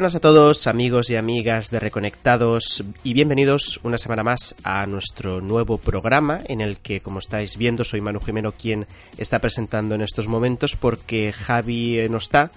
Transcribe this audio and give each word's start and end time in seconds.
Buenas 0.00 0.14
a 0.14 0.20
todos 0.20 0.66
amigos 0.66 1.10
y 1.10 1.16
amigas 1.16 1.68
de 1.68 1.78
Reconectados 1.78 2.82
y 3.04 3.12
bienvenidos 3.12 3.80
una 3.82 3.98
semana 3.98 4.22
más 4.22 4.54
a 4.64 4.86
nuestro 4.86 5.42
nuevo 5.42 5.76
programa 5.76 6.40
en 6.48 6.62
el 6.62 6.78
que 6.78 7.02
como 7.02 7.18
estáis 7.18 7.58
viendo 7.58 7.84
soy 7.84 8.00
Manu 8.00 8.18
Jimeno 8.18 8.52
quien 8.52 8.86
está 9.18 9.40
presentando 9.40 9.94
en 9.94 10.00
estos 10.00 10.26
momentos 10.26 10.74
porque 10.74 11.34
Javi 11.34 11.98
no 12.08 12.16
está 12.16 12.50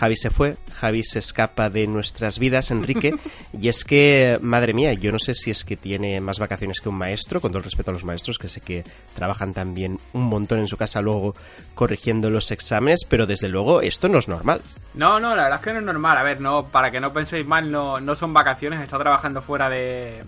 Javi 0.00 0.16
se 0.16 0.30
fue, 0.30 0.56
Javi 0.80 1.02
se 1.04 1.18
escapa 1.18 1.68
de 1.68 1.86
nuestras 1.86 2.38
vidas, 2.38 2.70
Enrique, 2.70 3.14
y 3.52 3.68
es 3.68 3.84
que, 3.84 4.38
madre 4.40 4.72
mía, 4.72 4.94
yo 4.94 5.12
no 5.12 5.18
sé 5.18 5.34
si 5.34 5.50
es 5.50 5.62
que 5.62 5.76
tiene 5.76 6.18
más 6.22 6.38
vacaciones 6.38 6.80
que 6.80 6.88
un 6.88 6.94
maestro, 6.94 7.38
con 7.38 7.50
todo 7.50 7.58
el 7.58 7.64
respeto 7.64 7.90
a 7.90 7.92
los 7.92 8.04
maestros, 8.04 8.38
que 8.38 8.48
sé 8.48 8.62
que 8.62 8.82
trabajan 9.14 9.52
también 9.52 10.00
un 10.14 10.22
montón 10.22 10.58
en 10.58 10.68
su 10.68 10.78
casa 10.78 11.02
luego 11.02 11.34
corrigiendo 11.74 12.30
los 12.30 12.50
exámenes, 12.50 13.00
pero 13.06 13.26
desde 13.26 13.50
luego 13.50 13.82
esto 13.82 14.08
no 14.08 14.18
es 14.18 14.26
normal. 14.26 14.62
No, 14.94 15.20
no, 15.20 15.36
la 15.36 15.42
verdad 15.42 15.58
es 15.58 15.64
que 15.66 15.72
no 15.74 15.80
es 15.80 15.84
normal. 15.84 16.16
A 16.16 16.22
ver, 16.22 16.40
no, 16.40 16.68
para 16.68 16.90
que 16.90 16.98
no 16.98 17.12
penséis 17.12 17.46
mal, 17.46 17.70
no, 17.70 18.00
no 18.00 18.14
son 18.14 18.32
vacaciones, 18.32 18.80
está 18.80 18.98
trabajando 18.98 19.42
fuera 19.42 19.68
de... 19.68 20.24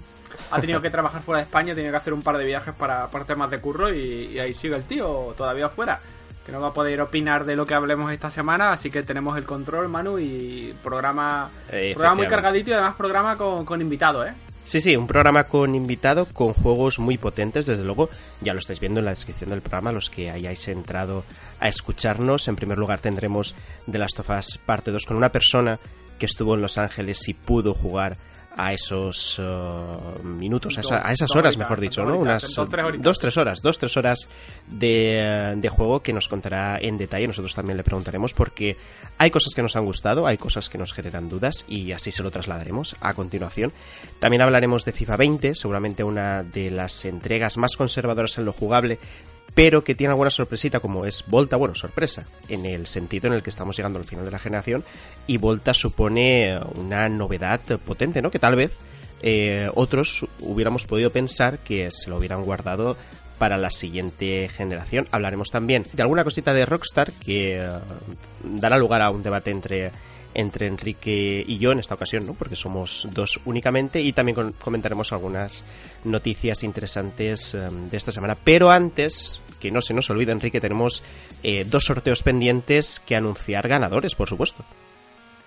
Ha 0.51 0.61
tenido 0.61 0.83
que 0.83 0.91
trabajar 0.91 1.23
fuera 1.23 1.39
de 1.39 1.45
España, 1.45 1.73
ha 1.73 1.75
tenido 1.75 1.93
que 1.93 1.97
hacer 1.97 2.13
un 2.13 2.23
par 2.23 2.37
de 2.37 2.45
viajes 2.45 2.75
para, 2.75 3.09
para 3.11 3.25
temas 3.25 3.51
de 3.51 3.59
curro 3.59 3.91
y, 3.91 4.33
y 4.35 4.39
ahí 4.39 4.53
sigue 4.53 4.77
el 4.77 4.85
tío, 4.85 5.35
todavía 5.35 5.71
fuera 5.71 5.99
que 6.45 6.53
no 6.53 6.61
va 6.61 6.69
a 6.69 6.75
poder 6.75 7.01
opinar 7.01 7.45
de 7.45 7.57
lo 7.57 7.67
que 7.67 7.75
hablemos 7.75 8.13
esta 8.13 8.31
semana, 8.31 8.73
así 8.73 8.91
que 8.91 9.03
tenemos 9.03 9.37
el 9.37 9.45
control, 9.45 9.89
Manu, 9.89 10.19
y 10.19 10.75
programa, 10.83 11.51
programa 11.95 12.15
muy 12.15 12.27
cargadito 12.27 12.71
y 12.71 12.75
además 12.75 12.97
programa 12.97 13.37
con, 13.37 13.65
con 13.65 13.81
invitado, 13.81 14.27
¿eh? 14.27 14.35
Sí, 14.65 14.81
sí, 14.81 14.97
un 14.97 15.09
programa 15.09 15.45
con 15.45 15.75
invitado, 15.75 16.25
con 16.27 16.53
juegos 16.53 17.01
muy 17.01 17.19
potentes, 17.19 17.67
desde 17.67 17.83
luego, 17.83 18.09
ya 18.41 18.53
lo 18.53 18.61
estáis 18.61 18.79
viendo 18.79 19.01
en 19.01 19.07
la 19.07 19.11
descripción 19.11 19.51
del 19.51 19.61
programa, 19.61 19.91
los 19.91 20.09
que 20.09 20.31
hayáis 20.31 20.69
entrado 20.69 21.25
a 21.59 21.67
escucharnos. 21.69 22.47
En 22.47 22.55
primer 22.55 22.79
lugar 22.79 23.01
tendremos 23.01 23.57
The 23.91 23.99
Last 23.99 24.21
of 24.21 24.31
Us 24.31 24.59
parte 24.65 24.93
2 24.93 25.05
con 25.05 25.17
una 25.17 25.33
persona 25.33 25.81
que 26.17 26.27
estuvo 26.27 26.55
en 26.55 26.63
Los 26.63 26.79
Ángeles 26.79 27.29
y 27.29 27.35
pudo 27.35 27.75
jugar 27.75 28.17
a 28.57 28.73
esos 28.73 29.39
uh, 29.39 30.23
minutos, 30.23 30.79
a, 30.91 31.13
esas 31.13 31.35
horas, 31.35 31.57
mejor 31.57 31.81
dicho, 31.81 32.05
¿no? 32.05 32.19
Unas 32.19 32.47
dos, 32.99 33.19
tres 33.19 33.37
horas, 33.37 33.61
dos, 33.63 33.79
tres 33.79 33.97
horas 33.97 34.29
de, 34.69 35.55
de, 35.57 35.69
juego 35.69 36.01
que 36.01 36.13
nos 36.13 36.29
contará 36.29 36.79
en 36.81 36.99
detalle. 36.99 37.27
Nosotros 37.27 37.55
también 37.55 37.77
le 37.77 37.85
preguntaremos 37.85 38.35
porque 38.35 38.77
hay 39.19 39.31
cosas 39.31 39.55
que 39.55 39.63
nos 39.63 39.77
han 39.77 39.85
gustado, 39.85 40.27
hay 40.27 40.39
cosas 40.39 40.69
que 40.69 40.79
nos 40.79 40.93
generan 40.93 41.29
dudas 41.29 41.65
y 41.69 41.93
así 41.93 42.13
se 42.13 42.23
lo 42.23 42.31
trasladaremos 42.31 42.97
a 43.01 43.15
continuación. 43.15 43.73
También 44.19 44.43
hablaremos 44.43 44.85
de 44.85 44.93
FIFA 44.93 45.17
20, 45.17 45.55
seguramente 45.55 46.05
una 46.05 46.43
de 46.43 46.71
las 46.71 47.05
entregas 47.05 47.57
más 47.57 47.77
conservadoras 47.77 48.39
en 48.39 48.45
lo 48.45 48.53
jugable 48.53 48.99
pero 49.55 49.85
que 49.85 49.95
tiene 49.95 50.13
alguna 50.13 50.31
sorpresita 50.31 50.81
como 50.81 51.05
es 51.05 51.25
Volta, 51.27 51.57
bueno, 51.57 51.75
sorpresa, 51.75 52.27
en 52.49 52.65
el 52.65 52.87
sentido 52.87 53.27
en 53.27 53.35
el 53.35 53.43
que 53.43 53.51
estamos 53.51 53.77
llegando 53.77 53.99
al 53.99 54.05
final 54.05 54.25
de 54.25 54.31
la 54.31 54.39
generación 54.39 54.85
y 55.27 55.37
Volta 55.37 55.75
supone 55.75 56.59
una 56.75 57.09
novedad 57.09 57.61
potente, 57.85 58.23
¿no? 58.23 58.31
Que 58.31 58.39
tal 58.39 58.57
vez 58.57 58.73
eh, 59.23 59.71
otros 59.75 60.27
hubiéramos 60.41 60.87
podido 60.87 61.11
pensar 61.11 61.59
que 61.59 61.91
se 61.91 62.11
lo 62.11 62.17
hubieran 62.17 62.43
guardado 62.43 62.97
para 63.39 63.57
la 63.57 63.71
siguiente 63.71 64.49
generación. 64.49 65.07
Hablaremos 65.11 65.51
también 65.51 65.85
de 65.93 66.03
alguna 66.03 66.25
cosita 66.25 66.55
de 66.55 66.65
Rockstar 66.65 67.13
que 67.13 67.59
eh, 67.61 67.69
dará 68.45 68.79
lugar 68.79 69.03
a 69.03 69.11
un 69.11 69.23
debate 69.23 69.51
entre 69.51 69.93
entre 70.35 70.67
Enrique 70.67 71.45
y 71.47 71.59
yo 71.59 71.73
en 71.73 71.79
esta 71.79 71.95
ocasión, 71.95 72.27
¿no? 72.27 72.33
Porque 72.33 72.57
somos 72.57 73.07
dos 73.13 73.39
únicamente 73.45 74.01
y 74.01 74.15
también 74.15 74.53
comentaremos 74.53 75.13
algunas 75.13 75.63
noticias 76.05 76.63
interesantes 76.63 77.55
eh, 77.55 77.69
de 77.91 77.97
esta 77.97 78.13
semana. 78.13 78.35
Pero 78.43 78.71
antes, 78.71 79.42
que 79.63 79.71
no 79.71 79.81
se 79.81 79.95
nos 79.95 80.11
olvide, 80.11 80.33
Enrique, 80.33 80.61
tenemos 80.61 81.05
eh, 81.45 81.65
dos 81.65 81.85
sorteos 81.85 82.25
pendientes 82.25 82.99
que 82.99 83.15
anunciar 83.15 83.69
ganadores, 83.69 84.17
por 84.17 84.29
supuesto. 84.29 84.65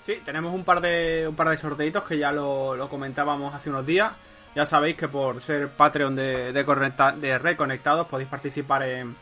Sí, 0.06 0.22
tenemos 0.24 0.54
un 0.54 0.64
par 0.64 0.80
de 0.80 1.28
un 1.28 1.36
par 1.36 1.50
de 1.50 1.58
sorteitos 1.58 2.04
que 2.04 2.18
ya 2.18 2.32
lo, 2.32 2.88
comentábamos 2.90 3.54
hace 3.54 3.70
unos 3.70 3.86
días. 3.86 4.14
Ya 4.56 4.66
sabéis 4.66 4.96
que 4.96 5.10
por 5.10 5.42
ser 5.42 5.68
Patreon 5.68 6.16
de, 6.16 6.54
de, 6.54 7.40
Reconectados 7.40 8.08
podéis 8.08 8.30
participar 8.30 8.84
en, 8.84 9.14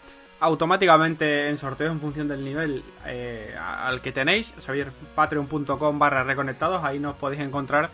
automáticamente 0.41 1.49
en 1.49 1.57
sorteos 1.57 1.91
en 1.91 1.99
función 1.99 2.27
del 2.27 2.45
nivel 2.45 2.83
eh, 3.07 3.55
al 3.57 3.99
que 3.99 4.11
tenéis. 4.11 4.53
Sabéis, 4.59 4.85
patreon.com 5.15 5.97
barra 5.97 6.21
reconectados, 6.21 6.83
ahí 6.83 6.99
nos 6.99 7.15
podéis 7.15 7.41
encontrar 7.41 7.89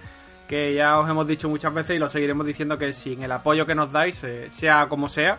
que 0.50 0.74
ya 0.74 1.00
os 1.00 1.10
hemos 1.10 1.26
dicho 1.26 1.48
muchas 1.48 1.74
veces 1.74 1.96
y 1.96 2.00
lo 2.00 2.10
seguiremos 2.10 2.46
diciendo 2.46 2.78
que 2.78 2.92
sin 2.92 3.24
el 3.24 3.32
apoyo 3.32 3.66
que 3.66 3.76
nos 3.76 3.90
dais, 3.90 4.22
eh, 4.26 4.52
sea 4.52 4.88
como 4.90 5.08
sea, 5.08 5.38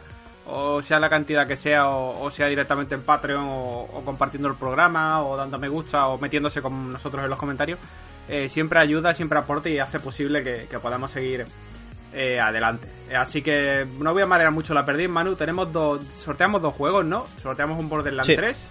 o 0.52 0.82
sea 0.82 0.98
la 0.98 1.08
cantidad 1.08 1.46
que 1.46 1.56
sea, 1.56 1.88
o, 1.88 2.30
sea 2.30 2.48
directamente 2.48 2.94
en 2.94 3.02
Patreon, 3.02 3.46
o, 3.48 4.02
compartiendo 4.04 4.48
el 4.48 4.54
programa, 4.54 5.22
o 5.24 5.36
dando 5.36 5.58
me 5.58 5.68
gusta, 5.68 6.08
o 6.08 6.18
metiéndose 6.18 6.60
con 6.60 6.92
nosotros 6.92 7.22
en 7.24 7.30
los 7.30 7.38
comentarios, 7.38 7.78
eh, 8.28 8.48
siempre 8.48 8.78
ayuda, 8.78 9.14
siempre 9.14 9.38
aporta 9.38 9.68
y 9.68 9.78
hace 9.78 10.00
posible 10.00 10.42
que, 10.42 10.78
podamos 10.78 11.10
seguir 11.10 11.46
eh, 12.12 12.40
adelante. 12.40 12.88
Así 13.16 13.42
que 13.42 13.86
no 13.98 14.12
voy 14.12 14.22
a 14.22 14.26
marear 14.26 14.50
mucho 14.50 14.74
la 14.74 14.84
perdiz, 14.84 15.08
Manu. 15.08 15.34
Tenemos 15.34 15.72
dos, 15.72 16.04
sorteamos 16.06 16.62
dos 16.62 16.74
juegos, 16.74 17.04
¿no? 17.04 17.26
Sorteamos 17.40 17.78
un 17.78 17.88
Borderlands 17.88 18.32
3 18.34 18.70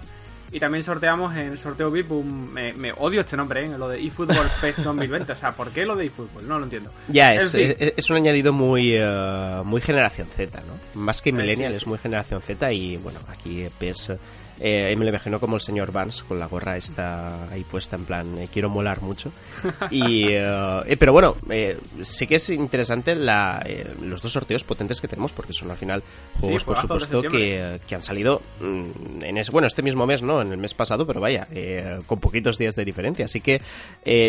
y 0.52 0.60
también 0.60 0.84
sorteamos 0.84 1.36
en 1.36 1.52
el 1.52 1.58
sorteo 1.58 1.92
VIP 1.92 2.12
un... 2.12 2.54
Me, 2.54 2.92
odio 2.94 3.22
este 3.22 3.38
nombre, 3.38 3.66
¿eh? 3.66 3.78
Lo 3.78 3.88
de 3.88 4.06
eFootball 4.06 4.50
PES 4.62 4.84
2020. 4.84 5.32
O 5.32 5.36
sea, 5.36 5.52
¿por 5.52 5.72
qué 5.72 5.86
lo 5.86 5.96
de 5.96 6.06
eFootball? 6.06 6.48
No 6.48 6.58
lo 6.58 6.64
entiendo. 6.66 6.92
Ya, 7.08 7.34
es, 7.34 7.54
es, 7.54 8.10
un 8.10 8.18
añadido 8.18 8.54
muy, 8.54 8.94
eh, 8.96 9.62
muy 9.64 9.82
generación 9.82 10.28
Z, 10.36 10.62
¿no? 10.62 11.00
Más 11.00 11.22
que 11.22 11.32
millennial, 11.32 11.74
es 11.74 11.86
muy 11.86 11.98
generación 11.98 12.42
Z 12.42 12.72
y, 12.74 12.98
bueno, 12.98 13.20
aquí 13.30 13.68
PES 13.80 14.14
eh, 14.60 14.94
me 14.98 15.06
lo 15.06 15.10
imagino 15.10 15.40
como 15.40 15.56
el 15.56 15.62
señor 15.62 15.92
Vance 15.92 16.24
con 16.28 16.40
la 16.40 16.48
gorra 16.48 16.78
esta 16.78 17.50
ahí 17.50 17.64
puesta 17.64 17.96
en 17.96 18.06
plan 18.06 18.38
eh, 18.38 18.50
quiero 18.52 18.70
molar 18.70 19.02
mucho 19.02 19.32
y 19.92 20.26
eh, 20.30 20.98
pero 21.00 21.14
bueno 21.14 21.36
sí 22.02 22.28
que 22.28 22.36
es 22.36 22.50
interesante 22.50 23.16
la, 23.16 23.66
los 24.02 24.22
dos 24.22 24.32
sorteos 24.32 24.64
potentes 24.64 25.02
que 25.02 25.08
tenemos 25.08 25.32
porque 25.32 25.54
son 25.54 25.72
al 25.72 25.78
final 25.78 26.04
juegos 26.40 26.64
por 26.64 26.78
supuesto 26.78 27.22
que, 27.22 27.80
que, 27.88 27.96
han 27.96 28.04
salido 28.04 28.42
mm, 28.60 29.24
en 29.24 29.38
ese, 29.38 29.52
bueno 29.52 29.68
este 29.68 29.82
mismo 29.82 30.06
mes 30.06 30.22
no 30.22 30.42
en 30.42 30.52
el 30.52 30.58
mes 30.58 30.74
pasado 30.74 31.06
pero 31.06 31.22
vaya 31.22 31.48
con 32.06 32.20
poquitos 32.20 32.58
días 32.58 32.76
de 32.76 32.86
diferencia. 32.86 33.26
Así 33.26 33.42
que 33.42 33.62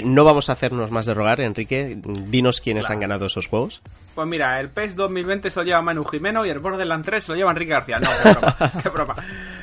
no 0.05 0.25
vamos 0.25 0.49
a 0.49 0.53
hacernos 0.53 0.91
más 0.91 1.07
de 1.07 1.15
rogar 1.15 1.41
Enrique. 1.41 1.99
Dinos 2.05 2.61
quiénes 2.61 2.91
han 2.91 3.01
ganado 3.01 3.27
esos 3.27 3.47
juegos 3.47 3.83
pues 4.15 4.27
mira, 4.27 4.61
el 4.61 4.69
PES 4.71 4.97
2020 4.97 5.51
se 5.51 5.61
lo 5.61 5.65
lleva 5.65 5.83
Manu 5.83 6.05
Jimeno 6.05 6.45
y 6.45 6.51
el 6.51 6.59
Borderlands 6.59 7.07
3 7.07 7.25
se 7.25 7.33
lo 7.33 7.37
lleva 7.37 7.51
Enrique 7.51 7.73
García. 7.73 7.99
No, 7.99 8.09
qué 8.23 8.33
broma, 8.33 8.57
qué 8.83 8.89
broma. 8.89 9.17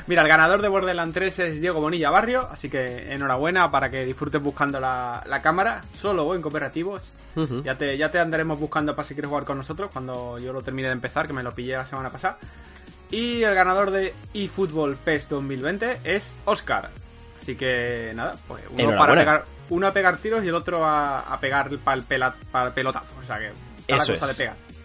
Mira, 0.06 0.22
el 0.22 0.28
ganador 0.28 0.62
de 0.62 0.68
Borderlands 0.68 1.14
3 1.14 1.38
es 1.40 1.60
Diego 1.60 1.80
Bonilla 1.80 2.10
Barrio, 2.10 2.48
así 2.50 2.70
que 2.70 3.12
enhorabuena 3.12 3.70
para 3.70 3.90
que 3.90 4.04
disfrutes 4.04 4.42
buscando 4.42 4.80
la, 4.80 5.40
cámara, 5.42 5.82
solo 5.94 6.24
o 6.24 6.34
en 6.34 6.42
cooperativos. 6.42 7.14
ya, 7.62 7.76
te, 7.76 7.96
ya 7.96 8.10
te 8.10 8.18
andaremos 8.18 8.58
buscando 8.58 8.96
para 8.96 9.06
si 9.06 9.14
quieres 9.14 9.28
jugar 9.28 9.44
con 9.44 9.58
nosotros 9.58 9.90
cuando 9.92 10.38
yo 10.38 10.52
lo 10.52 10.62
termine 10.62 10.88
de 10.88 10.94
empezar, 10.94 11.26
que 11.26 11.32
me 11.32 11.42
lo 11.42 11.54
pillé 11.54 11.74
la 11.74 11.86
semana 11.86 12.10
pasada. 12.10 12.38
Y 13.10 13.42
el 13.42 13.54
ganador 13.54 13.90
de 13.90 14.14
eFootball 14.34 14.96
PES 14.96 15.28
2020 15.28 16.00
es 16.04 16.36
Oscar. 16.44 16.90
Así 17.40 17.56
que 17.56 18.12
nada, 18.14 18.36
pues 18.46 18.62
uno 18.70 18.98
para 18.98 19.14
pegar, 19.14 19.44
uno 19.70 19.86
a 19.86 19.92
pegar 19.92 20.16
tiros 20.18 20.44
y 20.44 20.48
el 20.48 20.54
otro 20.54 20.84
a, 20.84 21.38
pegar 21.40 21.70
para 21.78 21.96
el, 21.96 22.04
para 22.50 22.66
el 22.66 22.72
pelotazo. 22.72 23.14
O 23.22 23.26
sea 23.26 23.38
que 23.38 23.50
eso 23.88 24.12
es. 24.12 24.20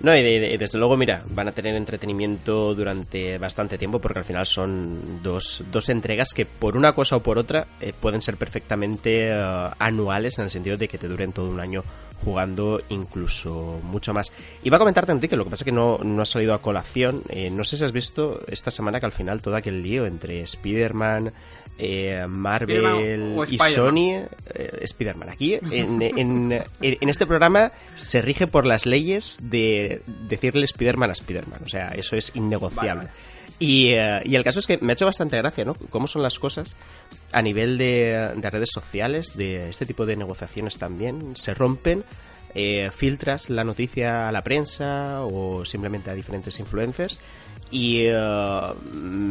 No, 0.03 0.13
y, 0.13 0.21
desde 0.57 0.77
luego, 0.77 0.97
mira, 0.97 1.23
van 1.29 1.47
a 1.47 1.53
tener 1.53 1.75
entretenimiento 1.75 2.75
durante 2.75 3.37
bastante 3.37 3.77
tiempo 3.77 3.99
porque 3.99 4.19
al 4.19 4.25
final 4.25 4.45
son 4.45 5.23
dos, 5.23 5.63
dos 5.71 5.87
entregas 5.89 6.33
que 6.33 6.45
por 6.45 6.75
una 6.75 6.91
cosa 6.91 7.15
o 7.15 7.19
por 7.21 7.37
otra 7.37 7.67
eh, 7.79 7.93
pueden 7.97 8.19
ser 8.19 8.35
perfectamente 8.35 9.29
eh, 9.29 9.69
anuales 9.79 10.37
en 10.37 10.43
el 10.43 10.49
sentido 10.49 10.75
de 10.75 10.89
que 10.89 10.97
te 10.97 11.07
duren 11.07 11.31
todo 11.31 11.49
un 11.49 11.61
año 11.61 11.85
jugando 12.23 12.81
incluso 12.89 13.79
mucho 13.83 14.13
más. 14.13 14.31
Iba 14.63 14.77
a 14.77 14.79
comentarte, 14.79 15.11
Enrique, 15.11 15.35
lo 15.35 15.45
que 15.45 15.51
pasa 15.51 15.63
es 15.63 15.65
que 15.65 15.71
no, 15.71 15.99
no 16.03 16.21
ha 16.21 16.25
salido 16.25 16.53
a 16.53 16.61
colación. 16.61 17.23
Eh, 17.29 17.49
no 17.49 17.63
sé 17.63 17.77
si 17.77 17.83
has 17.83 17.91
visto 17.91 18.41
esta 18.47 18.71
semana 18.71 18.99
que 18.99 19.05
al 19.05 19.11
final 19.11 19.41
todo 19.41 19.55
aquel 19.55 19.81
lío 19.81 20.05
entre 20.05 20.41
Spider-Man, 20.41 21.33
eh, 21.77 22.25
Marvel 22.27 23.35
y 23.49 23.57
Sony, 23.57 24.25
eh, 24.53 24.79
Spider-Man. 24.81 25.29
Aquí, 25.29 25.59
en, 25.71 26.01
en, 26.01 27.09
este 27.09 27.25
programa, 27.25 27.71
se 27.95 28.21
rige 28.21 28.47
por 28.47 28.65
las 28.65 28.85
leyes 28.85 29.39
de 29.41 30.01
decirle 30.27 30.65
Spider-Man 30.65 31.09
a 31.09 31.13
Spider-Man. 31.13 31.61
O 31.65 31.69
sea, 31.69 31.89
eso 31.89 32.15
es 32.15 32.31
innegociable. 32.35 33.09
Y, 33.59 33.91
y, 33.91 34.35
el 34.35 34.43
caso 34.43 34.59
es 34.59 34.67
que 34.67 34.77
me 34.81 34.91
ha 34.91 34.93
hecho 34.93 35.05
bastante 35.05 35.37
gracia, 35.37 35.63
¿no? 35.63 35.75
Cómo 35.89 36.07
son 36.07 36.21
las 36.21 36.39
cosas 36.39 36.75
a 37.31 37.41
nivel 37.41 37.77
de, 37.77 38.31
de 38.35 38.49
redes 38.49 38.69
sociales, 38.71 39.37
de 39.37 39.69
este 39.69 39.85
tipo 39.85 40.05
de 40.05 40.15
negociaciones 40.15 40.77
también. 40.77 41.35
Se 41.35 41.53
rompen 41.53 42.03
eh, 42.55 42.89
filtras 42.91 43.49
la 43.49 43.63
noticia 43.63 44.27
a 44.27 44.31
la 44.31 44.43
prensa 44.43 45.21
o 45.23 45.65
simplemente 45.65 46.09
a 46.09 46.13
diferentes 46.13 46.59
influencers 46.59 47.19
y 47.71 48.01
eh, 48.01 48.73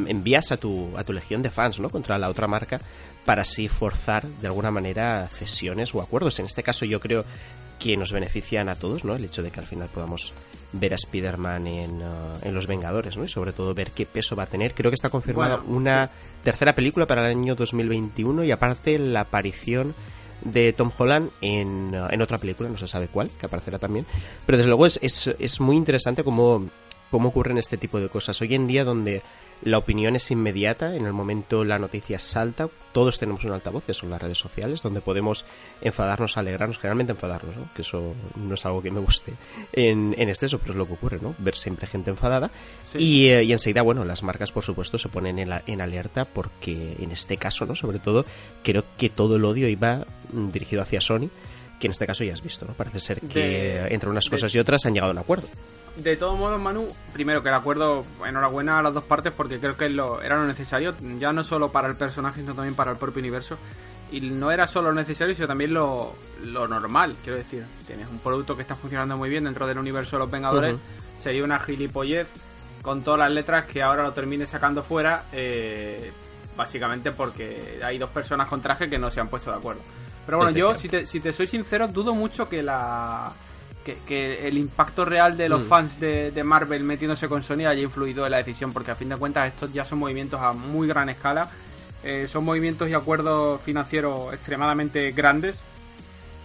envías 0.08 0.50
a 0.50 0.56
tu, 0.56 0.96
a 0.96 1.04
tu 1.04 1.12
legión 1.12 1.42
de 1.42 1.50
fans 1.50 1.78
¿no? 1.78 1.88
contra 1.88 2.18
la 2.18 2.28
otra 2.28 2.48
marca 2.48 2.80
para 3.24 3.42
así 3.42 3.68
forzar 3.68 4.24
de 4.26 4.48
alguna 4.48 4.70
manera 4.70 5.28
cesiones 5.28 5.94
o 5.94 6.02
acuerdos. 6.02 6.38
En 6.40 6.46
este 6.46 6.62
caso 6.62 6.84
yo 6.84 7.00
creo 7.00 7.24
que 7.78 7.96
nos 7.96 8.12
benefician 8.12 8.68
a 8.68 8.76
todos, 8.76 9.04
¿no? 9.04 9.14
El 9.14 9.24
hecho 9.24 9.42
de 9.42 9.50
que 9.50 9.60
al 9.60 9.66
final 9.66 9.88
podamos 9.88 10.32
ver 10.72 10.92
a 10.92 10.96
Spider-Man 10.96 11.66
en, 11.66 12.00
eh, 12.00 12.04
en, 12.42 12.54
Los 12.54 12.66
Vengadores, 12.66 13.16
¿no? 13.16 13.24
Y 13.24 13.28
sobre 13.28 13.52
todo 13.52 13.74
ver 13.74 13.90
qué 13.90 14.06
peso 14.06 14.36
va 14.36 14.44
a 14.44 14.46
tener. 14.46 14.74
Creo 14.74 14.90
que 14.90 14.94
está 14.94 15.10
confirmada 15.10 15.60
una 15.66 16.10
tercera 16.44 16.74
película 16.74 17.06
para 17.06 17.22
el 17.22 17.36
año 17.36 17.54
2021 17.54 18.44
y 18.44 18.50
aparte 18.52 18.98
la 18.98 19.22
aparición 19.22 19.94
de 20.44 20.72
Tom 20.72 20.90
Holland 20.96 21.30
en, 21.40 21.92
en 21.94 22.22
otra 22.22 22.38
película, 22.38 22.68
no 22.68 22.78
se 22.78 22.88
sabe 22.88 23.08
cuál, 23.08 23.30
que 23.38 23.46
aparecerá 23.46 23.78
también. 23.78 24.06
Pero 24.46 24.58
desde 24.58 24.68
luego 24.68 24.86
es, 24.86 24.98
es, 25.02 25.34
es 25.38 25.60
muy 25.60 25.76
interesante 25.76 26.24
cómo, 26.24 26.66
cómo 27.12 27.28
ocurren 27.28 27.58
este 27.58 27.76
tipo 27.76 28.00
de 28.00 28.08
cosas. 28.08 28.40
Hoy 28.40 28.54
en 28.54 28.66
día 28.66 28.84
donde 28.84 29.22
la 29.62 29.76
opinión 29.76 30.16
es 30.16 30.30
inmediata, 30.30 30.96
en 30.96 31.04
el 31.04 31.12
momento 31.12 31.62
la 31.62 31.78
noticia 31.78 32.18
salta, 32.18 32.68
todos 32.92 33.18
tenemos 33.18 33.44
un 33.44 33.52
altavoz, 33.52 33.84
que 33.84 33.92
son 33.92 34.08
las 34.08 34.20
redes 34.20 34.38
sociales, 34.38 34.82
donde 34.82 35.02
podemos 35.02 35.44
enfadarnos, 35.82 36.38
alegrarnos, 36.38 36.78
generalmente 36.78 37.12
enfadarnos, 37.12 37.54
¿no? 37.54 37.68
que 37.76 37.82
eso 37.82 38.14
no 38.36 38.54
es 38.54 38.64
algo 38.64 38.82
que 38.82 38.90
me 38.90 38.98
guste 38.98 39.34
en, 39.74 40.14
en 40.16 40.28
exceso, 40.30 40.58
pero 40.58 40.72
es 40.72 40.78
lo 40.78 40.86
que 40.86 40.94
ocurre, 40.94 41.18
¿no? 41.20 41.34
Ver 41.38 41.54
siempre 41.54 41.86
gente 41.86 42.10
enfadada. 42.10 42.50
Y, 42.98 43.28
eh, 43.28 43.44
y, 43.44 43.52
enseguida, 43.52 43.82
bueno, 43.82 44.04
las 44.04 44.22
marcas, 44.22 44.50
por 44.50 44.64
supuesto, 44.64 44.98
se 44.98 45.10
ponen 45.10 45.38
en, 45.38 45.50
la, 45.50 45.62
en 45.66 45.82
alerta 45.82 46.24
porque 46.24 46.96
en 46.98 47.12
este 47.12 47.36
caso, 47.36 47.66
¿no? 47.66 47.76
Sobre 47.76 47.98
todo, 47.98 48.24
creo 48.62 48.84
que 48.96 49.10
todo 49.10 49.36
el 49.36 49.44
odio 49.44 49.68
iba 49.68 50.06
dirigido 50.32 50.80
hacia 50.80 51.02
Sony, 51.02 51.28
que 51.78 51.88
en 51.88 51.92
este 51.92 52.06
caso 52.06 52.24
ya 52.24 52.32
has 52.32 52.42
visto, 52.42 52.64
¿no? 52.64 52.72
Parece 52.72 53.00
ser 53.00 53.20
que 53.20 53.38
de, 53.38 53.94
entre 53.94 54.08
unas 54.08 54.28
cosas 54.30 54.50
de, 54.50 54.58
y 54.58 54.60
otras 54.60 54.86
han 54.86 54.94
llegado 54.94 55.10
a 55.10 55.12
un 55.12 55.18
acuerdo. 55.18 55.46
De 55.96 56.16
todos 56.16 56.38
modos, 56.38 56.58
Manu, 56.58 56.88
primero 57.12 57.42
que 57.42 57.50
el 57.50 57.54
acuerdo, 57.54 58.04
enhorabuena 58.26 58.78
a 58.78 58.82
las 58.82 58.94
dos 58.94 59.04
partes 59.04 59.32
porque 59.32 59.58
creo 59.58 59.76
que 59.76 59.90
lo, 59.90 60.22
era 60.22 60.36
lo 60.36 60.46
necesario, 60.46 60.94
ya 61.18 61.32
no 61.32 61.44
solo 61.44 61.70
para 61.70 61.88
el 61.88 61.96
personaje, 61.96 62.40
sino 62.40 62.54
también 62.54 62.74
para 62.74 62.92
el 62.92 62.96
propio 62.96 63.20
universo. 63.20 63.58
Y 64.10 64.20
no 64.22 64.50
era 64.50 64.66
solo 64.66 64.90
lo 64.90 64.94
necesario, 64.94 65.34
sino 65.34 65.48
también 65.48 65.72
lo, 65.74 66.14
lo 66.44 66.66
normal, 66.66 67.16
quiero 67.22 67.38
decir. 67.38 67.64
Tienes 67.86 68.08
un 68.08 68.18
producto 68.18 68.56
que 68.56 68.62
está 68.62 68.74
funcionando 68.74 69.16
muy 69.16 69.28
bien 69.28 69.44
dentro 69.44 69.66
del 69.66 69.78
universo 69.78 70.16
de 70.16 70.20
los 70.20 70.30
Vengadores, 70.30 70.74
uh 70.74 70.76
-huh. 70.76 71.22
sería 71.22 71.44
una 71.44 71.58
gilipollez 71.58 72.26
con 72.82 73.02
todas 73.02 73.20
las 73.20 73.30
letras 73.30 73.64
que 73.66 73.82
ahora 73.82 74.02
lo 74.02 74.12
termine 74.12 74.46
sacando 74.46 74.82
fuera, 74.82 75.24
eh, 75.32 76.10
básicamente 76.56 77.12
porque 77.12 77.80
hay 77.82 77.98
dos 77.98 78.10
personas 78.10 78.48
con 78.48 78.60
traje 78.60 78.90
que 78.90 78.98
no 78.98 79.10
se 79.10 79.20
han 79.20 79.28
puesto 79.28 79.50
de 79.50 79.56
acuerdo. 79.56 79.82
Pero 80.26 80.38
bueno, 80.38 80.52
yo, 80.52 80.74
si 80.74 80.88
te, 80.88 81.06
si 81.06 81.20
te 81.20 81.32
soy 81.32 81.46
sincero, 81.46 81.88
dudo 81.88 82.14
mucho 82.14 82.48
que 82.48 82.62
la 82.62 83.32
que, 83.84 83.98
que, 84.06 84.48
el 84.48 84.58
impacto 84.58 85.04
real 85.04 85.36
de 85.36 85.48
los 85.48 85.64
mm. 85.64 85.68
fans 85.68 86.00
de, 86.00 86.30
de, 86.30 86.44
Marvel 86.44 86.84
metiéndose 86.84 87.28
con 87.28 87.42
Sony 87.42 87.66
haya 87.66 87.82
influido 87.82 88.24
en 88.24 88.32
la 88.32 88.38
decisión, 88.38 88.72
porque 88.72 88.90
a 88.90 88.94
fin 88.94 89.08
de 89.08 89.16
cuentas 89.16 89.48
estos 89.48 89.72
ya 89.72 89.84
son 89.84 89.98
movimientos 89.98 90.40
a 90.40 90.52
muy 90.52 90.88
gran 90.88 91.08
escala, 91.08 91.48
eh, 92.04 92.26
son 92.26 92.44
movimientos 92.44 92.88
y 92.88 92.94
acuerdos 92.94 93.60
financieros 93.62 94.32
extremadamente 94.32 95.12
grandes. 95.12 95.62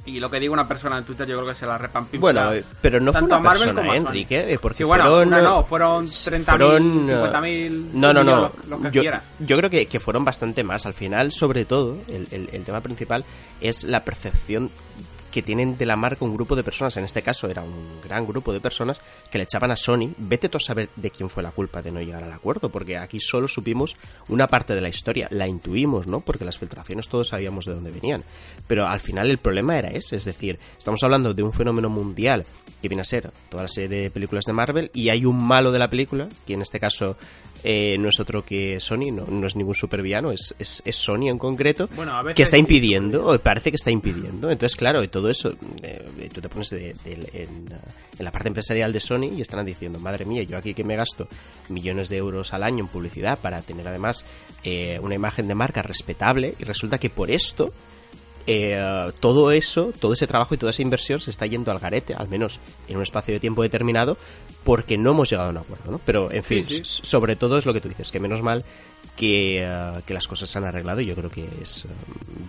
Y 0.06 0.22
lo 0.22 0.32
que 0.32 0.40
diga 0.40 0.54
una 0.54 0.66
persona 0.66 0.98
en 0.98 1.04
Twitter, 1.04 1.28
yo 1.28 1.36
creo 1.36 1.50
que 1.50 1.56
se 1.56 1.66
la 1.66 1.78
repampinfla. 1.78 2.20
Bueno, 2.48 2.66
pero 2.82 3.02
no 3.02 3.12
fue 3.12 3.24
una 3.24 3.42
persona, 3.42 3.94
¿eh, 3.94 3.98
Enrique, 3.98 4.54
eh, 4.54 4.58
porque 4.58 4.78
sí, 4.78 4.84
bueno, 4.86 5.04
fueron, 5.04 5.30
no, 5.30 5.42
no, 5.42 5.64
fueron 5.66 6.06
30.000, 6.06 6.48
50.000, 6.48 7.70
no, 7.92 8.14
no, 8.14 8.24
no, 8.24 8.36
lo, 8.36 8.54
lo 8.70 8.82
que 8.84 8.92
yo, 8.92 9.02
quieras. 9.02 9.24
yo 9.40 9.58
creo 9.58 9.70
que, 9.70 9.86
que, 9.86 10.00
fueron 10.00 10.24
bastante 10.24 10.64
más. 10.64 10.86
Al 10.86 10.94
final, 10.94 11.34
sobre 11.34 11.66
todo, 11.66 11.98
el, 12.08 12.26
el, 12.32 12.48
el 12.54 12.64
tema 12.64 12.80
principal 12.80 13.26
es 13.60 13.84
la 13.84 14.06
percepción 14.06 14.72
que 15.38 15.44
tienen 15.44 15.78
de 15.78 15.86
la 15.86 15.96
marca 15.96 16.26
un 16.26 16.34
grupo 16.34 16.56
de 16.56 16.64
personas, 16.64 16.98
en 16.98 17.04
este 17.04 17.22
caso 17.22 17.48
era 17.48 17.62
un 17.62 18.02
gran 18.04 18.26
grupo 18.26 18.52
de 18.52 18.60
personas, 18.60 19.00
que 19.30 19.38
le 19.38 19.44
echaban 19.44 19.70
a 19.70 19.76
Sony, 19.76 20.10
vete 20.18 20.50
tú 20.50 20.58
a 20.58 20.60
saber 20.60 20.90
de 20.96 21.12
quién 21.12 21.30
fue 21.30 21.44
la 21.44 21.52
culpa 21.52 21.84
de 21.84 21.92
no 21.92 22.02
llegar 22.02 22.24
al 22.24 22.32
acuerdo, 22.32 22.70
porque 22.70 22.98
aquí 22.98 23.20
solo 23.20 23.48
supimos 23.48 23.98
una 24.30 24.48
parte 24.48 24.74
de 24.74 24.82
la 24.82 24.90
historia, 24.90 25.28
la 25.30 25.48
intuimos, 25.48 26.08
¿no? 26.08 26.22
Porque 26.22 26.44
las 26.44 26.58
filtraciones 26.58 27.08
todos 27.08 27.28
sabíamos 27.28 27.66
de 27.66 27.76
dónde 27.76 27.92
venían. 27.92 28.24
Pero 28.66 28.88
al 28.88 29.00
final 29.00 29.30
el 29.30 29.38
problema 29.38 29.78
era 29.78 29.90
ese, 29.90 30.16
es 30.16 30.26
decir, 30.26 30.58
estamos 30.76 31.04
hablando 31.04 31.36
de 31.36 31.44
un 31.44 31.54
fenómeno 31.54 31.88
mundial 31.88 32.44
que 32.82 32.88
viene 32.88 33.02
a 33.02 33.06
ser 33.06 33.32
toda 33.50 33.64
la 33.64 33.70
serie 33.70 33.90
de 33.90 34.12
películas 34.12 34.46
de 34.46 34.54
Marvel 34.54 34.92
y 34.94 35.10
hay 35.10 35.26
un 35.26 35.44
malo 35.44 35.72
de 35.72 35.80
la 35.80 35.90
película, 35.90 36.28
que 36.46 36.54
en 36.54 36.62
este 36.62 36.80
caso 36.80 37.18
eh, 37.64 37.98
no 37.98 38.10
es 38.10 38.20
otro 38.20 38.46
que 38.46 38.80
Sony, 38.80 39.12
no, 39.12 39.26
no 39.26 39.48
es 39.48 39.56
ningún 39.56 39.74
supervillano, 39.74 40.32
es, 40.32 40.56
es, 40.60 40.82
es, 40.86 40.96
Sony 40.96 41.30
en 41.30 41.38
concreto, 41.38 41.90
bueno, 41.96 42.14
a 42.14 42.22
veces 42.22 42.36
que 42.36 42.44
está 42.44 42.58
impidiendo, 42.58 43.26
o 43.28 43.40
parece 43.40 43.72
que 43.72 43.78
está 43.78 43.92
impidiendo. 43.92 44.50
Entonces, 44.50 44.76
claro, 44.76 45.04
y 45.04 45.08
todo 45.08 45.30
eso, 45.30 45.56
eh, 45.82 46.30
tú 46.34 46.40
te 46.40 46.50
pones 46.50 46.70
de, 46.70 46.96
de, 47.04 47.14
en, 47.34 47.50
en, 48.20 48.26
la 48.26 48.32
parte 48.32 48.50
empresarial 48.50 48.94
de 48.94 49.00
Sony 49.00 49.34
y 49.36 49.42
estarán 49.42 49.66
diciendo, 49.66 50.00
madre 50.00 50.26
mía, 50.26 50.44
yo 50.44 50.58
aquí 50.58 50.74
que 50.74 50.84
me 50.84 50.96
gasto 50.96 51.28
millones 51.70 52.10
de 52.10 52.18
euros 52.18 52.54
al 52.54 52.64
año 52.64 52.86
en 52.86 52.88
publicidad 52.88 53.40
para 53.40 53.62
tener 53.62 53.88
además 53.88 54.26
eh, 54.64 55.00
una 55.02 55.16
imagen 55.16 55.48
de 55.48 55.56
marca 55.56 55.82
respetable 55.82 56.56
y 56.60 56.64
resulta 56.64 56.98
que 56.98 57.10
por 57.10 57.32
esto 57.32 57.74
eh, 58.48 59.12
todo 59.20 59.52
eso, 59.52 59.92
todo 60.00 60.14
ese 60.14 60.26
trabajo 60.26 60.56
y 60.56 60.58
toda 60.58 60.70
esa 60.70 60.82
inversión 60.82 61.20
se 61.20 61.32
está 61.32 61.46
yendo 61.46 61.70
al 61.70 61.80
garete, 61.80 62.14
al 62.14 62.30
menos 62.30 62.60
en 62.88 62.96
un 62.96 63.04
espacio 63.04 63.34
de 63.34 63.42
tiempo 63.42 63.62
determinado, 63.62 64.18
porque 64.64 64.98
no 64.98 65.12
hemos 65.12 65.30
llegado 65.30 65.50
a 65.50 65.52
un 65.52 65.58
acuerdo, 65.58 65.92
¿no? 65.92 66.02
Pero, 66.06 66.32
en 66.32 66.44
fin, 66.44 66.66
sí, 66.66 66.82
sí. 66.84 67.02
sobre 67.04 67.36
todo 67.36 67.58
es 67.58 67.66
lo 67.66 67.74
que 67.74 67.82
tú 67.82 67.90
dices, 67.90 68.10
que 68.10 68.22
menos 68.22 68.42
mal 68.42 68.64
que, 69.18 69.68
uh, 69.68 70.02
que 70.06 70.14
las 70.14 70.28
cosas 70.28 70.50
se 70.50 70.58
han 70.58 70.64
arreglado 70.64 71.02
y 71.02 71.06
yo 71.06 71.16
creo 71.16 71.30
que 71.30 71.46
es 71.62 71.84
uh, 71.86 71.90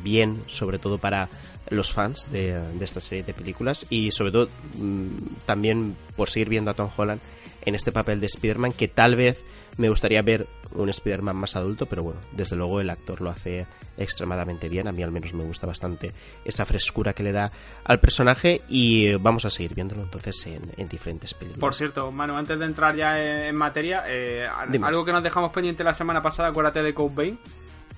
bien, 0.04 0.40
sobre 0.46 0.78
todo 0.78 0.98
para 0.98 1.28
los 1.70 1.92
fans 1.92 2.30
de, 2.30 2.60
de, 2.60 2.84
esta 2.84 3.00
serie 3.00 3.24
de 3.24 3.34
películas 3.34 3.84
y 3.90 4.12
sobre 4.12 4.30
todo 4.32 4.48
um, 4.78 5.10
también 5.46 5.96
por 6.16 6.30
seguir 6.30 6.48
viendo 6.48 6.70
a 6.70 6.74
Tom 6.74 6.90
Holland 6.96 7.20
en 7.62 7.74
este 7.74 7.92
papel 7.92 8.20
de 8.20 8.26
Spider-Man 8.26 8.72
que 8.72 8.88
tal 8.88 9.16
vez 9.16 9.42
me 9.78 9.88
gustaría 9.88 10.20
ver 10.22 10.46
un 10.74 10.88
Spider-Man 10.90 11.34
más 11.36 11.56
adulto, 11.56 11.86
pero 11.86 12.02
bueno, 12.02 12.20
desde 12.32 12.54
luego 12.56 12.80
el 12.80 12.90
actor 12.90 13.20
lo 13.20 13.30
hace 13.30 13.66
extremadamente 13.96 14.68
bien. 14.68 14.86
A 14.88 14.92
mí 14.92 15.02
al 15.02 15.10
menos 15.10 15.32
me 15.34 15.44
gusta 15.44 15.66
bastante 15.66 16.12
esa 16.44 16.64
frescura 16.66 17.12
que 17.12 17.22
le 17.22 17.32
da 17.32 17.50
al 17.84 17.98
personaje 18.00 18.60
y 18.68 19.14
vamos 19.14 19.44
a 19.44 19.50
seguir 19.50 19.74
viéndolo 19.74 20.02
entonces 20.02 20.46
en, 20.46 20.62
en 20.76 20.88
diferentes 20.88 21.32
películas. 21.34 21.60
Por 21.60 21.74
cierto, 21.74 22.10
Manu, 22.12 22.36
antes 22.36 22.58
de 22.58 22.64
entrar 22.66 22.94
ya 22.94 23.48
en 23.48 23.56
materia, 23.56 24.04
eh, 24.06 24.46
algo 24.82 25.04
que 25.04 25.12
nos 25.12 25.22
dejamos 25.22 25.52
pendiente 25.52 25.82
la 25.84 25.94
semana 25.94 26.20
pasada, 26.22 26.48
acuérdate 26.50 26.82
de 26.82 26.92
Code 26.94 27.14
Bane, 27.14 27.36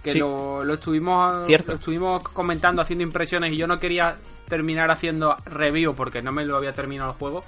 que 0.03 0.13
Sí. 0.13 0.19
lo, 0.19 0.65
lo 0.65 0.75
estuvimos 0.75 1.47
Cierto. 1.47 1.73
lo 1.73 1.79
estuvimos 1.79 2.23
comentando, 2.23 2.81
haciendo 2.83 3.03
impresiones 3.03 3.53
y 3.53 3.57
yo 3.57 3.67
no 3.67 3.79
quería 3.79 4.17
terminar 4.49 4.91
haciendo 4.91 5.37
review 5.47 5.95
porque 5.95 6.23
no 6.23 6.33
me 6.33 6.45
lo 6.45 6.57
había 6.57 6.73
terminado 6.73 7.11
el 7.13 7.17
juego. 7.19 7.45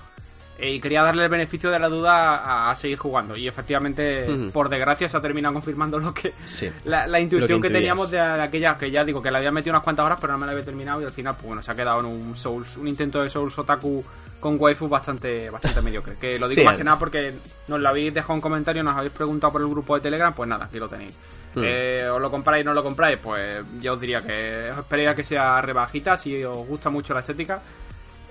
Eh, 0.59 0.75
y 0.75 0.81
quería 0.81 1.03
darle 1.03 1.25
el 1.25 1.29
beneficio 1.31 1.71
de 1.71 1.79
la 1.79 1.89
duda 1.89 2.37
a, 2.37 2.71
a 2.71 2.75
seguir 2.77 2.99
jugando. 2.99 3.37
Y 3.37 3.49
efectivamente, 3.49 4.27
por 4.53 4.69
desgracia, 4.69 5.09
se 5.09 5.17
ha 5.17 5.21
terminado 5.21 5.55
confirmando 5.55 5.99
lo 5.99 6.13
que 6.15 6.33
Sí. 6.45 6.71
la, 6.85 7.07
la 7.07 7.19
intuición 7.19 7.61
que 7.61 7.69
que, 7.69 7.75
teníamos 7.75 8.11
de, 8.11 8.21
aquella, 8.21 8.77
que 8.79 8.91
ya 8.91 9.05
digo, 9.05 9.21
que 9.23 9.31
le 9.31 9.39
había 9.39 9.51
metido 9.51 9.73
unas 9.73 9.83
cuantas 9.83 10.07
horas, 10.07 10.19
pero 10.21 10.35
no 10.35 10.39
me 10.39 10.47
la 10.47 10.53
había 10.53 10.65
terminado. 10.65 11.01
Y 11.01 11.05
al 11.05 11.13
final, 11.13 11.35
pues 11.35 11.47
bueno, 11.47 11.63
se 11.63 11.71
ha 11.73 11.75
quedado 11.75 12.01
en 12.01 12.07
un 12.07 12.37
Souls, 12.37 12.77
un 12.77 12.87
intento 12.87 13.23
de 13.23 13.29
Souls 13.29 13.59
Otaku 13.59 14.05
con 14.39 14.57
waifu 14.61 14.89
bastante, 14.89 15.51
bastante 15.51 15.81
mediocre. 15.83 16.17
Que 16.21 16.39
lo 16.39 16.49
digo 16.49 16.61
Sí, 16.61 16.67
más 16.67 16.77
que 16.77 16.85
nada 16.85 16.99
porque 16.99 17.33
nos 17.69 17.81
lo 17.81 17.89
habéis 17.89 18.13
dejado 18.15 18.35
en 18.35 18.41
comentario, 18.41 18.83
nos 18.83 18.97
habéis 18.97 19.13
preguntado 19.13 19.53
por 19.53 19.63
el 19.63 19.69
grupo 19.69 19.95
de 19.97 20.01
Telegram, 20.03 20.33
pues 20.35 20.49
nada, 20.49 20.67
aquí 20.67 20.79
lo 20.79 20.89
tenéis. 20.89 21.15
Mm. 21.55 21.63
Eh, 21.65 22.09
os 22.09 22.21
lo 22.21 22.31
compráis, 22.31 22.65
no 22.65 22.73
lo 22.75 22.83
compráis, 22.83 23.19
pues 23.19 23.65
yo 23.81 23.95
os 23.95 24.01
diría 24.01 24.23
que 24.23 24.71
os 24.73 24.79
esperéis 24.79 25.09
a 25.11 25.15
que 25.15 25.25
sea 25.25 25.61
rebajita 25.63 26.17
si 26.17 26.43
os 26.45 26.67
gusta 26.67 26.89
mucho 26.91 27.15
la 27.15 27.21
estética. 27.21 27.61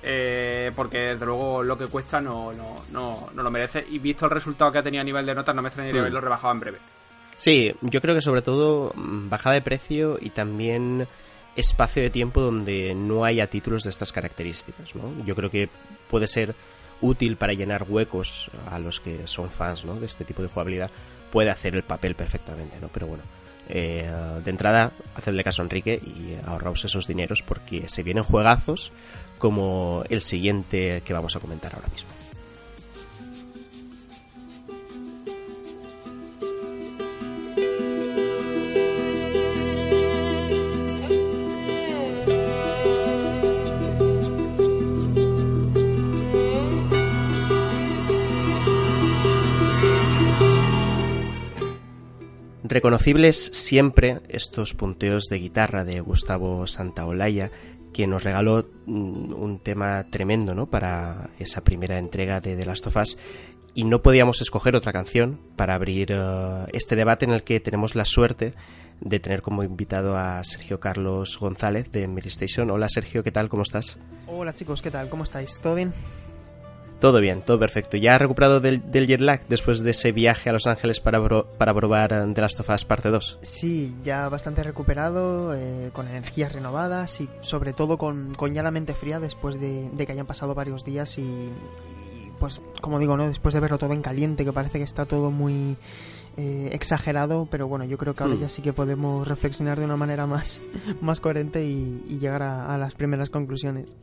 Eh, 0.03 0.71
porque 0.75 0.99
desde 1.13 1.25
luego 1.25 1.63
lo 1.63 1.77
que 1.77 1.87
cuesta 1.87 2.19
no, 2.21 2.51
no, 2.53 2.83
no, 2.91 3.29
no 3.33 3.43
lo 3.43 3.51
merece. 3.51 3.85
Y 3.89 3.99
visto 3.99 4.25
el 4.25 4.31
resultado 4.31 4.71
que 4.71 4.79
ha 4.79 4.83
tenido 4.83 5.01
a 5.01 5.05
nivel 5.05 5.25
de 5.25 5.35
notas, 5.35 5.55
no 5.55 5.61
me 5.61 5.69
extrañaría 5.69 6.01
Mm. 6.01 6.05
verlo 6.05 6.21
rebajado 6.21 6.53
en 6.53 6.59
breve. 6.59 6.77
Sí, 7.37 7.73
yo 7.81 8.01
creo 8.01 8.13
que 8.15 8.21
sobre 8.21 8.41
todo 8.41 8.91
mm, 8.95 9.29
bajada 9.29 9.55
de 9.55 9.61
precio 9.61 10.17
y 10.21 10.29
también 10.29 11.07
espacio 11.55 12.01
de 12.03 12.09
tiempo 12.09 12.39
donde 12.41 12.93
no 12.95 13.25
haya 13.25 13.47
títulos 13.47 13.83
de 13.83 13.89
estas 13.89 14.11
características, 14.11 14.95
¿no? 14.95 15.25
Yo 15.25 15.35
creo 15.35 15.49
que 15.51 15.69
puede 16.09 16.27
ser 16.27 16.55
útil 17.01 17.35
para 17.35 17.53
llenar 17.53 17.85
huecos 17.89 18.49
a 18.69 18.77
los 18.79 18.99
que 18.99 19.27
son 19.27 19.49
fans, 19.49 19.83
¿no? 19.85 19.95
De 19.99 20.05
este 20.05 20.23
tipo 20.23 20.41
de 20.41 20.47
jugabilidad, 20.49 20.91
puede 21.31 21.49
hacer 21.49 21.75
el 21.75 21.83
papel 21.83 22.15
perfectamente, 22.15 22.77
¿no? 22.79 22.89
Pero 22.89 23.07
bueno, 23.07 23.23
eh, 23.69 24.09
de 24.43 24.49
entrada, 24.51 24.91
hacedle 25.15 25.43
caso 25.43 25.61
a 25.61 25.65
Enrique 25.65 25.99
y 26.05 26.37
ahorraos 26.45 26.85
esos 26.85 27.07
dineros 27.07 27.41
porque 27.41 27.89
se 27.89 28.03
vienen 28.03 28.23
juegazos 28.23 28.91
como 29.41 30.03
el 30.09 30.21
siguiente 30.21 31.01
que 31.03 31.13
vamos 31.13 31.35
a 31.35 31.39
comentar 31.39 31.73
ahora 31.73 31.87
mismo. 31.87 32.11
Reconocibles 52.63 53.37
siempre 53.37 54.21
estos 54.29 54.75
punteos 54.75 55.25
de 55.25 55.39
guitarra 55.39 55.83
de 55.83 55.99
Gustavo 55.99 56.67
Santaolalla, 56.67 57.51
que 57.93 58.07
nos 58.07 58.23
regaló 58.23 58.67
mm, 58.85 59.33
un 59.33 59.59
tema 59.59 60.05
tremendo 60.09 60.55
¿no? 60.55 60.67
para 60.69 61.29
esa 61.39 61.63
primera 61.63 61.97
entrega 61.97 62.41
de 62.41 62.55
The 62.55 62.65
Last 62.65 62.87
of 62.87 62.95
Us. 62.97 63.17
Y 63.73 63.85
no 63.85 64.01
podíamos 64.01 64.41
escoger 64.41 64.75
otra 64.75 64.91
canción 64.91 65.39
para 65.55 65.75
abrir 65.75 66.11
uh, 66.11 66.67
este 66.73 66.95
debate 66.95 67.25
en 67.25 67.31
el 67.31 67.43
que 67.43 67.59
tenemos 67.61 67.95
la 67.95 68.03
suerte 68.03 68.53
de 68.99 69.19
tener 69.19 69.41
como 69.41 69.63
invitado 69.63 70.17
a 70.17 70.43
Sergio 70.43 70.79
Carlos 70.79 71.37
González 71.39 71.91
de 71.91 72.03
Station. 72.25 72.69
Hola 72.69 72.89
Sergio, 72.89 73.23
¿qué 73.23 73.31
tal? 73.31 73.49
¿Cómo 73.49 73.63
estás? 73.63 73.97
Hola 74.27 74.53
chicos, 74.53 74.81
¿qué 74.81 74.91
tal? 74.91 75.09
¿Cómo 75.09 75.23
estáis? 75.23 75.59
¿Todo 75.61 75.75
bien? 75.75 75.93
Todo 77.01 77.19
bien, 77.19 77.41
todo 77.41 77.57
perfecto. 77.57 77.97
¿Ya 77.97 78.13
ha 78.13 78.19
recuperado 78.19 78.59
del, 78.59 78.83
jet 78.91 79.21
lag 79.21 79.47
después 79.49 79.79
de 79.79 79.89
ese 79.89 80.11
viaje 80.11 80.51
a 80.51 80.53
Los 80.53 80.67
Ángeles 80.67 80.99
para, 80.99 81.19
para 81.57 81.73
probar 81.73 82.13
eh, 82.13 82.31
The 82.31 82.41
Last 82.41 82.59
of 82.59 82.69
Us 82.69 82.85
parte 82.85 83.09
2? 83.09 83.39
Sí, 83.41 83.95
ya 84.03 84.29
bastante 84.29 84.61
recuperado, 84.61 85.55
eh, 85.55 85.89
con 85.93 86.07
energías 86.07 86.53
renovadas 86.53 87.19
y 87.19 87.27
sobre 87.41 87.73
todo 87.73 87.97
con, 87.97 88.35
con, 88.35 88.53
ya 88.53 88.61
la 88.61 88.69
mente 88.69 88.93
fría 88.93 89.19
después 89.19 89.59
de, 89.59 89.89
que 89.97 90.11
hayan 90.11 90.27
pasado 90.27 90.53
varios 90.53 90.85
días 90.85 91.17
y, 91.17 91.49
pues 92.39 92.61
como 92.81 92.99
digo, 92.99 93.17
¿no? 93.17 93.27
después 93.27 93.55
de 93.55 93.61
verlo 93.61 93.79
todo 93.79 93.93
en 93.93 94.03
caliente, 94.03 94.45
que 94.45 94.53
parece 94.53 94.77
que 94.77 94.83
está 94.83 95.07
todo 95.07 95.31
muy 95.31 95.77
eh, 96.37 96.69
exagerado, 96.71 97.47
pero 97.49 97.67
bueno, 97.67 97.83
yo 97.85 97.97
creo 97.97 98.13
que 98.13 98.21
ahora 98.21 98.35
hmm. 98.35 98.41
ya 98.41 98.49
sí 98.49 98.61
que 98.61 98.73
podemos 98.73 99.27
reflexionar 99.27 99.79
de 99.79 99.85
una 99.85 99.97
manera 99.97 100.27
más, 100.27 100.61
más 101.01 101.19
coherente 101.19 101.65
y, 101.65 102.19
llegar 102.19 102.43
a 102.43 102.77
las 102.77 102.93
primeras 102.93 103.31
conclusiones. 103.31 103.95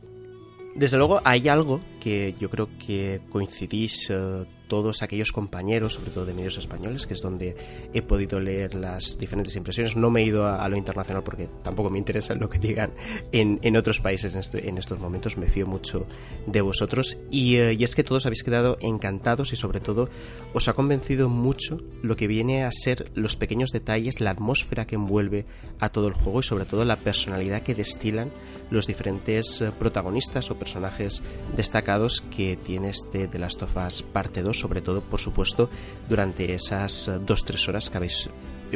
Desde 0.79 0.97
luego 0.97 1.19
hay 1.25 1.49
algo 1.49 1.81
que 1.99 2.33
yo 2.39 2.49
creo 2.49 2.69
que 2.77 3.19
coincidís 3.29 4.09
eh, 4.11 4.45
todos 4.69 5.01
aquellos 5.01 5.33
compañeros, 5.33 5.95
sobre 5.95 6.11
todo 6.11 6.25
de 6.25 6.33
medios 6.33 6.57
españoles, 6.57 7.05
que 7.05 7.15
es 7.15 7.21
donde 7.21 7.57
he 7.93 8.01
podido 8.01 8.39
leer 8.39 8.75
las 8.75 9.17
diferentes 9.19 9.57
impresiones. 9.57 9.97
No 9.97 10.09
me 10.09 10.21
he 10.21 10.25
ido 10.25 10.47
a, 10.47 10.69
lo 10.69 10.77
internacional 10.77 11.23
porque 11.23 11.49
tampoco 11.63 11.89
me 11.89 11.97
interesa 11.97 12.35
lo 12.35 12.47
que 12.47 12.59
digan 12.59 12.91
en, 13.33 13.59
en 13.63 13.75
otros 13.75 13.99
países 13.99 14.33
en, 14.33 14.39
este, 14.39 14.69
estos 14.69 14.99
momentos. 14.99 15.37
Me 15.37 15.47
fío 15.47 15.65
mucho 15.65 16.05
de 16.45 16.61
vosotros. 16.61 17.17
Y, 17.31 17.55
eh, 17.57 17.73
y, 17.73 17.83
es 17.83 17.95
que 17.95 18.03
todos 18.03 18.25
habéis 18.25 18.43
quedado 18.43 18.77
encantados 18.79 19.51
y 19.51 19.55
sobre 19.55 19.79
todo 19.79 20.07
os 20.53 20.67
ha 20.67 20.73
convencido 20.73 21.27
mucho 21.27 21.81
lo 22.03 22.15
que 22.15 22.27
viene 22.27 22.63
a 22.63 22.71
ser 22.71 23.11
los 23.15 23.35
pequeños 23.35 23.71
detalles, 23.71 24.19
la 24.21 24.31
atmósfera 24.31 24.85
que 24.85 24.95
envuelve 24.95 25.45
a 25.79 25.89
todo 25.89 26.07
el 26.07 26.13
juego 26.13 26.41
y 26.41 26.43
sobre 26.43 26.65
todo 26.65 26.85
la 26.85 26.97
personalidad 26.97 27.63
que 27.63 27.73
destilan 27.73 28.31
los 28.69 28.85
diferentes 28.85 29.61
eh, 29.61 29.71
protagonistas 29.77 30.51
o 30.51 30.59
personajes 30.59 31.23
destacados 31.57 32.21
que 32.21 32.55
tiene 32.55 32.89
este 32.89 33.27
The 33.27 33.39
Last 33.39 33.63
of 33.63 33.75
Us 33.75 34.03
parte 34.03 34.43
2 34.43 34.58
sobre 34.59 34.81
todo, 34.81 35.01
por 35.01 35.19
supuesto, 35.19 35.69
durante 36.07 36.53
esas 36.53 37.09
dos, 37.25 37.43
tres 37.45 37.67
horas 37.67 37.89
que 37.89 37.97
habéis 37.97 38.29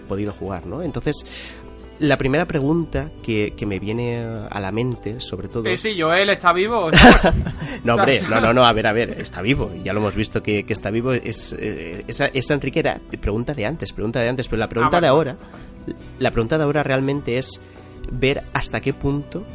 podido 0.08 0.34
jugar, 0.34 0.66
¿no? 0.66 0.82
Entonces, 0.82 1.26
la 2.00 2.18
primera 2.18 2.46
pregunta 2.46 3.12
que, 3.22 3.54
me 3.66 3.80
viene 3.80 4.18
a 4.50 4.60
la 4.60 4.72
mente, 4.72 5.20
sobre 5.20 5.48
todo. 5.48 5.64
Sí, 5.66 5.78
sí, 5.78 6.02
Joel 6.02 6.30
está 6.30 6.52
vivo. 6.52 6.90
no, 7.84 7.96
hombre, 7.96 8.22
no, 8.30 8.42
no, 8.42 8.54
no, 8.54 8.66
a 8.66 8.74
ver, 8.74 8.88
a 8.88 8.94
ver, 8.94 9.22
está 9.22 9.42
vivo. 9.42 9.72
Ya 9.84 9.94
lo 9.94 10.00
hemos 10.00 10.16
visto 10.16 10.42
que, 10.42 10.66
está 10.68 10.90
vivo. 10.90 11.14
Es, 11.14 11.56
eh, 11.58 12.04
esa, 12.08 12.54
Enrique 12.54 12.80
era 12.80 13.00
pregunta 13.22 13.54
de 13.54 13.66
antes, 13.66 13.94
pregunta 13.94 14.20
de 14.20 14.30
antes, 14.30 14.48
pero 14.48 14.60
la 14.60 14.70
pregunta 14.70 14.98
ah, 14.98 15.02
de 15.02 15.08
ahora, 15.08 15.38
la 16.20 16.32
pregunta 16.32 16.58
de 16.58 16.64
ahora 16.64 16.84
realmente 16.84 17.38
es 17.38 17.62
ver 18.12 18.44
hasta 18.54 18.82
qué 18.82 18.94
punto 18.94 19.46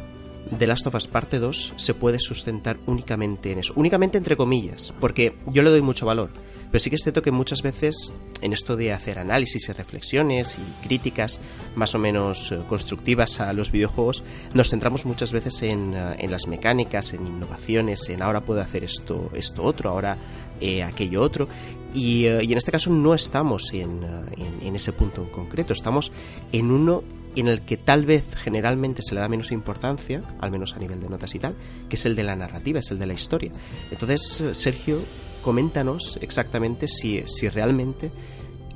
The 0.57 0.67
Last 0.67 0.87
of 0.87 0.95
Us 0.95 1.07
Parte 1.07 1.39
2 1.39 1.73
se 1.75 1.93
puede 1.93 2.19
sustentar 2.19 2.77
únicamente 2.87 3.51
en 3.51 3.59
eso. 3.59 3.73
Únicamente 3.75 4.17
entre 4.17 4.35
comillas, 4.35 4.93
porque 4.99 5.35
yo 5.47 5.61
le 5.61 5.69
doy 5.69 5.81
mucho 5.81 6.05
valor. 6.05 6.29
Pero 6.71 6.79
sí 6.79 6.89
que 6.89 6.97
es 6.97 7.01
cierto 7.01 7.21
que 7.21 7.31
muchas 7.31 7.61
veces 7.61 8.13
en 8.41 8.53
esto 8.53 8.75
de 8.75 8.93
hacer 8.93 9.17
análisis 9.17 9.69
y 9.69 9.71
reflexiones 9.71 10.57
y 10.57 10.87
críticas 10.87 11.39
más 11.75 11.95
o 11.95 11.99
menos 11.99 12.51
eh, 12.51 12.59
constructivas 12.67 13.39
a 13.39 13.53
los 13.53 13.71
videojuegos, 13.71 14.23
nos 14.53 14.69
centramos 14.69 15.05
muchas 15.05 15.31
veces 15.31 15.63
en, 15.63 15.93
eh, 15.95 16.15
en 16.19 16.31
las 16.31 16.47
mecánicas, 16.47 17.13
en 17.13 17.25
innovaciones, 17.25 18.07
en 18.09 18.21
ahora 18.21 18.41
puedo 18.41 18.61
hacer 18.61 18.83
esto, 18.83 19.31
esto 19.33 19.63
otro, 19.63 19.89
ahora 19.89 20.17
eh, 20.61 20.83
aquello 20.83 21.21
otro. 21.21 21.47
Y, 21.91 22.27
en 22.27 22.57
este 22.57 22.71
caso 22.71 22.91
no 22.91 23.15
estamos 23.15 23.73
en, 23.73 24.03
en, 24.37 24.67
en 24.67 24.75
ese 24.75 24.93
punto 24.93 25.23
en 25.23 25.29
concreto, 25.29 25.73
estamos 25.73 26.11
en 26.51 26.69
uno 26.69 27.03
en 27.35 27.47
el 27.47 27.61
que 27.61 27.77
tal 27.77 28.05
vez 28.05 28.23
generalmente 28.35 29.01
se 29.01 29.15
le 29.15 29.21
da 29.21 29.27
menos 29.27 29.51
importancia, 29.51 30.23
al 30.39 30.51
menos 30.51 30.73
a 30.75 30.79
nivel 30.79 30.99
de 30.99 31.09
notas 31.09 31.35
y 31.35 31.39
tal, 31.39 31.55
que 31.87 31.95
es 31.95 32.05
el 32.05 32.15
de 32.15 32.23
la 32.23 32.35
narrativa, 32.35 32.79
es 32.79 32.91
el 32.91 32.99
de 32.99 33.05
la 33.05 33.13
historia. 33.13 33.51
Entonces, 33.91 34.43
Sergio, 34.53 35.01
coméntanos 35.41 36.17
exactamente 36.21 36.87
si, 36.87 37.23
si 37.27 37.49
realmente 37.49 38.11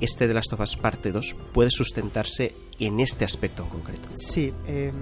este 0.01 0.27
de 0.27 0.33
las 0.33 0.47
tofas 0.47 0.75
parte 0.75 1.11
2 1.11 1.35
puede 1.53 1.71
sustentarse 1.71 2.53
en 2.79 2.99
este 2.99 3.25
aspecto 3.25 3.63
en 3.63 3.69
concreto. 3.69 4.09
Sí, 4.15 4.53
em, 4.67 4.93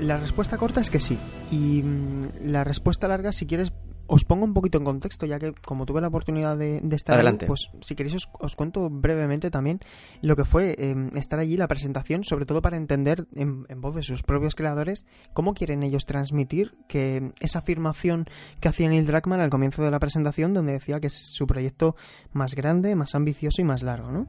la 0.00 0.16
respuesta 0.18 0.58
corta 0.58 0.80
es 0.80 0.90
que 0.90 1.00
sí. 1.00 1.18
Y 1.50 1.82
mm, 1.82 2.50
la 2.50 2.64
respuesta 2.64 3.08
larga, 3.08 3.32
si 3.32 3.46
quieres, 3.46 3.72
os 4.06 4.24
pongo 4.24 4.44
un 4.44 4.54
poquito 4.54 4.78
en 4.78 4.84
contexto, 4.84 5.26
ya 5.26 5.38
que 5.38 5.52
como 5.52 5.86
tuve 5.86 6.00
la 6.00 6.08
oportunidad 6.08 6.56
de, 6.56 6.82
estar 6.92 7.14
Adelante. 7.14 7.46
pues 7.46 7.70
si 7.80 7.94
queréis 7.94 8.26
os, 8.38 8.56
cuento 8.56 8.90
brevemente 8.90 9.50
también 9.50 9.80
lo 10.20 10.36
que 10.36 10.44
fue 10.44 10.76
em, 10.78 11.10
estar 11.16 11.38
allí, 11.38 11.56
la 11.56 11.68
presentación, 11.68 12.24
sobre 12.24 12.46
todo 12.46 12.62
para 12.62 12.76
entender 12.76 13.26
en, 13.34 13.64
voz 13.80 13.94
de 13.94 14.02
sus 14.02 14.22
propios 14.22 14.54
creadores 14.54 15.04
cómo 15.32 15.54
quieren 15.54 15.82
ellos 15.82 16.06
transmitir 16.06 16.76
que 16.88 17.32
esa 17.40 17.60
afirmación 17.60 18.26
que 18.60 18.68
hacía 18.68 18.88
Neil 18.88 19.06
Druckmann 19.06 19.40
al 19.40 19.50
comienzo 19.50 19.82
de 19.82 19.90
la 19.90 19.98
presentación, 19.98 20.54
donde 20.54 20.72
decía 20.72 21.00
que 21.00 21.08
es 21.08 21.14
su 21.14 21.46
proyecto 21.46 21.96
más 22.32 22.54
grande, 22.54 22.94
más 22.94 23.14
ambicioso 23.14 23.60
y 23.60 23.64
más 23.64 23.82
largo, 23.82 24.10
¿no? 24.10 24.26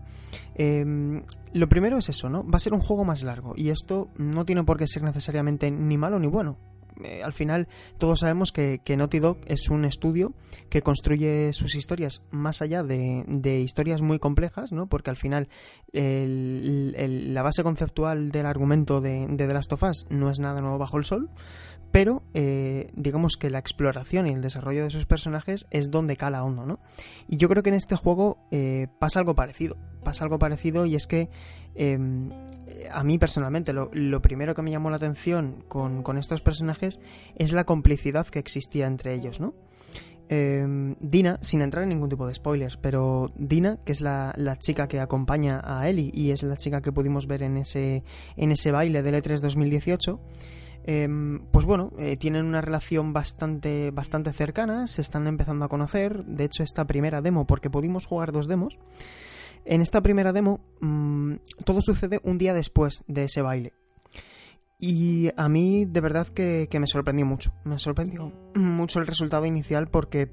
Em, 0.56 1.24
lo 1.54 1.70
primero 1.70 1.98
es 1.98 2.10
eso, 2.10 2.30
¿no? 2.30 2.44
Va 2.44 2.58
a 2.58 2.60
ser 2.60 2.74
un 2.74 2.82
juego 2.82 3.04
más 3.04 3.24
largo 3.24 3.54
y 3.56 3.70
esto 3.70 4.10
no 4.18 4.46
tiene 4.46 4.64
por 4.64 4.78
qué 4.78 4.88
ser 4.88 5.04
necesariamente 5.04 5.72
ni 5.72 5.98
malo 5.98 6.20
ni 6.20 6.28
bueno 6.28 6.58
eh, 7.04 7.22
al 7.24 7.34
final 7.34 7.68
todos 7.98 8.20
sabemos 8.20 8.52
que, 8.52 8.82
que, 8.84 8.98
Naughty 8.98 9.20
Dog 9.20 9.38
es 9.46 9.70
un 9.70 9.86
estudio 9.86 10.34
que 10.70 10.82
construye 10.82 11.54
sus 11.54 11.76
historias 11.76 12.22
más 12.32 12.62
allá 12.62 12.84
de, 12.84 13.24
de 13.28 13.60
historias 13.60 14.02
muy 14.02 14.20
complejas, 14.20 14.72
¿no? 14.72 14.88
Porque 14.88 15.10
al 15.10 15.18
final 15.18 15.50
la 15.94 17.42
base 17.42 17.64
conceptual 17.64 18.32
del 18.32 18.46
argumento 18.46 19.02
de, 19.02 19.28
de 19.28 19.48
The 19.48 19.54
Last 19.54 19.74
of 19.74 19.84
Us 19.84 20.06
no 20.10 20.30
es 20.30 20.40
nada 20.40 20.62
nuevo 20.62 20.78
bajo 20.78 20.98
el 20.98 21.06
sol, 21.06 21.30
pero 21.96 22.24
eh, 22.34 22.92
digamos 22.94 23.38
que 23.38 23.50
la 23.50 23.60
exploración 23.60 24.28
y 24.28 24.32
el 24.32 24.42
desarrollo 24.42 24.84
de 24.84 24.90
sus 24.90 25.06
personajes 25.06 25.66
es 25.72 25.92
donde 25.92 26.18
cala 26.18 26.44
hondo, 26.44 26.66
¿no? 26.66 26.80
Y 27.30 27.38
yo 27.38 27.48
creo 27.48 27.64
que 27.64 27.70
en 27.70 27.76
este 27.76 27.96
juego 27.96 28.38
eh, 28.52 28.88
pasa 29.00 29.20
algo 29.20 29.34
parecido, 29.34 29.78
pasa 30.04 30.26
algo 30.26 30.38
parecido 30.38 30.86
y 30.86 30.96
es 30.96 31.08
que 31.08 31.30
em, 31.74 32.32
a 32.92 33.04
mí 33.04 33.18
personalmente 33.18 33.74
lo, 33.74 34.22
primero 34.22 34.56
que 34.56 34.62
me 34.62 34.72
llamó 34.72 34.90
la 34.90 34.98
atención 34.98 35.64
con, 35.68 36.18
estos 36.18 36.42
personajes 36.42 37.00
es 37.36 37.54
la 37.54 37.66
complicidad 37.66 38.28
que 38.28 38.40
existía 38.40 38.88
entre 38.88 39.14
ellos, 39.14 39.40
¿no? 39.40 39.54
Em, 40.28 40.96
Dina, 41.00 41.38
sin 41.42 41.62
entrar 41.62 41.84
en 41.84 41.90
ningún 41.90 42.10
tipo 42.10 42.26
de 42.26 42.34
spoilers, 42.34 42.78
pero 42.78 43.32
Dina, 43.36 43.78
que 43.86 43.92
es 43.92 44.02
la, 44.02 44.34
la, 44.38 44.58
chica 44.58 44.88
que 44.88 45.00
acompaña 45.00 45.62
a 45.64 45.88
Ellie 45.88 46.10
y 46.12 46.32
es 46.32 46.42
la 46.42 46.58
chica 46.58 46.82
que 46.82 46.92
pudimos 46.92 47.28
ver 47.28 47.44
en 47.44 47.58
ese, 47.58 48.04
en 48.36 48.52
ese 48.52 48.72
baile 48.72 49.04
del 49.04 49.16
E3 49.16 49.40
2018, 49.40 50.20
Em, 50.88 51.40
pues 51.52 51.66
bueno, 51.66 51.92
eh, 51.98 52.16
tienen 52.16 52.46
una 52.46 52.62
relación 52.62 53.12
bastante, 53.12 53.90
bastante 53.90 54.32
cercana, 54.34 54.88
se 54.88 55.02
están 55.02 55.26
empezando 55.26 55.66
a 55.66 55.68
conocer. 55.68 56.24
De 56.26 56.44
hecho, 56.44 56.62
esta 56.62 56.86
primera 56.86 57.22
demo, 57.22 57.48
porque 57.48 57.72
pudimos 57.72 58.06
jugar 58.06 58.32
dos 58.32 58.48
demos, 58.48 58.78
en 59.66 59.82
esta 59.82 60.02
primera 60.02 60.32
demo 60.32 60.60
mm, 60.80 61.36
todo 61.64 61.82
sucede 61.82 62.20
un 62.24 62.38
día 62.38 62.54
después 62.54 63.04
de 63.08 63.26
ese 63.26 63.42
baile. 63.42 63.74
Y 64.80 65.30
a 65.38 65.50
mí 65.50 65.86
de 65.86 66.02
verdad 66.02 66.28
que, 66.28 66.68
me 66.80 66.88
sorprendió 66.88 67.26
mucho. 67.26 67.54
Me 67.64 67.80
sorprendió 67.80 68.32
mucho 68.56 69.00
el 69.00 69.08
resultado 69.08 69.46
inicial 69.46 69.88
porque 69.88 70.32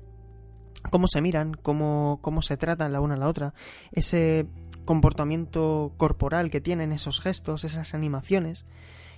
cómo 0.91 1.07
se 1.07 1.21
miran, 1.21 1.55
cómo, 1.55 2.19
cómo 2.23 2.43
se 2.43 2.57
tratan 2.57 2.93
la 2.93 3.01
una 3.01 3.15
a 3.15 3.19
la 3.19 3.29
otra, 3.29 3.55
ese 3.93 4.47
comportamiento 4.85 5.95
corporal 5.97 6.51
que 6.51 6.61
tienen, 6.61 6.93
esos 6.93 7.21
gestos, 7.21 7.65
esas 7.65 7.95
animaciones 7.95 8.67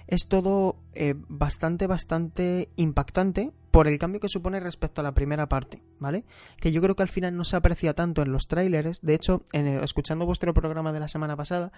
es 0.06 0.28
todo 0.28 0.76
eh, 0.92 1.14
bastante, 1.28 1.86
bastante 1.86 2.68
impactante 2.76 3.52
por 3.74 3.88
el 3.88 3.98
cambio 3.98 4.20
que 4.20 4.28
supone 4.28 4.60
respecto 4.60 5.00
a 5.00 5.04
la 5.04 5.14
primera 5.14 5.48
parte, 5.48 5.82
¿vale? 5.98 6.24
Que 6.60 6.70
yo 6.70 6.80
creo 6.80 6.94
que 6.94 7.02
al 7.02 7.08
final 7.08 7.36
no 7.36 7.42
se 7.42 7.56
aprecia 7.56 7.92
tanto 7.92 8.22
en 8.22 8.30
los 8.30 8.46
tráileres. 8.46 9.00
De 9.02 9.14
hecho, 9.14 9.42
en, 9.52 9.66
escuchando 9.66 10.24
vuestro 10.26 10.54
programa 10.54 10.92
de 10.92 11.00
la 11.00 11.08
semana 11.08 11.34
pasada, 11.34 11.72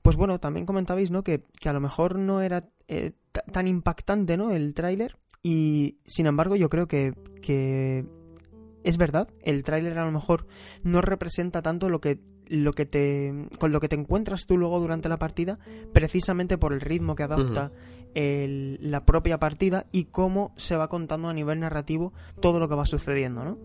pues 0.00 0.14
bueno, 0.14 0.38
también 0.38 0.64
comentabais, 0.64 1.10
¿no? 1.10 1.24
Que, 1.24 1.42
a 1.64 1.72
lo 1.72 1.80
mejor 1.80 2.20
no 2.20 2.40
era 2.40 2.68
eh, 2.86 3.14
tan 3.50 3.66
impactante, 3.66 4.36
¿no? 4.36 4.52
El 4.52 4.74
tráiler. 4.74 5.16
Y 5.42 5.98
sin 6.04 6.26
embargo, 6.26 6.54
yo 6.54 6.68
creo 6.68 6.86
que, 6.86 7.14
que 7.42 8.06
es 8.84 8.96
verdad, 8.96 9.26
el 9.42 9.64
tráiler 9.64 9.98
a 9.98 10.04
lo 10.04 10.12
mejor 10.12 10.46
no 10.84 11.00
representa 11.00 11.62
tanto 11.62 11.88
lo 11.88 12.00
que 12.00 12.20
lo 12.46 12.72
que 12.72 12.84
te 12.84 13.48
con 13.58 13.70
lo 13.70 13.80
que 13.80 13.88
te 13.88 13.94
encuentras 13.94 14.44
tú 14.46 14.56
luego 14.56 14.80
durante 14.80 15.08
la 15.08 15.18
partida 15.18 15.60
precisamente 15.92 16.58
por 16.58 16.72
el 16.72 16.80
ritmo 16.80 17.14
que 17.14 17.22
adapta 17.22 17.70
la 18.14 19.04
propia 19.04 19.38
partida 19.38 19.86
y 19.92 20.04
cómo 20.04 20.52
se 20.56 20.76
va 20.76 20.88
contando 20.88 21.28
a 21.28 21.34
nivel 21.34 21.60
narrativo 21.60 22.12
todo 22.40 22.58
lo 22.58 22.68
que 22.68 22.74
va 22.74 22.86
sucediendo 22.86 23.44
no 23.44 23.58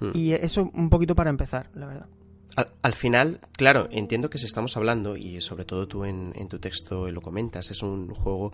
hmm. 0.00 0.10
y 0.14 0.32
eso 0.32 0.70
un 0.74 0.90
poquito 0.90 1.14
para 1.14 1.30
empezar 1.30 1.70
la 1.74 1.86
verdad 1.86 2.06
al, 2.82 2.94
final, 2.94 3.40
claro, 3.56 3.88
entiendo 3.90 4.28
que 4.28 4.36
si 4.38 4.46
estamos 4.46 4.76
hablando, 4.76 5.16
y 5.16 5.40
sobre 5.40 5.64
todo 5.64 5.86
tú 5.86 6.04
en, 6.04 6.32
tu 6.48 6.58
texto 6.58 7.10
lo 7.10 7.20
comentas, 7.20 7.70
es 7.70 7.82
un 7.82 8.12
juego 8.12 8.52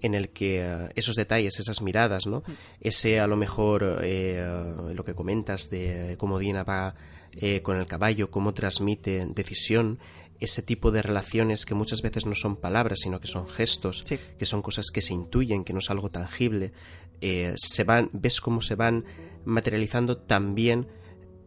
en 0.00 0.14
el 0.14 0.28
que 0.28 0.60
eh, 0.60 0.88
esos 0.94 1.16
detalles, 1.16 1.58
esas 1.58 1.82
miradas, 1.82 2.26
¿no? 2.26 2.42
Hmm. 2.46 2.52
Ese 2.80 3.20
a 3.20 3.26
lo 3.26 3.36
mejor 3.36 4.00
eh, 4.02 4.46
lo 4.94 5.04
que 5.04 5.14
comentas 5.14 5.70
de 5.70 6.16
cómo 6.18 6.38
Dina 6.38 6.62
va 6.62 6.94
eh, 7.32 7.62
con 7.62 7.76
el 7.76 7.86
caballo, 7.86 8.30
cómo 8.30 8.54
transmite 8.54 9.20
decisión, 9.34 9.98
ese 10.40 10.62
tipo 10.62 10.90
de 10.90 11.02
relaciones 11.02 11.64
que 11.66 11.74
muchas 11.74 12.02
veces 12.02 12.26
no 12.26 12.34
son 12.34 12.56
palabras, 12.56 13.00
sino 13.00 13.20
que 13.20 13.28
son 13.28 13.48
gestos, 13.48 14.04
que 14.04 14.46
son 14.46 14.62
cosas 14.62 14.86
que 14.92 15.02
se 15.02 15.14
intuyen, 15.14 15.64
que 15.64 15.72
no 15.72 15.80
es 15.80 15.90
algo 15.90 16.10
tangible, 16.10 16.72
eh, 17.20 17.54
se 17.56 17.84
van, 17.84 18.10
ves 18.12 18.40
cómo 18.40 18.62
se 18.62 18.74
van 18.74 19.04
materializando, 19.44 20.18
también 20.18 20.86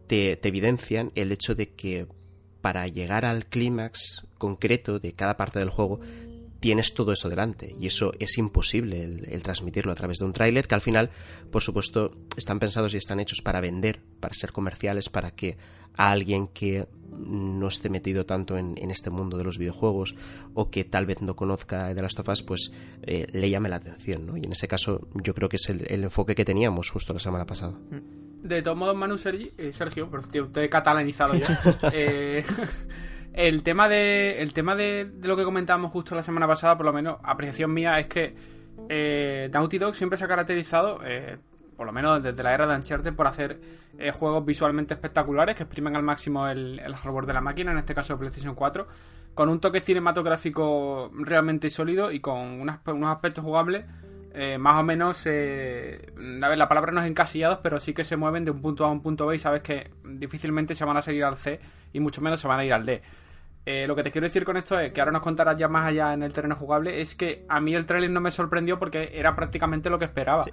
te, 0.06 0.36
te 0.36 0.48
evidencian 0.48 1.12
el 1.14 1.32
hecho 1.32 1.54
de 1.54 1.70
que 1.70 2.06
para 2.60 2.86
llegar 2.86 3.24
al 3.24 3.46
clímax 3.46 4.26
concreto 4.38 4.98
de 4.98 5.12
cada 5.12 5.36
parte 5.36 5.58
del 5.58 5.70
juego 5.70 6.00
tienes 6.62 6.94
todo 6.94 7.12
eso 7.12 7.28
delante 7.28 7.74
y 7.78 7.88
eso 7.88 8.12
es 8.20 8.38
imposible 8.38 9.02
el, 9.02 9.42
transmitirlo 9.42 9.90
a 9.90 9.96
través 9.96 10.18
de 10.18 10.26
un 10.26 10.32
tráiler 10.32 10.68
que 10.68 10.76
al 10.76 10.80
final, 10.80 11.10
por 11.50 11.60
supuesto, 11.60 12.16
están 12.36 12.60
pensados 12.60 12.94
y 12.94 12.98
están 12.98 13.18
hechos 13.18 13.42
para 13.42 13.60
vender, 13.60 14.00
para 14.20 14.32
ser 14.32 14.52
comerciales, 14.52 15.08
para 15.08 15.32
que 15.32 15.56
a 15.96 16.12
alguien 16.12 16.46
que 16.46 16.86
no 17.18 17.68
esté 17.68 17.90
metido 17.90 18.24
tanto 18.26 18.56
en, 18.56 18.76
este 18.90 19.10
mundo 19.10 19.36
de 19.36 19.44
los 19.44 19.58
videojuegos 19.58 20.14
o 20.54 20.70
que 20.70 20.84
tal 20.84 21.06
vez 21.06 21.22
no 21.22 21.34
conozca 21.34 21.94
de 21.94 22.02
las 22.02 22.14
tofas, 22.14 22.42
pues 22.42 22.72
eh, 23.02 23.26
le 23.32 23.50
llame 23.50 23.68
la 23.68 23.76
atención, 23.76 24.26
¿no? 24.26 24.36
Y 24.36 24.44
en 24.44 24.52
ese 24.52 24.68
caso 24.68 25.08
yo 25.14 25.34
creo 25.34 25.48
que 25.48 25.56
es 25.56 25.68
el, 25.70 26.04
enfoque 26.04 26.34
que 26.34 26.44
teníamos 26.44 26.90
justo 26.90 27.12
la 27.12 27.20
semana 27.20 27.46
pasada. 27.46 27.74
De 28.42 28.60
todos 28.62 28.76
modos, 28.76 28.96
Manu 28.96 29.16
eh, 29.16 29.72
Sergio, 29.72 30.10
pero 30.10 30.48
te 30.48 30.64
he 30.64 30.68
catalanizado 30.68 31.34
ya. 31.34 31.46
eh, 31.92 32.44
el 33.32 33.62
tema 33.62 33.88
de 33.88 34.42
el 34.42 34.52
tema 34.52 34.74
de, 34.74 35.10
lo 35.22 35.36
que 35.36 35.44
comentábamos 35.44 35.92
justo 35.92 36.14
la 36.14 36.22
semana 36.22 36.46
pasada, 36.46 36.76
por 36.76 36.86
lo 36.86 36.92
menos, 36.92 37.18
apreciación 37.22 37.72
mía, 37.72 37.98
es 37.98 38.06
que 38.06 38.34
eh, 38.88 39.48
Naughty 39.52 39.78
Dog 39.78 39.94
siempre 39.94 40.18
se 40.18 40.24
ha 40.24 40.28
caracterizado, 40.28 41.00
eh, 41.04 41.38
por 41.76 41.86
lo 41.86 41.92
menos 41.92 42.22
desde 42.22 42.42
la 42.42 42.54
era 42.54 42.66
de 42.66 42.74
Uncharted, 42.76 43.14
por 43.14 43.26
hacer 43.26 43.60
eh, 43.98 44.10
juegos 44.10 44.44
visualmente 44.44 44.94
espectaculares 44.94 45.54
que 45.54 45.62
exprimen 45.64 45.96
al 45.96 46.02
máximo 46.02 46.48
el, 46.48 46.80
hardware 46.94 47.26
de 47.26 47.32
la 47.32 47.40
máquina, 47.40 47.72
en 47.72 47.78
este 47.78 47.94
caso 47.94 48.18
PlayStation 48.18 48.54
4, 48.54 48.86
con 49.34 49.48
un 49.48 49.60
toque 49.60 49.80
cinematográfico 49.80 51.10
realmente 51.14 51.70
sólido 51.70 52.12
y 52.12 52.20
con 52.20 52.60
unos 52.60 53.08
aspectos 53.10 53.44
jugables 53.44 53.84
más 54.58 54.80
o 54.80 54.82
menos, 54.82 55.26
a 55.26 55.28
ver, 55.28 56.56
la 56.56 56.66
palabra 56.66 56.90
no 56.90 57.02
es 57.02 57.06
encasillados, 57.06 57.58
pero 57.62 57.78
sí 57.78 57.92
que 57.92 58.02
se 58.02 58.16
mueven 58.16 58.46
de 58.46 58.50
un 58.50 58.62
punto 58.62 58.86
A 58.86 58.88
a 58.88 58.90
un 58.90 59.02
punto 59.02 59.26
B 59.26 59.36
y 59.36 59.38
sabes 59.38 59.60
que 59.60 59.90
difícilmente 60.04 60.74
se 60.74 60.86
van 60.86 60.96
a 60.96 61.02
seguir 61.02 61.24
al 61.24 61.36
C 61.36 61.60
y 61.92 62.00
mucho 62.00 62.22
menos 62.22 62.40
se 62.40 62.48
van 62.48 62.60
a 62.60 62.64
ir 62.64 62.72
al 62.72 62.86
D. 62.86 63.02
Eh, 63.64 63.86
lo 63.86 63.94
que 63.94 64.02
te 64.02 64.10
quiero 64.10 64.26
decir 64.26 64.44
con 64.44 64.56
esto 64.56 64.78
es 64.78 64.92
que 64.92 65.00
ahora 65.00 65.12
nos 65.12 65.22
contarás 65.22 65.56
ya 65.56 65.68
más 65.68 65.86
allá 65.86 66.12
en 66.14 66.22
el 66.22 66.32
terreno 66.32 66.56
jugable, 66.56 67.00
es 67.00 67.14
que 67.14 67.44
a 67.48 67.60
mí 67.60 67.74
el 67.74 67.86
trailer 67.86 68.10
no 68.10 68.20
me 68.20 68.30
sorprendió 68.30 68.78
porque 68.78 69.12
era 69.14 69.36
prácticamente 69.36 69.88
lo 69.88 69.98
que 69.98 70.06
esperaba. 70.06 70.44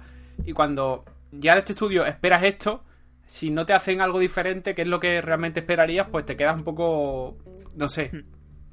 Y 0.44 0.52
cuando 0.52 1.04
ya 1.32 1.54
de 1.54 1.60
este 1.60 1.72
estudio 1.72 2.04
esperas 2.04 2.42
esto, 2.44 2.82
si 3.26 3.50
no 3.50 3.64
te 3.64 3.72
hacen 3.72 4.00
algo 4.00 4.18
diferente, 4.18 4.74
que 4.74 4.82
es 4.82 4.88
lo 4.88 4.98
que 4.98 5.20
realmente 5.20 5.60
esperarías, 5.60 6.08
pues 6.10 6.26
te 6.26 6.36
quedas 6.36 6.56
un 6.56 6.64
poco, 6.64 7.36
no 7.76 7.88
sé. 7.88 8.10
Hmm. 8.12 8.24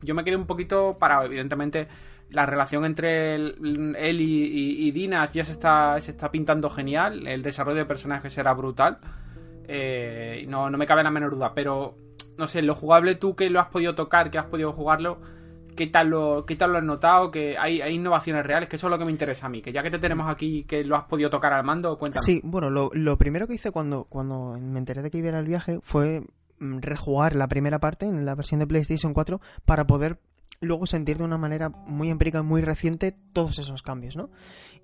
Yo 0.01 0.15
me 0.15 0.23
quedé 0.23 0.35
un 0.35 0.45
poquito 0.45 0.95
parado, 0.99 1.25
evidentemente 1.25 1.87
la 2.29 2.45
relación 2.45 2.85
entre 2.85 3.35
él, 3.35 3.55
y, 4.19 4.91
Dinas 4.91 5.33
ya 5.33 5.45
se 5.45 5.53
está, 5.53 5.99
se 6.01 6.11
está 6.11 6.29
pintando 6.29 6.69
genial, 6.69 7.25
el 7.27 7.41
desarrollo 7.41 7.77
de 7.77 7.85
personajes 7.85 8.33
será 8.33 8.53
brutal, 8.53 8.99
eh, 9.67 10.45
no, 10.47 10.69
no 10.69 10.77
me 10.77 10.85
cabe 10.85 11.03
la 11.03 11.11
menor 11.11 11.31
duda, 11.31 11.53
pero 11.53 11.95
no 12.37 12.47
sé, 12.47 12.61
lo 12.61 12.75
jugable 12.75 13.15
tú 13.15 13.35
que 13.35 13.49
lo 13.49 13.59
has 13.59 13.67
podido 13.67 13.95
tocar, 13.95 14.29
que 14.29 14.37
has 14.37 14.45
podido 14.45 14.73
jugarlo, 14.73 15.19
¿qué 15.77 15.87
tal 15.87 16.09
lo, 16.09 16.45
qué 16.45 16.57
tal 16.57 16.73
lo 16.73 16.79
has 16.79 16.83
notado? 16.83 17.31
Que 17.31 17.57
hay, 17.57 17.81
innovaciones 17.93 18.45
reales, 18.45 18.67
que 18.67 18.75
eso 18.75 18.87
es 18.87 18.91
lo 18.91 18.97
que 18.97 19.05
me 19.05 19.11
interesa 19.11 19.45
a 19.45 19.49
mí, 19.49 19.61
que 19.61 19.71
ya 19.71 19.81
que 19.81 19.89
te 19.89 19.99
tenemos 19.99 20.29
aquí, 20.29 20.65
que 20.65 20.83
lo 20.83 20.97
has 20.97 21.05
podido 21.05 21.29
tocar 21.29 21.53
al 21.53 21.63
mando, 21.63 21.97
cuéntame. 21.97 22.25
Sí, 22.25 22.41
bueno, 22.43 22.69
lo, 22.69 23.17
primero 23.17 23.47
que 23.47 23.53
hice 23.53 23.71
cuando, 23.71 24.03
cuando 24.03 24.57
me 24.59 24.79
enteré 24.79 25.01
de 25.01 25.09
que 25.09 25.19
iba 25.19 25.37
al 25.37 25.45
viaje 25.45 25.79
fue 25.81 26.23
mm, 26.59 26.79
rejugar 26.79 27.35
la 27.35 27.47
primera 27.47 27.79
parte 27.79 28.05
en 28.05 28.25
la 28.25 28.35
versión 28.35 28.59
de 28.59 28.67
PlayStation 28.67 29.13
4 29.13 29.39
para 29.63 29.87
poder 29.87 30.19
luego 30.59 30.85
sentir 30.85 31.17
de 31.17 31.23
una 31.23 31.37
manera 31.37 31.69
muy 31.69 32.09
empírica 32.09 32.39
y 32.39 32.43
muy 32.43 32.61
reciente 32.61 33.15
todos 33.31 33.59
esos 33.59 33.83
cambios, 33.83 34.17
¿no? 34.17 34.29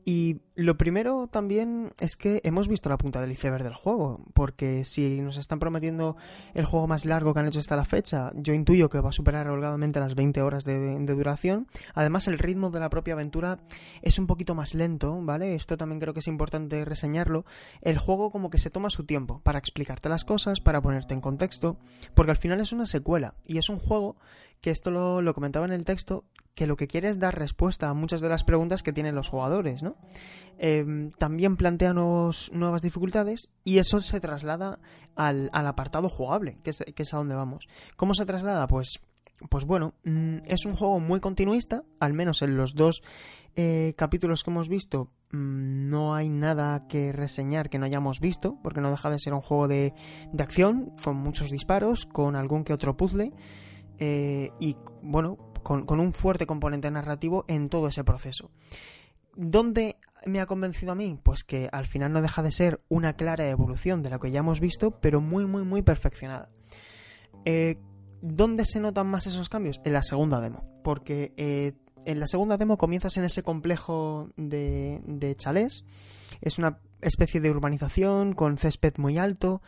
Y 0.06 0.42
lo 0.56 0.78
primero 0.78 1.28
también 1.28 1.94
es 2.00 2.18
que 2.18 2.42
hemos 2.44 2.68
visto 2.68 2.90
la 2.90 2.98
punta 2.98 3.22
del 3.22 3.32
iceberg 3.32 3.64
del 3.64 3.74
juego, 3.74 4.20
porque 4.34 4.84
si 4.86 5.22
nos 5.22 5.38
están 5.38 5.60
prometiendo 5.60 6.18
el 6.54 6.66
juego 6.66 6.88
más 6.88 7.06
largo 7.06 7.34
que 7.34 7.40
han 7.40 7.48
hecho 7.48 7.60
hasta 7.60 7.76
la 7.76 7.86
fecha, 7.86 8.32
yo 8.36 8.54
intuyo 8.54 8.90
que 8.90 9.00
va 9.00 9.10
a 9.10 9.14
superar 9.14 9.48
holgadamente 9.50 10.00
las 10.00 10.16
20 10.16 10.42
horas 10.42 10.66
de, 10.66 11.00
duración. 11.14 11.68
Además, 11.94 12.28
el 12.28 12.40
ritmo 12.40 12.70
de 12.70 12.80
la 12.80 12.90
propia 12.90 13.14
aventura 13.14 13.60
es 14.02 14.20
un 14.20 14.28
poquito 14.28 14.56
más 14.56 14.74
lento, 14.74 15.20
¿vale? 15.22 15.56
Esto 15.56 15.78
también 15.78 16.00
creo 16.00 16.14
que 16.14 16.20
es 16.20 16.28
importante 16.28 16.84
reseñarlo. 16.86 17.46
El 17.82 17.98
juego 17.98 18.32
como 18.32 18.50
que 18.50 18.60
se 18.60 18.70
toma 18.70 18.90
su 18.90 19.06
tiempo 19.06 19.40
para 19.44 19.60
explicarte 19.60 20.10
las 20.10 20.26
cosas, 20.26 20.60
para 20.60 20.82
ponerte 20.82 21.14
en 21.14 21.22
contexto, 21.22 21.78
porque 22.14 22.32
al 22.32 22.38
final 22.38 22.60
es 22.60 22.74
una 22.74 22.86
secuela 22.86 23.36
y 23.46 23.58
es 23.58 23.70
un 23.70 23.80
juego 23.80 24.18
que 24.64 24.72
esto 24.72 24.92
lo, 24.92 25.34
comentaba 25.34 25.66
en 25.66 25.74
el 25.74 25.84
texto, 25.84 26.24
que 26.56 26.68
lo 26.68 26.76
que 26.76 26.88
quiere 26.88 27.10
es 27.10 27.20
dar 27.20 27.38
respuesta 27.38 27.90
a 27.90 27.94
muchas 27.94 28.22
de 28.22 28.30
las 28.30 28.44
preguntas 28.44 28.84
que 28.84 28.94
tienen 28.94 29.16
los 29.16 29.28
jugadores, 29.28 29.82
¿no? 29.82 29.96
Em, 30.58 31.10
también 31.12 31.58
plantea 31.58 31.94
nuevas 31.94 32.82
dificultades 32.82 33.50
y 33.64 33.80
eso 33.80 34.02
se 34.02 34.20
traslada 34.20 34.80
al, 35.16 35.50
apartado 35.52 36.10
jugable, 36.10 36.60
que 36.64 36.70
es, 36.70 37.14
a 37.14 37.18
donde 37.18 37.36
vamos. 37.36 37.68
¿Cómo 37.96 38.14
se 38.14 38.26
traslada? 38.26 38.68
Pues, 38.68 39.00
pues 39.50 39.66
bueno, 39.66 39.96
mm, 40.04 40.40
es 40.46 40.66
un 40.66 40.76
juego 40.76 41.00
muy 41.00 41.20
continuista, 41.20 41.84
al 42.00 42.14
menos 42.14 42.42
en 42.44 42.56
los 42.56 42.76
dos 42.76 43.02
eh, 43.56 43.94
capítulos 43.98 44.44
que 44.44 44.52
hemos 44.52 44.70
visto 44.70 45.12
mm, 45.32 45.90
no 45.90 46.14
hay 46.16 46.30
nada 46.30 46.88
que 46.88 47.12
reseñar 47.12 47.70
que 47.70 47.80
no 47.80 47.86
hayamos 47.86 48.20
visto, 48.20 48.60
porque 48.62 48.82
no 48.82 48.92
deja 48.92 49.10
de 49.10 49.20
ser 49.20 49.34
un 49.34 49.42
juego 49.42 49.68
de, 49.68 49.94
de 50.32 50.44
acción, 50.44 50.94
con 51.04 51.16
muchos 51.16 51.50
disparos, 51.50 52.06
con 52.06 52.36
algún 52.36 52.64
que 52.64 52.74
otro 52.74 52.96
puzzle. 52.96 53.32
Eh, 54.00 54.52
y 54.60 54.76
bueno, 55.02 55.53
con, 55.64 56.00
un 56.00 56.14
fuerte 56.14 56.46
componente 56.46 56.92
narrativo 56.92 57.46
en 57.48 57.70
todo 57.70 57.88
ese 57.88 58.04
proceso. 58.04 58.52
¿Dónde 59.36 59.98
me 60.26 60.40
ha 60.40 60.46
convencido 60.46 60.92
a 60.92 60.96
mí? 60.96 61.18
Pues 61.24 61.44
que 61.44 61.70
al 61.72 61.86
final 61.86 62.14
no 62.14 62.22
deja 62.22 62.44
de 62.44 62.52
ser 62.52 62.82
una 62.90 63.14
clara 63.14 63.50
evolución 63.50 64.04
de 64.04 64.10
lo 64.10 64.20
que 64.20 64.32
ya 64.32 64.42
hemos 64.42 64.60
visto, 64.60 64.92
pero 65.00 65.22
muy, 65.22 65.46
muy, 65.46 65.64
muy 65.64 65.82
perfeccionada. 65.82 66.50
Eh, 67.46 67.80
¿Dónde 68.22 68.66
se 68.66 68.80
notan 68.80 69.08
más 69.08 69.28
esos 69.28 69.50
cambios? 69.50 69.82
En 69.84 69.94
la 69.94 70.04
segunda 70.04 70.40
demo. 70.40 70.64
Porque 70.84 71.34
eh, 71.38 71.74
en 72.06 72.20
la 72.20 72.28
segunda 72.28 72.58
demo 72.58 72.78
comienzas 72.78 73.18
en 73.18 73.26
ese 73.26 73.44
complejo 73.44 74.30
de, 74.38 75.02
de 75.06 75.36
chalés. 75.36 75.84
Es 76.42 76.58
una 76.58 76.80
especie 77.02 77.42
de 77.42 77.50
urbanización 77.50 78.34
con 78.34 78.58
césped 78.58 78.94
muy 78.98 79.18
alto 79.18 79.62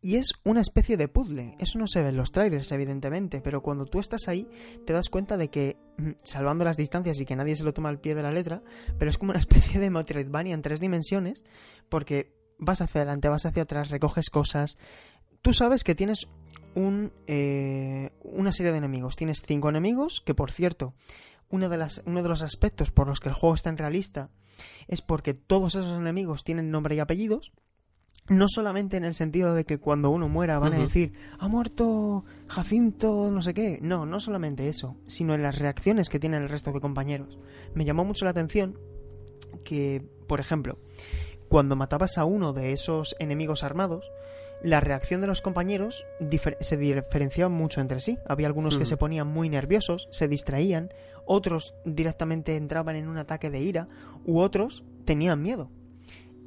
y 0.00 0.16
es 0.16 0.32
una 0.44 0.60
especie 0.60 0.96
de 0.96 1.08
puzzle. 1.08 1.56
Eso 1.58 1.78
no 1.78 1.86
se 1.86 2.02
ve 2.02 2.10
en 2.10 2.16
los 2.16 2.30
trailers, 2.30 2.70
evidentemente, 2.72 3.40
pero 3.40 3.62
cuando 3.62 3.84
tú 3.84 3.98
estás 3.98 4.28
ahí 4.28 4.46
te 4.86 4.92
das 4.92 5.08
cuenta 5.08 5.36
de 5.36 5.48
que, 5.48 5.76
mm, 5.96 6.10
salvando 6.22 6.64
las 6.64 6.76
distancias 6.76 7.20
y 7.20 7.24
que 7.24 7.36
nadie 7.36 7.56
se 7.56 7.64
lo 7.64 7.74
toma 7.74 7.88
al 7.88 8.00
pie 8.00 8.14
de 8.14 8.22
la 8.22 8.30
letra, 8.30 8.62
pero 8.98 9.10
es 9.10 9.18
como 9.18 9.30
una 9.30 9.40
especie 9.74 9.80
de 9.80 9.90
Metroidvania 9.90 10.54
en 10.54 10.62
tres 10.62 10.80
dimensiones, 10.80 11.44
porque 11.88 12.32
vas 12.58 12.80
hacia 12.80 13.00
adelante, 13.00 13.28
vas 13.28 13.46
hacia 13.46 13.62
atrás, 13.62 13.90
recoges 13.90 14.30
cosas. 14.30 14.76
Tú 15.42 15.52
sabes 15.52 15.84
que 15.84 15.94
tienes 15.94 16.28
un, 16.74 17.12
eh, 17.26 18.10
una 18.22 18.52
serie 18.52 18.72
de 18.72 18.78
enemigos. 18.78 19.16
Tienes 19.16 19.42
cinco 19.46 19.68
enemigos, 19.68 20.22
que 20.24 20.34
por 20.34 20.50
cierto, 20.50 20.94
uno 21.50 21.68
de 21.68 21.78
los 21.78 22.42
aspectos 22.42 22.90
por 22.90 23.08
los 23.08 23.20
que 23.20 23.28
el 23.28 23.34
juego 23.34 23.54
es 23.54 23.62
tan 23.62 23.78
realista 23.78 24.30
es 24.86 25.02
porque 25.02 25.34
todos 25.34 25.76
esos 25.76 25.98
enemigos 25.98 26.44
tienen 26.44 26.70
nombre 26.70 26.94
y 26.94 26.98
apellidos 26.98 27.52
no 28.28 28.46
solamente 28.48 28.96
en 28.96 29.04
el 29.04 29.14
sentido 29.14 29.54
de 29.54 29.64
que 29.64 29.78
cuando 29.78 30.10
uno 30.10 30.28
muera 30.28 30.58
van 30.58 30.74
a 30.74 30.78
decir, 30.78 31.12
ha 31.38 31.48
muerto 31.48 32.24
Jacinto, 32.46 33.30
no 33.30 33.42
sé 33.42 33.54
qué. 33.54 33.78
No, 33.80 34.06
no 34.06 34.20
solamente 34.20 34.68
eso, 34.68 34.96
sino 35.06 35.34
en 35.34 35.42
las 35.42 35.58
reacciones 35.58 36.08
que 36.08 36.20
tienen 36.20 36.42
el 36.42 36.48
resto 36.48 36.72
de 36.72 36.80
compañeros. 36.80 37.38
Me 37.74 37.84
llamó 37.84 38.04
mucho 38.04 38.24
la 38.24 38.32
atención 38.32 38.78
que, 39.64 40.04
por 40.26 40.40
ejemplo, 40.40 40.78
cuando 41.48 41.76
matabas 41.76 42.18
a 42.18 42.24
uno 42.24 42.52
de 42.52 42.72
esos 42.72 43.16
enemigos 43.18 43.62
armados, 43.62 44.04
la 44.62 44.80
reacción 44.80 45.20
de 45.20 45.28
los 45.28 45.40
compañeros 45.40 46.04
se 46.60 46.76
diferenciaba 46.76 47.48
mucho 47.48 47.80
entre 47.80 48.00
sí. 48.00 48.18
Había 48.26 48.48
algunos 48.48 48.76
que 48.76 48.86
se 48.86 48.96
ponían 48.96 49.28
muy 49.28 49.48
nerviosos, 49.48 50.08
se 50.10 50.28
distraían, 50.28 50.90
otros 51.24 51.74
directamente 51.84 52.56
entraban 52.56 52.96
en 52.96 53.08
un 53.08 53.18
ataque 53.18 53.50
de 53.50 53.60
ira, 53.60 53.88
u 54.24 54.40
otros 54.40 54.84
tenían 55.04 55.42
miedo. 55.42 55.70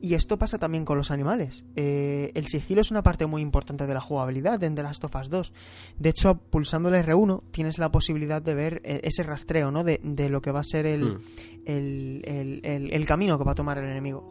Y 0.02 0.16
esto 0.16 0.40
pasa 0.40 0.58
también 0.58 0.84
con 0.84 0.98
los 0.98 1.12
animales. 1.12 1.66
Eh, 1.76 2.32
el 2.34 2.48
sigilo 2.48 2.82
es 2.82 2.90
una 2.90 3.04
parte 3.04 3.28
muy 3.28 3.44
importante 3.44 3.86
de 3.86 3.94
la 3.94 4.02
jugabilidad 4.02 4.62
en 4.64 4.74
The 4.74 4.82
Last 4.82 5.04
of 5.04 5.16
Us 5.16 5.30
2. 5.30 5.54
De 6.00 6.10
hecho, 6.10 6.36
pulsando 6.36 6.90
el 6.90 7.06
R1 7.06 7.44
tienes 7.52 7.78
la 7.78 7.92
posibilidad 7.92 8.42
de 8.42 8.56
ver 8.56 8.82
eh, 8.84 9.02
ese 9.04 9.22
rastreo 9.22 9.70
¿no? 9.70 9.84
de, 9.84 10.00
lo 10.30 10.42
que 10.42 10.52
va 10.52 10.62
a 10.62 10.64
ser 10.64 10.88
el, 10.88 11.20
hmm. 11.20 12.22
el, 12.64 13.06
camino 13.06 13.38
que 13.38 13.44
va 13.44 13.52
a 13.52 13.56
tomar 13.56 13.78
el 13.78 13.86
enemigo. 13.86 14.24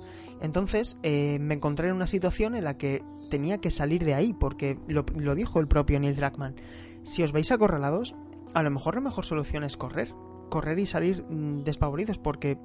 Entonces 0.43 0.99
eh, 1.05 1.39
me 1.41 1.55
encontré 1.55 1.89
en 1.89 1.95
una 1.95 2.09
situación 2.09 2.57
en 2.57 2.65
la 2.65 2.77
que 2.77 3.05
tenía 3.31 3.59
que 3.59 3.71
salir 3.71 4.05
de 4.05 4.15
ahí, 4.15 4.33
porque 4.33 4.77
lo, 4.89 5.05
lo 5.15 5.37
dijo 5.37 5.61
el 5.61 5.69
propio 5.69 6.01
Neil 6.01 6.17
Druckmann. 6.17 6.57
Si 7.05 7.23
os 7.23 7.31
veis 7.31 7.53
acorralados, 7.53 8.17
a 8.55 8.65
lo 8.65 8.71
mejor 8.73 8.97
la 8.97 9.03
mejor 9.03 9.25
solución 9.25 9.63
es 9.63 9.77
correr 9.77 10.13
correr 10.51 10.79
y 10.79 10.85
salir 10.85 11.23
mm, 11.23 11.63
despavoridos 11.63 12.19
porque 12.19 12.59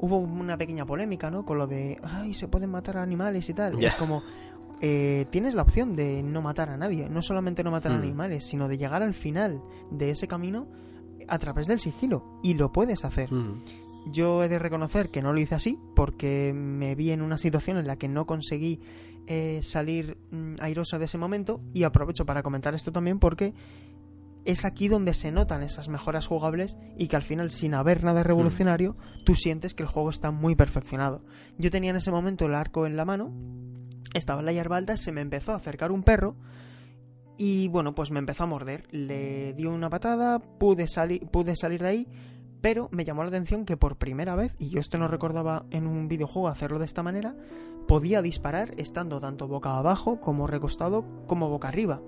hubo 0.00 0.16
una 0.18 0.56
pequeña 0.56 0.86
polémica, 0.86 1.30
¿no? 1.30 1.44
Con 1.44 1.58
lo 1.58 1.66
de, 1.66 1.98
ay, 2.02 2.34
se 2.34 2.48
pueden 2.48 2.70
matar 2.70 2.96
animales 2.96 3.48
y 3.50 3.54
tal. 3.54 3.80
Y 3.80 3.84
es 3.84 3.94
como, 3.94 4.22
eh, 4.80 5.26
tienes 5.30 5.54
la 5.54 5.62
opción 5.62 5.94
de 5.94 6.22
no 6.22 6.40
matar 6.42 6.70
a 6.70 6.76
nadie. 6.76 7.08
No 7.10 7.20
solamente 7.22 7.62
no 7.62 7.70
matar 7.70 7.92
a 7.92 7.96
Mm. 7.98 8.02
animales, 8.02 8.44
sino 8.46 8.66
de 8.66 8.78
llegar 8.78 9.02
al 9.02 9.14
final 9.14 9.62
de 9.90 10.10
ese 10.10 10.26
camino 10.26 10.66
a 11.28 11.38
través 11.38 11.66
del 11.66 11.78
sigilo. 11.78 12.40
Y 12.42 12.54
lo 12.54 12.72
puedes 12.72 13.04
hacer. 13.04 13.30
Mm. 13.32 13.54
Yo 14.10 14.42
he 14.42 14.48
de 14.48 14.58
reconocer 14.58 15.10
que 15.10 15.20
no 15.20 15.34
lo 15.34 15.40
hice 15.40 15.54
así 15.54 15.78
porque 15.94 16.52
me 16.54 16.94
vi 16.94 17.10
en 17.10 17.20
una 17.20 17.36
situación 17.36 17.76
en 17.76 17.86
la 17.86 17.96
que 17.96 18.08
no 18.08 18.24
conseguí 18.26 18.80
eh, 19.26 19.60
salir 19.62 20.16
mm, 20.30 20.54
airoso 20.60 20.98
de 20.98 21.04
ese 21.04 21.18
momento 21.18 21.60
y 21.74 21.82
aprovecho 21.84 22.24
para 22.24 22.42
comentar 22.42 22.74
esto 22.74 22.90
también 22.90 23.18
porque 23.18 23.52
es 24.44 24.64
aquí 24.64 24.88
donde 24.88 25.14
se 25.14 25.30
notan 25.32 25.62
esas 25.62 25.88
mejoras 25.88 26.26
jugables 26.26 26.76
y 26.96 27.08
que 27.08 27.16
al 27.16 27.22
final 27.22 27.50
sin 27.50 27.74
haber 27.74 28.02
nada 28.04 28.22
revolucionario 28.22 28.96
tú 29.24 29.34
sientes 29.34 29.74
que 29.74 29.82
el 29.82 29.88
juego 29.88 30.10
está 30.10 30.30
muy 30.30 30.54
perfeccionado. 30.54 31.22
Yo 31.58 31.70
tenía 31.70 31.90
en 31.90 31.96
ese 31.96 32.10
momento 32.10 32.46
el 32.46 32.54
arco 32.54 32.86
en 32.86 32.96
la 32.96 33.04
mano, 33.04 33.32
estaba 34.14 34.40
en 34.40 34.46
la 34.46 34.52
hierba 34.52 34.76
alta, 34.76 34.96
se 34.96 35.12
me 35.12 35.20
empezó 35.20 35.52
a 35.52 35.56
acercar 35.56 35.92
un 35.92 36.02
perro 36.02 36.36
y 37.38 37.68
bueno, 37.68 37.94
pues 37.94 38.10
me 38.10 38.18
empezó 38.18 38.44
a 38.44 38.46
morder. 38.46 38.86
Le 38.90 39.54
dio 39.54 39.72
una 39.72 39.88
patada, 39.88 40.38
pude, 40.40 40.86
sali- 40.88 41.20
pude 41.20 41.56
salir 41.56 41.80
de 41.80 41.88
ahí, 41.88 42.08
pero 42.60 42.88
me 42.92 43.04
llamó 43.04 43.22
la 43.22 43.28
atención 43.28 43.64
que 43.64 43.76
por 43.76 43.96
primera 43.96 44.34
vez, 44.34 44.54
y 44.58 44.68
yo 44.68 44.80
esto 44.80 44.98
no 44.98 45.08
recordaba 45.08 45.64
en 45.70 45.86
un 45.86 46.08
videojuego 46.08 46.48
hacerlo 46.48 46.78
de 46.78 46.84
esta 46.84 47.02
manera, 47.02 47.34
podía 47.86 48.22
disparar 48.22 48.74
estando 48.76 49.18
tanto 49.20 49.48
boca 49.48 49.76
abajo 49.76 50.20
como 50.20 50.46
recostado 50.46 51.04
como 51.26 51.48
boca 51.48 51.68
arriba. 51.68 52.00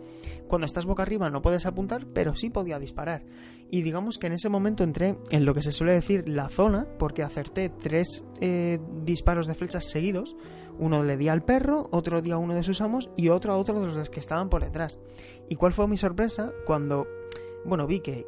Cuando 0.46 0.66
estás 0.66 0.86
boca 0.86 1.02
arriba 1.02 1.30
no 1.30 1.42
puedes 1.42 1.66
apuntar, 1.66 2.06
pero 2.06 2.34
sí 2.36 2.50
podía 2.50 2.78
disparar. 2.78 3.24
Y 3.70 3.82
digamos 3.82 4.18
que 4.18 4.26
en 4.26 4.34
ese 4.34 4.48
momento 4.48 4.84
entré 4.84 5.18
en 5.30 5.44
lo 5.44 5.54
que 5.54 5.62
se 5.62 5.72
suele 5.72 5.94
decir 5.94 6.28
la 6.28 6.48
zona, 6.50 6.86
porque 6.98 7.22
acerté 7.22 7.70
tres 7.70 8.22
eh, 8.40 8.78
disparos 9.02 9.46
de 9.46 9.54
flechas 9.54 9.86
seguidos. 9.88 10.36
Uno 10.78 11.02
le 11.02 11.16
di 11.16 11.28
al 11.28 11.42
perro, 11.42 11.88
otro 11.90 12.22
di 12.22 12.30
a 12.30 12.38
uno 12.38 12.54
de 12.54 12.62
sus 12.62 12.80
amos 12.80 13.10
y 13.16 13.28
otro 13.28 13.52
a 13.52 13.56
otro 13.56 13.80
de 13.80 13.86
los 13.86 14.10
que 14.10 14.20
estaban 14.20 14.50
por 14.50 14.62
detrás. 14.62 14.98
¿Y 15.48 15.56
cuál 15.56 15.72
fue 15.72 15.88
mi 15.88 15.96
sorpresa? 15.96 16.52
Cuando, 16.66 17.06
bueno, 17.64 17.86
vi 17.86 18.00
que 18.00 18.26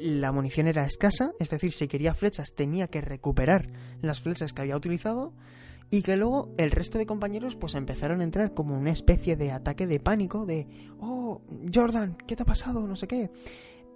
la 0.00 0.32
munición 0.32 0.66
era 0.66 0.84
escasa, 0.84 1.32
es 1.38 1.50
decir, 1.50 1.72
si 1.72 1.86
quería 1.86 2.14
flechas 2.14 2.54
tenía 2.54 2.88
que 2.88 3.00
recuperar 3.00 3.68
las 4.00 4.20
flechas 4.20 4.52
que 4.52 4.62
había 4.62 4.76
utilizado 4.76 5.34
y 5.90 6.02
que 6.02 6.16
luego 6.16 6.54
el 6.56 6.70
resto 6.70 6.98
de 6.98 7.06
compañeros 7.06 7.56
pues 7.56 7.74
empezaron 7.74 8.20
a 8.20 8.24
entrar 8.24 8.54
como 8.54 8.78
una 8.78 8.92
especie 8.92 9.36
de 9.36 9.50
ataque 9.50 9.86
de 9.86 10.00
pánico 10.00 10.46
de 10.46 10.66
oh 11.00 11.42
Jordan 11.72 12.16
qué 12.26 12.36
te 12.36 12.44
ha 12.44 12.46
pasado 12.46 12.86
no 12.86 12.96
sé 12.96 13.06
qué 13.06 13.30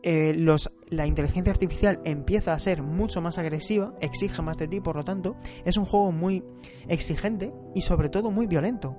Eh, 0.07 0.35
los, 0.35 0.71
la 0.91 1.07
inteligencia 1.07 1.51
artificial 1.51 1.99
empieza 2.05 2.53
a 2.53 2.59
ser 2.59 2.83
mucho 2.83 3.23
más 3.23 3.39
agresiva 3.39 3.95
exige 4.03 4.43
más 4.43 4.59
de 4.59 4.69
ti 4.69 4.79
por 4.79 4.97
lo 4.97 5.03
tanto 5.03 5.37
es 5.65 5.79
un 5.79 5.87
juego 5.87 6.13
muy 6.13 6.43
exigente 6.89 7.55
y 7.75 7.81
sobre 7.81 8.11
todo 8.11 8.31
muy 8.31 8.47
violento 8.47 8.99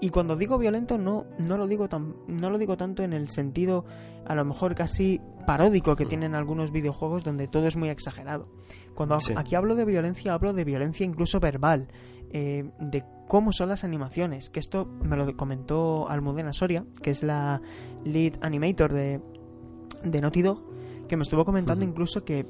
y 0.00 0.10
cuando 0.10 0.36
digo 0.36 0.58
violento 0.58 0.96
no, 0.98 1.24
no 1.38 1.56
lo 1.56 1.66
digo 1.66 1.88
tan, 1.88 2.14
no 2.26 2.50
lo 2.50 2.58
digo 2.58 2.76
tanto 2.76 3.02
en 3.02 3.12
el 3.12 3.28
sentido 3.28 3.84
a 4.26 4.34
lo 4.34 4.44
mejor 4.44 4.74
casi 4.74 5.20
paródico 5.46 5.96
que 5.96 6.04
Mm. 6.04 6.08
tienen 6.08 6.34
algunos 6.34 6.70
videojuegos 6.72 7.24
donde 7.24 7.48
todo 7.48 7.66
es 7.66 7.76
muy 7.76 7.88
exagerado. 7.88 8.48
Cuando 8.94 9.18
Sí. 9.20 9.32
aquí 9.36 9.54
hablo 9.54 9.74
de 9.74 9.84
violencia, 9.84 10.34
hablo 10.34 10.52
de 10.52 10.64
violencia 10.64 11.06
incluso 11.06 11.40
verbal, 11.40 11.88
eh, 12.30 12.70
de 12.80 13.04
cómo 13.26 13.52
son 13.52 13.68
las 13.70 13.84
animaciones, 13.84 14.50
que 14.50 14.60
esto 14.60 14.86
me 14.86 15.16
lo 15.16 15.36
comentó 15.36 16.08
Almudena 16.08 16.52
Soria, 16.52 16.84
que 17.02 17.10
es 17.10 17.22
la 17.22 17.60
lead 18.04 18.34
animator 18.42 18.92
de, 18.92 19.20
de 20.04 20.20
Naughty 20.20 20.42
Dog, 20.42 20.62
que 21.08 21.16
me 21.16 21.22
estuvo 21.22 21.44
comentando 21.44 21.84
incluso 21.84 22.24
que, 22.24 22.46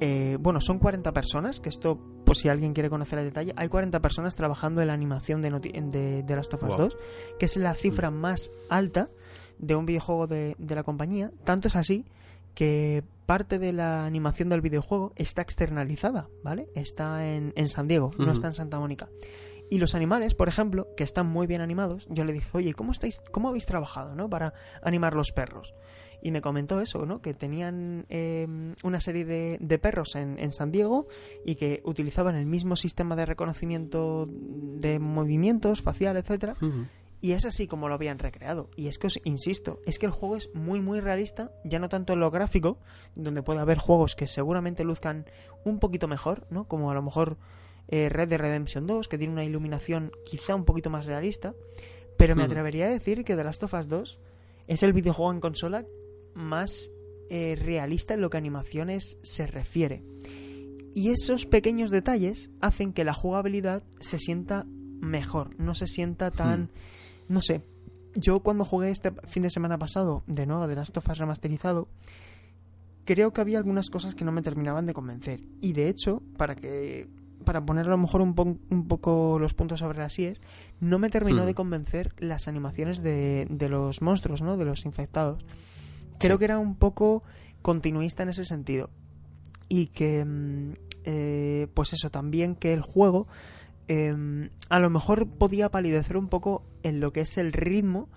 eh, 0.00 0.36
bueno, 0.40 0.60
son 0.60 0.78
40 0.78 1.12
personas, 1.12 1.60
que 1.60 1.68
esto, 1.68 1.98
por 2.24 2.36
si 2.36 2.48
alguien 2.48 2.72
quiere 2.74 2.90
conocer 2.90 3.18
el 3.18 3.26
detalle, 3.26 3.52
hay 3.56 3.68
40 3.68 4.00
personas 4.00 4.34
trabajando 4.34 4.80
en 4.80 4.88
la 4.88 4.94
animación 4.94 5.42
de, 5.42 5.50
de, 5.50 6.22
de 6.22 6.36
Last 6.36 6.54
of 6.54 6.62
Us 6.62 6.68
Wow. 6.68 6.78
2, 6.78 6.96
que 7.38 7.46
es 7.46 7.56
la 7.56 7.74
cifra 7.74 8.10
más 8.10 8.50
alta 8.68 9.10
de 9.58 9.74
un 9.74 9.86
videojuego 9.86 10.26
de, 10.26 10.54
de 10.58 10.74
la 10.74 10.82
compañía. 10.82 11.30
Tanto 11.44 11.68
es 11.68 11.76
así 11.76 12.04
que 12.54 13.04
parte 13.26 13.58
de 13.58 13.72
la 13.72 14.06
animación 14.06 14.48
del 14.48 14.60
videojuego 14.60 15.12
está 15.16 15.42
externalizada, 15.42 16.28
¿vale? 16.42 16.68
Está 16.74 17.26
en, 17.28 17.52
en 17.56 17.68
San 17.68 17.88
Diego, 17.88 18.12
no 18.18 18.32
está 18.32 18.46
en 18.46 18.52
Santa 18.52 18.78
Mónica. 18.78 19.08
Y 19.68 19.78
los 19.78 19.94
animales, 19.94 20.34
por 20.34 20.48
ejemplo, 20.48 20.86
que 20.96 21.02
están 21.04 21.26
muy 21.26 21.46
bien 21.46 21.60
animados, 21.60 22.06
yo 22.08 22.24
le 22.24 22.32
dije, 22.32 22.48
oye, 22.52 22.72
¿cómo 22.72 22.92
estáis, 22.92 23.20
cómo 23.32 23.48
habéis 23.48 23.66
trabajado, 23.66 24.14
no? 24.14 24.30
Para 24.30 24.54
animar 24.80 25.14
los 25.14 25.32
perros. 25.32 25.74
Y 26.22 26.30
me 26.30 26.40
comentó 26.40 26.80
eso, 26.80 27.06
¿no? 27.06 27.20
Que 27.20 27.34
tenían 27.34 28.06
eh, 28.08 28.46
una 28.82 29.00
serie 29.00 29.24
de, 29.24 29.58
de 29.60 29.78
perros 29.78 30.16
en, 30.16 30.38
en 30.38 30.52
San 30.52 30.72
Diego 30.72 31.06
y 31.44 31.56
que 31.56 31.82
utilizaban 31.84 32.36
el 32.36 32.46
mismo 32.46 32.76
sistema 32.76 33.16
de 33.16 33.26
reconocimiento 33.26 34.28
de 34.28 34.98
movimientos, 34.98 35.82
facial, 35.82 36.16
etcétera, 36.16 36.56
y 37.20 37.32
es 37.32 37.44
así 37.44 37.66
como 37.66 37.88
lo 37.88 37.94
habían 37.94 38.18
recreado. 38.18 38.70
Y 38.76 38.88
es 38.88 38.98
que 38.98 39.06
os 39.06 39.20
insisto, 39.24 39.80
es 39.86 39.98
que 39.98 40.06
el 40.06 40.12
juego 40.12 40.36
es 40.36 40.54
muy 40.54 40.80
muy 40.80 41.00
realista, 41.00 41.52
ya 41.64 41.78
no 41.78 41.88
tanto 41.88 42.12
en 42.12 42.20
lo 42.20 42.30
gráfico, 42.30 42.78
donde 43.14 43.42
puede 43.42 43.60
haber 43.60 43.78
juegos 43.78 44.14
que 44.14 44.28
seguramente 44.28 44.84
luzcan 44.84 45.26
un 45.64 45.78
poquito 45.78 46.08
mejor, 46.08 46.46
¿no? 46.50 46.68
Como 46.68 46.90
a 46.90 46.94
lo 46.94 47.02
mejor 47.02 47.38
eh, 47.88 48.08
Red 48.08 48.28
Dead 48.28 48.40
Redemption 48.40 48.86
2, 48.86 49.08
que 49.08 49.18
tiene 49.18 49.32
una 49.32 49.44
iluminación 49.44 50.12
quizá 50.24 50.54
un 50.54 50.64
poquito 50.64 50.90
más 50.90 51.06
realista, 51.06 51.54
pero 52.16 52.34
me 52.34 52.44
atrevería 52.44 52.86
a 52.86 52.90
decir 52.90 53.24
que 53.24 53.36
The 53.36 53.44
Last 53.44 53.62
of 53.62 53.74
Us 53.74 53.88
2 53.88 54.18
es 54.68 54.82
el 54.82 54.92
videojuego 54.92 55.32
en 55.32 55.40
consola 55.40 55.84
más 56.36 56.90
eh, 57.28 57.56
realista 57.56 58.14
en 58.14 58.20
lo 58.20 58.30
que 58.30 58.36
a 58.36 58.38
animaciones 58.38 59.18
se 59.22 59.46
refiere. 59.46 60.04
Y 60.94 61.10
esos 61.10 61.44
pequeños 61.46 61.90
detalles 61.90 62.50
hacen 62.60 62.92
que 62.92 63.04
la 63.04 63.14
jugabilidad 63.14 63.82
se 64.00 64.18
sienta 64.18 64.64
mejor, 65.00 65.58
no 65.58 65.74
se 65.74 65.86
sienta 65.86 66.30
tan... 66.30 66.62
Hmm. 66.62 66.68
No 67.28 67.42
sé, 67.42 67.62
yo 68.14 68.40
cuando 68.40 68.64
jugué 68.64 68.90
este 68.90 69.12
fin 69.26 69.42
de 69.42 69.50
semana 69.50 69.78
pasado 69.78 70.22
de 70.26 70.46
nuevo 70.46 70.68
de 70.68 70.76
Last 70.76 70.96
of 70.96 71.08
Us 71.08 71.18
remasterizado, 71.18 71.88
creo 73.04 73.32
que 73.32 73.40
había 73.40 73.58
algunas 73.58 73.90
cosas 73.90 74.14
que 74.14 74.24
no 74.24 74.32
me 74.32 74.42
terminaban 74.42 74.86
de 74.86 74.94
convencer. 74.94 75.40
Y 75.60 75.72
de 75.72 75.88
hecho, 75.88 76.22
para 76.36 76.54
que 76.54 77.08
para 77.44 77.64
poner 77.64 77.86
a 77.86 77.90
lo 77.90 77.98
mejor 77.98 78.22
un, 78.22 78.60
un 78.70 78.88
poco 78.88 79.38
los 79.38 79.54
puntos 79.54 79.80
sobre 79.80 79.98
las 79.98 80.18
IES, 80.18 80.40
no 80.80 80.98
me 80.98 81.10
terminó 81.10 81.42
Hmm. 81.42 81.46
de 81.46 81.54
convencer 81.54 82.14
las 82.18 82.48
animaciones 82.48 83.02
de, 83.02 83.46
de 83.50 83.68
los 83.68 84.02
monstruos, 84.02 84.42
¿no? 84.42 84.56
De 84.56 84.64
los 84.64 84.84
infectados. 84.84 85.44
Creo 86.18 86.36
Sí. 86.36 86.38
que 86.38 86.44
era 86.44 86.58
un 86.58 86.76
poco 86.76 87.22
continuista 87.62 88.22
en 88.22 88.28
ese 88.30 88.44
sentido. 88.44 88.90
Y 89.68 89.86
que, 89.88 90.24
mm, 90.24 90.72
eh, 91.04 91.68
pues 91.74 91.92
eso, 91.92 92.10
también 92.10 92.54
que 92.54 92.72
el 92.72 92.82
juego 92.82 93.26
eh, 93.88 94.50
a 94.68 94.80
lo 94.80 94.90
mejor 94.90 95.28
podía 95.28 95.70
palidecer 95.70 96.16
un 96.16 96.26
poco 96.28 96.64
en 96.82 96.98
lo 96.98 97.12
que 97.12 97.20
es 97.20 97.38
el 97.38 97.52
ritmo 97.52 98.08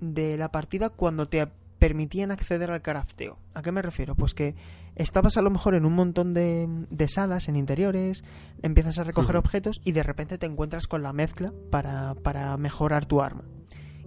de 0.00 0.36
la 0.38 0.52
partida 0.52 0.90
cuando 0.90 1.26
te 1.28 1.44
permitían 1.80 2.30
acceder 2.30 2.70
al 2.70 2.82
crafteo. 2.82 3.36
¿A 3.52 3.62
qué 3.62 3.72
me 3.72 3.82
refiero? 3.82 4.14
Pues 4.14 4.32
que 4.34 4.54
estabas 4.94 5.36
a 5.36 5.42
lo 5.42 5.50
mejor 5.50 5.74
en 5.74 5.84
un 5.84 5.94
montón 5.94 6.34
de, 6.34 6.68
de 6.90 7.08
salas, 7.08 7.48
en 7.48 7.56
interiores, 7.56 8.22
empiezas 8.62 8.98
a 9.00 9.04
recoger 9.04 9.36
objetos 9.36 9.80
y 9.84 9.90
de 9.90 10.04
repente 10.04 10.38
te 10.38 10.46
encuentras 10.46 10.86
con 10.86 11.02
la 11.02 11.12
mezcla 11.12 11.52
para, 11.70 12.14
para 12.14 12.56
mejorar 12.56 13.06
tu 13.06 13.20
arma. 13.20 13.42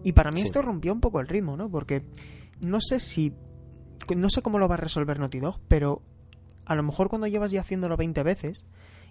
Y 0.03 0.13
para 0.13 0.31
mí 0.31 0.39
Sí. 0.39 0.45
esto 0.47 0.61
rompió 0.61 0.93
un 0.93 1.01
poco 1.01 1.19
el 1.19 1.27
ritmo, 1.27 1.57
¿no? 1.57 1.69
Porque 1.69 2.03
no 2.61 2.79
sé 2.81 2.99
si... 2.99 3.33
No 4.15 4.29
sé 4.29 4.41
cómo 4.41 4.57
lo 4.59 4.67
va 4.67 4.75
a 4.75 4.77
resolver 4.79 5.19
Naughty 5.19 5.39
Dog, 5.39 5.59
pero 5.67 6.01
a 6.65 6.75
lo 6.75 6.83
mejor 6.83 7.09
cuando 7.09 7.27
llevas 7.27 7.51
ya 7.51 7.61
haciéndolo 7.61 7.97
20 7.97 8.23
veces 8.23 8.65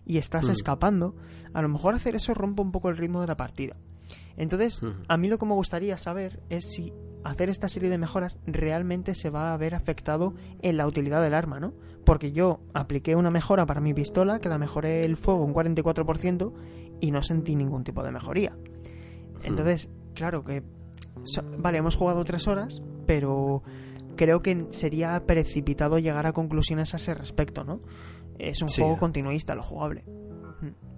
y 0.05 0.19
estás 0.19 0.49
Mm. 0.49 0.53
escapando, 0.53 1.15
a 1.53 1.63
lo 1.63 1.69
mejor 1.69 1.95
hacer 1.95 2.17
eso 2.17 2.35
rompe 2.35 2.63
un 2.63 2.73
poco 2.73 2.89
el 2.89 2.97
ritmo 2.97 3.21
de 3.21 3.27
la 3.29 3.37
partida. 3.37 3.77
Entonces, 4.37 4.81
a 5.09 5.17
mí 5.17 5.29
lo 5.29 5.39
que 5.39 5.47
me 5.47 5.55
gustaría 5.55 5.97
saber 5.99 6.41
es 6.49 6.71
si 6.73 6.93
hacer 7.23 7.51
esta 7.51 7.69
serie 7.69 7.91
de 7.91 7.99
mejoras 7.99 8.39
realmente 8.47 9.15
se 9.15 9.31
va 9.31 9.53
a 9.53 9.57
ver 9.57 9.75
afectado 9.75 10.35
en 10.63 10.77
la 10.79 10.87
utilidad 10.87 11.23
del 11.23 11.35
arma, 11.35 11.61
¿no? 11.61 11.75
Porque 12.05 12.33
yo 12.33 12.61
apliqué 12.73 13.15
una 13.15 13.31
mejora 13.31 13.67
para 13.67 13.81
mi 13.81 13.93
pistola, 13.95 14.41
que 14.41 14.49
la 14.49 14.59
mejoré 14.59 15.05
el 15.05 15.17
fuego 15.17 15.45
un 15.45 15.53
44% 15.55 16.53
y 17.01 17.11
no 17.11 17.23
sentí 17.23 17.55
ningún 17.55 17.85
tipo 17.85 18.03
de 18.03 18.11
mejoría. 18.11 18.57
Entonces, 19.45 19.91
claro 20.15 20.43
que... 20.45 20.63
Vale, 21.59 21.79
hemos 21.79 21.97
jugado 21.97 22.25
tres 22.25 22.49
horas, 22.49 22.81
pero 23.11 23.61
creo 24.15 24.41
que 24.41 24.67
sería 24.71 25.27
precipitado 25.27 25.99
llegar 25.99 26.27
a 26.27 26.33
conclusiones 26.33 26.95
a 26.95 26.97
ese 26.99 27.13
respecto, 27.13 27.65
¿no? 27.65 27.81
Es 28.39 28.63
un 28.63 28.69
Sí. 28.69 28.83
juego 28.83 28.99
continuista, 28.99 29.57
lo 29.57 29.65
jugable. 29.65 30.05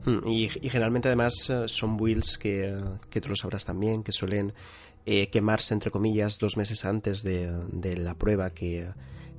Mm, 0.04 0.28
Y, 0.28 0.42
y 0.60 0.68
generalmente 0.68 1.08
además 1.08 1.32
eh, 1.48 1.64
son 1.68 1.96
builds 1.96 2.36
que, 2.36 2.76
que 3.08 3.20
tú 3.22 3.30
lo 3.30 3.36
sabrás 3.36 3.64
también, 3.64 4.02
que 4.02 4.12
suelen 4.12 4.52
eh, 5.06 5.28
quemarse 5.30 5.72
entre 5.72 5.90
comillas 5.90 6.36
dos 6.38 6.58
meses 6.58 6.84
antes 6.84 7.22
de, 7.22 7.50
de 7.72 7.96
la 7.96 8.14
prueba 8.14 8.50
que, 8.50 8.90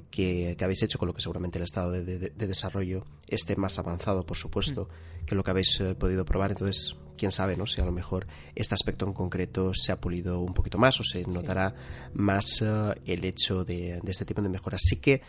que, 0.10 0.56
que 0.58 0.64
habéis 0.64 0.82
hecho, 0.82 0.98
con 0.98 1.08
lo 1.10 1.14
que 1.14 1.22
seguramente 1.22 1.60
el 1.60 1.64
estado 1.66 1.92
de, 1.92 2.04
de- 2.04 2.32
de 2.36 2.48
desarrollo 2.48 3.06
esté 3.28 3.56
más 3.56 3.78
avanzado, 3.78 4.26
por 4.26 4.38
supuesto, 4.38 4.90
que 5.28 5.36
lo 5.36 5.44
que 5.44 5.52
habéis 5.52 5.80
eh, 5.80 5.94
podido 5.94 6.26
probar. 6.26 6.50
Entonces, 6.52 6.96
quién 7.18 7.32
sabe, 7.32 7.56
¿no? 7.56 7.66
Si 7.66 7.82
a 7.82 7.86
lo 7.86 7.92
mejor 7.92 8.28
este 8.56 8.76
aspecto 8.76 9.06
en 9.06 9.14
concreto 9.14 9.74
se 9.74 9.92
ha 9.92 10.00
pulido 10.00 10.40
un 10.40 10.54
poquito 10.54 10.78
más 10.78 11.00
o 11.00 11.04
se 11.04 11.26
notará 11.26 11.74
más 12.14 12.62
eh, 12.62 12.94
el 13.06 13.26
hecho 13.26 13.64
de, 13.64 14.00
de 14.02 14.12
este 14.12 14.26
tipo 14.26 14.42
de 14.42 14.50
mejoras. 14.50 14.82
Sí 14.84 14.98
que 14.98 15.22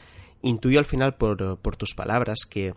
intuyo 0.43 0.79
al 0.79 0.85
final 0.85 1.15
por, 1.15 1.59
por 1.59 1.77
tus 1.77 1.95
palabras 1.95 2.41
que 2.49 2.75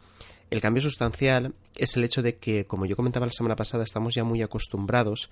el 0.49 0.61
cambio 0.61 0.81
sustancial 0.81 1.53
es 1.75 1.97
el 1.97 2.03
hecho 2.03 2.21
de 2.21 2.37
que, 2.37 2.65
como 2.65 2.85
yo 2.85 2.95
comentaba 2.95 3.25
la 3.25 3.31
semana 3.31 3.55
pasada, 3.55 3.83
estamos 3.83 4.15
ya 4.15 4.23
muy 4.23 4.41
acostumbrados 4.41 5.29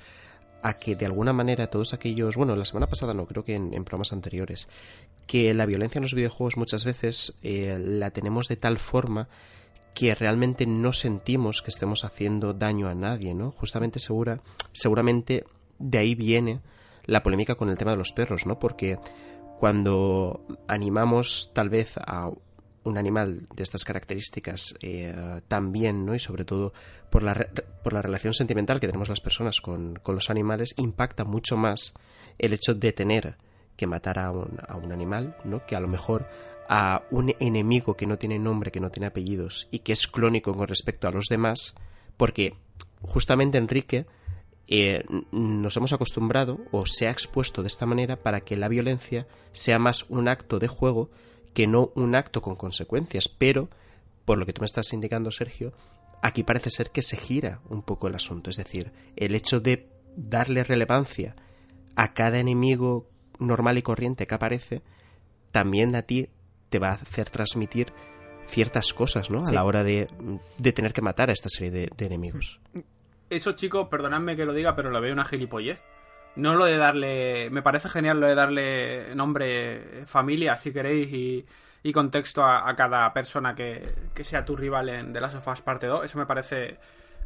a 0.61 0.73
que 0.73 0.95
de 0.95 1.05
alguna 1.05 1.31
manera 1.31 1.67
todos 1.67 1.93
aquellos, 1.93 2.35
bueno, 2.35 2.55
la 2.55 2.65
semana 2.65 2.87
pasada 2.87 3.13
no, 3.13 3.25
creo 3.25 3.43
que 3.43 3.55
en, 3.55 3.69
programas 3.83 4.11
anteriores, 4.13 4.67
que 5.27 5.53
la 5.53 5.65
violencia 5.65 5.99
en 5.99 6.03
los 6.03 6.13
videojuegos 6.13 6.57
muchas 6.57 6.83
veces 6.83 7.33
eh, 7.43 7.77
la 7.79 8.11
tenemos 8.11 8.47
de 8.47 8.57
tal 8.57 8.77
forma 8.77 9.27
que 9.95 10.13
realmente 10.13 10.67
no 10.67 10.93
sentimos 10.93 11.61
que 11.61 11.71
estemos 11.71 12.03
haciendo 12.03 12.53
daño 12.53 12.89
a 12.89 12.93
nadie, 12.93 13.33
¿no? 13.33 13.51
Justamente 13.51 13.99
segura, 13.99 14.41
seguramente 14.73 15.45
de 15.79 15.97
ahí 15.97 16.13
viene 16.15 16.59
la 17.05 17.23
polémica 17.23 17.55
con 17.55 17.69
el 17.69 17.77
tema 17.77 17.91
de 17.91 17.97
los 17.97 18.11
perros, 18.11 18.45
¿no? 18.45 18.59
Porque 18.59 18.99
cuando 19.57 20.45
animamos 20.67 21.49
tal 21.53 21.69
vez 21.69 21.97
a 21.97 22.29
un 22.83 22.97
animal 22.97 23.47
de 23.55 23.63
estas 23.63 23.85
características 23.85 24.75
eh, 24.81 25.41
también, 25.47 26.05
¿no? 26.05 26.13
Y 26.13 26.19
sobre 26.19 26.43
todo 26.43 26.73
por 27.09 27.23
la, 27.23 27.47
por 27.81 27.93
la 27.93 28.01
relación 28.01 28.33
sentimental 28.33 28.81
que 28.81 28.87
tenemos 28.87 29.07
las 29.07 29.21
personas 29.21 29.61
con, 29.61 30.01
los 30.05 30.29
animales, 30.29 30.75
impacta 30.77 31.23
mucho 31.23 31.55
más 31.55 31.93
el 32.37 32.51
hecho 32.51 32.75
de 32.75 32.91
tener 32.91 33.37
que 33.77 33.87
matar 33.87 34.19
a 34.19 34.31
un, 34.31 34.59
a 34.67 34.75
un 34.75 34.91
animal, 34.91 35.37
¿no? 35.45 35.65
Que 35.65 35.77
a 35.77 35.79
lo 35.79 35.87
mejor 35.87 36.27
a 36.69 37.03
un 37.11 37.33
enemigo 37.39 37.95
que 37.95 38.07
no 38.07 38.17
tiene 38.17 38.39
nombre, 38.39 38.71
que 38.71 38.79
no 38.79 38.89
tiene 38.89 39.07
apellidos 39.07 39.67
y 39.71 39.79
que 39.79 39.93
es 39.93 40.07
clónico 40.07 40.53
con 40.53 40.67
respecto 40.67 41.07
a 41.07 41.11
los 41.11 41.25
demás, 41.29 41.75
porque 42.17 42.55
justamente 43.01 43.57
Enrique 43.57 44.05
eh, 44.67 45.05
nos 45.31 45.77
hemos 45.77 45.93
acostumbrado 45.93 46.59
o 46.71 46.85
se 46.85 47.07
ha 47.07 47.11
expuesto 47.11 47.61
de 47.61 47.67
esta 47.67 47.85
manera 47.85 48.17
para 48.17 48.41
que 48.41 48.57
la 48.57 48.67
violencia 48.67 49.27
sea 49.51 49.77
más 49.77 50.05
un 50.09 50.27
acto 50.27 50.59
de 50.59 50.67
juego 50.67 51.09
que 51.53 51.67
no 51.67 51.91
un 51.95 52.15
acto 52.15 52.41
con 52.41 52.55
consecuencias. 52.55 53.29
Pero, 53.29 53.69
por 54.25 54.37
lo 54.37 54.45
que 54.45 54.53
tú 54.53 54.61
me 54.61 54.65
estás 54.65 54.91
indicando, 54.93 55.31
Sergio, 55.31 55.73
aquí 56.21 56.43
parece 56.43 56.71
ser 56.71 56.89
que 56.89 57.01
se 57.01 57.17
gira 57.17 57.61
un 57.69 57.83
poco 57.83 58.07
el 58.07 58.15
asunto. 58.15 58.49
Es 58.49 58.57
decir, 58.57 58.91
el 59.15 59.35
hecho 59.35 59.59
de 59.59 59.87
darle 60.15 60.63
relevancia 60.63 61.35
a 61.95 62.13
cada 62.13 62.39
enemigo 62.39 63.09
normal 63.39 63.77
y 63.77 63.83
corriente 63.83 64.25
que 64.25 64.35
aparece, 64.35 64.81
también 65.51 65.95
a 65.95 66.01
ti 66.01 66.29
te 66.69 66.79
va 66.79 66.89
a 66.89 66.93
hacer 66.93 67.29
transmitir 67.29 67.93
ciertas 68.47 68.93
cosas, 68.93 69.29
¿no? 69.29 69.41
A 69.47 69.51
la 69.51 69.63
hora 69.63 69.83
de, 69.83 70.07
tener 70.73 70.93
que 70.93 71.01
matar 71.01 71.29
a 71.29 71.33
esta 71.33 71.49
serie 71.49 71.71
de, 71.71 71.89
de, 71.95 72.05
enemigos. 72.05 72.59
Eso, 73.29 73.53
chicos, 73.53 73.87
perdonadme 73.87 74.35
que 74.35 74.45
lo 74.45 74.53
diga, 74.53 74.75
pero 74.75 74.91
lo 74.91 75.01
veo 75.01 75.13
una 75.13 75.25
gilipollez. 75.25 75.83
No 76.35 76.55
lo 76.55 76.65
de 76.65 76.77
darle. 76.77 77.49
Me 77.49 77.61
parece 77.61 77.89
genial 77.89 78.19
lo 78.19 78.27
de 78.27 78.35
darle 78.35 79.15
nombre, 79.15 80.05
familia, 80.05 80.57
si 80.57 80.73
queréis, 80.73 81.45
y, 81.83 81.93
contexto 81.93 82.43
a, 82.43 82.75
cada 82.75 83.13
persona 83.13 83.55
que, 83.55 84.11
sea 84.21 84.43
tu 84.43 84.55
rival 84.55 84.89
en 84.89 85.13
The 85.13 85.21
Last 85.21 85.37
of 85.37 85.47
Us 85.47 85.61
Parte 85.61 85.87
2. 85.87 86.05
Eso 86.05 86.17
me 86.17 86.25
parece. 86.25 86.77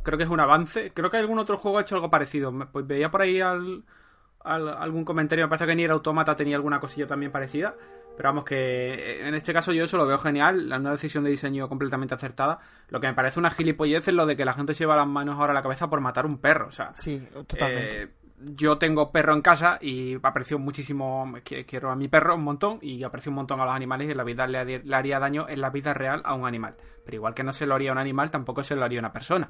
Creo 0.03 0.17
que 0.17 0.25
es 0.25 0.29
un 0.29 0.39
avance. 0.39 0.91
Creo 0.93 1.09
que 1.09 1.17
algún 1.17 1.39
otro 1.39 1.57
juego 1.57 1.79
ha 1.79 1.81
hecho 1.81 1.95
algo 1.95 2.09
parecido. 2.09 2.53
Pues 2.71 2.85
veía 2.85 3.09
por 3.09 3.21
ahí 3.21 3.41
algún 3.41 5.05
comentario. 5.05 5.45
Me 5.45 5.49
parece 5.49 5.65
que 5.65 5.75
ni 5.75 5.83
el 5.85 5.91
Automata 5.91 6.35
tenía 6.35 6.55
alguna 6.55 6.79
cosilla 6.79 7.07
también 7.07 7.31
parecida. 7.31 7.75
Pero 8.19 8.31
vamos, 8.31 8.43
que 8.43 9.25
en 9.25 9.33
este 9.33 9.53
caso 9.53 9.71
yo 9.71 9.85
eso 9.85 9.95
lo 9.95 10.05
veo 10.05 10.17
genial, 10.17 10.65
una 10.65 10.91
decisión 10.91 11.23
de 11.23 11.29
diseño 11.29 11.69
completamente 11.69 12.15
acertada. 12.15 12.59
Lo 12.89 12.99
que 12.99 13.07
me 13.07 13.13
parece 13.13 13.39
una 13.39 13.49
gilipollez 13.49 14.09
es 14.09 14.13
lo 14.13 14.25
de 14.25 14.35
que 14.35 14.43
la 14.43 14.51
gente 14.51 14.73
se 14.73 14.83
lleva 14.83 14.97
las 14.97 15.07
manos 15.07 15.39
ahora 15.39 15.51
a 15.51 15.53
la 15.53 15.61
cabeza 15.61 15.89
por 15.89 16.01
matar 16.01 16.25
un 16.25 16.37
perro. 16.37 16.67
O 16.67 16.71
sea, 16.73 16.91
sí, 16.95 17.25
totalmente. 17.47 18.01
Eh, 18.01 18.09
yo 18.41 18.77
tengo 18.77 19.13
perro 19.13 19.33
en 19.33 19.41
casa 19.41 19.77
y 19.79 20.17
aprecio 20.21 20.59
muchísimo, 20.59 21.33
quiero 21.65 21.91
a 21.91 21.95
mi 21.95 22.09
perro 22.09 22.35
un 22.35 22.43
montón 22.43 22.79
y 22.81 23.01
aprecio 23.05 23.29
un 23.29 23.37
montón 23.37 23.61
a 23.61 23.63
los 23.63 23.73
animales 23.73 24.09
y 24.09 24.11
en 24.11 24.17
la 24.17 24.25
vida 24.25 24.47
le, 24.47 24.83
haría 24.93 25.17
daño 25.17 25.47
en 25.47 25.61
la 25.61 25.69
vida 25.69 25.93
real 25.93 26.21
a 26.25 26.33
un 26.33 26.45
animal. 26.45 26.75
Pero 27.05 27.15
igual 27.15 27.33
que 27.33 27.45
no 27.45 27.53
se 27.53 27.65
lo 27.65 27.75
haría 27.75 27.91
a 27.91 27.93
un 27.93 27.99
animal, 27.99 28.29
tampoco 28.31 28.63
se 28.63 28.75
lo 28.75 28.83
haría 28.83 28.99
a 28.99 29.03
una 29.03 29.13
persona. 29.13 29.49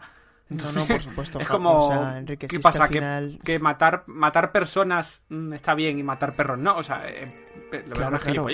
no, 0.50 0.72
no, 0.74 0.86
por 0.86 1.02
supuesto. 1.02 1.40
Es 1.40 1.48
como, 1.48 1.90
¿qué 2.38 2.60
pasa? 2.60 2.88
Que, 2.88 3.58
matar, 3.58 4.04
matar 4.06 4.52
personas 4.52 5.24
mm, 5.30 5.54
está 5.54 5.74
bien 5.74 5.98
y 5.98 6.04
matar 6.04 6.36
perros 6.36 6.60
no. 6.60 6.78
O 6.78 6.84
sea, 6.84 7.10
eh, 7.10 7.59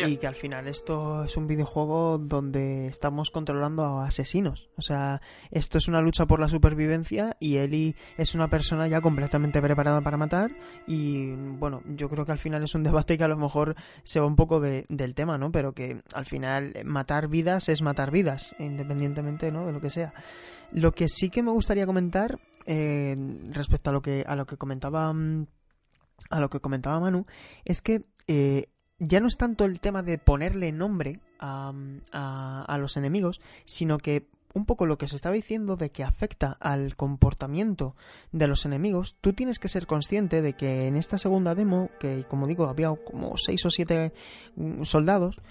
y 0.07 0.17
que 0.17 0.27
al 0.27 0.35
final 0.35 0.67
esto 0.67 1.23
es 1.23 1.37
un 1.37 1.47
videojuego 1.47 2.17
donde 2.17 2.87
estamos 2.87 3.31
controlando 3.31 3.83
a 3.83 4.07
asesinos. 4.07 4.69
O 4.77 4.81
sea, 4.81 5.21
esto 5.51 5.77
es 5.77 5.87
una 5.87 6.01
lucha 6.01 6.25
por 6.25 6.39
la 6.39 6.49
supervivencia 6.49 7.37
y 7.39 7.57
Eli 7.57 7.95
es 8.17 8.35
una 8.35 8.49
persona 8.49 8.87
ya 8.87 9.01
completamente 9.01 9.61
preparada 9.61 10.01
para 10.01 10.17
matar. 10.17 10.51
Y 10.87 11.33
bueno, 11.33 11.81
yo 11.85 12.09
creo 12.09 12.25
que 12.25 12.31
al 12.31 12.39
final 12.39 12.63
es 12.63 12.75
un 12.75 12.83
debate 12.83 13.17
que 13.17 13.23
a 13.23 13.29
lo 13.29 13.37
mejor 13.37 13.75
se 14.03 14.19
va 14.19 14.25
un 14.25 14.35
poco 14.35 14.59
del 14.59 15.15
tema, 15.15 15.37
¿no? 15.37 15.51
Pero 15.51 15.73
que 15.73 16.01
al 16.13 16.25
final 16.25 16.73
matar 16.83 17.27
vidas 17.27 17.69
es 17.69 17.81
matar 17.81 18.11
vidas, 18.11 18.55
independientemente, 18.59 19.51
¿no? 19.51 19.65
De 19.65 19.73
lo 19.73 19.81
que 19.81 19.89
sea. 19.89 20.13
Lo 20.71 20.93
que 20.93 21.07
sí 21.07 21.29
que 21.29 21.43
me 21.43 21.51
gustaría 21.51 21.85
comentar 21.85 22.39
eh, 22.65 23.15
respecto 23.51 23.91
a 23.91 23.93
lo 23.93 24.01
que 24.01 24.23
a 24.27 24.35
lo 24.35 24.45
que 24.45 24.57
comentaba 24.57 25.13
mm, 25.13 25.45
a 26.29 26.39
lo 26.39 26.49
que 26.49 26.59
comentaba 26.59 26.99
Manu 26.99 27.25
es 27.63 27.81
que 27.81 28.01
eh, 28.27 28.65
ya 28.99 29.19
no 29.19 29.27
es 29.27 29.37
tanto 29.37 29.65
el 29.65 29.79
tema 29.79 30.03
de 30.03 30.17
ponerle 30.17 30.71
nombre 30.71 31.19
a, 31.39 31.73
a, 32.11 32.77
los 32.77 32.97
enemigos, 32.97 33.41
sino 33.65 33.97
que 33.97 34.27
un 34.53 34.65
poco 34.65 34.85
lo 34.85 34.97
que 34.97 35.07
se 35.07 35.17
estaba 35.17 35.35
diciendo 35.35 35.75
de 35.75 35.89
que 35.89 36.03
afecta 36.03 36.57
al 36.61 36.95
comportamiento 36.95 37.95
de 38.31 38.47
los 38.47 38.65
enemigos, 38.65 39.17
tú 39.19 39.33
tienes 39.33 39.59
que 39.59 39.67
ser 39.67 39.85
consciente 39.85 40.41
de 40.41 40.53
que 40.53 40.87
en 40.87 40.95
esta 40.95 41.17
segunda 41.17 41.55
demo, 41.55 41.89
que 41.99 42.23
como 42.23 42.47
digo 42.47 42.65
había 42.65 42.95
como 42.95 43.35
seis 43.37 43.65
o 43.65 43.69
siete 43.69 44.13
mm, 44.55 44.83
soldados, 44.83 45.41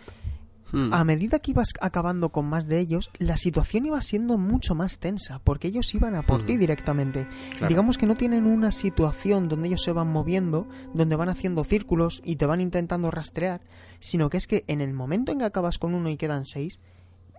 Hmm. 0.72 0.92
A 0.92 1.04
medida 1.04 1.38
que 1.38 1.52
ibas 1.52 1.72
acabando 1.80 2.30
con 2.30 2.46
más 2.46 2.66
de 2.66 2.80
ellos, 2.80 3.10
la 3.18 3.36
situación 3.36 3.86
iba 3.86 4.00
siendo 4.00 4.38
mucho 4.38 4.74
más 4.74 4.98
tensa, 4.98 5.38
porque 5.44 5.68
ellos 5.68 5.94
iban 5.94 6.14
a 6.14 6.22
por 6.22 6.42
ti 6.44 6.54
hmm. 6.54 6.58
directamente. 6.58 7.26
Digamos 7.68 7.98
que 7.98 8.06
no 8.06 8.16
tienen 8.16 8.46
una 8.46 8.72
situación 8.72 9.48
donde 9.48 9.68
ellos 9.68 9.82
se 9.82 9.92
van 9.92 10.10
moviendo, 10.10 10.66
donde 10.92 11.16
van 11.16 11.28
haciendo 11.28 11.64
círculos 11.64 12.20
y 12.24 12.36
te 12.36 12.46
van 12.46 12.60
intentando 12.60 13.10
rastrear, 13.10 13.60
sino 14.00 14.30
que 14.30 14.36
es 14.36 14.46
que 14.46 14.64
en 14.66 14.80
el 14.80 14.92
momento 14.92 15.32
en 15.32 15.38
que 15.38 15.44
acabas 15.44 15.78
con 15.78 15.94
uno 15.94 16.08
y 16.10 16.16
quedan 16.16 16.44
seis, 16.44 16.80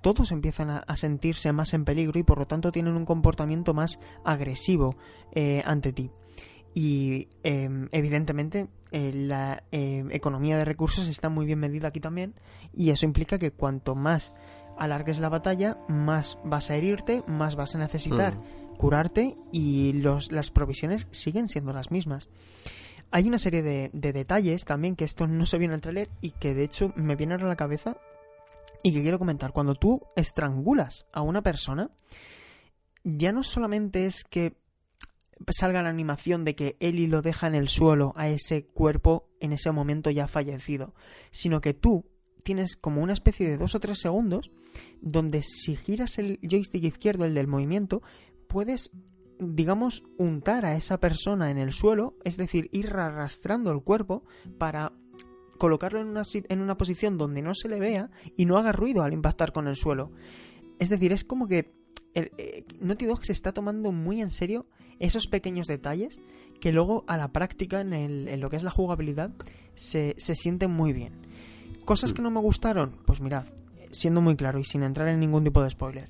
todos 0.05 0.31
empiezan 0.31 0.69
a, 0.69 0.97
sentirse 0.97 1.51
más 1.51 1.73
en 1.73 1.83
peligro 1.83 2.19
y 2.19 2.23
por 2.23 2.38
lo 2.38 2.45
tanto 2.45 2.71
tienen 2.71 2.95
un 2.95 3.05
comportamiento 3.05 3.73
más 3.73 3.99
agresivo 4.23 4.95
eh, 5.31 5.63
ante 5.65 5.93
ti. 5.93 6.11
Y 6.77 7.29
em, 7.43 7.88
evidentemente 7.93 8.67
eh, 8.91 9.13
la 9.13 9.63
em, 9.71 10.11
economía 10.11 10.57
de 10.57 10.65
recursos 10.65 11.07
está 11.07 11.29
muy 11.29 11.45
bien 11.45 11.57
medida 11.57 11.88
aquí 11.88 12.01
también 12.01 12.33
y 12.73 12.89
eso 12.89 13.05
implica 13.05 13.39
que 13.39 13.51
cuanto 13.51 13.95
más 13.95 14.33
alargues 14.77 15.19
la 15.19 15.29
batalla, 15.29 15.77
más 15.88 16.38
vas 16.43 16.69
a 16.69 16.75
herirte, 16.75 17.23
más 17.27 17.55
vas 17.55 17.75
a 17.75 17.77
necesitar 17.77 18.35
mm. 18.35 18.75
curarte 18.75 19.38
y 19.53 19.93
los, 19.93 20.33
las 20.33 20.51
provisiones 20.51 21.07
siguen 21.11 21.47
siendo 21.47 21.71
las 21.71 21.91
mismas. 21.91 22.27
Hay 23.09 23.25
una 23.29 23.38
serie 23.38 23.63
de, 23.63 23.89
de, 23.93 24.11
detalles 24.11 24.65
también 24.65 24.97
que 24.97 25.05
esto 25.05 25.27
no 25.27 25.45
se 25.45 25.57
viene 25.57 25.75
en 25.75 25.75
el 25.75 25.81
trailer 25.81 26.09
y 26.19 26.31
que 26.31 26.53
de 26.53 26.65
hecho 26.65 26.91
me 26.97 27.15
vienen 27.15 27.41
a 27.41 27.47
la 27.47 27.55
cabeza 27.55 27.97
y 28.83 28.91
que 28.91 29.01
quiero 29.01 29.17
comentar. 29.17 29.53
Cuando 29.53 29.75
tú 29.75 30.01
estrangulas 30.17 31.05
a 31.13 31.21
una 31.21 31.41
persona, 31.41 31.89
ya 33.05 33.31
no 33.31 33.43
solamente 33.43 34.07
es 34.07 34.25
que 34.25 34.57
salga 35.50 35.84
la 35.84 35.89
animación 35.89 36.45
de 36.45 36.56
que 36.56 36.78
Eli 36.80 37.08
lo 37.08 37.21
deja 37.21 37.48
en 37.48 37.56
el 37.56 37.69
suelo 37.69 38.13
a 38.15 38.30
ese 38.30 38.65
cuerpo 38.65 39.30
en 39.39 39.54
ese 39.54 39.71
momento 39.71 40.10
ya 40.10 40.28
fallecido, 40.28 40.93
sino 41.32 41.62
que 41.62 41.74
tú 41.74 42.06
tienes 42.43 42.76
como 42.76 43.02
una 43.02 43.13
especie 43.13 43.50
de 43.50 43.58
dos 43.58 43.76
o 43.76 43.80
tres 43.80 44.00
segundos 44.00 44.52
donde 45.02 45.41
si 45.43 45.76
giras 45.76 46.17
el 46.17 46.39
joystick 46.41 46.84
izquierdo, 46.84 47.26
el 47.26 47.34
del 47.34 47.48
movimiento, 47.48 48.02
puedes, 48.48 48.91
digamos, 49.39 50.04
untar 50.17 50.65
a 50.65 50.76
esa 50.76 51.00
persona 51.00 51.52
en 51.52 51.58
el 51.58 51.71
suelo, 51.71 52.15
es 52.24 52.38
decir, 52.38 52.69
ir 52.71 52.89
arrastrando 52.89 53.71
el 53.71 53.82
cuerpo 53.82 54.24
para 54.58 54.93
colocarlo 55.58 56.02
en 56.02 56.08
una, 56.08 56.24
en 56.34 56.62
una 56.62 56.78
posición 56.78 57.17
donde 57.17 57.41
no 57.41 57.56
se 57.56 57.69
le 57.69 57.80
vea 57.80 58.12
y 58.36 58.45
no 58.45 58.58
haga 58.58 58.71
ruido 58.71 59.04
al 59.04 59.13
impactar 59.13 59.54
con 59.54 59.67
el 59.67 59.76
suelo. 59.76 60.12
Es 60.80 60.89
decir, 60.89 61.13
es 61.13 61.24
como 61.24 61.48
que 61.48 61.74
el, 62.13 62.32
eh, 62.38 62.65
Naughty 62.80 63.06
Dog 63.06 63.26
se 63.26 63.32
está 63.32 63.54
tomando 63.54 63.91
muy 63.91 64.21
en 64.21 64.30
serio 64.30 64.67
esos 64.99 65.27
pequeños 65.27 65.67
detalles 65.67 66.19
que 66.60 66.71
luego 66.71 67.03
a 67.08 67.17
la 67.17 67.29
práctica, 67.29 67.81
en, 67.81 67.93
el, 67.93 68.27
en 68.27 68.39
lo 68.39 68.49
que 68.49 68.55
es 68.55 68.63
la 68.63 68.71
jugabilidad, 68.71 69.31
se, 69.75 70.15
se 70.17 70.36
sienten 70.36 70.71
muy 70.71 70.93
bien. 70.93 71.13
Cosas 71.84 72.13
que 72.13 72.21
no 72.21 72.31
me 72.31 72.39
gustaron, 72.39 72.97
pues 73.05 73.21
mirad, 73.21 73.45
siendo 73.91 74.21
muy 74.21 74.36
claro 74.36 74.60
y 74.60 74.63
sin 74.63 74.84
entrar 74.84 75.08
en 75.08 75.19
ningún 75.19 75.43
tipo 75.43 75.62
de 75.63 75.69
spoiler, 75.69 76.10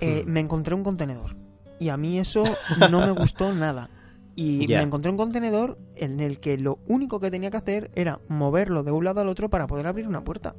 eh, 0.00 0.24
me 0.26 0.40
encontré 0.40 0.74
un 0.74 0.82
contenedor. 0.82 1.36
Y 1.78 1.90
a 1.90 1.96
mí 1.96 2.18
eso 2.18 2.44
no 2.90 3.00
me 3.00 3.12
gustó 3.12 3.54
nada. 3.54 3.90
Y 4.34 4.66
me 4.68 4.82
encontré 4.82 5.10
un 5.10 5.16
contenedor 5.16 5.78
en 5.94 6.20
el 6.20 6.40
que 6.40 6.58
lo 6.58 6.78
único 6.86 7.20
que 7.20 7.30
tenía 7.30 7.50
que 7.50 7.56
hacer 7.56 7.90
era 7.94 8.20
moverlo 8.28 8.82
de 8.82 8.90
un 8.90 9.04
lado 9.04 9.22
al 9.22 9.28
otro 9.28 9.48
para 9.48 9.66
poder 9.66 9.86
abrir 9.86 10.06
una 10.06 10.24
puerta. 10.24 10.54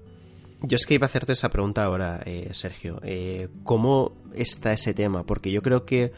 Yo 0.63 0.75
es 0.75 0.87
que 0.87 0.95
iba 0.95 1.05
a 1.05 1.09
hacerte 1.09 1.33
esa 1.33 1.49
pregunta 1.49 1.83
ahora, 1.83 2.19
eh, 2.25 2.49
Sergio. 2.53 2.99
Eh, 3.03 3.49
¿Cómo 3.63 4.13
está 4.33 4.71
ese 4.71 4.95
tema? 4.95 5.23
Porque 5.23 5.51
yo 5.51 5.61
creo 5.61 5.85
que 5.85 6.11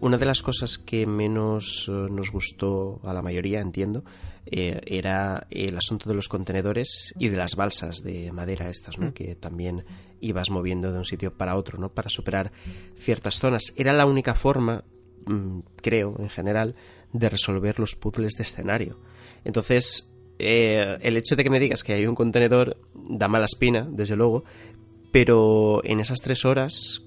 una 0.00 0.18
de 0.18 0.26
las 0.26 0.42
cosas 0.42 0.78
que 0.78 1.06
menos 1.06 1.86
eh, 1.88 1.92
nos 2.10 2.30
gustó 2.30 3.00
a 3.04 3.12
la 3.12 3.22
mayoría, 3.22 3.60
entiendo, 3.60 4.04
eh, 4.44 4.80
era 4.86 5.46
el 5.50 5.76
asunto 5.76 6.08
de 6.08 6.14
los 6.14 6.28
contenedores 6.28 7.14
y 7.18 7.28
de 7.28 7.36
las 7.36 7.56
balsas 7.56 7.96
de 8.02 8.30
madera 8.32 8.68
estas, 8.68 8.98
¿no? 8.98 9.08
Mm. 9.08 9.12
Que 9.12 9.34
también 9.34 9.84
ibas 10.20 10.50
moviendo 10.50 10.92
de 10.92 10.98
un 10.98 11.04
sitio 11.04 11.32
para 11.36 11.56
otro, 11.56 11.78
¿no? 11.78 11.88
Para 11.88 12.10
superar 12.10 12.52
ciertas 12.96 13.38
zonas. 13.38 13.72
Era 13.76 13.92
la 13.92 14.06
única 14.06 14.34
forma 14.34 14.84
mm, 15.26 15.60
creo, 15.82 16.16
en 16.18 16.28
general, 16.28 16.74
de 17.12 17.28
resolver 17.28 17.78
los 17.78 17.96
puzzles 17.96 18.34
de 18.34 18.42
escenario. 18.42 18.98
Entonces, 19.44 20.12
eh, 20.38 20.98
el 21.00 21.16
hecho 21.16 21.36
de 21.36 21.44
que 21.44 21.50
me 21.50 21.60
digas 21.60 21.82
que 21.82 21.94
hay 21.94 22.06
un 22.06 22.14
contenedor 22.14 22.76
da 22.94 23.28
mala 23.28 23.46
espina, 23.46 23.88
desde 23.90 24.16
luego, 24.16 24.44
pero 25.10 25.82
en 25.84 26.00
esas 26.00 26.18
tres 26.20 26.44
horas 26.44 27.05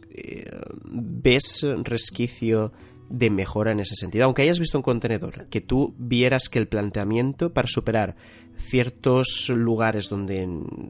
ves 0.83 1.65
resquicio 1.83 2.71
de 3.09 3.29
mejora 3.29 3.71
en 3.71 3.79
ese 3.79 3.95
sentido. 3.95 4.25
Aunque 4.25 4.43
hayas 4.43 4.59
visto 4.59 4.77
un 4.77 4.83
contenedor, 4.83 5.47
que 5.49 5.61
tú 5.61 5.95
vieras 5.97 6.47
que 6.47 6.59
el 6.59 6.67
planteamiento 6.67 7.51
para 7.51 7.67
superar 7.67 8.15
ciertos 8.55 9.49
lugares 9.49 10.09
donde 10.09 10.47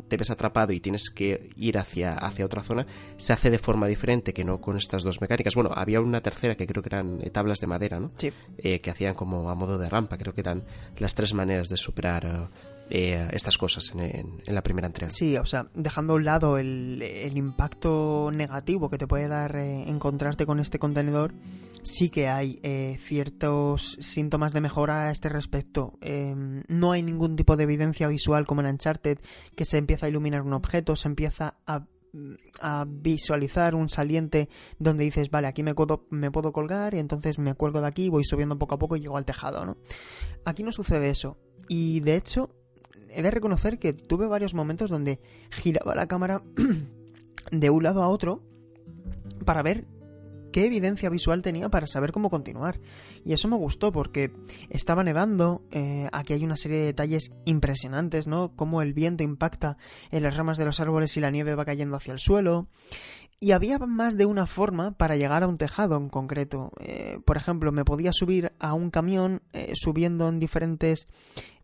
te 0.07 0.17
ves 0.17 0.31
atrapado 0.31 0.73
y 0.73 0.79
tienes 0.79 1.09
que 1.09 1.49
ir 1.55 1.77
hacia, 1.77 2.13
hacia 2.13 2.45
otra 2.45 2.63
zona, 2.63 2.85
se 3.17 3.31
hace 3.31 3.49
de 3.49 3.59
forma 3.59 3.87
diferente 3.87 4.33
que 4.33 4.43
no 4.43 4.59
con 4.59 4.75
estas 4.75 5.03
dos 5.03 5.21
mecánicas. 5.21 5.55
Bueno, 5.55 5.71
había 5.73 6.01
una 6.01 6.21
tercera 6.21 6.55
que 6.55 6.67
creo 6.67 6.83
que 6.83 6.89
eran 6.89 7.19
tablas 7.31 7.59
de 7.59 7.67
madera, 7.67 7.99
¿no? 7.99 8.11
Sí. 8.17 8.31
Eh, 8.57 8.79
que 8.81 8.91
hacían 8.91 9.15
como 9.15 9.49
a 9.49 9.55
modo 9.55 9.77
de 9.77 9.89
rampa, 9.89 10.17
creo 10.17 10.33
que 10.33 10.41
eran 10.41 10.63
las 10.97 11.15
tres 11.15 11.33
maneras 11.33 11.69
de 11.69 11.77
superar 11.77 12.49
eh, 12.89 13.27
estas 13.33 13.57
cosas 13.57 13.93
en, 13.95 14.41
la 14.47 14.63
primera 14.63 14.87
entrega. 14.87 15.11
Sí, 15.11 15.37
o 15.37 15.45
sea, 15.45 15.67
dejando 15.75 16.13
a 16.13 16.15
un 16.15 16.25
lado 16.25 16.57
el, 16.57 17.01
impacto 17.35 18.31
negativo 18.33 18.89
que 18.89 18.97
te 18.97 19.07
puede 19.07 19.27
dar 19.27 19.55
eh, 19.55 19.83
encontrarte 19.87 20.45
con 20.45 20.59
este 20.59 20.79
contenedor, 20.79 21.33
sí 21.83 22.09
que 22.09 22.27
hay 22.27 22.59
eh, 22.63 22.97
ciertos 22.99 23.97
síntomas 23.99 24.53
de 24.53 24.61
mejora 24.61 25.07
a 25.07 25.11
este 25.11 25.29
respecto. 25.29 25.97
Em, 26.01 26.63
no 26.67 26.91
hay 26.91 27.03
ningún 27.03 27.35
tipo 27.35 27.55
de 27.57 27.63
evidencia 27.63 28.07
visual 28.07 28.45
como 28.45 28.61
en 28.61 28.67
Uncharted 28.67 29.19
que 29.55 29.65
se 29.65 29.77
empieza 29.77 30.07
a 30.07 30.09
iluminar 30.09 30.41
un 30.41 30.53
objeto, 30.53 30.95
se 30.95 31.07
empieza 31.07 31.57
a 31.65 32.85
visualizar 32.87 33.75
un 33.75 33.89
saliente 33.89 34.49
donde 34.79 35.03
dices, 35.03 35.29
vale, 35.29 35.47
aquí 35.47 35.63
me 35.63 35.75
puedo, 35.75 36.07
me 36.09 36.31
puedo 36.31 36.51
colgar 36.51 36.93
y 36.93 36.99
entonces 36.99 37.39
me 37.39 37.53
cuelgo 37.53 37.81
de 37.81 37.87
aquí, 37.87 38.09
voy 38.09 38.23
subiendo 38.23 38.57
poco 38.57 38.75
a 38.75 38.79
poco 38.79 38.95
y 38.95 39.01
llego 39.01 39.17
al 39.17 39.25
tejado, 39.25 39.65
¿no? 39.65 39.77
Aquí 40.45 40.63
no 40.63 40.71
sucede 40.71 41.09
eso. 41.09 41.37
Y 41.67 41.99
de 41.99 42.15
hecho, 42.15 42.49
he 43.11 43.21
de 43.21 43.31
reconocer 43.31 43.79
que 43.79 43.93
tuve 43.93 44.27
varios 44.27 44.53
momentos 44.53 44.89
donde 44.89 45.19
giraba 45.49 45.95
la 45.95 46.07
cámara 46.07 46.43
de 47.51 47.69
un 47.69 47.83
lado 47.83 48.03
a 48.03 48.09
otro 48.09 48.41
para 49.45 49.61
ver 49.61 49.85
qué 50.51 50.65
evidencia 50.65 51.09
visual 51.09 51.41
tenía 51.41 51.69
para 51.69 51.87
saber 51.87 52.11
cómo 52.11 52.29
continuar. 52.29 52.79
Y 53.25 53.33
eso 53.33 53.47
me 53.47 53.55
gustó 53.55 53.91
porque 53.91 54.31
estaba 54.69 55.03
nevando, 55.03 55.61
eh, 55.71 56.09
aquí 56.11 56.33
hay 56.33 56.43
una 56.43 56.57
serie 56.57 56.79
de 56.79 56.85
detalles 56.85 57.31
impresionantes, 57.45 58.27
¿no? 58.27 58.55
Cómo 58.55 58.81
el 58.81 58.93
viento 58.93 59.23
impacta 59.23 59.77
en 60.11 60.23
las 60.23 60.35
ramas 60.35 60.57
de 60.57 60.65
los 60.65 60.79
árboles 60.79 61.15
y 61.17 61.21
la 61.21 61.31
nieve 61.31 61.55
va 61.55 61.65
cayendo 61.65 61.95
hacia 61.95 62.13
el 62.13 62.19
suelo. 62.19 62.67
Y 63.41 63.51
había 63.51 63.79
más 63.79 64.17
de 64.17 64.25
una 64.25 64.45
forma 64.45 64.91
para 64.91 65.15
llegar 65.15 65.43
a 65.43 65.47
un 65.47 65.57
tejado 65.57 65.95
en 65.95 66.09
concreto. 66.09 66.71
Eh, 66.79 67.19
por 67.25 67.37
ejemplo, 67.37 67.71
me 67.71 67.85
podía 67.85 68.11
subir 68.11 68.51
a 68.59 68.73
un 68.73 68.91
camión 68.91 69.41
eh, 69.53 69.71
subiendo 69.75 70.27
en 70.27 70.39
diferentes, 70.39 71.07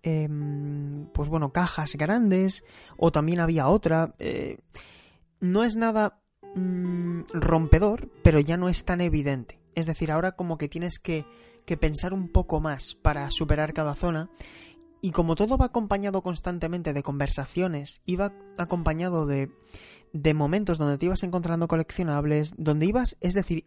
em, 0.02 1.08
pues 1.14 1.28
bueno, 1.28 1.52
cajas 1.52 1.96
grandes. 1.98 2.64
O 2.96 3.12
también 3.12 3.42
había 3.42 3.68
otra. 3.68 4.16
Eh, 4.20 4.60
no 5.42 5.66
es 5.66 5.76
nada 5.76 6.22
mm, 6.56 7.24
rompedor, 7.34 8.10
pero 8.24 8.40
ya 8.40 8.56
no 8.56 8.70
es 8.70 8.86
tan 8.86 9.02
evidente. 9.02 9.60
Es 9.76 9.86
decir, 9.86 10.14
ahora 10.14 10.32
como 10.32 10.58
que 10.58 10.70
tienes 10.70 10.98
que, 10.98 11.26
que 11.66 11.76
pensar 11.76 12.14
un 12.14 12.30
poco 12.30 12.62
más 12.62 12.96
para 12.96 13.30
superar 13.32 13.74
cada 13.74 13.96
zona. 13.96 14.30
Y 15.02 15.12
como 15.12 15.36
todo 15.36 15.58
va 15.58 15.66
acompañado 15.66 16.24
constantemente 16.24 16.94
de 16.94 17.04
conversaciones, 17.04 18.02
iba 18.06 18.34
acompañado 18.58 19.26
de 19.26 19.52
de 20.16 20.34
momentos 20.34 20.78
donde 20.78 20.98
te 20.98 21.08
ibas 21.08 21.24
encontrando 21.24 21.68
coleccionables, 21.68 22.54
donde 22.58 22.86
ibas, 22.86 23.18
es 23.20 23.34
decir, 23.34 23.66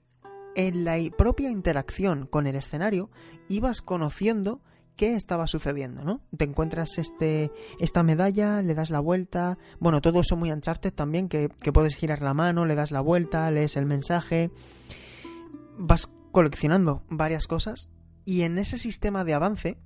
en 0.57 0.83
la 0.83 0.97
propia 1.17 1.51
interacción 1.51 2.27
con 2.27 2.47
el 2.47 2.57
escenario, 2.57 3.11
ibas 3.51 3.83
conociendo 3.83 4.63
qué 4.97 5.15
estaba 5.15 5.47
sucediendo, 5.47 6.05
¿no? 6.05 6.23
Te 6.35 6.47
encuentras 6.47 6.97
este, 6.97 7.53
esta 7.79 8.03
medalla, 8.03 8.63
le 8.63 8.75
das 8.75 8.89
la 8.89 9.01
vuelta, 9.01 9.59
bueno, 9.79 10.01
todo 10.01 10.21
eso 10.21 10.37
muy 10.37 10.51
Uncharted 10.51 10.95
también, 10.95 11.29
que, 11.29 11.51
puedes 11.71 11.97
girar 11.97 12.23
la 12.23 12.33
mano, 12.33 12.65
le 12.65 12.75
das 12.75 12.93
la 12.93 13.03
vuelta, 13.03 13.51
lees 13.51 13.77
el 13.77 13.85
mensaje, 13.85 14.51
vas 15.77 16.09
coleccionando 16.33 17.05
varias 17.11 17.47
cosas 17.47 17.91
y 18.25 18.41
en 18.41 18.57
ese 18.57 18.79
sistema 18.79 19.23
de 19.23 19.35
avance, 19.35 19.79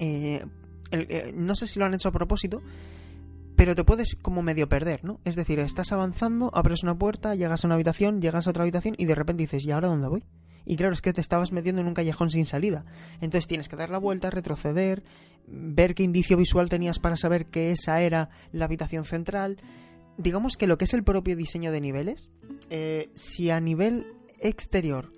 eh, 0.00 0.44
eh, 0.90 1.32
no 1.36 1.54
sé 1.54 1.68
si 1.68 1.78
lo 1.78 1.86
han 1.86 1.94
hecho 1.94 2.08
a 2.08 2.12
propósito, 2.12 2.62
pero 3.58 3.74
te 3.74 3.82
puedes 3.82 4.14
como 4.22 4.40
medio 4.40 4.68
perder, 4.68 5.02
¿no? 5.02 5.18
Es 5.24 5.34
decir, 5.34 5.58
estás 5.58 5.90
avanzando, 5.90 6.52
abres 6.54 6.84
una 6.84 6.96
puerta, 6.96 7.34
llegas 7.34 7.64
a 7.64 7.66
una 7.66 7.74
habitación, 7.74 8.22
llegas 8.22 8.46
a 8.46 8.50
otra 8.50 8.62
habitación 8.62 8.94
y 8.96 9.06
de 9.06 9.16
repente 9.16 9.42
dices, 9.42 9.64
¿y 9.64 9.72
ahora 9.72 9.88
dónde 9.88 10.06
voy? 10.06 10.22
Y 10.64 10.76
claro, 10.76 10.92
es 10.92 11.02
que 11.02 11.12
te 11.12 11.20
estabas 11.20 11.50
metiendo 11.50 11.82
en 11.82 11.88
un 11.88 11.94
callejón 11.94 12.30
sin 12.30 12.44
salida. 12.44 12.84
Entonces 13.14 13.48
tienes 13.48 13.68
que 13.68 13.74
dar 13.74 13.90
la 13.90 13.98
vuelta, 13.98 14.30
retroceder, 14.30 15.02
ver 15.48 15.96
qué 15.96 16.04
indicio 16.04 16.36
visual 16.36 16.68
tenías 16.68 17.00
para 17.00 17.16
saber 17.16 17.46
que 17.46 17.72
esa 17.72 18.00
era 18.00 18.30
la 18.52 18.66
habitación 18.66 19.04
central. 19.04 19.56
Digamos 20.18 20.56
que 20.56 20.68
lo 20.68 20.78
que 20.78 20.84
es 20.84 20.94
el 20.94 21.02
propio 21.02 21.34
diseño 21.34 21.72
de 21.72 21.80
niveles, 21.80 22.30
eh, 22.70 23.10
si 23.14 23.50
a 23.50 23.58
nivel 23.58 24.06
exterior 24.38 25.10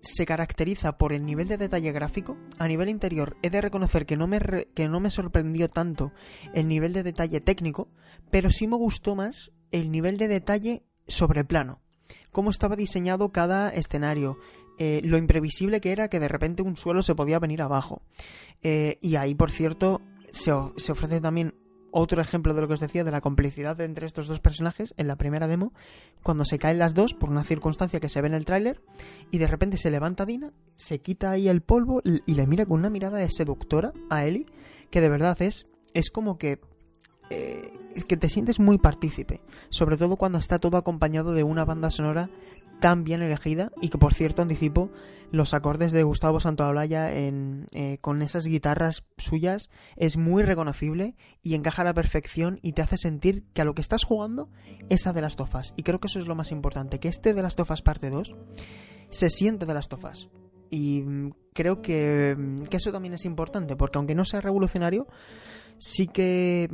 se 0.00 0.26
caracteriza 0.26 0.96
por 0.98 1.12
el 1.12 1.24
nivel 1.24 1.48
de 1.48 1.56
detalle 1.56 1.92
gráfico. 1.92 2.36
A 2.58 2.66
nivel 2.66 2.88
interior 2.88 3.36
he 3.42 3.50
de 3.50 3.60
reconocer 3.60 4.06
que 4.06 4.16
no 4.16 4.26
me, 4.26 4.40
que 4.74 4.88
no 4.88 5.00
me 5.00 5.10
sorprendió 5.10 5.68
tanto 5.68 6.12
el 6.54 6.68
nivel 6.68 6.92
de 6.92 7.02
detalle 7.02 7.40
técnico, 7.40 7.88
pero 8.30 8.50
sí 8.50 8.66
me 8.66 8.76
gustó 8.76 9.14
más 9.14 9.52
el 9.70 9.90
nivel 9.90 10.16
de 10.16 10.28
detalle 10.28 10.82
sobre 11.06 11.44
plano. 11.44 11.80
Cómo 12.30 12.50
estaba 12.50 12.76
diseñado 12.76 13.30
cada 13.30 13.70
escenario, 13.70 14.38
eh, 14.78 15.00
lo 15.04 15.18
imprevisible 15.18 15.80
que 15.80 15.92
era 15.92 16.08
que 16.08 16.20
de 16.20 16.28
repente 16.28 16.62
un 16.62 16.76
suelo 16.76 17.02
se 17.02 17.14
podía 17.14 17.38
venir 17.38 17.60
abajo. 17.62 18.02
Eh, 18.62 18.98
y 19.00 19.16
ahí, 19.16 19.34
por 19.34 19.50
cierto, 19.50 20.00
se, 20.32 20.52
se 20.76 20.92
ofrece 20.92 21.20
también 21.20 21.54
otro 21.92 22.20
ejemplo 22.20 22.54
de 22.54 22.60
lo 22.60 22.68
que 22.68 22.74
os 22.74 22.80
decía 22.80 23.04
de 23.04 23.10
la 23.10 23.20
complicidad 23.20 23.80
entre 23.80 24.06
estos 24.06 24.26
dos 24.26 24.40
personajes 24.40 24.94
en 24.96 25.08
la 25.08 25.16
primera 25.16 25.48
demo, 25.48 25.72
cuando 26.22 26.44
se 26.44 26.58
caen 26.58 26.78
las 26.78 26.94
dos 26.94 27.14
por 27.14 27.30
una 27.30 27.44
circunstancia 27.44 28.00
que 28.00 28.08
se 28.08 28.20
ve 28.20 28.28
en 28.28 28.34
el 28.34 28.44
tráiler 28.44 28.80
y 29.30 29.38
de 29.38 29.46
repente 29.46 29.76
se 29.76 29.90
levanta 29.90 30.26
Dina, 30.26 30.52
se 30.76 31.00
quita 31.00 31.30
ahí 31.30 31.48
el 31.48 31.62
polvo 31.62 32.00
y 32.04 32.34
le 32.34 32.46
mira 32.46 32.66
con 32.66 32.78
una 32.78 32.90
mirada 32.90 33.18
de 33.18 33.30
seductora 33.30 33.92
a 34.08 34.24
Ellie, 34.24 34.46
que 34.90 35.00
de 35.00 35.08
verdad 35.08 35.40
es 35.42 35.68
es 35.94 36.10
como 36.10 36.38
que 36.38 36.60
eh, 37.30 37.72
que 38.08 38.16
te 38.16 38.28
sientes 38.28 38.58
muy 38.58 38.78
partícipe, 38.78 39.40
sobre 39.68 39.96
todo 39.96 40.16
cuando 40.16 40.38
está 40.38 40.58
todo 40.58 40.76
acompañado 40.76 41.32
de 41.32 41.44
una 41.44 41.64
banda 41.64 41.90
sonora 41.90 42.28
tan 42.80 43.04
bien 43.04 43.22
elegida 43.22 43.70
y 43.80 43.88
que 43.88 43.98
por 43.98 44.14
cierto 44.14 44.42
anticipo 44.42 44.90
los 45.30 45.54
acordes 45.54 45.92
de 45.92 46.02
Gustavo 46.02 46.40
Santaolalla 46.40 47.12
en, 47.12 47.66
eh, 47.72 47.98
con 48.00 48.22
esas 48.22 48.46
guitarras 48.46 49.04
suyas 49.16 49.70
es 49.96 50.16
muy 50.16 50.42
reconocible 50.42 51.14
y 51.42 51.54
encaja 51.54 51.82
a 51.82 51.84
la 51.84 51.94
perfección 51.94 52.58
y 52.62 52.72
te 52.72 52.82
hace 52.82 52.96
sentir 52.96 53.44
que 53.52 53.62
a 53.62 53.64
lo 53.64 53.74
que 53.74 53.82
estás 53.82 54.02
jugando 54.02 54.48
es 54.88 55.06
a 55.06 55.12
de 55.12 55.22
las 55.22 55.36
tofas 55.36 55.72
y 55.76 55.82
creo 55.82 56.00
que 56.00 56.08
eso 56.08 56.18
es 56.18 56.26
lo 56.26 56.34
más 56.34 56.50
importante 56.50 56.98
que 56.98 57.08
este 57.08 57.34
de 57.34 57.42
las 57.42 57.54
tofas 57.54 57.82
parte 57.82 58.10
2 58.10 58.34
se 59.10 59.30
siente 59.30 59.66
de 59.66 59.74
las 59.74 59.88
tofas 59.88 60.28
y 60.70 61.02
mm, 61.02 61.32
creo 61.52 61.82
que, 61.82 62.34
mm, 62.36 62.64
que 62.64 62.78
eso 62.78 62.90
también 62.90 63.14
es 63.14 63.24
importante 63.24 63.76
porque 63.76 63.98
aunque 63.98 64.14
no 64.14 64.24
sea 64.24 64.40
revolucionario 64.40 65.06
sí 65.78 66.08
que 66.08 66.68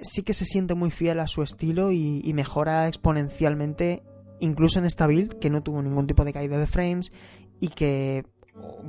sí 0.00 0.22
que 0.22 0.34
se 0.34 0.44
siente 0.44 0.74
muy 0.74 0.92
fiel 0.92 1.18
a 1.18 1.26
su 1.26 1.42
estilo 1.42 1.90
y 1.90 2.32
mejora 2.32 2.86
exponencialmente 2.86 4.04
incluso 4.40 4.78
en 4.78 4.84
esta 4.84 5.06
build 5.06 5.38
que 5.38 5.50
no 5.50 5.62
tuvo 5.62 5.82
ningún 5.82 6.06
tipo 6.06 6.24
de 6.24 6.32
caída 6.32 6.58
de 6.58 6.66
frames 6.66 7.12
y 7.60 7.68
que 7.68 8.24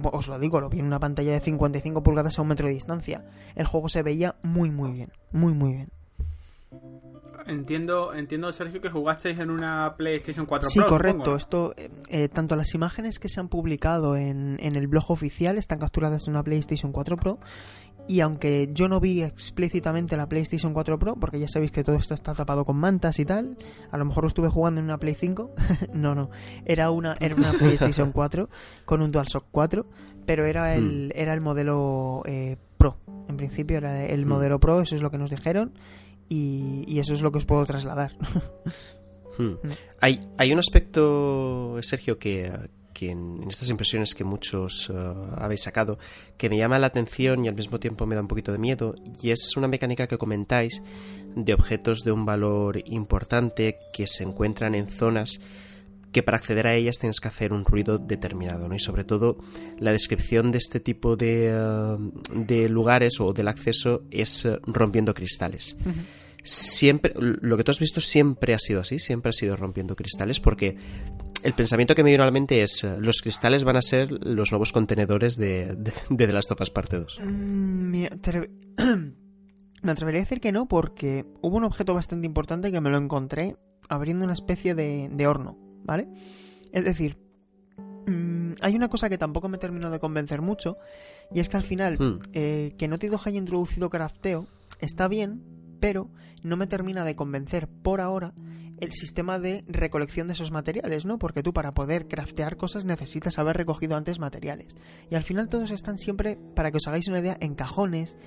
os 0.04 0.28
lo 0.28 0.40
digo, 0.40 0.60
lo 0.60 0.70
vi 0.70 0.80
en 0.80 0.86
una 0.86 1.00
pantalla 1.00 1.34
de 1.34 1.40
55 1.40 2.02
pulgadas 2.02 2.40
a 2.40 2.42
un 2.42 2.48
metro 2.48 2.68
de 2.68 2.74
distancia. 2.74 3.26
El 3.56 3.66
juego 3.66 3.90
se 3.90 4.02
veía 4.04 4.36
muy 4.42 4.72
muy 4.72 4.92
bien, 4.92 5.12
muy 5.32 5.54
muy 5.54 5.74
bien. 5.74 5.90
Entiendo, 7.48 8.14
entiendo 8.14 8.52
Sergio 8.52 8.80
que 8.80 8.90
jugasteis 8.90 9.40
en 9.40 9.50
una 9.50 9.96
PlayStation 9.98 10.46
4 10.46 10.70
sí, 10.70 10.80
correcto. 10.82 11.36
Esto, 11.36 11.74
eh, 11.78 11.90
eh, 12.10 12.30
tanto 12.30 12.56
las 12.56 12.76
imágenes 12.76 13.18
que 13.18 13.28
se 13.28 13.40
han 13.40 13.48
publicado 13.48 14.16
en, 14.18 14.58
en 14.60 14.76
el 14.76 14.88
blog 14.88 15.10
oficial 15.10 15.58
están 15.58 15.80
capturadas 15.80 16.28
en 16.28 16.34
una 16.34 16.44
PlayStation 16.44 16.92
4 16.92 17.18
Pro 17.18 17.40
y 18.10 18.22
aunque 18.22 18.72
yo 18.74 18.88
no 18.88 19.00
vi 19.00 19.22
explícitamente 19.22 20.17
la 20.17 20.28
PlayStation 20.28 20.74
4 20.74 20.98
Pro, 20.98 21.15
porque 21.15 21.39
ya 21.39 21.48
sabéis 21.48 21.72
que 21.72 21.84
todo 21.84 21.95
esto 21.95 22.15
está 22.15 22.34
tapado 22.34 22.65
con 22.65 22.75
mantas 22.75 23.19
y 23.19 23.25
tal, 23.25 23.56
a 23.92 23.98
lo 24.00 24.06
mejor 24.06 24.25
estuve 24.25 24.50
jugando 24.50 24.79
en 24.79 24.86
una 24.86 24.98
Play 24.98 25.13
5, 25.13 25.54
no, 25.94 26.15
no, 26.15 26.31
era 26.65 26.90
una, 26.90 27.15
era 27.19 27.36
una 27.36 27.54
PlayStation 27.54 28.12
4 28.12 28.50
con 28.86 29.04
un 29.04 29.12
DualShock 29.12 29.46
4, 29.52 29.86
pero 30.25 30.48
era 30.48 30.73
el, 30.73 31.10
hmm. 31.10 31.12
era 31.13 31.36
el 31.36 31.42
modelo 31.42 32.23
eh, 32.25 32.58
Pro, 32.77 32.98
en 33.27 33.38
principio 33.38 33.77
era 33.77 34.04
el 34.04 34.25
hmm. 34.25 34.27
modelo 34.27 34.60
Pro, 34.60 34.81
eso 34.81 34.96
es 34.96 35.04
lo 35.04 35.12
que 35.12 35.19
nos 35.19 35.29
dijeron, 35.29 35.73
y, 36.27 36.98
eso 37.00 37.13
es 37.13 37.21
lo 37.21 37.31
que 37.31 37.38
os 37.38 37.46
puedo 37.46 37.63
trasladar. 37.65 38.17
Hmm. 39.38 39.54
Hay, 40.02 40.19
hay 40.38 40.52
un 40.52 40.60
aspecto, 40.60 41.77
Sergio, 41.81 42.19
que, 42.19 42.52
en, 43.08 43.45
estas 43.50 43.69
impresiones 43.69 44.13
que 44.13 44.23
muchos 44.23 44.91
eh, 44.93 45.13
habéis 45.37 45.63
sacado, 45.63 45.97
que 46.37 46.50
me 46.50 46.58
llama 46.58 46.79
la 46.79 46.87
atención 46.87 47.45
y 47.45 47.47
al 47.47 47.56
mismo 47.56 47.79
tiempo 47.79 48.06
me 48.06 48.15
da 48.15 48.21
un 48.21 48.27
poquito 48.27 48.52
de 48.52 48.58
miedo, 48.58 48.95
y 49.21 49.31
es 49.31 49.56
una 49.56 49.67
mecánica 49.67 50.08
que 50.08 50.17
comentáis 50.17 50.81
de 51.35 51.54
objetos 51.54 52.00
de 52.04 52.12
un 52.12 52.25
valor 52.25 52.81
importante 52.85 53.77
que 53.93 54.08
se 54.08 54.23
encuentran 54.23 54.75
en 54.75 54.89
zonas 54.89 55.39
que 56.12 56.23
para 56.23 56.37
acceder 56.37 56.67
a 56.67 56.73
ellas 56.73 56.97
tienes 56.97 57.19
que 57.19 57.27
hacer 57.27 57.54
un 57.54 57.65
ruido 57.65 57.97
determinado. 57.97 58.73
Y 58.73 58.79
sobre 58.79 59.04
todo 59.04 59.37
la 59.77 59.91
descripción 59.91 60.52
de 60.52 60.58
este 60.58 60.79
tipo 60.79 61.15
de, 61.15 61.50
eh, 61.52 61.97
de 62.33 62.69
lugares 62.69 63.19
o 63.19 63.31
del 63.33 63.47
acceso 63.47 64.04
es 64.10 64.45
eh, 64.45 64.58
rompiendo 64.65 65.13
cristales. 65.13 65.77
Siempre, 66.50 67.13
lo 67.15 67.58
que 67.58 67.63
tú 67.63 67.69
has 67.71 67.79
visto 67.79 68.02
siempre 68.02 68.54
ha 68.56 68.60
sido 68.60 68.81
así, 68.81 68.97
siempre 68.97 69.29
ha 69.29 69.33
sido 69.33 69.56
rompiendo 69.56 69.95
cristales, 69.95 70.39
porque 70.39 70.75
el 71.43 71.54
pensamiento 71.54 71.93
que 71.93 72.04
me 72.04 72.10
viene 72.10 72.23
a 72.23 72.25
la 72.25 72.31
mente 72.31 72.63
es 72.63 72.83
los 72.97 73.21
cristales 73.21 73.63
van 73.63 73.75
a 73.75 73.81
ser 73.83 74.12
los 74.12 74.52
nuevos 74.52 74.71
contenedores 74.73 75.35
de, 75.35 75.75
de, 75.75 75.91
de 76.10 76.27
The 76.27 76.33
Last 76.33 76.52
of 76.52 76.62
Us 76.62 76.71
Parte 76.71 76.97
2. 76.97 77.19
Mm, 77.23 77.91
me, 77.91 78.10
atre- 78.10 78.50
me 79.83 79.91
atrevería 79.91 80.21
a 80.21 80.23
decir 80.23 80.41
que 80.41 80.52
no, 80.52 80.67
porque 80.67 81.25
hubo 81.41 81.58
un 81.58 81.65
objeto 81.65 81.93
bastante 81.93 82.25
importante 82.25 82.71
que 82.71 82.81
me 82.81 82.89
lo 82.89 82.97
encontré 82.97 83.56
abriendo 83.87 84.23
una 84.25 84.33
especie 84.33 84.73
de, 84.73 85.08
de 85.12 85.27
horno, 85.27 85.56
¿vale? 85.83 86.08
Es 86.71 86.83
decir, 86.83 87.17
mm, 88.08 88.54
hay 88.62 88.75
una 88.75 88.89
cosa 88.89 89.08
que 89.10 89.17
tampoco 89.19 89.50
me 89.50 89.58
terminó 89.60 89.91
de 89.91 90.00
convencer 90.00 90.41
mucho, 90.41 90.77
y 91.31 91.39
es 91.41 91.47
que 91.50 91.58
al 91.58 91.63
final, 91.63 91.97
Hmm. 92.00 92.19
eh, 92.33 92.73
que 92.77 92.87
Naughty 92.87 93.08
Dog 93.08 93.21
haya 93.25 93.37
introducido 93.37 93.89
crafteo 93.89 94.47
está 94.81 95.08
bien, 95.08 95.43
pero 95.80 96.10
no 96.44 96.58
me 96.58 96.67
termina 96.67 97.04
de 97.06 97.15
convencer 97.15 97.67
por 97.67 98.02
ahora 98.02 98.34
el 98.80 98.92
sistema 98.94 99.40
de 99.40 99.65
recolección 99.67 100.27
de 100.27 100.34
esos 100.34 100.52
materiales, 100.52 101.06
¿no? 101.06 101.19
Porque 101.19 101.44
tú 101.44 101.52
para 101.54 101.73
poder 101.73 102.08
craftear 102.08 102.56
cosas 102.56 102.86
necesitas 102.86 103.38
haber 103.38 103.58
recogido 103.58 103.98
antes 103.98 104.19
materiales. 104.19 104.67
Y 105.10 105.15
al 105.15 105.23
final 105.23 105.50
todos 105.50 105.71
están 105.71 105.98
siempre, 105.98 106.38
para 106.56 106.71
que 106.71 106.77
os 106.77 106.88
hagáis 106.88 107.08
una 107.10 107.19
idea, 107.19 107.36
en 107.42 107.56
cajones. 107.56 108.17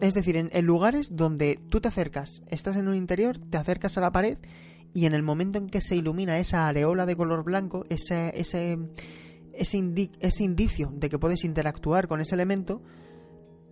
es 0.00 0.14
decir, 0.14 0.36
en, 0.36 0.48
en 0.52 0.64
lugares 0.64 1.08
donde 1.14 1.60
tú 1.68 1.80
te 1.80 1.88
acercas, 1.88 2.42
estás 2.48 2.76
en 2.76 2.88
un 2.88 2.94
interior, 2.94 3.38
te 3.38 3.58
acercas 3.58 3.98
a 3.98 4.00
la 4.00 4.12
pared 4.12 4.38
y 4.94 5.04
en 5.06 5.12
el 5.12 5.22
momento 5.22 5.58
en 5.58 5.68
que 5.68 5.80
se 5.82 5.94
ilumina 5.96 6.38
esa 6.38 6.66
areola 6.66 7.04
de 7.04 7.16
color 7.16 7.44
blanco, 7.44 7.84
ese, 7.90 8.32
ese, 8.40 8.78
ese, 9.52 9.78
indi- 9.78 10.10
ese 10.20 10.42
indicio 10.42 10.90
de 10.96 11.08
que 11.10 11.18
puedes 11.18 11.44
interactuar 11.44 12.08
con 12.08 12.20
ese 12.20 12.34
elemento, 12.34 12.82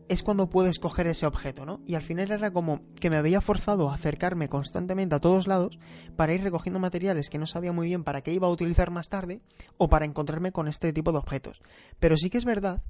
es 0.08 0.22
cuando 0.22 0.48
puedes 0.48 0.78
coger 0.78 1.06
ese 1.06 1.26
objeto, 1.26 1.64
¿no? 1.66 1.80
Y 1.86 1.94
al 1.94 2.02
final 2.02 2.30
era 2.30 2.50
como 2.50 2.80
que 2.98 3.10
me 3.10 3.16
había 3.16 3.40
forzado 3.40 3.90
a 3.90 3.94
acercarme 3.94 4.48
constantemente 4.48 5.14
a 5.14 5.20
todos 5.20 5.46
lados 5.46 5.78
para 6.16 6.32
ir 6.34 6.42
recogiendo 6.42 6.78
materiales 6.80 7.28
que 7.30 7.38
no 7.38 7.46
sabía 7.46 7.72
muy 7.72 7.86
bien 7.88 8.04
para 8.04 8.22
qué 8.22 8.32
iba 8.32 8.46
a 8.46 8.50
utilizar 8.50 8.90
más 8.90 9.08
tarde 9.08 9.40
o 9.76 9.88
para 9.88 10.04
encontrarme 10.06 10.52
con 10.52 10.68
este 10.68 10.92
tipo 10.92 11.12
de 11.12 11.18
objetos. 11.18 11.60
Pero 12.00 12.16
sí 12.16 12.30
que 12.30 12.38
es 12.38 12.44
verdad 12.44 12.82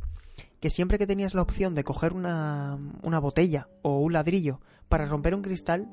que 0.60 0.70
siempre 0.70 0.98
que 0.98 1.06
tenías 1.06 1.34
la 1.34 1.42
opción 1.42 1.74
de 1.74 1.84
coger 1.84 2.12
una, 2.12 2.78
una 3.02 3.18
botella 3.18 3.68
o 3.82 3.98
un 3.98 4.12
ladrillo 4.12 4.60
para 4.88 5.06
romper 5.06 5.34
un 5.34 5.42
cristal, 5.42 5.88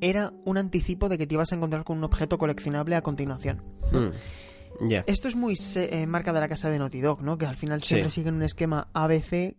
era 0.00 0.32
un 0.46 0.56
anticipo 0.56 1.08
de 1.10 1.18
que 1.18 1.26
te 1.26 1.34
ibas 1.34 1.52
a 1.52 1.56
encontrar 1.56 1.84
con 1.84 1.98
un 1.98 2.04
objeto 2.04 2.38
coleccionable 2.38 2.96
a 2.96 3.02
continuación. 3.02 3.62
Mm. 3.92 4.88
Ya. 4.88 5.04
Esto 5.06 5.28
es 5.28 5.36
muy 5.36 5.54
eh, 5.76 6.06
marca 6.06 6.32
de 6.32 6.40
la 6.40 6.48
casa 6.48 6.70
de 6.70 6.78
Naughty 6.78 7.00
Dog, 7.02 7.20
¿no? 7.22 7.36
Que 7.36 7.44
al 7.44 7.56
final 7.56 7.82
siempre 7.82 8.08
Sí. 8.08 8.20
siguen 8.20 8.34
un 8.36 8.42
esquema 8.42 8.88
ABC 8.94 9.56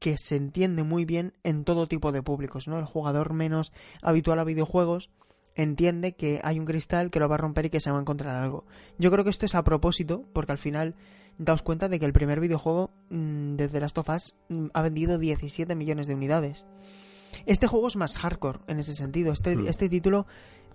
que 0.00 0.16
se 0.18 0.34
entiende 0.34 0.82
muy 0.82 1.04
bien 1.04 1.34
en 1.44 1.64
todo 1.64 1.86
tipo 1.86 2.10
de 2.10 2.22
públicos, 2.22 2.66
¿no? 2.66 2.78
El 2.78 2.86
jugador 2.86 3.32
menos 3.32 3.72
habitual 4.02 4.38
a 4.40 4.44
videojuegos 4.44 5.10
entiende 5.54 6.14
que 6.16 6.40
hay 6.42 6.58
un 6.58 6.64
cristal 6.64 7.10
que 7.10 7.20
lo 7.20 7.28
va 7.28 7.34
a 7.34 7.38
romper 7.38 7.66
y 7.66 7.70
que 7.70 7.80
se 7.80 7.90
va 7.90 7.98
a 7.98 8.00
encontrar 8.00 8.34
algo. 8.34 8.64
Yo 8.98 9.10
creo 9.10 9.24
que 9.24 9.30
esto 9.30 9.46
es 9.46 9.54
a 9.54 9.62
propósito, 9.62 10.24
porque 10.32 10.52
al 10.52 10.58
final 10.58 10.94
daos 11.38 11.62
cuenta 11.62 11.88
de 11.88 12.00
que 12.00 12.06
el 12.06 12.12
primer 12.12 12.40
videojuego 12.40 12.90
mm, 13.10 13.56
de 13.56 13.68
The 13.68 13.80
Last 13.80 13.98
of 13.98 14.08
Us 14.08 14.34
mm, 14.48 14.66
ha 14.72 14.82
vendido 14.82 15.18
17 15.18 15.74
millones 15.74 16.06
de 16.06 16.14
unidades. 16.14 16.64
Este 17.46 17.66
juego 17.66 17.88
es 17.88 17.96
más 17.96 18.16
hardcore 18.16 18.60
en 18.68 18.78
ese 18.78 18.94
sentido. 18.94 19.32
Este, 19.32 19.54
Hmm. 19.54 19.66
este 19.68 19.88
título 19.88 20.26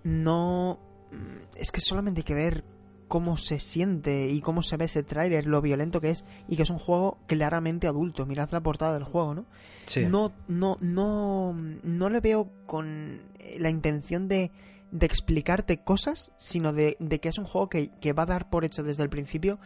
no... 0.04 0.80
mm, 1.12 1.56
Es 1.58 1.72
que 1.72 1.82
solamente 1.82 2.20
hay 2.20 2.26
que 2.26 2.34
ver 2.36 2.64
cómo 3.08 3.38
se 3.38 3.60
siente 3.60 4.30
y 4.30 4.42
cómo 4.42 4.62
se 4.62 4.78
ve 4.78 4.86
ese 4.86 5.04
tráiler, 5.04 5.46
lo 5.46 5.62
violento 5.62 6.02
que 6.02 6.10
es 6.10 6.26
y 6.48 6.56
que 6.56 6.64
es 6.64 6.70
un 6.70 6.80
juego 6.80 7.20
claramente 7.28 7.88
adulto. 7.88 8.26
Mirad 8.26 8.50
la 8.52 8.62
portada 8.62 8.94
del 8.94 9.04
juego, 9.04 9.36
¿no? 9.36 9.46
Sí. 9.86 10.06
No, 10.06 10.34
no, 10.48 10.78
no, 10.82 11.54
no 11.54 12.10
le 12.10 12.20
veo 12.20 12.50
con 12.66 13.22
la 13.58 13.70
intención 13.70 14.28
de, 14.28 14.52
de 14.92 15.06
explicarte 15.06 15.84
cosas, 15.84 16.32
sino 16.38 16.74
de, 16.74 16.98
de 17.00 17.20
que 17.20 17.30
es 17.30 17.38
un 17.38 17.46
juego 17.46 17.70
que, 17.70 17.90
que 18.00 18.14
va 18.14 18.24
a 18.24 18.28
dar 18.28 18.50
por 18.50 18.66
hecho 18.66 18.84
desde 18.84 19.04
el 19.04 19.10
principio 19.10 19.60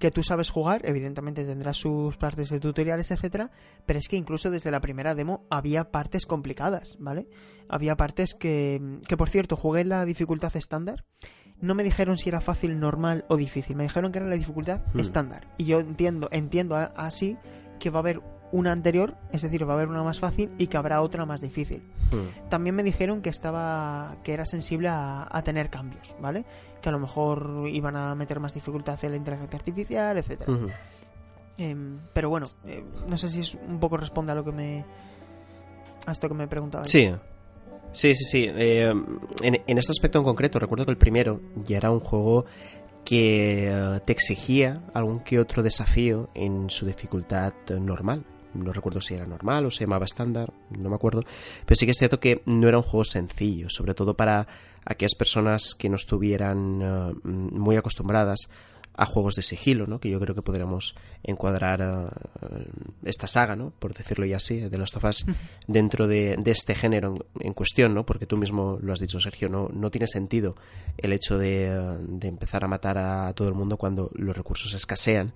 que 0.00 0.10
tú 0.10 0.22
sabes 0.22 0.50
jugar, 0.50 0.80
evidentemente 0.86 1.44
tendrá 1.44 1.74
sus 1.74 2.16
partes 2.16 2.48
de 2.48 2.58
tutoriales, 2.58 3.10
etcétera, 3.10 3.50
pero 3.84 3.98
es 3.98 4.08
que 4.08 4.16
incluso 4.16 4.50
desde 4.50 4.70
la 4.70 4.80
primera 4.80 5.14
demo 5.14 5.44
había 5.50 5.90
partes 5.90 6.24
complicadas, 6.24 6.96
¿vale? 6.98 7.28
Había 7.68 7.96
partes 7.96 8.34
que, 8.34 8.98
que 9.06 9.18
por 9.18 9.28
cierto, 9.28 9.56
jugué 9.56 9.82
en 9.82 9.90
la 9.90 10.04
dificultad 10.06 10.56
estándar. 10.56 11.04
No 11.60 11.74
me 11.74 11.82
dijeron 11.82 12.16
si 12.18 12.28
era 12.28 12.40
fácil, 12.40 12.78
normal 12.80 13.24
o 13.28 13.36
difícil. 13.36 13.76
Me 13.76 13.82
dijeron 13.84 14.12
que 14.12 14.18
era 14.18 14.26
la 14.28 14.36
dificultad 14.36 14.80
Hmm. 14.94 15.00
estándar. 15.00 15.46
Y 15.58 15.64
yo 15.66 15.80
entiendo, 15.80 16.28
entiendo 16.32 16.74
así 16.96 17.36
que 17.78 17.90
va 17.90 17.98
a 17.98 18.02
haber 18.02 18.20
una 18.52 18.72
anterior, 18.72 19.14
es 19.32 19.42
decir, 19.42 19.66
va 19.68 19.74
a 19.74 19.76
haber 19.76 19.88
una 19.88 20.02
más 20.02 20.18
fácil 20.18 20.50
y 20.58 20.66
que 20.66 20.76
habrá 20.76 21.02
otra 21.02 21.24
más 21.24 21.40
difícil. 21.40 21.82
Mm. 22.10 22.48
También 22.48 22.74
me 22.74 22.82
dijeron 22.82 23.22
que 23.22 23.28
estaba 23.30 24.16
que 24.24 24.34
era 24.34 24.44
sensible 24.44 24.88
a, 24.88 25.28
a 25.30 25.42
tener 25.42 25.70
cambios, 25.70 26.16
¿vale? 26.20 26.44
Que 26.82 26.88
a 26.88 26.92
lo 26.92 26.98
mejor 26.98 27.64
iban 27.68 27.94
a 27.96 28.12
meter 28.16 28.40
más 28.40 28.52
dificultad 28.52 28.98
en 29.04 29.10
la 29.12 29.16
inteligencia 29.18 29.56
artificial, 29.56 30.18
etcétera. 30.18 30.52
Ujú. 30.52 30.66
Em, 31.58 31.98
pero 32.12 32.28
bueno, 32.30 32.46
eh, 32.66 32.82
no 33.06 33.16
sé 33.16 33.28
si 33.28 33.40
es 33.42 33.54
un 33.54 33.78
poco 33.78 33.96
responde 33.98 34.32
a 34.32 34.34
lo 34.34 34.42
que 34.44 34.50
me 34.52 34.84
a 36.06 36.10
esto 36.12 36.26
que 36.26 36.34
me 36.34 36.48
preguntaba. 36.48 36.84
Sí. 36.84 37.12
Sí, 37.92 38.14
sí, 38.14 38.24
sí. 38.24 38.46
Eh, 38.48 38.94
en, 39.42 39.62
en 39.66 39.78
este 39.78 39.92
aspecto 39.92 40.18
en 40.18 40.24
concreto, 40.24 40.58
recuerdo 40.58 40.84
que 40.84 40.92
el 40.92 40.98
primero 40.98 41.40
ya 41.64 41.78
era 41.78 41.90
un 41.90 42.00
juego 42.00 42.46
que 43.04 43.68
eh, 43.68 44.00
te 44.04 44.12
exigía 44.12 44.82
algún 44.94 45.20
que 45.20 45.38
otro 45.38 45.62
desafío 45.62 46.30
en 46.34 46.70
su 46.70 46.86
dificultad 46.86 47.52
normal. 47.80 48.24
No 48.54 48.72
recuerdo 48.72 49.00
si 49.00 49.14
era 49.14 49.26
normal 49.26 49.66
o 49.66 49.70
se 49.70 49.84
llamaba 49.84 50.04
estándar, 50.04 50.52
no 50.70 50.88
me 50.88 50.96
acuerdo. 50.96 51.22
Pero 51.64 51.76
sí 51.76 51.86
que 51.86 51.92
es 51.92 51.98
cierto 51.98 52.18
que 52.18 52.42
no 52.46 52.68
era 52.68 52.78
un 52.78 52.82
juego 52.82 53.04
sencillo, 53.04 53.68
sobre 53.68 53.94
todo 53.94 54.14
para 54.14 54.46
aquellas 54.84 55.14
personas 55.14 55.74
que 55.78 55.88
no 55.88 55.96
estuvieran 55.96 56.80
eh, 56.82 57.12
muy 57.24 57.76
acostumbradas 57.76 58.48
a 58.94 59.06
juegos 59.06 59.36
de 59.36 59.42
sigilo, 59.42 59.86
¿no? 59.86 60.00
Que 60.00 60.10
yo 60.10 60.20
creo 60.20 60.34
que 60.34 60.42
podríamos 60.42 60.94
encuadrar 61.22 61.80
eh, 62.42 62.66
esta 63.04 63.26
saga, 63.26 63.56
¿no? 63.56 63.70
Por 63.78 63.94
decirlo 63.94 64.26
ya 64.26 64.36
así, 64.36 64.60
de 64.60 64.78
Last 64.78 64.96
of 64.96 65.04
Us 65.04 65.24
dentro 65.66 66.06
de, 66.06 66.36
de 66.38 66.50
este 66.50 66.74
género 66.74 67.14
en, 67.14 67.46
en 67.46 67.52
cuestión, 67.52 67.94
¿no? 67.94 68.04
Porque 68.04 68.26
tú 68.26 68.36
mismo 68.36 68.78
lo 68.82 68.92
has 68.92 69.00
dicho, 69.00 69.20
Sergio, 69.20 69.48
no, 69.48 69.68
no 69.68 69.90
tiene 69.90 70.06
sentido 70.06 70.56
el 70.98 71.12
hecho 71.12 71.38
de, 71.38 71.98
de 72.08 72.28
empezar 72.28 72.64
a 72.64 72.68
matar 72.68 72.98
a 72.98 73.32
todo 73.32 73.48
el 73.48 73.54
mundo 73.54 73.76
cuando 73.76 74.10
los 74.14 74.36
recursos 74.36 74.74
escasean 74.74 75.32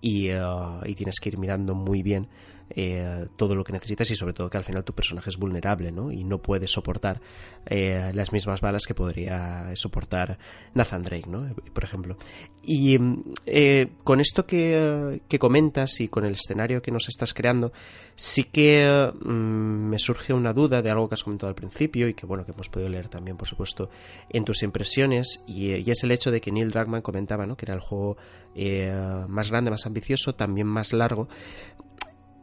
y, 0.00 0.28
eh, 0.28 0.40
y 0.84 0.94
tienes 0.94 1.18
que 1.20 1.30
ir 1.30 1.38
mirando 1.38 1.74
muy 1.74 2.02
bien 2.02 2.28
eh, 2.70 3.26
todo 3.36 3.54
lo 3.54 3.64
que 3.64 3.72
necesitas 3.72 4.10
y 4.10 4.16
sobre 4.16 4.32
todo 4.32 4.50
que 4.50 4.58
al 4.58 4.64
final 4.64 4.84
tu 4.84 4.92
personaje 4.92 5.30
es 5.30 5.36
vulnerable, 5.36 5.92
¿no? 5.92 6.10
Y 6.10 6.24
no 6.24 6.38
puede 6.38 6.66
soportar 6.66 7.20
eh, 7.66 8.10
las 8.14 8.32
mismas 8.32 8.60
balas 8.60 8.86
que 8.86 8.94
podría 8.94 9.74
soportar 9.76 10.38
Nathan 10.74 11.02
Drake, 11.02 11.28
¿no? 11.28 11.54
Por 11.72 11.84
ejemplo. 11.84 12.16
Y 12.62 12.98
eh, 13.46 13.88
con 14.02 14.20
esto 14.20 14.46
que, 14.46 15.20
comentas 15.38 16.00
y 16.00 16.08
con 16.08 16.24
el 16.24 16.32
escenario 16.32 16.82
que 16.82 16.90
nos 16.90 17.08
estás 17.08 17.32
creando, 17.34 17.72
sí 18.16 18.44
que 18.44 19.12
mm, 19.22 19.28
me 19.28 19.98
surge 19.98 20.32
una 20.32 20.52
duda 20.52 20.82
de 20.82 20.90
algo 20.90 21.08
que 21.08 21.14
has 21.14 21.24
comentado 21.24 21.48
al 21.48 21.54
principio 21.54 22.08
y 22.08 22.14
que 22.14 22.26
bueno 22.26 22.44
que 22.44 22.52
hemos 22.52 22.68
podido 22.68 22.88
leer 22.88 23.08
también 23.08 23.36
por 23.36 23.46
supuesto 23.46 23.90
en 24.30 24.44
tus 24.44 24.62
impresiones 24.62 25.42
y, 25.46 25.74
y 25.74 25.90
es 25.90 26.02
el 26.02 26.10
hecho 26.10 26.30
de 26.30 26.40
que 26.40 26.50
Neil 26.50 26.70
Druckmann 26.70 27.02
comentaba 27.02 27.46
¿no? 27.46 27.56
que 27.56 27.66
era 27.66 27.74
el 27.74 27.80
juego 27.80 28.16
eh, 28.54 28.92
más 29.28 29.50
grande 29.50 29.70
más 29.70 29.86
ambicioso 29.86 30.34
también 30.34 30.66
más 30.66 30.92
largo 30.92 31.28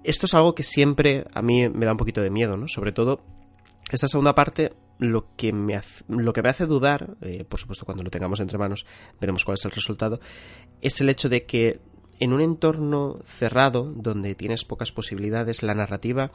esto 0.03 0.25
es 0.25 0.33
algo 0.33 0.55
que 0.55 0.63
siempre 0.63 1.25
a 1.33 1.41
mí 1.41 1.69
me 1.69 1.85
da 1.85 1.91
un 1.91 1.97
poquito 1.97 2.21
de 2.21 2.29
miedo 2.29 2.57
no 2.57 2.67
sobre 2.67 2.91
todo 2.91 3.21
esta 3.91 4.07
segunda 4.07 4.35
parte 4.35 4.73
lo 4.99 5.35
que 5.35 5.53
me 5.53 5.75
hace, 5.75 6.03
lo 6.07 6.33
que 6.33 6.41
me 6.41 6.49
hace 6.49 6.65
dudar 6.65 7.15
eh, 7.21 7.45
por 7.45 7.59
supuesto 7.59 7.85
cuando 7.85 8.03
lo 8.03 8.09
tengamos 8.11 8.39
entre 8.39 8.57
manos 8.57 8.85
veremos 9.19 9.45
cuál 9.45 9.55
es 9.55 9.65
el 9.65 9.71
resultado 9.71 10.19
es 10.81 11.01
el 11.01 11.09
hecho 11.09 11.29
de 11.29 11.45
que 11.45 11.81
en 12.19 12.33
un 12.33 12.41
entorno 12.41 13.19
cerrado 13.25 13.91
donde 13.95 14.35
tienes 14.35 14.65
pocas 14.65 14.91
posibilidades 14.91 15.63
la 15.63 15.73
narrativa 15.73 16.31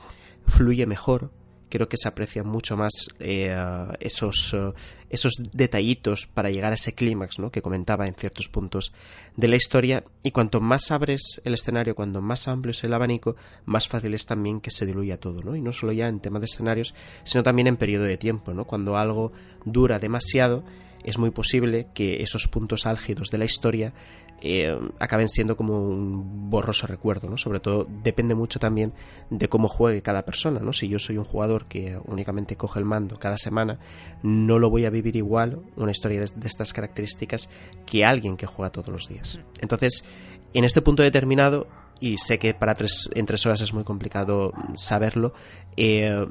fluye 0.46 0.86
mejor 0.86 1.30
creo 1.68 1.88
que 1.88 1.96
se 1.96 2.08
aprecian 2.08 2.46
mucho 2.46 2.76
más 2.76 3.08
eh, 3.18 3.54
esos, 4.00 4.52
uh, 4.52 4.72
esos 5.10 5.34
detallitos 5.52 6.26
para 6.26 6.50
llegar 6.50 6.72
a 6.72 6.74
ese 6.74 6.94
clímax 6.94 7.38
¿no? 7.38 7.50
que 7.50 7.62
comentaba 7.62 8.06
en 8.06 8.14
ciertos 8.14 8.48
puntos 8.48 8.92
de 9.36 9.48
la 9.48 9.56
historia 9.56 10.04
y 10.22 10.30
cuanto 10.30 10.60
más 10.60 10.90
abres 10.90 11.40
el 11.44 11.54
escenario, 11.54 11.94
cuanto 11.94 12.20
más 12.20 12.48
amplio 12.48 12.70
es 12.70 12.82
el 12.84 12.94
abanico, 12.94 13.36
más 13.64 13.88
fácil 13.88 14.14
es 14.14 14.26
también 14.26 14.60
que 14.60 14.70
se 14.70 14.86
diluya 14.86 15.18
todo, 15.18 15.42
¿no? 15.42 15.56
Y 15.56 15.60
no 15.60 15.72
solo 15.72 15.92
ya 15.92 16.08
en 16.08 16.20
tema 16.20 16.38
de 16.40 16.46
escenarios, 16.46 16.94
sino 17.24 17.42
también 17.42 17.68
en 17.68 17.76
periodo 17.76 18.04
de 18.04 18.16
tiempo, 18.16 18.52
¿no? 18.52 18.64
Cuando 18.64 18.96
algo 18.96 19.32
dura 19.64 19.98
demasiado, 19.98 20.64
es 21.08 21.18
muy 21.18 21.30
posible 21.30 21.88
que 21.94 22.22
esos 22.22 22.48
puntos 22.48 22.86
álgidos 22.86 23.30
de 23.30 23.38
la 23.38 23.44
historia 23.44 23.94
eh, 24.40 24.78
acaben 25.00 25.26
siendo 25.26 25.56
como 25.56 25.78
un 25.78 26.50
borroso 26.50 26.86
recuerdo, 26.86 27.28
¿no? 27.28 27.36
Sobre 27.36 27.60
todo 27.60 27.86
depende 28.04 28.34
mucho 28.34 28.58
también 28.58 28.92
de 29.30 29.48
cómo 29.48 29.68
juegue 29.68 30.02
cada 30.02 30.24
persona, 30.24 30.60
¿no? 30.60 30.72
Si 30.72 30.86
yo 30.86 30.98
soy 30.98 31.16
un 31.16 31.24
jugador 31.24 31.66
que 31.66 31.98
únicamente 32.04 32.56
coge 32.56 32.78
el 32.78 32.84
mando 32.84 33.18
cada 33.18 33.38
semana, 33.38 33.78
no 34.22 34.58
lo 34.58 34.70
voy 34.70 34.84
a 34.84 34.90
vivir 34.90 35.16
igual 35.16 35.62
una 35.76 35.90
historia 35.90 36.20
de, 36.20 36.46
estas 36.46 36.72
características 36.72 37.48
que 37.86 38.04
alguien 38.04 38.36
que 38.36 38.46
juega 38.46 38.70
todos 38.70 38.88
los 38.88 39.08
días. 39.08 39.40
Entonces, 39.60 40.04
en 40.52 40.64
este 40.64 40.82
punto 40.82 41.02
determinado, 41.02 41.66
y 42.00 42.18
sé 42.18 42.38
que 42.38 42.54
para 42.54 42.74
tres, 42.74 43.08
en 43.14 43.26
tres 43.26 43.44
horas 43.46 43.60
es 43.62 43.72
muy 43.72 43.82
complicado 43.82 44.52
saberlo, 44.74 45.32
eh, 45.76 46.26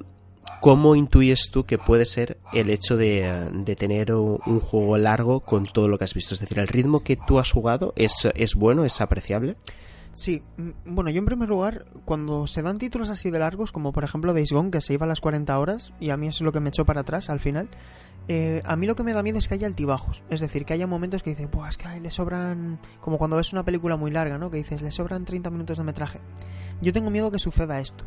¿Cómo 0.61 0.95
intuyes 0.95 1.49
tú 1.51 1.65
que 1.65 1.77
puede 1.77 2.05
ser 2.05 2.37
el 2.51 2.69
hecho 2.69 2.97
de, 2.97 3.75
tener 3.77 4.13
un 4.13 4.59
juego 4.59 4.97
largo 4.97 5.41
con 5.41 5.65
todo 5.65 5.87
lo 5.87 5.97
que 5.97 6.03
has 6.03 6.13
visto? 6.13 6.33
Es 6.33 6.39
decir, 6.39 6.59
¿el 6.59 6.67
ritmo 6.67 7.01
que 7.01 7.15
tú 7.15 7.39
has 7.39 7.51
jugado 7.51 7.93
es, 7.95 8.27
es 8.35 8.55
bueno, 8.55 8.83
es 8.83 8.99
apreciable? 9.01 9.55
Sí, 10.17 10.41
mm, 10.57 10.95
bueno, 10.95 11.11
yo 11.11 11.19
en 11.19 11.25
primer 11.25 11.47
lugar, 11.47 11.85
cuando 12.03 12.47
se 12.47 12.63
dan 12.63 12.79
títulos 12.79 13.11
así 13.11 13.29
de 13.29 13.37
largos, 13.37 13.71
como 13.71 13.93
por 13.93 14.03
ejemplo 14.03 14.33
Days 14.33 14.51
Gone, 14.51 14.71
que 14.71 14.81
se 14.81 14.93
iba 14.93 15.05
a 15.05 15.07
las 15.07 15.21
40 15.21 15.59
horas, 15.59 15.93
y 15.99 16.09
a 16.09 16.17
mí 16.17 16.27
eso 16.27 16.37
es 16.37 16.41
lo 16.41 16.51
que 16.51 16.59
me 16.59 16.69
echó 16.69 16.85
para 16.85 17.01
atrás 17.01 17.29
al 17.29 17.39
final, 17.39 17.69
eh, 18.27 18.63
a 18.65 18.75
mí 18.75 18.87
lo 18.87 18.95
que 18.95 19.03
me 19.03 19.13
da 19.13 19.21
miedo 19.21 19.37
es 19.37 19.47
que 19.47 19.53
haya 19.53 19.67
altibajos. 19.67 20.23
Es 20.31 20.41
decir, 20.41 20.65
que 20.65 20.73
haya 20.73 20.87
momentos 20.87 21.21
que 21.21 21.29
dices, 21.29 21.47
pues 21.51 21.69
es 21.69 21.77
que 21.77 21.99
le 21.99 22.09
sobran. 22.09 22.79
Como 22.99 23.19
cuando 23.19 23.37
ves 23.37 23.53
una 23.53 23.63
película 23.63 23.95
muy 23.95 24.09
larga, 24.09 24.39
¿no? 24.39 24.49
Que 24.49 24.57
dices, 24.57 24.81
le 24.81 24.89
sobran 24.89 25.23
30 25.23 25.51
minutos 25.51 25.77
de 25.77 25.83
metraje. 25.83 26.19
Yo 26.81 26.91
tengo 26.91 27.11
miedo 27.11 27.29
que 27.29 27.37
suceda 27.37 27.79
esto. 27.79 28.03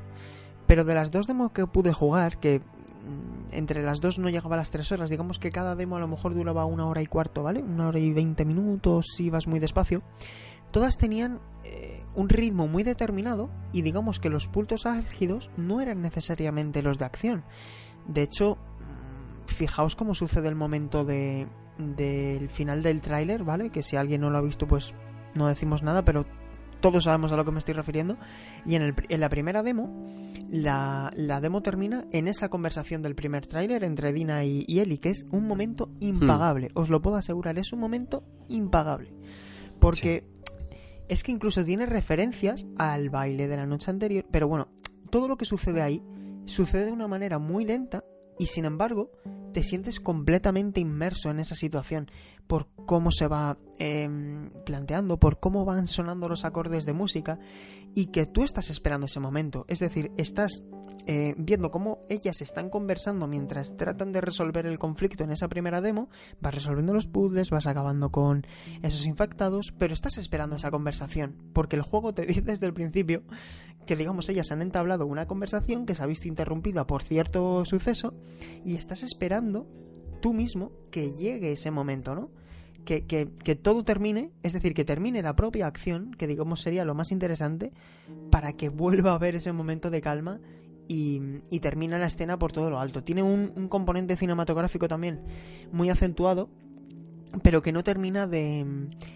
Pero 0.70 0.84
de 0.84 0.94
las 0.94 1.10
dos 1.10 1.26
demos 1.26 1.50
que 1.50 1.66
pude 1.66 1.92
jugar, 1.92 2.38
que 2.38 2.60
mm, 2.60 3.56
entre 3.56 3.82
las 3.82 4.00
dos 4.00 4.20
no 4.20 4.28
llegaba 4.28 4.54
a 4.54 4.58
las 4.58 4.70
tres 4.70 4.92
horas, 4.92 5.10
digamos 5.10 5.40
que 5.40 5.50
cada 5.50 5.74
demo 5.74 5.96
a 5.96 5.98
lo 5.98 6.06
mejor 6.06 6.32
duraba 6.32 6.64
una 6.64 6.86
hora 6.86 7.02
y 7.02 7.06
cuarto, 7.06 7.42
¿vale? 7.42 7.60
Una 7.60 7.88
hora 7.88 7.98
y 7.98 8.12
veinte 8.12 8.44
minutos 8.44 9.06
si 9.16 9.24
ibas 9.24 9.48
muy 9.48 9.58
despacio. 9.58 10.00
Todas 10.70 10.96
tenían 10.96 11.40
eh, 11.64 12.04
un 12.14 12.28
ritmo 12.28 12.68
muy 12.68 12.84
determinado 12.84 13.50
y 13.72 13.82
digamos 13.82 14.20
que 14.20 14.30
los 14.30 14.46
puntos 14.46 14.86
álgidos 14.86 15.50
no 15.56 15.80
eran 15.80 16.02
necesariamente 16.02 16.82
los 16.82 16.98
de 16.98 17.04
acción. 17.04 17.42
De 18.06 18.22
hecho, 18.22 18.54
mm, 18.54 19.48
fijaos 19.48 19.96
cómo 19.96 20.14
sucede 20.14 20.46
el 20.46 20.54
momento 20.54 21.04
de 21.04 21.48
del 21.78 22.48
final 22.48 22.84
del 22.84 23.00
tráiler, 23.00 23.42
¿vale? 23.42 23.70
Que 23.70 23.82
si 23.82 23.96
alguien 23.96 24.20
no 24.20 24.30
lo 24.30 24.38
ha 24.38 24.42
visto, 24.42 24.68
pues 24.68 24.94
no 25.34 25.48
decimos 25.48 25.82
nada, 25.82 26.04
pero 26.04 26.26
todos 26.80 27.04
sabemos 27.04 27.32
a 27.32 27.36
lo 27.36 27.44
que 27.44 27.50
me 27.50 27.58
estoy 27.58 27.74
refiriendo. 27.74 28.16
Y 28.66 28.74
en, 28.74 28.82
el, 28.82 28.94
en 29.08 29.20
la 29.20 29.28
primera 29.28 29.62
demo, 29.62 30.08
la, 30.50 31.12
demo 31.40 31.62
termina 31.62 32.06
en 32.12 32.28
esa 32.28 32.48
conversación 32.48 33.02
del 33.02 33.14
primer 33.14 33.46
tráiler 33.46 33.84
entre 33.84 34.12
Dina 34.12 34.44
y, 34.44 34.64
Eli, 34.78 34.98
que 34.98 35.10
es 35.10 35.26
un 35.30 35.46
momento 35.46 35.90
impagable. 36.00 36.68
Hmm. 36.68 36.78
Os 36.78 36.90
lo 36.90 37.00
puedo 37.00 37.16
asegurar, 37.16 37.58
es 37.58 37.72
un 37.72 37.80
momento 37.80 38.24
impagable. 38.48 39.12
Porque 39.78 40.24
es 41.08 41.22
que 41.22 41.32
incluso 41.32 41.64
tiene 41.64 41.86
referencias 41.86 42.66
al 42.76 43.10
baile 43.10 43.48
de 43.48 43.56
la 43.56 43.66
noche 43.66 43.90
anterior, 43.90 44.24
pero 44.30 44.48
bueno, 44.48 44.68
todo 45.10 45.28
lo 45.28 45.36
que 45.36 45.44
sucede 45.44 45.82
ahí 45.82 46.02
sucede 46.44 46.86
de 46.86 46.92
una 46.92 47.08
manera 47.08 47.38
muy 47.38 47.64
lenta 47.64 48.04
y 48.40 48.46
sin 48.46 48.64
embargo 48.64 49.10
te 49.52 49.62
sientes 49.62 50.00
completamente 50.00 50.80
inmerso 50.80 51.28
en 51.28 51.40
esa 51.40 51.54
situación 51.54 52.10
por 52.46 52.68
cómo 52.86 53.10
se 53.12 53.28
va 53.28 53.58
em, 53.78 54.50
planteando, 54.64 55.18
por 55.18 55.40
cómo 55.40 55.66
van 55.66 55.86
sonando 55.86 56.26
los 56.26 56.46
acordes 56.46 56.86
de 56.86 56.94
música 56.94 57.38
y 57.94 58.06
que 58.06 58.24
tú 58.24 58.42
estás 58.42 58.70
esperando 58.70 59.06
ese 59.06 59.20
momento. 59.20 59.66
Es 59.68 59.78
decir, 59.78 60.10
estás 60.16 60.64
eh, 61.12 61.34
viendo 61.36 61.72
cómo 61.72 62.06
ellas 62.08 62.40
están 62.40 62.70
conversando 62.70 63.26
mientras 63.26 63.76
tratan 63.76 64.12
de 64.12 64.20
resolver 64.20 64.64
el 64.64 64.78
conflicto 64.78 65.24
en 65.24 65.32
esa 65.32 65.48
primera 65.48 65.80
demo, 65.80 66.08
vas 66.40 66.54
resolviendo 66.54 66.94
los 66.94 67.08
puzzles, 67.08 67.50
vas 67.50 67.66
acabando 67.66 68.10
con 68.12 68.46
esos 68.82 69.06
infectados, 69.06 69.74
pero 69.76 69.92
estás 69.92 70.18
esperando 70.18 70.54
esa 70.54 70.70
conversación, 70.70 71.34
porque 71.52 71.74
el 71.74 71.82
juego 71.82 72.14
te 72.14 72.26
dice 72.26 72.42
desde 72.42 72.66
el 72.66 72.74
principio 72.74 73.24
que 73.86 73.96
digamos 73.96 74.28
ellas 74.28 74.52
han 74.52 74.62
entablado 74.62 75.04
una 75.04 75.26
conversación 75.26 75.84
que 75.84 75.96
se 75.96 76.04
ha 76.04 76.06
visto 76.06 76.28
interrumpida 76.28 76.86
por 76.86 77.02
cierto 77.02 77.64
suceso 77.64 78.14
y 78.64 78.76
estás 78.76 79.02
esperando 79.02 79.66
tú 80.20 80.32
mismo 80.32 80.70
que 80.92 81.10
llegue 81.10 81.50
ese 81.50 81.72
momento, 81.72 82.14
¿no? 82.14 82.30
Que, 82.84 83.04
que, 83.04 83.32
que, 83.42 83.56
todo 83.56 83.82
termine, 83.82 84.30
es 84.44 84.52
decir, 84.52 84.74
que 84.74 84.84
termine 84.84 85.22
la 85.22 85.34
propia 85.34 85.66
acción, 85.66 86.12
que 86.12 86.28
digamos 86.28 86.62
sería 86.62 86.84
lo 86.84 86.94
más 86.94 87.10
interesante, 87.10 87.72
para 88.30 88.52
que 88.52 88.68
vuelva 88.68 89.10
a 89.10 89.14
haber 89.16 89.34
ese 89.34 89.52
momento 89.52 89.90
de 89.90 90.00
calma 90.00 90.40
y, 90.90 91.22
y 91.50 91.60
termina 91.60 92.00
la 92.00 92.06
escena 92.06 92.36
por 92.36 92.50
todo 92.50 92.68
lo 92.68 92.80
alto. 92.80 93.04
Tiene 93.04 93.22
un, 93.22 93.68
componente 93.68 94.16
cinematográfico 94.16 94.88
también 94.88 95.22
muy 95.70 95.88
acentuado, 95.88 96.50
pero 97.44 97.62
que 97.62 97.70
no 97.70 97.84
termina 97.84 98.26
de, 98.26 98.66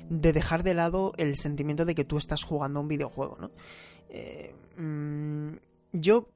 de, 0.09 0.33
dejar 0.33 0.63
de 0.63 0.75
lado 0.75 1.15
el 1.17 1.37
sentimiento 1.37 1.85
de 1.85 1.97
que 1.97 2.05
tú 2.05 2.17
estás 2.17 2.45
jugando 2.45 2.79
a 2.79 2.83
un 2.83 2.87
videojuego, 2.87 3.39
¿no? 3.41 3.51
Eh, 4.09 4.55
mm, 4.79 5.57
yo, 5.91 6.29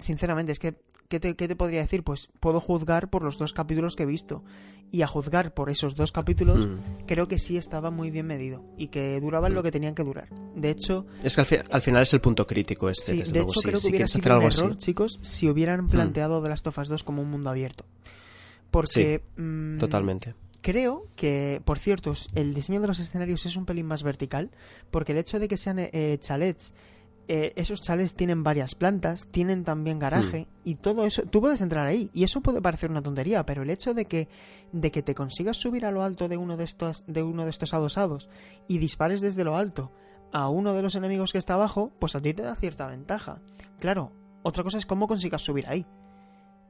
sinceramente, 0.00 0.50
es 0.50 0.58
que 0.58 0.80
¿Qué 1.10 1.18
te, 1.18 1.56
podría 1.56 1.80
decir? 1.80 2.04
Pues 2.04 2.28
puedo 2.38 2.60
juzgar 2.60 3.10
por 3.10 3.24
los 3.24 3.36
dos 3.36 3.52
capítulos 3.52 3.96
que 3.96 4.04
he 4.04 4.06
visto. 4.06 4.44
Y 4.92 5.02
a 5.02 5.08
juzgar 5.08 5.54
por 5.54 5.68
esos 5.68 5.96
dos 5.96 6.12
capítulos, 6.12 6.68
mm. 6.68 7.06
creo 7.06 7.26
que 7.26 7.40
sí 7.40 7.56
estaba 7.56 7.90
muy 7.90 8.12
bien 8.12 8.28
medido. 8.28 8.62
Y 8.78 8.88
que 8.88 9.20
duraban 9.20 9.52
lo 9.52 9.60
mm. 9.60 9.64
que 9.64 9.72
tenían 9.72 9.96
que 9.96 10.04
durar. 10.04 10.28
De 10.54 10.70
hecho. 10.70 11.06
Es 11.24 11.34
que 11.34 11.64
al, 11.68 11.82
final 11.82 12.02
es 12.02 12.14
el 12.14 12.20
punto 12.20 12.46
crítico 12.46 12.88
este. 12.88 13.26
Sí, 13.26 13.32
de 13.32 13.40
hecho, 13.40 13.60
creo 13.60 13.80
que 13.80 13.88
hubiera 13.88 14.06
sido 14.06 14.38
un 14.38 14.44
error, 14.44 14.76
chicos, 14.78 15.18
si 15.20 15.48
hubieran 15.48 15.86
mm. 15.86 15.88
planteado 15.88 16.40
The 16.40 16.48
Last 16.48 16.68
of 16.68 16.78
Us 16.78 16.88
2 16.88 17.02
como 17.02 17.22
un 17.22 17.30
mundo 17.30 17.50
abierto. 17.50 17.84
Porque. 18.70 19.20
totalmente. 19.80 20.34
Creo 20.60 21.08
que, 21.16 21.60
por 21.64 21.80
cierto, 21.80 22.14
el 22.36 22.54
diseño 22.54 22.80
de 22.80 22.86
los 22.86 23.00
escenarios 23.00 23.46
es 23.46 23.56
un 23.56 23.66
pelín 23.66 23.86
más 23.86 24.04
vertical. 24.04 24.52
Porque 24.92 25.10
el 25.10 25.18
hecho 25.18 25.40
de 25.40 25.48
que 25.48 25.56
sean 25.56 25.80
eh, 25.80 26.18
chalets 26.20 26.72
eh, 27.32 27.52
esos 27.54 27.80
chales 27.80 28.14
tienen 28.14 28.42
varias 28.42 28.74
plantas, 28.74 29.28
tienen 29.30 29.62
también 29.62 30.00
garaje 30.00 30.48
hmm. 30.50 30.68
y 30.68 30.74
todo 30.74 31.04
eso, 31.04 31.22
tú 31.22 31.40
puedes 31.40 31.60
entrar 31.60 31.86
ahí 31.86 32.10
y 32.12 32.24
eso 32.24 32.40
puede 32.40 32.60
parecer 32.60 32.90
una 32.90 33.02
tontería, 33.02 33.46
pero 33.46 33.62
el 33.62 33.70
hecho 33.70 33.94
de 33.94 34.04
que 34.04 34.26
de 34.72 34.90
que 34.90 35.04
te 35.04 35.14
consigas 35.14 35.56
subir 35.56 35.86
a 35.86 35.92
lo 35.92 36.02
alto 36.02 36.26
de 36.26 36.36
uno 36.36 36.56
de 36.56 36.64
estos 36.64 37.04
de 37.06 37.22
uno 37.22 37.44
de 37.44 37.50
estos 37.50 37.72
adosados 37.72 38.28
y 38.66 38.78
dispares 38.78 39.20
desde 39.20 39.44
lo 39.44 39.56
alto 39.56 39.92
a 40.32 40.48
uno 40.48 40.74
de 40.74 40.82
los 40.82 40.96
enemigos 40.96 41.30
que 41.30 41.38
está 41.38 41.54
abajo, 41.54 41.92
pues 42.00 42.16
a 42.16 42.20
ti 42.20 42.34
te 42.34 42.42
da 42.42 42.56
cierta 42.56 42.88
ventaja. 42.88 43.40
Claro, 43.78 44.10
otra 44.42 44.64
cosa 44.64 44.78
es 44.78 44.86
cómo 44.86 45.06
consigas 45.06 45.42
subir 45.42 45.68
ahí. 45.68 45.86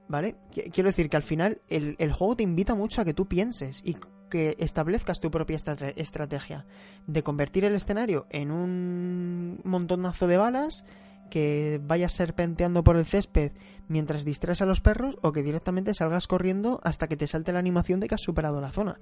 ¿Vale? 0.09 0.37
Quiero 0.73 0.91
decir 0.91 1.09
que 1.09 1.17
al 1.17 1.23
final 1.23 1.63
el, 1.69 1.97
el 1.99 2.13
juego 2.13 2.37
te 2.37 2.43
invita 2.43 2.75
mucho 2.75 3.01
a 3.01 3.07
que 3.07 3.15
tú 3.15 3.29
pienses 3.29 3.81
y 3.83 3.97
que 4.31 4.57
establezcas 4.59 5.21
tu 5.21 5.31
propia 5.31 5.57
estrategia 5.57 6.65
de 7.07 7.23
convertir 7.23 7.65
el 7.65 7.75
escenario 7.75 8.27
en 8.31 8.51
un 8.51 9.61
montonazo 9.65 10.27
de 10.27 10.39
balas 10.39 10.85
que 11.29 11.81
vayas 11.83 12.13
serpenteando 12.13 12.83
por 12.83 12.97
el 12.97 13.07
césped 13.07 13.53
mientras 13.89 14.25
distraes 14.25 14.63
a 14.63 14.67
los 14.67 14.81
perros 14.81 15.17
o 15.23 15.33
que 15.33 15.43
directamente 15.43 15.95
salgas 15.95 16.27
corriendo 16.27 16.81
hasta 16.83 17.09
que 17.09 17.17
te 17.17 17.27
salte 17.27 17.53
la 17.53 17.59
animación 17.59 18.01
de 18.01 18.09
que 18.09 18.15
has 18.15 18.23
superado 18.23 18.61
la 18.61 18.73
zona. 18.73 18.99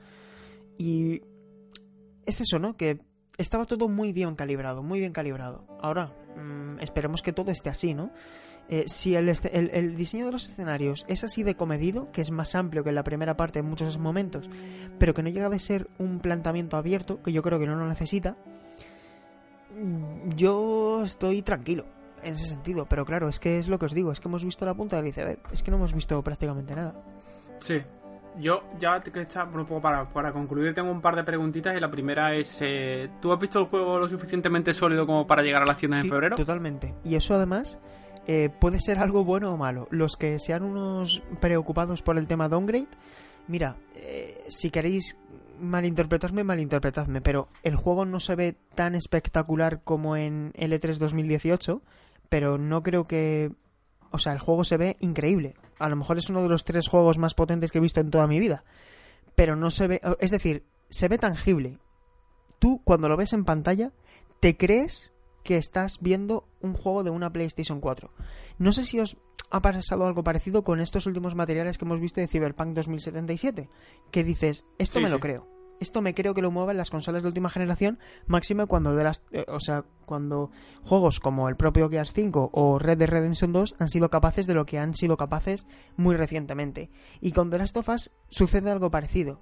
Y 0.76 1.22
es 2.26 2.40
eso, 2.40 2.58
¿no? 2.58 2.76
Que 2.76 3.00
estaba 3.38 3.64
todo 3.66 3.88
muy 3.88 4.12
bien 4.12 4.34
calibrado, 4.34 4.82
muy 4.82 5.00
bien 5.00 5.12
calibrado. 5.12 5.64
Ahora, 5.80 6.12
mm, 6.36 6.80
esperemos 6.80 7.22
que 7.22 7.32
todo 7.32 7.50
esté 7.50 7.70
así, 7.70 7.94
¿no? 7.94 8.10
Eh, 8.70 8.84
si 8.86 9.14
el, 9.14 9.28
el, 9.30 9.96
diseño 9.96 10.26
de 10.26 10.32
los 10.32 10.50
escenarios 10.50 11.06
es 11.08 11.24
así 11.24 11.42
de 11.42 11.54
comedido, 11.54 12.10
que 12.12 12.20
es 12.20 12.30
más 12.30 12.54
amplio 12.54 12.84
que 12.84 12.90
en 12.90 12.96
la 12.96 13.02
primera 13.02 13.34
parte 13.34 13.60
en 13.60 13.64
muchos 13.64 13.96
momentos, 13.96 14.50
pero 14.98 15.14
que 15.14 15.22
no 15.22 15.30
llega 15.30 15.46
a 15.46 15.58
ser 15.58 15.88
un 15.98 16.20
planteamiento 16.20 16.76
abierto, 16.76 17.22
que 17.22 17.32
yo 17.32 17.42
creo 17.42 17.58
que 17.58 17.66
no 17.66 17.76
lo 17.76 17.88
necesita, 17.88 18.36
yo 20.36 21.02
estoy 21.04 21.40
tranquilo 21.42 21.86
en 22.22 22.34
ese 22.34 22.48
sentido. 22.48 22.86
Pero 22.86 23.06
claro, 23.06 23.28
es 23.28 23.40
que 23.40 23.58
es 23.58 23.68
lo 23.68 23.78
que 23.78 23.86
os 23.86 23.94
digo, 23.94 24.12
es 24.12 24.20
que 24.20 24.28
hemos 24.28 24.44
visto 24.44 24.66
la 24.66 24.74
punta 24.74 24.96
del 24.96 25.06
iceberg, 25.06 25.40
es 25.50 25.62
que 25.62 25.70
no 25.70 25.78
hemos 25.78 25.94
visto 25.94 26.22
prácticamente 26.22 26.74
nada. 26.74 26.94
Sí, 27.60 27.80
yo 28.38 28.64
ya 28.78 29.00
que 29.00 29.22
está, 29.22 29.44
un 29.44 29.64
poco 29.64 29.80
para, 29.80 30.08
para, 30.08 30.32
concluir, 30.32 30.74
tengo 30.74 30.90
un 30.90 31.00
par 31.00 31.16
de 31.16 31.24
preguntitas 31.24 31.76
y 31.76 31.80
la 31.80 31.90
primera 31.90 32.34
es, 32.34 32.58
eh, 32.60 33.08
¿tú 33.20 33.32
has 33.32 33.40
visto 33.40 33.60
el 33.60 33.66
juego 33.66 33.98
lo 33.98 34.08
suficientemente 34.08 34.74
sólido 34.74 35.06
como 35.06 35.26
para 35.26 35.42
llegar 35.42 35.62
a 35.62 35.66
las 35.66 35.76
tiendas 35.76 36.04
en 36.04 36.10
febrero? 36.10 36.36
Totalmente. 36.36 36.94
Y 37.04 37.14
eso 37.14 37.34
además 37.34 37.78
eh, 38.30 38.50
puede 38.50 38.78
ser 38.78 38.98
algo 38.98 39.24
bueno 39.24 39.54
o 39.54 39.56
malo. 39.56 39.88
Los 39.90 40.18
que 40.18 40.38
sean 40.38 40.62
unos 40.62 41.22
preocupados 41.40 42.02
por 42.02 42.18
el 42.18 42.26
tema 42.26 42.50
downgrade, 42.50 42.88
mira, 43.46 43.76
eh, 43.94 44.44
si 44.48 44.70
queréis 44.70 45.16
malinterpretarme, 45.58 46.44
malinterpretadme, 46.44 47.22
pero 47.22 47.48
el 47.62 47.76
juego 47.76 48.04
no 48.04 48.20
se 48.20 48.36
ve 48.36 48.54
tan 48.74 48.94
espectacular 48.94 49.82
como 49.82 50.14
en 50.14 50.52
L3 50.52 50.98
2018, 50.98 51.82
pero 52.28 52.58
no 52.58 52.82
creo 52.82 53.04
que... 53.04 53.50
O 54.10 54.18
sea, 54.18 54.34
el 54.34 54.40
juego 54.40 54.62
se 54.62 54.76
ve 54.76 54.96
increíble. 55.00 55.54
A 55.78 55.88
lo 55.88 55.96
mejor 55.96 56.18
es 56.18 56.28
uno 56.28 56.42
de 56.42 56.50
los 56.50 56.64
tres 56.64 56.86
juegos 56.86 57.16
más 57.16 57.32
potentes 57.32 57.72
que 57.72 57.78
he 57.78 57.80
visto 57.80 58.00
en 58.00 58.10
toda 58.10 58.26
mi 58.26 58.38
vida. 58.38 58.62
Pero 59.36 59.56
no 59.56 59.70
se 59.70 59.86
ve... 59.86 60.00
Es 60.20 60.30
decir, 60.30 60.64
se 60.90 61.08
ve 61.08 61.16
tangible. 61.16 61.78
Tú, 62.58 62.82
cuando 62.84 63.08
lo 63.08 63.16
ves 63.16 63.32
en 63.32 63.46
pantalla, 63.46 63.92
te 64.40 64.58
crees 64.58 65.12
que 65.48 65.56
estás 65.56 66.00
viendo 66.02 66.46
un 66.60 66.74
juego 66.74 67.02
de 67.04 67.08
una 67.08 67.32
PlayStation 67.32 67.80
4. 67.80 68.12
No 68.58 68.70
sé 68.70 68.84
si 68.84 69.00
os... 69.00 69.16
ha 69.48 69.62
pasado 69.62 70.04
algo 70.04 70.22
parecido 70.22 70.62
con 70.62 70.78
estos 70.78 71.06
últimos 71.06 71.34
materiales 71.34 71.78
que 71.78 71.86
hemos 71.86 72.00
visto 72.00 72.20
de 72.20 72.28
Cyberpunk 72.28 72.74
2077, 72.74 73.70
que 74.10 74.24
dices, 74.24 74.66
esto 74.76 75.00
me 75.00 75.08
lo 75.08 75.20
creo. 75.20 75.48
Esto 75.80 76.02
me 76.02 76.12
creo 76.12 76.34
que 76.34 76.42
lo 76.42 76.50
muevan 76.50 76.76
las 76.76 76.90
consolas 76.90 77.22
de 77.22 77.28
última 77.28 77.48
generación, 77.48 77.98
máximo 78.26 78.66
cuando 78.66 78.94
de 78.94 79.04
las, 79.04 79.22
eh, 79.30 79.46
o 79.48 79.58
sea, 79.58 79.86
cuando 80.04 80.50
juegos 80.82 81.18
como 81.18 81.48
el 81.48 81.56
propio 81.56 81.88
Gears 81.88 82.12
5 82.12 82.50
o 82.52 82.78
Red 82.78 82.98
Dead 82.98 83.08
Redemption 83.08 83.50
2 83.50 83.76
han 83.78 83.88
sido 83.88 84.10
capaces 84.10 84.46
de 84.46 84.52
lo 84.52 84.66
que 84.66 84.78
han 84.78 84.94
sido 84.94 85.16
capaces 85.16 85.66
muy 85.96 86.14
recientemente. 86.14 86.90
Y 87.22 87.32
con 87.32 87.48
The 87.48 87.56
Last 87.56 87.78
of 87.78 87.88
Us 87.88 88.10
sucede 88.28 88.70
algo 88.70 88.90
parecido. 88.90 89.40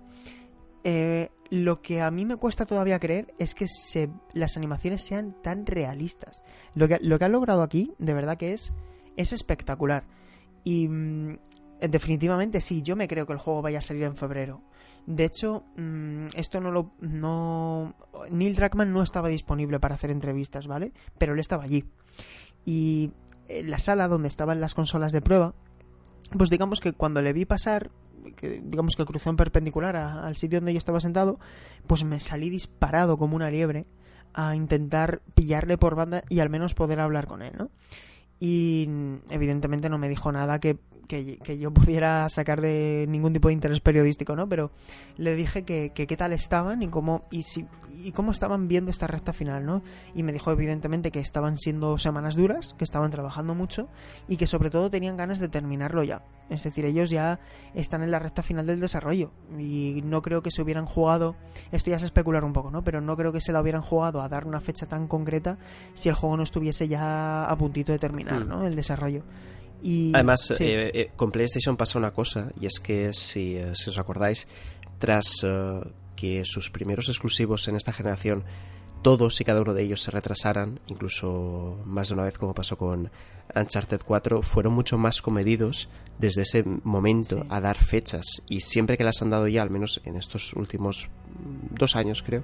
Eh, 0.89 1.31
lo 1.51 1.83
que 1.83 2.01
a 2.01 2.13
mí 2.13 2.25
me 2.25 2.37
cuesta 2.37 2.65
todavía 2.65 3.01
creer 3.01 3.35
es 3.41 3.57
que 3.57 3.67
se, 3.67 4.09
las 4.35 4.57
animaciones 4.57 5.03
sean 5.03 5.35
tan 5.43 5.67
realistas. 5.67 6.45
Lo 6.77 6.87
que, 6.87 6.99
lo 7.01 7.19
que 7.19 7.29
logrado 7.29 7.63
aquí, 7.63 7.93
de 7.99 8.15
verdad 8.15 8.37
que 8.37 8.53
es, 8.53 8.73
es 9.17 9.33
espectacular. 9.33 10.05
Y 10.63 10.87
mm, 10.87 11.39
definitivamente 11.81 12.61
sí, 12.61 12.83
yo 12.83 12.95
me 12.95 13.09
creo 13.09 13.27
que 13.27 13.33
el 13.33 13.41
juego 13.41 13.63
vaya 13.63 13.79
a 13.79 13.81
salir 13.81 14.05
en 14.05 14.15
febrero. 14.15 14.63
De 15.07 15.25
hecho, 15.25 15.65
mm, 15.77 16.27
esto 16.37 16.61
no 16.61 16.71
lo. 16.71 16.93
No, 17.01 17.97
Neil 18.31 18.55
Druckmann 18.55 18.93
no 18.93 19.03
estaba 19.03 19.27
disponible 19.27 19.81
para 19.81 19.97
hacer 19.97 20.13
entrevistas, 20.13 20.69
¿vale? 20.69 20.93
Pero 21.19 21.33
él 21.33 21.41
estaba 21.41 21.65
allí. 21.65 21.83
Y 22.65 23.11
en 23.49 23.73
la 23.73 23.81
sala 23.81 24.07
donde 24.07 24.29
estaban 24.29 24.61
las 24.61 24.75
consolas 24.75 25.11
de 25.11 25.21
prueba, 25.21 25.53
pues 26.39 26.49
digamos 26.49 26.81
que 26.81 26.93
cuando 26.93 27.23
le 27.23 27.33
vi 27.33 27.45
pasar, 27.45 27.91
digamos 28.41 28.97
que 28.97 29.05
cruzó 29.05 29.31
en 29.31 29.37
perpendicular 29.37 29.97
al 29.97 30.37
sitio 30.37 30.61
donde 30.61 30.73
yo 30.73 30.79
estaba 30.79 31.01
sentado, 31.01 31.39
pues 31.87 32.05
me 32.05 32.21
salí 32.21 32.51
disparado 32.51 33.19
como 33.19 33.37
una 33.37 33.51
liebre 33.51 33.87
a 34.35 34.55
intentar 34.55 35.23
pillarle 35.35 35.79
por 35.79 35.95
banda 35.95 36.23
y 36.29 36.41
al 36.41 36.51
menos 36.51 36.75
poder 36.75 37.01
hablar 37.01 37.27
con 37.27 37.43
él, 37.43 37.55
¿no? 37.57 37.71
Y 38.39 38.89
evidentemente 39.31 39.89
no 39.89 39.99
me 39.99 40.09
dijo 40.09 40.31
nada 40.31 40.61
que 40.61 40.79
que, 41.07 41.59
yo 41.59 41.73
pudiera 41.73 42.29
sacar 42.29 42.61
de 42.61 43.07
ningún 43.09 43.33
tipo 43.33 43.49
de 43.49 43.55
interés 43.55 43.81
periodístico, 43.81 44.37
¿no? 44.37 44.49
Pero 44.49 44.71
le 45.17 45.35
dije 45.35 45.65
que, 45.65 45.91
qué 45.91 46.17
tal 46.17 46.33
estaban 46.33 46.83
y 46.83 46.89
cómo, 46.89 47.25
y, 47.31 47.43
si, 47.43 47.67
y 48.03 48.13
cómo 48.13 48.31
estaban 48.31 48.69
viendo 48.69 48.91
esta 48.91 49.07
recta 49.07 49.33
final, 49.33 49.65
¿no? 49.65 49.83
Y 50.15 50.23
me 50.23 50.33
dijo 50.33 50.51
evidentemente 50.51 51.11
que 51.11 51.21
estaban 51.21 51.57
siendo 51.57 51.99
semanas 51.99 52.37
duras, 52.37 52.75
que 52.79 52.85
estaban 52.85 53.11
trabajando 53.11 53.55
mucho 53.55 53.89
y 54.29 54.37
que 54.37 54.47
sobre 54.47 54.71
todo 54.71 54.91
tenían 54.91 55.17
ganas 55.17 55.39
de 55.39 55.49
terminarlo 55.49 56.03
ya. 56.05 56.23
Es 56.49 56.63
decir, 56.63 56.85
ellos 56.85 57.11
ya 57.11 57.41
están 57.75 58.03
en 58.03 58.11
la 58.11 58.19
recta 58.19 58.43
final 58.43 58.67
del 58.67 58.81
desarrollo 58.81 59.33
y 59.59 60.01
no 60.05 60.23
creo 60.23 60.43
que 60.43 60.51
se 60.51 60.63
hubieran 60.63 60.87
jugado, 60.87 61.35
esto 61.73 61.91
ya 61.91 61.97
es 61.97 62.05
especular 62.05 62.45
un 62.45 62.53
poco, 62.53 62.71
¿no? 62.71 62.85
Pero 62.85 63.01
no 63.01 63.17
creo 63.17 63.33
que 63.33 63.41
se 63.41 63.53
la 63.53 63.61
hubieran 63.61 63.83
jugado 63.83 64.21
a 64.21 64.29
dar 64.29 64.47
una 64.47 64.61
fecha 64.61 64.87
tan 64.87 65.09
concreta 65.09 65.59
si 65.95 66.09
el 66.09 66.15
juego 66.15 66.37
no 66.37 66.43
estuviese 66.43 66.89
ya 66.89 67.45
a 67.45 67.57
puntito 67.57 67.93
de 67.93 67.99
terminar, 67.99 68.45
mm. 68.45 68.49
¿no? 68.49 68.67
El 68.67 68.77
desarrollo. 68.77 69.25
Además, 69.83 70.51
eh, 70.59 70.91
eh, 70.95 71.11
con 71.17 71.31
PlayStation 71.31 71.77
pasa 71.77 71.99
una 71.99 72.13
cosa, 72.13 72.51
y 72.61 72.67
es 72.67 72.81
que 72.81 73.13
si, 73.13 73.57
eh, 73.57 73.71
os 73.71 73.99
acordáis, 73.99 74.49
tras 74.99 75.45
que 76.17 76.43
sus 76.45 76.71
primeros 76.71 77.09
exclusivos 77.09 77.69
en 77.69 77.77
esta 77.77 77.93
generación 77.93 78.45
todos 79.03 79.41
y 79.41 79.45
cada 79.45 79.61
uno 79.61 79.75
de 79.75 79.85
ellos 79.85 80.03
se 80.03 80.11
retrasaran, 80.11 80.81
incluso 80.87 81.79
más 81.85 82.09
de 82.09 82.15
una 82.15 82.25
vez 82.25 82.39
como 82.39 82.55
pasó 82.55 82.77
con 82.77 83.11
Uncharted 83.55 84.01
4, 84.05 84.43
fueron 84.43 84.73
mucho 84.73 84.99
más 84.99 85.23
comedidos 85.23 85.89
desde 86.19 86.43
ese 86.43 86.65
momento 86.83 87.45
a 87.49 87.61
dar 87.61 87.77
fechas. 87.77 88.25
Y 88.49 88.61
siempre 88.61 88.97
que 88.97 89.05
las 89.05 89.23
han 89.23 89.31
dado 89.31 89.47
ya, 89.47 89.63
al 89.63 89.71
menos 89.71 90.01
en 90.05 90.17
estos 90.17 90.55
últimos 90.55 91.09
dos 91.71 91.95
años 91.95 92.25
creo, 92.25 92.43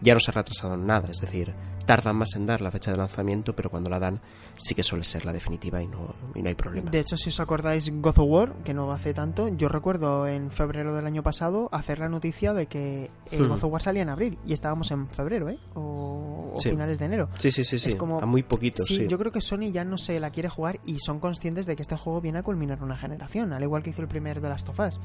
ya 0.00 0.14
no 0.14 0.20
se 0.20 0.30
ha 0.30 0.34
retrasado 0.34 0.76
nada, 0.76 1.08
es 1.10 1.18
decir, 1.18 1.54
tardan 1.88 2.16
más 2.16 2.34
en 2.36 2.44
dar 2.44 2.60
la 2.60 2.70
fecha 2.70 2.90
de 2.90 2.98
lanzamiento, 2.98 3.54
pero 3.54 3.70
cuando 3.70 3.88
la 3.88 3.98
dan 3.98 4.20
sí 4.56 4.74
que 4.74 4.82
suele 4.82 5.04
ser 5.04 5.24
la 5.24 5.32
definitiva 5.32 5.82
y 5.82 5.86
no, 5.86 6.14
y 6.34 6.42
no 6.42 6.48
hay 6.48 6.54
problema. 6.54 6.90
De 6.90 7.00
hecho, 7.00 7.16
si 7.16 7.30
os 7.30 7.40
acordáis 7.40 7.90
God 7.90 8.18
of 8.18 8.28
War, 8.28 8.54
que 8.62 8.74
no 8.74 8.92
hace 8.92 9.14
tanto, 9.14 9.48
yo 9.48 9.68
recuerdo 9.68 10.26
en 10.26 10.50
febrero 10.50 10.94
del 10.94 11.06
año 11.06 11.22
pasado 11.22 11.70
hacer 11.72 11.98
la 11.98 12.10
noticia 12.10 12.52
de 12.52 12.66
que 12.66 13.10
el 13.30 13.42
hmm. 13.42 13.48
God 13.48 13.64
of 13.64 13.72
War 13.72 13.82
salía 13.82 14.02
en 14.02 14.10
abril 14.10 14.38
y 14.46 14.52
estábamos 14.52 14.90
en 14.90 15.08
febrero, 15.08 15.48
¿eh? 15.48 15.58
O, 15.74 16.54
finales 16.62 16.98
de 16.98 17.06
enero. 17.06 17.30
Sí, 17.38 17.50
sí, 17.50 17.64
sí, 17.64 17.78
sí. 17.78 17.96
a 17.98 18.26
muy 18.26 18.42
poquito, 18.42 18.82
sí, 18.82 19.06
Yo 19.08 19.18
creo 19.18 19.32
que 19.32 19.40
Sony 19.40 19.72
ya 19.72 19.84
no 19.84 19.96
se 19.96 20.20
la 20.20 20.30
quiere 20.30 20.48
jugar 20.48 20.80
y 20.84 20.98
son 20.98 21.20
conscientes 21.20 21.66
de 21.66 21.74
que 21.76 21.82
este 21.82 21.96
juego 21.96 22.20
viene 22.20 22.40
a 22.40 22.42
culminar 22.42 22.82
una 22.82 22.96
generación, 22.96 23.52
al 23.52 23.62
igual 23.62 23.82
que 23.82 23.90
hizo 23.90 24.02
el 24.02 24.08
primer 24.08 24.40
de 24.40 24.48
Last 24.48 24.68
of 24.68 24.78
Us. 24.80 25.00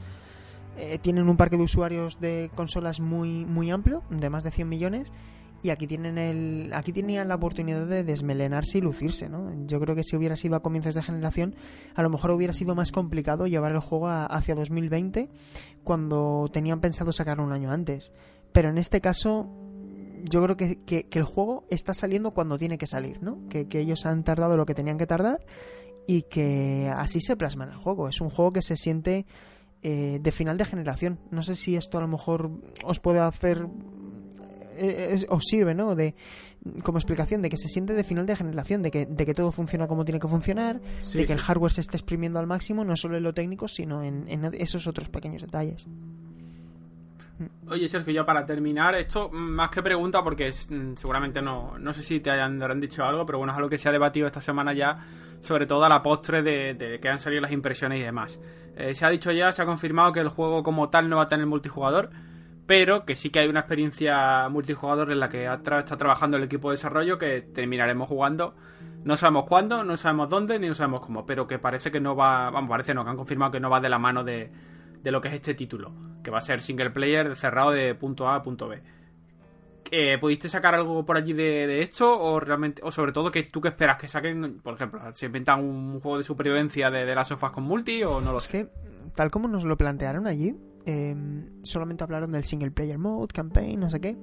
Eh, 0.78 0.98
tienen 1.00 1.30
un 1.30 1.38
parque 1.38 1.58
de 1.58 1.64
usuarios 1.64 2.20
de 2.20 2.50
consolas 2.56 3.00
muy, 3.00 3.46
muy 3.46 3.70
amplio, 3.70 4.04
de 4.10 4.30
más 4.30 4.44
de 4.44 4.52
100 4.52 4.68
millones, 4.68 5.12
y 5.64 5.70
aquí 5.70 5.88
tienen 5.88 6.18
el 6.18 6.72
aquí 6.74 6.92
tenían 6.92 7.30
la 7.30 7.36
oportunidad 7.36 7.88
de 7.88 8.04
desmelenarse 8.04 8.78
y 8.78 8.82
lucirse 8.82 9.30
no 9.30 9.50
yo 9.66 9.80
creo 9.80 9.96
que 9.96 10.04
si 10.04 10.18
hubiera 10.18 10.36
sido 10.36 10.58
a 10.58 10.62
comienzos 10.62 10.94
de 10.94 11.02
generación 11.02 11.56
a 11.96 12.04
lo 12.04 12.10
mejor 12.10 12.32
hubiera 12.32 12.54
sido 12.54 12.76
más 12.76 12.92
complicado 12.92 13.48
llevar 13.48 13.72
el 13.72 13.80
juego 13.80 14.10
hacia 14.10 14.56
2020 14.56 15.30
cuando 15.86 16.50
tenían 16.52 16.82
pensado 16.82 17.12
sacar 17.14 17.40
un 17.40 17.54
año 17.54 17.72
antes. 17.72 18.12
Pero 18.52 18.70
en 18.70 18.78
este 18.78 19.00
caso 19.02 19.50
yo 20.24 20.44
creo 20.44 20.58
que, 20.58 20.84
que, 20.84 21.08
el 21.12 21.24
juego 21.24 21.66
está 21.70 21.94
saliendo 21.94 22.32
cuando 22.32 22.58
tiene 22.58 22.78
que 22.78 22.88
salir 22.88 23.24
no 23.24 23.40
que, 23.50 23.68
que 23.68 23.80
ellos 23.80 24.06
han 24.06 24.24
tardado 24.24 24.58
lo 24.58 24.66
que 24.66 24.76
tenían 24.76 24.98
que 24.98 25.08
tardar 25.08 25.46
y 26.08 26.24
que 26.24 26.92
así 26.94 27.22
se 27.22 27.38
plasma 27.38 27.64
en 27.64 27.72
el 27.72 27.78
juego. 27.78 28.10
Es 28.10 28.20
un 28.20 28.30
juego 28.30 28.52
que 28.52 28.62
se 28.62 28.76
siente 28.76 29.26
eh, 29.84 30.20
de 30.22 30.32
final 30.32 30.58
de 30.58 30.66
generación. 30.66 31.20
No 31.32 31.44
sé 31.44 31.56
si 31.56 31.76
esto 31.76 31.98
a 31.98 32.02
lo 32.02 32.08
mejor 32.08 32.52
os 32.84 33.00
puede 33.00 33.20
hacer 33.20 33.68
eh, 34.78 35.26
os 35.30 35.44
sirve, 35.44 35.74
¿no? 35.74 35.96
De, 35.96 36.16
como 36.84 36.98
explicación 36.98 37.42
de 37.42 37.50
que 37.50 37.58
se 37.58 37.68
siente 37.68 37.94
de 37.94 38.04
final 38.04 38.26
de 38.26 38.36
generación, 38.36 38.82
de 38.82 38.92
que, 38.92 39.06
de 39.06 39.26
que 39.26 39.34
todo 39.34 39.52
funciona 39.52 39.88
como 39.88 40.06
tiene 40.06 40.20
que 40.20 40.28
funcionar, 40.28 40.80
de 40.80 41.26
que 41.26 41.34
el 41.34 41.40
hardware 41.40 41.74
se 41.74 41.82
esté 41.82 41.98
exprimiendo 41.98 42.40
al 42.40 42.48
máximo, 42.48 42.84
no 42.84 42.96
solo 42.96 43.18
en 43.18 43.24
lo 43.24 43.34
técnico, 43.34 43.68
sino 43.68 44.04
en, 44.04 44.28
esos 44.54 44.88
otros 44.88 45.10
pequeños 45.10 45.42
detalles. 45.42 45.86
Oye, 47.68 47.90
Sergio, 47.90 48.14
ya 48.14 48.26
para 48.26 48.46
terminar, 48.46 48.96
esto 48.96 49.30
más 49.30 49.70
que 49.70 49.82
pregunta, 49.82 50.24
porque 50.24 50.50
mm, 50.50 50.96
seguramente 50.96 51.42
no, 51.42 51.78
no 51.78 51.94
sé 51.94 52.02
si 52.02 52.20
te 52.20 52.32
hayan, 52.32 52.62
habrán 52.62 52.80
dicho 52.80 53.04
algo, 53.04 53.26
pero 53.26 53.40
bueno, 53.40 53.52
es 53.52 53.58
algo 53.58 53.70
que 53.70 53.78
se 53.78 53.90
ha 53.90 53.92
debatido 53.92 54.28
esta 54.28 54.40
semana 54.40 54.74
ya, 54.74 54.98
sobre 55.44 55.66
todo 55.66 55.84
a 55.84 55.90
la 55.90 56.02
postre 56.02 56.42
de, 56.42 57.00
que 57.02 57.10
han 57.10 57.20
salido 57.20 57.42
las 57.42 57.52
impresiones 57.52 58.00
y 58.00 58.04
demás. 58.04 58.40
Eh, 58.78 58.96
se 58.96 59.06
ha 59.06 59.10
dicho 59.10 59.32
ya, 59.32 59.52
se 59.52 59.62
ha 59.62 59.66
confirmado 59.66 60.14
que 60.14 60.22
el 60.22 60.30
juego 60.30 60.64
como 60.64 60.90
tal 60.90 61.10
no 61.10 61.18
va 61.18 61.24
a 61.24 61.28
tener 61.28 61.46
multijugador, 61.46 62.10
pero 62.66 63.06
que 63.06 63.14
sí 63.14 63.30
que 63.30 63.40
hay 63.40 63.50
una 63.50 63.60
experiencia 63.60 64.48
multijugador 64.50 65.12
en 65.12 65.20
la 65.20 65.28
que 65.28 65.46
está 65.46 65.98
trabajando 65.98 66.38
el 66.38 66.44
equipo 66.44 66.70
de 66.70 66.78
desarrollo 66.78 67.18
que 67.18 67.42
terminaremos 67.42 68.08
jugando. 68.08 68.56
No 69.04 69.18
sabemos 69.18 69.44
cuándo, 69.44 69.84
no 69.84 69.98
sabemos 69.98 70.30
dónde, 70.30 70.58
ni 70.60 70.70
no 70.70 70.76
sabemos 70.76 71.02
cómo, 71.02 71.26
pero 71.26 71.46
que 71.46 71.60
parece 71.60 71.92
que 71.92 72.00
no 72.00 72.16
va, 72.16 72.50
vamos, 72.50 72.70
parece 72.70 72.94
no, 72.94 73.04
que 73.04 73.10
han 73.10 73.18
confirmado 73.18 73.52
que 73.52 73.60
no 73.60 73.70
va 73.70 73.82
de 73.82 73.90
la 73.90 74.00
mano 74.00 74.24
de, 74.24 74.50
de 75.04 75.12
lo 75.12 75.20
que 75.20 75.28
es 75.28 75.34
este 75.34 75.56
título, 75.56 75.92
que 76.24 76.32
va 76.32 76.38
a 76.38 76.42
ser 76.42 76.62
single 76.62 76.92
player 76.92 77.36
cerrado 77.36 77.72
de 77.72 77.94
punto 77.96 78.30
A 78.30 78.36
a 78.36 78.44
punto 78.44 78.70
B. 78.70 78.82
Eh, 79.96 80.18
¿Pudiste 80.18 80.50
sacar 80.50 80.74
algo 80.74 81.06
por 81.06 81.18
allí 81.18 81.34
de, 81.34 81.84
esto? 81.84 82.20
O 82.20 82.40
realmente, 82.40 82.82
o 82.84 82.92
sobre 82.92 83.12
todo, 83.12 83.30
que 83.30 83.44
tú 83.44 83.62
que 83.62 83.68
esperas 83.68 84.00
que 84.00 84.08
saquen, 84.08 84.60
por 84.64 84.74
ejemplo, 84.74 85.00
si 85.14 85.28
inventan 85.28 85.64
un 85.64 86.00
juego 86.00 86.18
de 86.18 86.24
supervivencia 86.24 86.90
de, 86.90 87.14
las 87.14 87.28
sofás 87.28 87.52
con 87.52 87.64
multi 87.66 88.04
o 88.04 88.20
no 88.20 88.34
lo 88.34 88.40
sé? 88.40 88.48
Es 88.48 88.66
que, 88.66 88.72
tal 89.14 89.30
como 89.30 89.48
nos 89.48 89.66
lo 89.66 89.78
plantearon 89.78 90.26
allí, 90.26 90.56
em, 90.88 91.62
solamente 91.62 92.04
hablaron 92.04 92.32
del 92.32 92.44
single 92.44 92.72
player 92.72 92.98
mode, 92.98 93.28
campaign, 93.36 93.82
no 93.82 93.92
sé 93.92 94.02
qué. 94.02 94.18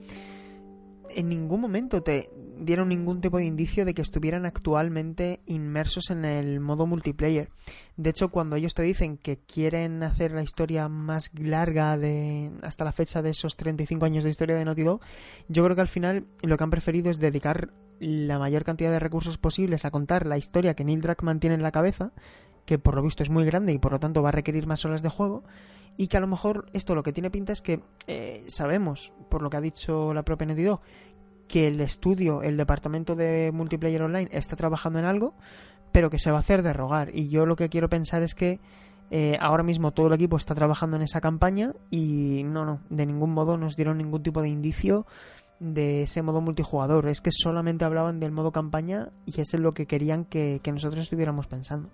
En 1.15 1.29
ningún 1.29 1.61
momento 1.61 2.03
te 2.03 2.31
dieron 2.59 2.89
ningún 2.89 3.21
tipo 3.21 3.39
de 3.39 3.45
indicio 3.45 3.85
de 3.85 3.95
que 3.95 4.03
estuvieran 4.03 4.47
actualmente 4.47 5.41
inmersos 5.47 6.11
en 6.11 6.25
el 6.25 6.61
modo 6.61 6.87
multiplayer. 6.87 7.51
De 7.97 8.11
hecho, 8.11 8.29
cuando 8.31 8.57
ellos 8.57 8.75
te 8.75 8.83
dicen 8.83 9.17
que 9.17 9.39
quieren 9.39 10.03
hacer 10.03 10.33
la 10.33 10.43
historia 10.43 10.89
más 10.89 11.31
larga 11.35 11.97
de 11.97 12.51
hasta 12.63 12.85
la 12.85 12.93
fecha 12.93 13.23
de 13.23 13.31
esos 13.31 13.57
35 13.57 14.05
años 14.05 14.25
de 14.25 14.31
historia 14.31 14.57
de 14.57 14.65
Naughty 14.65 14.83
Dog, 14.83 15.01
yo 15.49 15.65
creo 15.65 15.75
que 15.75 15.83
al 15.83 15.89
final 15.89 16.27
lo 16.43 16.57
que 16.57 16.65
han 16.65 16.71
preferido 16.71 17.11
es 17.11 17.19
dedicar 17.19 17.73
la 17.99 18.39
mayor 18.39 18.65
cantidad 18.65 18.91
de 18.91 18.99
recursos 18.99 19.39
posibles 19.39 19.85
a 19.85 19.91
contar 19.91 20.27
la 20.27 20.39
historia 20.39 20.75
que 20.75 20.85
Neil 20.85 21.01
Druckmann 21.03 21.41
tiene 21.41 21.55
en 21.55 21.63
la 21.63 21.73
cabeza, 21.73 22.13
que 22.65 22.79
por 22.79 22.95
lo 22.95 23.03
visto 23.03 23.23
es 23.23 23.31
muy 23.31 23.45
grande 23.45 23.73
y 23.73 23.79
por 23.79 23.93
lo 23.93 24.01
tanto 24.01 24.23
va 24.23 24.31
a 24.31 24.33
requerir 24.33 24.67
más 24.67 24.85
horas 24.85 25.03
de 25.03 25.09
juego, 25.11 25.45
y 25.97 26.09
que 26.09 26.16
a 26.16 26.20
lo 26.20 26.26
mejor 26.26 26.66
esto 26.72 26.95
lo 26.95 27.03
que 27.03 27.12
tiene 27.12 27.30
pinta 27.30 27.53
es 27.53 27.61
que 27.61 27.82
eh, 28.07 28.45
sabemos, 28.49 29.12
por 29.28 29.43
lo 29.43 29.51
que 29.51 29.57
ha 29.57 29.61
dicho 29.61 30.14
la 30.14 30.22
propia 30.22 30.55
Dog, 30.55 30.80
que 31.47 31.66
el 31.66 31.80
estudio, 31.80 32.43
el 32.43 32.57
departamento 32.57 33.16
de 33.16 33.51
multiplayer 33.53 34.03
online 34.03 34.30
está 34.32 34.57
trabajando 34.57 34.99
en 34.99 35.05
algo, 35.05 35.34
pero 35.93 36.11
que 36.11 36.18
se 36.18 36.30
va 36.30 36.38
a 36.38 36.41
hacer 36.41 36.62
de 36.62 36.72
rogar. 36.72 37.11
Y 37.14 37.28
yo 37.28 37.47
lo 37.47 37.57
que 37.57 37.68
quiero 37.68 37.88
pensar 37.88 38.22
es 38.22 38.34
que 38.34 38.61
eh, 39.11 39.36
ahora 39.41 39.64
mismo 39.64 39.91
todo 39.91 40.07
el 40.07 40.12
equipo 40.12 40.36
está 40.36 40.55
trabajando 40.55 40.97
en 40.97 41.03
esa 41.03 41.20
campaña 41.20 41.72
y 41.91 42.45
no, 42.45 42.64
no, 42.64 42.80
de 42.91 43.07
ningún 43.07 43.32
modo 43.32 43.57
nos 43.57 43.74
dieron 43.74 43.99
ningún 43.99 44.22
tipo 44.22 44.41
de 44.41 44.49
indicio 44.49 45.07
de 45.61 46.03
ese 46.03 46.22
modo 46.22 46.41
multijugador. 46.41 47.09
Es 47.09 47.20
que 47.20 47.30
solamente 47.32 47.84
hablaban 47.84 48.18
del 48.18 48.32
modo 48.32 48.51
campaña 48.51 49.09
y 49.26 49.41
es 49.41 49.55
lo 49.55 49.72
que 49.72 49.86
querían 49.86 50.24
que, 50.24 50.61
nosotros 50.72 51.03
estuviéramos 51.03 51.47
pensando. 51.47 51.91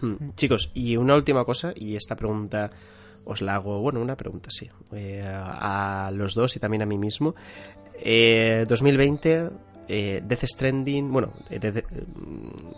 Hmm. 0.00 0.30
Chicos, 0.36 0.70
y 0.74 0.96
una 0.96 1.14
última 1.14 1.44
cosa, 1.44 1.72
y 1.74 1.96
esta 1.96 2.16
pregunta 2.16 2.70
os 3.24 3.42
la 3.42 3.56
hago, 3.56 3.80
bueno, 3.80 4.00
una 4.00 4.16
pregunta, 4.16 4.50
sí, 4.50 4.70
eh, 4.92 5.22
a 5.24 6.10
los 6.12 6.34
dos 6.34 6.56
y 6.56 6.60
también 6.60 6.82
a 6.82 6.86
mí 6.86 6.96
mismo. 6.96 7.34
2020, 7.94 9.50
eh, 9.88 10.22
Death 10.24 10.44
Stranding, 10.44 11.12
bueno, 11.12 11.32
eh, 11.50 11.82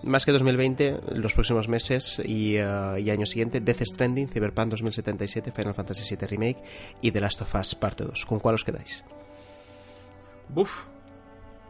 más 0.03 0.25
que 0.25 0.33
2020, 0.33 1.01
los 1.13 1.35
próximos 1.35 1.69
meses 1.69 2.21
y, 2.25 2.55
y, 2.55 2.59
año 2.59 3.27
siguiente, 3.27 3.61
Death 3.61 3.83
Stranding, 3.83 4.29
Cyberpunk 4.29 4.71
2077, 4.71 5.53
Final 5.53 5.75
Fantasy 5.75 6.17
VII 6.17 6.27
Remake 6.27 6.63
y 7.01 7.13
The 7.13 7.21
Last 7.21 7.43
of 7.43 7.55
Us 7.55 7.75
Parte 7.77 8.05
2. 8.05 8.27
¿Con 8.27 8.41
cuál 8.41 8.57
os 8.57 8.65
quedáis? 8.65 9.05
Buf. 10.49 10.87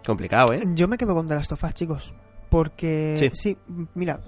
Complicado, 0.07 0.55
¿eh? 0.55 0.62
Yo 0.74 0.88
me 0.88 0.96
quedo 0.96 1.14
con 1.14 1.26
The 1.26 1.34
Last 1.34 1.53
of 1.53 1.62
Us, 1.62 1.74
chicos. 1.74 2.14
Porque, 2.48 3.30
sí, 3.32 3.57
mira, 3.94 4.20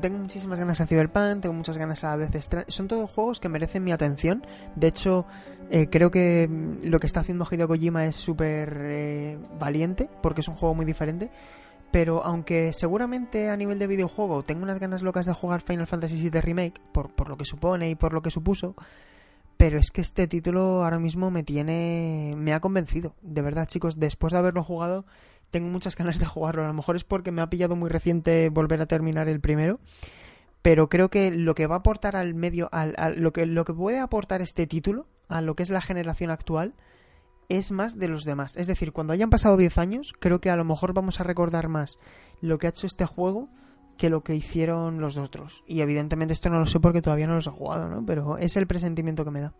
tengo 0.00 0.18
muchísimas 0.18 0.58
ganas 0.58 0.80
a 0.80 0.86
Cyberpunk, 0.86 1.40
tengo 1.42 1.54
muchas 1.54 1.78
ganas 1.78 2.04
a 2.04 2.16
veces. 2.16 2.48
Son 2.68 2.88
todos 2.88 3.10
juegos 3.10 3.40
que 3.40 3.48
merecen 3.48 3.84
mi 3.84 3.92
atención. 3.92 4.46
De 4.76 4.88
hecho, 4.88 5.26
eh, 5.70 5.88
creo 5.90 6.10
que 6.10 6.48
mm, 6.48 6.86
lo 6.86 6.98
que 6.98 7.06
está 7.06 7.20
haciendo 7.20 7.46
Hideo 7.50 7.68
Kojima 7.68 8.06
es 8.06 8.16
súper 8.16 8.78
eh, 8.82 9.38
valiente, 9.58 10.08
porque 10.22 10.40
es 10.40 10.48
un 10.48 10.54
juego 10.54 10.74
muy 10.74 10.84
diferente. 10.86 11.30
Pero 11.90 12.22
aunque 12.22 12.72
seguramente 12.74 13.48
a 13.48 13.56
nivel 13.56 13.78
de 13.78 13.86
videojuego 13.86 14.42
tengo 14.42 14.62
unas 14.62 14.78
ganas 14.78 15.00
locas 15.02 15.24
de 15.24 15.32
jugar 15.32 15.62
Final 15.62 15.86
Fantasy 15.86 16.16
VII 16.28 16.40
Remake, 16.40 16.80
por, 16.92 17.10
por 17.14 17.28
lo 17.30 17.36
que 17.36 17.46
supone 17.46 17.88
y 17.88 17.94
por 17.94 18.12
lo 18.12 18.20
que 18.20 18.30
supuso, 18.30 18.74
pero 19.58 19.76
es 19.78 19.90
que 19.90 20.00
este 20.00 20.28
título 20.28 20.84
ahora 20.84 21.00
mismo 21.00 21.30
me 21.32 21.42
tiene. 21.42 22.34
me 22.36 22.54
ha 22.54 22.60
convencido. 22.60 23.14
De 23.22 23.42
verdad, 23.42 23.66
chicos, 23.66 23.98
después 23.98 24.32
de 24.32 24.38
haberlo 24.38 24.62
jugado, 24.62 25.04
tengo 25.50 25.68
muchas 25.68 25.96
ganas 25.96 26.18
de 26.18 26.26
jugarlo. 26.26 26.64
A 26.64 26.68
lo 26.68 26.74
mejor 26.74 26.96
es 26.96 27.04
porque 27.04 27.30
me 27.30 27.42
ha 27.42 27.50
pillado 27.50 27.76
muy 27.76 27.88
reciente 27.88 28.48
volver 28.48 28.80
a 28.80 28.86
terminar 28.86 29.28
el 29.28 29.40
primero. 29.40 29.80
Pero 30.62 30.88
creo 30.88 31.08
que 31.08 31.30
lo 31.30 31.54
que 31.54 31.66
va 31.66 31.76
a 31.76 31.78
aportar 31.78 32.16
al 32.16 32.34
medio, 32.34 32.68
al, 32.72 32.94
lo, 33.16 33.32
que, 33.32 33.46
lo 33.46 33.64
que 33.64 33.72
puede 33.72 33.98
aportar 33.98 34.42
este 34.42 34.66
título 34.66 35.06
a 35.28 35.40
lo 35.40 35.54
que 35.54 35.62
es 35.62 35.70
la 35.70 35.80
generación 35.80 36.30
actual, 36.30 36.74
es 37.48 37.70
más 37.70 37.98
de 37.98 38.08
los 38.08 38.24
demás. 38.24 38.56
Es 38.56 38.66
decir, 38.66 38.92
cuando 38.92 39.12
hayan 39.12 39.30
pasado 39.30 39.56
10 39.56 39.78
años, 39.78 40.12
creo 40.18 40.40
que 40.40 40.50
a 40.50 40.56
lo 40.56 40.64
mejor 40.64 40.92
vamos 40.92 41.20
a 41.20 41.24
recordar 41.24 41.68
más 41.68 41.98
lo 42.40 42.58
que 42.58 42.66
ha 42.66 42.70
hecho 42.70 42.86
este 42.86 43.06
juego 43.06 43.48
que 43.96 44.10
lo 44.10 44.22
que 44.22 44.34
hicieron 44.34 45.00
los 45.00 45.16
otros. 45.16 45.64
Y 45.66 45.80
evidentemente 45.80 46.32
esto 46.32 46.50
no 46.50 46.58
lo 46.58 46.66
sé 46.66 46.80
porque 46.80 47.02
todavía 47.02 47.26
no 47.26 47.34
los 47.34 47.46
he 47.46 47.50
jugado, 47.50 47.88
¿no? 47.88 48.04
Pero 48.04 48.38
es 48.38 48.56
el 48.56 48.66
presentimiento 48.66 49.24
que 49.24 49.30
me 49.30 49.40
da. 49.40 49.54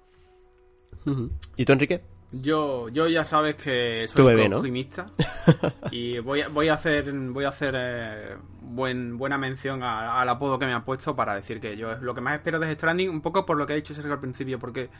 ¿Y 1.56 1.64
tú, 1.64 1.72
Enrique? 1.72 2.02
Yo, 2.30 2.90
yo 2.90 3.08
ya 3.08 3.24
sabes 3.24 3.54
que 3.56 4.06
soy 4.06 4.52
optimista 4.52 5.06
y 5.90 6.18
voy 6.18 6.42
a, 6.42 6.48
voy 6.48 6.68
a 6.68 6.74
hacer 6.74 7.10
voy 7.10 7.46
a 7.46 7.48
hacer 7.48 7.74
eh, 7.74 8.36
buen, 8.60 9.16
buena 9.16 9.38
mención 9.38 9.82
al 9.82 10.28
apodo 10.28 10.58
que 10.58 10.66
me 10.66 10.74
han 10.74 10.84
puesto 10.84 11.16
para 11.16 11.34
decir 11.34 11.58
que 11.58 11.76
yo 11.78 11.90
es 11.90 12.02
lo 12.02 12.14
que 12.14 12.20
más 12.20 12.34
espero 12.34 12.58
de 12.58 12.74
Stranding, 12.74 13.08
un 13.08 13.22
poco 13.22 13.46
por 13.46 13.56
lo 13.56 13.66
que 13.66 13.72
ha 13.72 13.76
dicho 13.76 13.94
Sergio 13.94 14.12
al 14.12 14.20
principio, 14.20 14.58
porque 14.58 14.90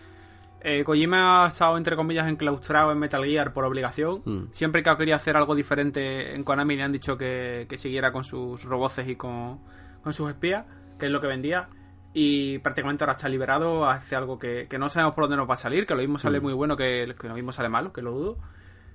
eh, 0.63 0.83
Kojima 0.85 1.45
ha 1.45 1.49
estado 1.49 1.77
entre 1.77 1.97
comillas 1.97 2.27
enclaustrado 2.29 2.93
en 2.93 2.99
Metal 2.99 3.23
Gear 3.23 3.53
por 3.53 3.67
obligación. 3.67 4.23
Mm. 4.25 4.45
Siempre 4.51 4.83
que 4.83 4.89
ha 4.89 4.97
querido 4.97 5.17
hacer 5.17 5.37
algo 5.37 5.55
diferente 5.55 6.35
en 6.35 6.45
Konami 6.45 6.77
le 6.77 6.83
han 6.83 6.93
dicho 6.93 7.19
que, 7.19 7.67
siguiera 7.77 8.11
con 8.11 8.25
sus 8.25 8.65
roboces 8.65 9.07
y 9.07 9.17
con, 9.17 9.61
con 10.03 10.15
sus 10.15 10.31
espías, 10.31 10.65
que 10.99 11.07
es 11.07 11.13
lo 11.13 11.21
que 11.21 11.27
vendía 11.27 11.69
y 12.15 12.59
prácticamente 12.59 13.05
ahora 13.05 13.13
está 13.13 13.29
liberado, 13.29 13.89
hace 13.89 14.17
algo 14.17 14.39
que, 14.39 14.67
no 14.79 14.89
sabemos 14.89 15.15
por 15.15 15.25
dónde 15.25 15.37
nos 15.37 15.49
va 15.49 15.55
a 15.55 15.59
salir, 15.59 15.87
que 15.87 15.95
lo 15.95 16.01
mismo 16.01 16.19
sale 16.19 16.41
mm. 16.41 16.43
muy 16.43 16.53
bueno, 16.53 16.77
que, 16.77 17.15
que 17.19 17.29
lo 17.29 17.35
mismo 17.35 17.53
sale 17.53 17.69
malo, 17.69 17.93
que 17.93 18.03
lo 18.03 18.13
dudo. 18.13 18.39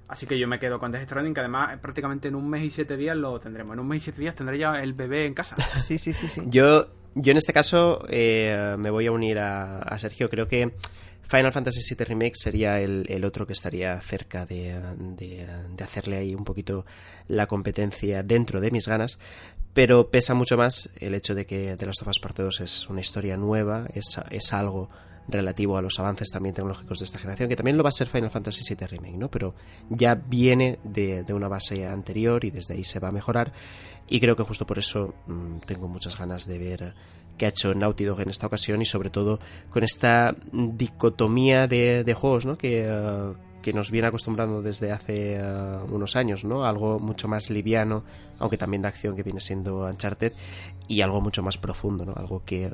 Así 0.07 0.25
que 0.25 0.37
yo 0.37 0.47
me 0.47 0.59
quedo 0.59 0.79
con 0.79 0.91
Death 0.91 1.05
Stranding, 1.05 1.33
que 1.33 1.39
además 1.39 1.77
prácticamente 1.79 2.27
en 2.27 2.35
un 2.35 2.49
mes 2.49 2.63
y 2.63 2.69
siete 2.69 2.97
días 2.97 3.15
lo 3.15 3.39
tendremos. 3.39 3.73
En 3.73 3.79
un 3.79 3.87
mes 3.87 3.97
y 3.97 4.03
siete 4.05 4.21
días 4.21 4.35
tendré 4.35 4.59
ya 4.59 4.81
el 4.81 4.93
bebé 4.93 5.25
en 5.25 5.33
casa. 5.33 5.55
sí, 5.81 5.97
sí, 5.97 6.13
sí, 6.13 6.27
sí. 6.27 6.41
Yo, 6.47 6.87
yo 7.15 7.31
en 7.31 7.37
este 7.37 7.53
caso 7.53 8.05
eh, 8.09 8.75
me 8.77 8.89
voy 8.89 9.07
a 9.07 9.11
unir 9.11 9.39
a, 9.39 9.97
Sergio. 9.97 10.29
Creo 10.29 10.47
que 10.47 10.73
Final 11.21 11.53
Fantasy 11.53 11.95
VII 11.95 12.05
Remake 12.05 12.35
sería 12.35 12.79
el, 12.79 13.23
otro 13.25 13.47
que 13.47 13.53
estaría 13.53 13.99
cerca 14.01 14.45
de, 14.45 14.79
de, 14.97 15.47
hacerle 15.83 16.17
ahí 16.17 16.35
un 16.35 16.43
poquito 16.43 16.85
la 17.27 17.47
competencia 17.47 18.21
dentro 18.21 18.59
de 18.59 18.71
mis 18.71 18.87
ganas 18.87 19.17
pero 19.73 20.09
pesa 20.09 20.33
mucho 20.33 20.57
más 20.57 20.89
el 20.99 21.15
hecho 21.15 21.35
de 21.35 21.45
que 21.45 21.75
The 21.77 21.85
Last 21.85 22.01
of 22.01 22.07
Us 22.07 22.19
Parte 22.19 22.43
2 22.43 22.61
es 22.61 22.89
una 22.89 23.01
historia 23.01 23.37
nueva, 23.37 23.87
es, 23.93 24.19
es 24.29 24.53
algo 24.53 24.89
relativo 25.27 25.77
a 25.77 25.81
los 25.81 25.99
avances 25.99 26.29
también 26.29 26.53
tecnológicos 26.53 26.99
de 26.99 27.05
esta 27.05 27.17
generación, 27.17 27.49
que 27.49 27.55
también 27.55 27.77
lo 27.77 27.83
va 27.83 27.89
a 27.89 27.93
ser 27.93 28.07
Final 28.07 28.29
Fantasy 28.29 28.75
VII 28.75 28.87
Remake, 28.87 29.17
¿no? 29.17 29.29
Pero 29.29 29.55
ya 29.89 30.15
viene 30.15 30.79
de, 30.83 31.25
una 31.33 31.47
base 31.47 31.87
anterior 31.87 32.43
y 32.45 32.51
desde 32.51 32.75
ahí 32.75 32.83
se 32.83 32.99
va 32.99 33.07
a 33.07 33.11
mejorar 33.11 33.51
y 34.07 34.19
creo 34.19 34.35
que 34.35 34.43
justo 34.43 34.67
por 34.67 34.79
eso 34.79 35.13
mm, 35.27 35.59
tengo 35.65 35.87
muchas 35.87 36.17
ganas 36.17 36.45
de 36.45 36.59
ver 36.59 36.93
qué 37.37 37.45
ha 37.45 37.49
hecho 37.49 37.73
Naughty 37.73 38.03
Dog 38.03 38.21
en 38.21 38.29
esta 38.29 38.47
ocasión 38.47 38.81
y 38.81 38.85
sobre 38.85 39.09
todo 39.09 39.39
con 39.71 39.83
esta 39.83 40.35
dicotomía 40.51 41.67
de, 41.67 42.03
de 42.03 42.13
juegos, 42.13 42.45
¿no? 42.45 42.57
Que, 42.57 42.85
uh, 42.87 43.52
que 43.63 43.73
nos 43.73 43.89
viene 43.89 44.09
acostumbrando 44.09 44.61
desde 44.61 44.91
hace 44.91 45.37
eh, 45.37 45.77
unos 45.89 46.15
años, 46.15 46.43
¿no? 46.43 46.65
Algo 46.65 46.99
mucho 46.99 47.27
más 47.27 47.49
liviano, 47.49 48.03
aunque 48.37 48.57
también 48.57 48.83
de 48.83 48.89
acción 48.89 49.15
que 49.15 49.23
viene 49.23 49.41
siendo 49.41 49.87
Uncharted, 49.87 50.33
y 50.87 51.01
algo 51.01 51.21
mucho 51.21 51.41
más 51.41 51.57
profundo, 51.57 52.05
¿no? 52.05 52.13
Algo 52.13 52.43
que 52.45 52.71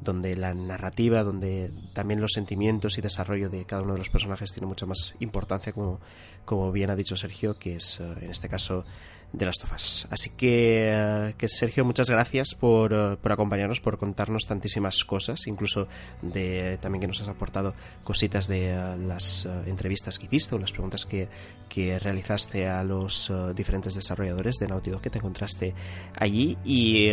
donde 0.00 0.34
la 0.34 0.54
narrativa, 0.54 1.22
donde 1.22 1.70
también 1.92 2.20
los 2.20 2.32
sentimientos 2.32 2.96
y 2.96 3.02
desarrollo 3.02 3.50
de 3.50 3.66
cada 3.66 3.82
uno 3.82 3.92
de 3.92 3.98
los 3.98 4.08
personajes 4.08 4.50
tiene 4.50 4.66
mucha 4.66 4.86
más 4.86 5.14
importancia, 5.20 5.72
como, 5.72 6.00
como 6.44 6.72
bien 6.72 6.90
ha 6.90 6.96
dicho 6.96 7.16
Sergio, 7.16 7.58
que 7.58 7.76
es 7.76 8.00
eh, 8.00 8.14
en 8.22 8.30
este 8.30 8.48
caso 8.48 8.84
de 9.32 9.46
las 9.46 9.58
tofas. 9.58 10.08
Así 10.10 10.30
que, 10.30 10.90
eh, 10.92 11.34
que 11.38 11.48
Sergio, 11.48 11.84
muchas 11.84 12.10
gracias 12.10 12.54
por, 12.54 12.92
eh, 12.92 13.16
por, 13.20 13.32
acompañarnos, 13.32 13.80
por 13.80 13.96
contarnos 13.96 14.46
tantísimas 14.46 15.04
cosas, 15.04 15.46
incluso 15.46 15.86
de 16.20 16.78
también 16.80 17.00
que 17.00 17.06
nos 17.06 17.20
has 17.20 17.28
aportado 17.28 17.74
cositas 18.02 18.48
de 18.48 18.70
eh, 18.70 18.96
las 18.98 19.46
entrevistas 19.66 20.18
que 20.18 20.26
hiciste 20.26 20.54
o 20.56 20.58
las 20.58 20.72
preguntas 20.72 21.06
que, 21.06 21.28
que 21.68 21.98
realizaste 21.98 22.68
a 22.68 22.82
los 22.82 23.32
diferentes 23.54 23.94
desarrolladores 23.94 24.56
de 24.56 24.66
Naughty 24.66 24.90
Dog 24.90 25.00
que 25.00 25.10
te 25.10 25.18
encontraste 25.18 25.74
allí 26.18 26.58
y, 26.64 27.10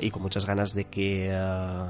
y 0.00 0.10
con 0.10 0.22
muchas 0.22 0.46
ganas 0.46 0.72
de 0.72 0.84
que 0.84 1.28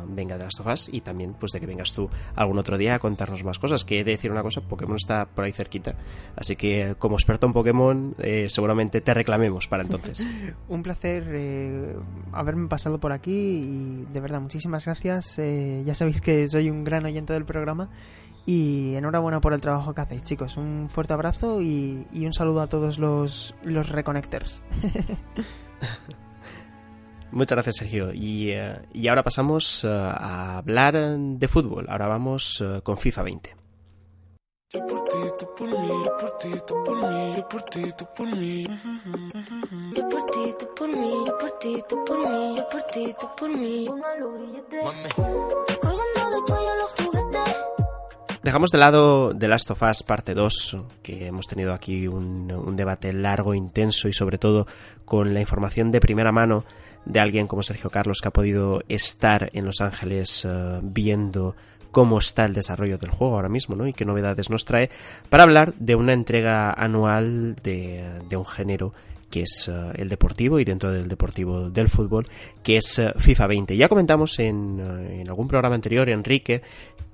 venga 0.09 0.39
de 0.39 0.45
las 0.45 0.55
tofas 0.55 0.89
y 0.91 1.03
también 1.03 1.35
pues 1.35 1.53
de 1.53 1.61
que 1.61 1.67
vengas 1.67 1.93
tú 1.93 2.09
algún 2.35 2.59
otro 2.59 2.79
día 2.79 2.95
a 2.95 2.99
contarnos 2.99 3.45
más 3.45 3.59
cosas. 3.59 3.85
Que 3.85 4.01
he 4.01 4.05
de 4.05 4.13
decir 4.13 4.31
una 4.31 4.43
cosa, 4.43 4.61
Pokémon 4.63 4.97
está 4.97 5.27
por 5.27 5.45
ahí 5.45 5.53
cerquita, 5.53 5.95
así 6.37 6.57
que 6.57 6.95
como 6.99 7.17
experto 7.17 7.47
en 7.47 7.53
Pokémon 7.53 8.17
seguramente 8.49 9.01
te 9.01 9.15
para 9.69 9.83
entonces. 9.83 10.27
Un 10.69 10.83
placer 10.83 11.25
eh, 11.29 11.97
haberme 12.33 12.69
pasado 12.69 12.99
por 12.99 13.13
aquí 13.13 13.33
y 13.33 14.07
de 14.13 14.21
verdad 14.21 14.41
muchísimas 14.41 14.85
gracias. 14.85 15.39
Eh, 15.39 15.83
ya 15.85 15.95
sabéis 15.95 16.21
que 16.21 16.47
soy 16.49 16.71
un 16.71 16.85
gran 16.85 17.05
oyente 17.05 17.33
del 17.33 17.45
programa 17.45 17.91
y 18.47 18.95
enhorabuena 18.95 19.41
por 19.41 19.53
el 19.53 19.61
trabajo 19.61 19.95
que 19.95 20.01
hacéis, 20.01 20.25
chicos. 20.25 20.57
Un 20.57 20.89
fuerte 20.91 21.13
abrazo 21.13 21.61
y, 21.61 22.07
un 22.15 22.33
saludo 22.33 22.61
a 22.61 22.67
todos 22.67 22.99
los, 22.99 23.55
los 23.65 23.89
reconnectors. 23.89 24.63
Muchas 27.31 27.57
gracias, 27.57 27.77
Sergio. 27.77 28.13
Y, 28.13 28.51
eh, 28.51 28.79
y 28.93 29.09
ahora 29.09 29.23
pasamos 29.23 29.85
a 29.85 30.59
hablar 30.59 31.19
de 31.19 31.49
fútbol. 31.49 31.87
Ahora 31.89 32.07
vamos 32.07 32.63
con 32.83 32.99
FIFA 32.99 33.23
20. 33.23 33.62
Dejamos 48.43 48.71
de 48.71 48.79
lado 48.79 49.37
The 49.37 49.47
Last 49.47 49.71
of 49.71 49.83
Us 49.83 50.03
parte 50.03 50.33
2, 50.33 50.77
que 51.03 51.27
hemos 51.27 51.47
tenido 51.47 51.75
aquí 51.75 52.09
un, 52.09 52.51
un 52.51 52.75
debate 52.75 53.13
largo, 53.13 53.53
intenso 53.53 54.09
y 54.09 54.15
sobre 54.15 54.39
todo 54.39 54.67
con 55.05 55.35
la 55.35 55.41
información 55.41 55.91
de 55.93 56.01
primera 56.01 56.33
mano 56.33 56.65
de 57.05 57.21
alguien 57.21 57.47
como 57.47 57.63
Sergio 57.63 57.91
Carlos 57.91 58.21
que 58.23 58.29
ha 58.29 58.33
podido 58.33 58.83
estar 58.89 59.51
en 59.53 59.67
Los 59.67 59.81
Ángeles 59.81 60.45
uh, 60.45 60.81
viendo 60.83 61.57
cómo 61.93 62.19
está 62.19 62.45
el 62.45 62.55
desarrollo 62.55 62.99
del 62.99 63.11
juego 63.11 63.37
ahora 63.37 63.49
mismo, 63.49 63.77
¿no? 63.77 63.87
Y 63.87 63.93
qué 63.93 64.05
novedades 64.05 64.51
nos 64.51 64.65
trae 64.65 64.91
para 65.31 65.45
hablar 65.45 65.75
de 65.75 65.95
una 65.95 66.13
entrega 66.13 66.73
anual 66.73 67.55
de, 67.63 68.19
de 68.29 68.37
un 68.37 68.47
género 68.47 68.93
que 69.33 69.43
es 69.43 69.67
uh, 69.67 69.91
el 69.95 70.09
deportivo 70.09 70.61
y 70.61 70.65
dentro 70.65 70.93
del 70.93 71.09
deportivo 71.09 71.71
del 71.71 71.89
fútbol, 71.89 72.29
que 72.63 72.77
es 72.77 72.99
uh, 72.99 73.19
FIFA 73.19 73.47
20. 73.49 73.77
Ya 73.77 73.89
comentamos 73.89 74.39
en, 74.39 74.79
uh, 74.79 75.11
en, 75.11 75.29
algún 75.29 75.49
programa 75.49 75.75
anterior, 75.75 76.09
Enrique, 76.11 76.61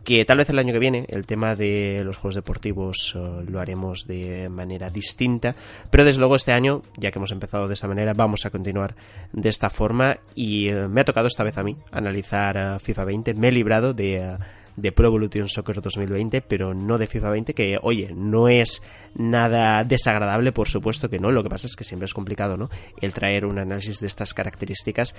que 0.05 0.25
tal 0.25 0.39
vez 0.39 0.51
el 0.51 0.59
año 0.59 0.73
que 0.73 0.81
viene 0.81 1.07
el 1.09 1.27
tema 1.27 1.55
de 1.55 2.03
los 2.05 2.17
juegos 2.17 2.35
deportivos 2.35 3.15
lo 3.47 3.61
haremos 3.61 4.07
de 4.07 4.49
manera 4.49 4.89
distinta, 4.89 5.55
pero 5.91 6.03
desde 6.03 6.21
luego 6.21 6.35
este 6.35 6.53
año, 6.53 6.83
ya 6.97 7.11
que 7.11 7.19
hemos 7.19 7.31
empezado 7.31 7.69
de 7.69 7.75
esta 7.75 7.89
manera, 7.89 8.15
vamos 8.15 8.47
a 8.47 8.51
continuar 8.51 8.95
de 9.35 9.51
esta 9.51 9.69
forma 9.69 10.17
y 10.35 10.71
me 10.71 11.03
ha 11.03 11.05
tocado 11.05 11.27
esta 11.27 11.45
vez 11.45 11.59
a 11.59 11.63
mí 11.63 11.77
analizar 11.91 12.81
FIFA 12.81 13.05
20, 13.05 13.35
me 13.35 13.49
he 13.49 13.53
librado 13.53 13.93
de 13.93 14.39
de 14.81 14.93
Pro 14.93 15.09
Evolution 15.09 15.49
Soccer 15.49 15.81
2020, 15.81 16.41
pero 16.43 16.73
no 16.73 16.99
de 16.99 17.07
FIFA 17.07 17.31
20, 17.31 17.55
que 17.55 17.79
oye, 17.83 18.13
no 18.15 18.49
es 18.49 18.83
nada 19.15 19.83
desagradable, 19.85 20.53
por 20.53 20.69
supuesto 20.69 21.11
que 21.11 21.19
no, 21.19 21.33
lo 21.33 21.43
que 21.43 21.49
pasa 21.49 21.67
es 21.67 21.75
que 21.75 21.85
siempre 21.85 22.07
es 22.07 22.15
complicado, 22.15 22.57
¿no? 22.57 22.71
El 23.01 23.13
traer 23.13 23.45
un 23.45 23.59
análisis 23.59 24.01
de 24.01 24.07
estas 24.07 24.35
características 24.35 25.15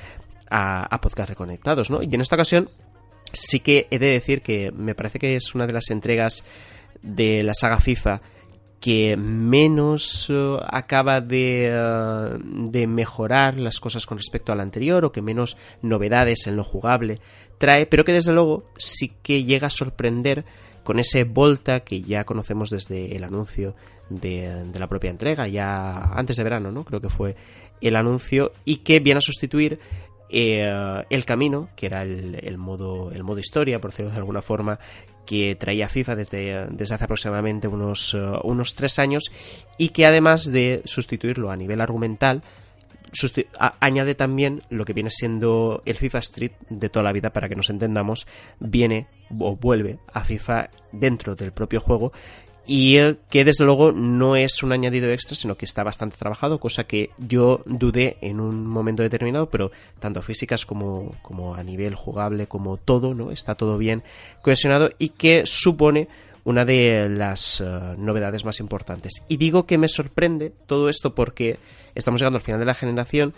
a, 0.49 0.83
a 0.83 1.01
podcast 1.01 1.29
reconectados, 1.29 1.89
¿no? 1.89 2.01
Y 2.01 2.13
en 2.13 2.21
esta 2.21 2.35
ocasión 2.35 2.69
sí 3.33 3.59
que 3.59 3.87
he 3.91 3.99
de 3.99 4.11
decir 4.11 4.41
que 4.41 4.71
me 4.71 4.95
parece 4.95 5.19
que 5.19 5.35
es 5.35 5.53
una 5.53 5.67
de 5.67 5.73
las 5.73 5.89
entregas 5.89 6.45
de 7.01 7.43
la 7.43 7.53
saga 7.53 7.79
FIFA 7.79 8.21
que 8.79 9.17
menos 9.17 10.27
eh, 10.29 10.57
acaba 10.67 11.21
de, 11.21 11.69
eh, 11.71 12.37
de, 12.43 12.87
mejorar 12.87 13.57
las 13.57 13.79
cosas 13.79 14.05
con 14.05 14.17
respecto 14.17 14.51
al 14.51 14.61
anterior 14.61 15.03
o 15.03 15.11
que 15.11 15.21
menos 15.21 15.57
novedades 15.81 16.47
en 16.47 16.55
lo 16.55 16.63
jugable 16.63 17.19
trae, 17.57 17.85
pero 17.85 18.05
que 18.05 18.13
desde 18.13 18.33
luego 18.33 18.63
sí 18.77 19.11
que 19.21 19.43
llega 19.43 19.67
a 19.67 19.71
sorprender 19.71 20.45
con 20.83 20.99
ese 20.99 21.23
Volta 21.23 21.81
que 21.81 22.01
ya 22.01 22.23
conocemos 22.23 22.69
desde 22.69 23.15
el 23.15 23.23
anuncio 23.23 23.75
de, 24.09 24.65
de 24.65 24.79
la 24.79 24.87
propia 24.87 25.11
entrega, 25.11 25.47
ya 25.47 26.13
antes 26.13 26.37
de 26.37 26.43
verano, 26.43 26.71
¿no? 26.71 26.83
Creo 26.83 27.01
que 27.01 27.09
fue 27.09 27.35
el 27.81 27.95
anuncio 27.95 28.53
y 28.65 28.77
que 28.77 28.99
viene 28.99 29.19
a 29.19 29.21
sustituir 29.21 29.79
eh, 30.31 31.03
el 31.09 31.25
camino, 31.25 31.69
que 31.75 31.87
era 31.87 32.03
el, 32.03 32.57
modo, 32.57 33.11
el 33.11 33.23
modo 33.23 33.39
historia, 33.39 33.81
por 33.81 33.91
decirlo 33.91 34.11
de 34.11 34.17
alguna 34.17 34.41
forma, 34.41 34.79
que 35.29 35.55
traía 35.55 35.87
FIFA 35.87 36.15
desde, 36.15 36.65
desde 36.71 36.95
hace 36.95 37.03
aproximadamente 37.03 37.67
unos, 37.67 38.15
eh, 38.15 38.39
unos 38.45 38.73
tres 38.73 38.97
años 38.97 39.31
y 39.77 39.89
que 39.89 40.07
además 40.07 40.51
de 40.51 40.81
sustituirlo 40.85 41.51
a 41.51 41.55
nivel 41.55 41.81
argumental, 41.81 42.41
añade 43.79 44.15
también 44.15 44.63
lo 44.71 44.85
que 44.85 44.93
viene 44.93 45.11
siendo 45.11 45.83
el 45.85 45.97
FIFA 45.97 46.17
Street 46.17 46.51
de 46.71 46.89
toda 46.89 47.03
la 47.03 47.11
vida, 47.11 47.31
para 47.31 47.47
que 47.47 47.55
nos 47.55 47.69
entendamos, 47.69 48.25
viene 48.59 49.05
o 49.37 49.55
vuelve 49.55 49.99
a 50.11 50.23
FIFA 50.23 50.71
dentro 50.93 51.35
del 51.35 51.51
propio 51.51 51.79
juego 51.79 52.11
y 52.71 52.99
que 53.31 53.43
desde 53.43 53.65
luego 53.65 53.91
no 53.91 54.35
es 54.35 54.61
un 54.61 54.71
añadido 54.71 55.09
extra, 55.09 55.35
sino 55.35 55.57
que 55.57 55.65
está 55.65 55.83
bastante 55.83 56.17
trabajado, 56.17 56.59
cosa 56.59 56.83
que 56.83 57.09
yo 57.17 57.63
dudé 57.65 58.17
en 58.21 58.39
un 58.39 58.67
momento 58.67 59.01
determinado, 59.01 59.49
pero 59.49 59.71
tanto 59.99 60.21
físicas 60.21 60.67
como, 60.67 61.15
como 61.23 61.55
a 61.55 61.63
nivel 61.63 61.95
jugable, 61.95 62.45
como 62.45 62.77
todo, 62.77 63.15
¿no? 63.15 63.31
Está 63.31 63.55
todo 63.55 63.79
bien 63.79 64.03
cohesionado 64.43 64.91
y 64.99 65.09
que 65.09 65.47
supone 65.47 66.09
una 66.43 66.63
de 66.63 67.09
las 67.09 67.59
eh, 67.59 67.65
novedades 67.97 68.45
más 68.45 68.59
importantes. 68.59 69.23
Y 69.27 69.37
digo 69.37 69.65
que 69.65 69.79
me 69.79 69.89
sorprende 69.89 70.53
todo 70.67 70.89
esto 70.89 71.15
porque 71.15 71.57
estamos 71.95 72.21
llegando 72.21 72.37
al 72.37 72.43
final 72.43 72.59
de 72.59 72.67
la 72.67 72.75
generación 72.75 73.33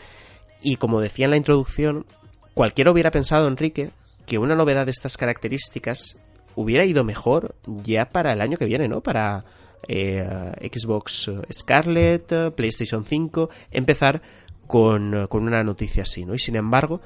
y 0.61 0.75
como 0.75 0.99
decía 0.99 1.23
en 1.23 1.32
la 1.32 1.38
introducción, 1.38 2.05
cualquiera 2.53 2.91
hubiera 2.91 3.11
pensado, 3.11 3.47
Enrique, 3.47 3.91
que 4.25 4.39
una 4.39 4.55
novedad 4.55 4.88
de 4.88 4.91
estas 4.91 5.15
características 5.15 6.17
hubiera 6.56 6.86
ido 6.86 7.04
mejor 7.04 7.56
ya 7.66 8.06
para 8.10 8.34
el 8.34 8.41
año 8.41 8.58
que 8.58 8.66
viene, 8.66 8.88
¿no? 8.88 9.02
Para 9.02 9.43
eh, 9.88 10.70
Xbox 10.74 11.32
Scarlet, 11.52 12.54
PlayStation 12.56 13.06
5, 13.06 13.49
empezar 13.72 14.22
con, 14.68 15.28
con, 15.28 15.43
una 15.43 15.64
noticia 15.64 16.04
así, 16.04 16.26
¿no? 16.26 16.34
Y 16.34 16.39
sin 16.39 16.56
embargo, 16.56 17.02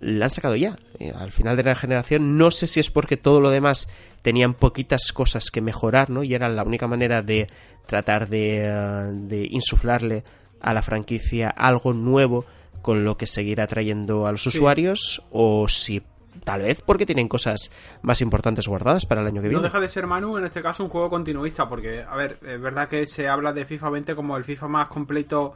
la 0.00 0.26
han 0.26 0.30
sacado 0.30 0.56
ya. 0.56 0.78
Eh, 0.98 1.12
al 1.14 1.32
final 1.32 1.56
de 1.56 1.62
la 1.62 1.74
generación, 1.74 2.36
no 2.36 2.50
sé 2.50 2.66
si 2.66 2.80
es 2.80 2.90
porque 2.90 3.16
todo 3.16 3.40
lo 3.40 3.50
demás 3.50 3.88
tenían 4.22 4.54
poquitas 4.54 5.12
cosas 5.12 5.50
que 5.50 5.60
mejorar, 5.60 6.10
¿no? 6.10 6.22
Y 6.22 6.34
era 6.34 6.48
la 6.48 6.64
única 6.64 6.86
manera 6.86 7.22
de 7.22 7.48
tratar 7.86 8.28
de, 8.28 8.64
eh, 8.64 9.10
de 9.12 9.46
insuflarle 9.50 10.24
a 10.60 10.74
la 10.74 10.82
franquicia 10.82 11.50
algo 11.50 11.92
nuevo 11.92 12.44
con 12.82 13.04
lo 13.04 13.16
que 13.16 13.26
seguir 13.26 13.60
atrayendo 13.60 14.26
a 14.26 14.32
los 14.32 14.46
usuarios, 14.46 15.22
o 15.30 15.68
si 15.68 16.02
Tal 16.44 16.62
vez 16.62 16.82
porque 16.82 17.06
tienen 17.06 17.28
cosas 17.28 17.70
más 18.02 18.20
importantes 18.20 18.66
guardadas 18.66 19.06
para 19.06 19.20
el 19.20 19.26
año 19.26 19.42
que 19.42 19.48
viene. 19.48 19.56
No 19.56 19.62
deja 19.62 19.80
de 19.80 19.88
ser 19.88 20.06
Manu, 20.06 20.38
en 20.38 20.44
este 20.44 20.62
caso, 20.62 20.84
un 20.84 20.90
juego 20.90 21.10
continuista, 21.10 21.68
porque, 21.68 22.02
a 22.02 22.16
ver, 22.16 22.38
es 22.42 22.60
verdad 22.60 22.88
que 22.88 23.06
se 23.06 23.28
habla 23.28 23.52
de 23.52 23.64
FIFA 23.64 23.90
20 23.90 24.14
como 24.14 24.36
el 24.36 24.44
FIFA 24.44 24.68
más 24.68 24.88
completo, 24.88 25.54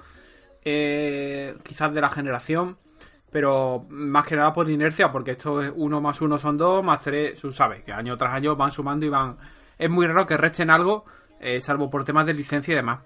eh, 0.65 1.55
quizás 1.63 1.93
de 1.93 2.01
la 2.01 2.11
generación, 2.11 2.77
pero 3.31 3.87
más 3.89 4.27
que 4.27 4.37
nada 4.37 4.53
por 4.53 4.69
inercia, 4.69 5.13
porque 5.13 5.33
esto 5.33 5.63
es 5.63 5.73
uno 5.75 6.01
más 6.01 6.21
uno 6.21 6.39
son 6.39 6.59
dos, 6.59 6.83
más 6.85 7.01
tres, 7.01 7.41
tú 7.41 7.53
sabes, 7.53 7.83
que 7.83 7.93
año 7.93 8.17
tras 8.17 8.35
año 8.35 8.57
van 8.57 8.73
sumando 8.73 9.07
y 9.07 9.09
van. 9.09 9.37
Es 9.79 9.89
muy 9.89 10.07
raro 10.07 10.27
que 10.27 10.37
rechen 10.37 10.71
algo, 10.71 11.05
eh, 11.41 11.61
salvo 11.61 11.89
por 11.89 12.05
temas 12.05 12.27
de 12.27 12.35
licencia 12.35 12.73
y 12.73 12.77
demás. 12.77 13.01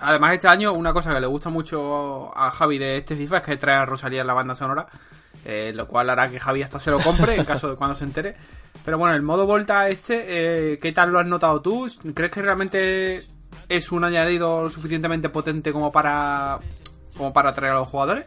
Además, 0.00 0.34
este 0.34 0.48
año, 0.48 0.72
una 0.72 0.92
cosa 0.92 1.12
que 1.14 1.20
le 1.20 1.26
gusta 1.26 1.50
mucho 1.50 2.36
a 2.36 2.50
Javi 2.50 2.78
de 2.78 2.98
este 2.98 3.16
FIFA 3.16 3.38
es 3.38 3.42
que 3.42 3.56
trae 3.56 3.76
a 3.76 3.86
Rosalía 3.86 4.20
en 4.20 4.26
la 4.26 4.34
banda 4.34 4.54
sonora. 4.54 4.86
Eh, 5.44 5.72
lo 5.74 5.86
cual 5.86 6.10
hará 6.10 6.28
que 6.28 6.40
Javi 6.40 6.62
hasta 6.62 6.78
se 6.78 6.90
lo 6.90 6.98
compre 6.98 7.36
en 7.36 7.44
caso 7.44 7.70
de 7.70 7.76
cuando 7.76 7.94
se 7.94 8.04
entere. 8.04 8.36
Pero 8.84 8.98
bueno, 8.98 9.14
el 9.14 9.22
modo 9.22 9.46
Volta 9.46 9.88
este, 9.88 10.72
eh, 10.72 10.78
¿qué 10.78 10.92
tal 10.92 11.10
lo 11.10 11.18
has 11.18 11.26
notado 11.26 11.60
tú? 11.62 11.88
¿Crees 12.14 12.30
que 12.30 12.42
realmente 12.42 13.24
es 13.68 13.92
un 13.92 14.04
añadido 14.04 14.68
suficientemente 14.70 15.28
potente 15.28 15.72
como 15.72 15.92
para, 15.92 16.58
como 17.16 17.32
para 17.32 17.50
atraer 17.50 17.74
a 17.74 17.78
los 17.78 17.88
jugadores? 17.88 18.26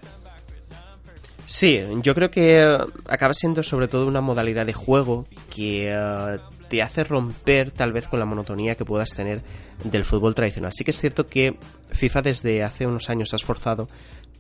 Sí, 1.45 1.83
yo 2.01 2.15
creo 2.15 2.31
que 2.31 2.77
acaba 3.07 3.33
siendo 3.33 3.61
sobre 3.61 3.87
todo 3.87 4.07
una 4.07 4.21
modalidad 4.21 4.65
de 4.65 4.73
juego 4.73 5.25
que 5.49 5.91
eh, 5.91 6.39
te 6.71 6.81
hace 6.81 7.03
romper 7.03 7.69
tal 7.69 7.91
vez 7.91 8.07
con 8.07 8.17
la 8.17 8.25
monotonía 8.25 8.75
que 8.75 8.85
puedas 8.85 9.09
tener 9.09 9.41
del 9.83 10.05
fútbol 10.05 10.33
tradicional. 10.33 10.71
Sí 10.73 10.85
que 10.85 10.91
es 10.91 10.97
cierto 11.01 11.27
que 11.27 11.57
FIFA 11.91 12.21
desde 12.21 12.63
hace 12.63 12.87
unos 12.87 13.09
años 13.09 13.33
ha 13.33 13.35
esforzado 13.35 13.89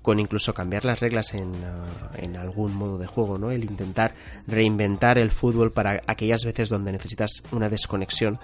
con 0.01 0.19
incluso 0.19 0.53
cambiar 0.53 0.85
las 0.85 0.99
reglas 0.99 1.33
en, 1.33 1.49
uh, 1.49 2.15
en, 2.15 2.35
algún 2.35 2.73
modo 2.73 2.97
de 2.97 3.07
juego, 3.07 3.37
¿no? 3.37 3.51
El 3.51 3.63
intentar 3.63 4.13
reinventar 4.47 5.17
el 5.17 5.31
fútbol 5.31 5.71
para 5.71 6.01
aquellas 6.07 6.43
veces 6.43 6.69
donde 6.69 6.91
necesitas 6.91 7.43
una 7.51 7.69
desconexión 7.69 8.39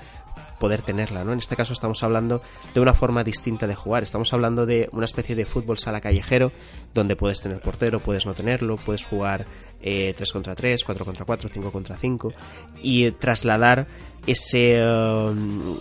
poder 0.59 0.81
tenerla, 0.81 1.23
¿no? 1.23 1.33
En 1.33 1.39
este 1.39 1.55
caso 1.55 1.73
estamos 1.73 2.03
hablando 2.03 2.41
de 2.73 2.79
una 2.79 2.93
forma 2.93 3.23
distinta 3.23 3.67
de 3.67 3.75
jugar, 3.75 4.03
estamos 4.03 4.33
hablando 4.33 4.65
de 4.65 4.89
una 4.91 5.05
especie 5.05 5.35
de 5.35 5.45
fútbol 5.45 5.77
sala 5.77 6.01
callejero 6.01 6.51
donde 6.93 7.15
puedes 7.15 7.41
tener 7.41 7.59
portero, 7.59 7.99
puedes 7.99 8.25
no 8.25 8.33
tenerlo, 8.33 8.77
puedes 8.77 9.05
jugar 9.05 9.45
eh, 9.81 10.13
3 10.15 10.31
contra 10.31 10.55
3, 10.55 10.83
4 10.83 11.05
contra 11.05 11.25
4, 11.25 11.49
5 11.49 11.71
contra 11.71 11.97
5 11.97 12.33
y 12.81 13.11
trasladar 13.11 13.87
ese 14.25 14.83
um, 14.83 15.77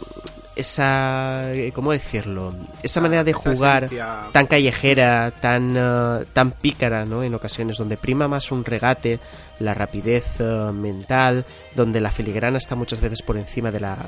esa 0.57 1.53
eh, 1.53 1.71
cómo 1.73 1.93
decirlo 1.93 2.55
esa 2.83 3.03
manera 3.03 3.23
de 3.23 3.35
jugar 3.35 3.91
tan 4.33 4.47
callejera 4.47 5.31
tan 5.31 5.77
uh, 5.77 6.25
tan 6.33 6.51
pícara 6.51 7.05
no 7.05 7.23
en 7.23 7.35
ocasiones 7.35 7.77
donde 7.77 7.99
prima 7.99 8.27
más 8.27 8.51
un 8.51 8.65
regate 8.65 9.21
la 9.61 9.75
rapidez 9.75 10.41
uh, 10.41 10.73
mental 10.73 11.45
donde 11.75 12.01
la 12.01 12.11
filigrana 12.11 12.59
está 12.59 12.75
muchas 12.75 13.01
veces 13.01 13.23
por 13.23 13.37
encima 13.37 13.71
de 13.71 13.81
la, 13.81 13.99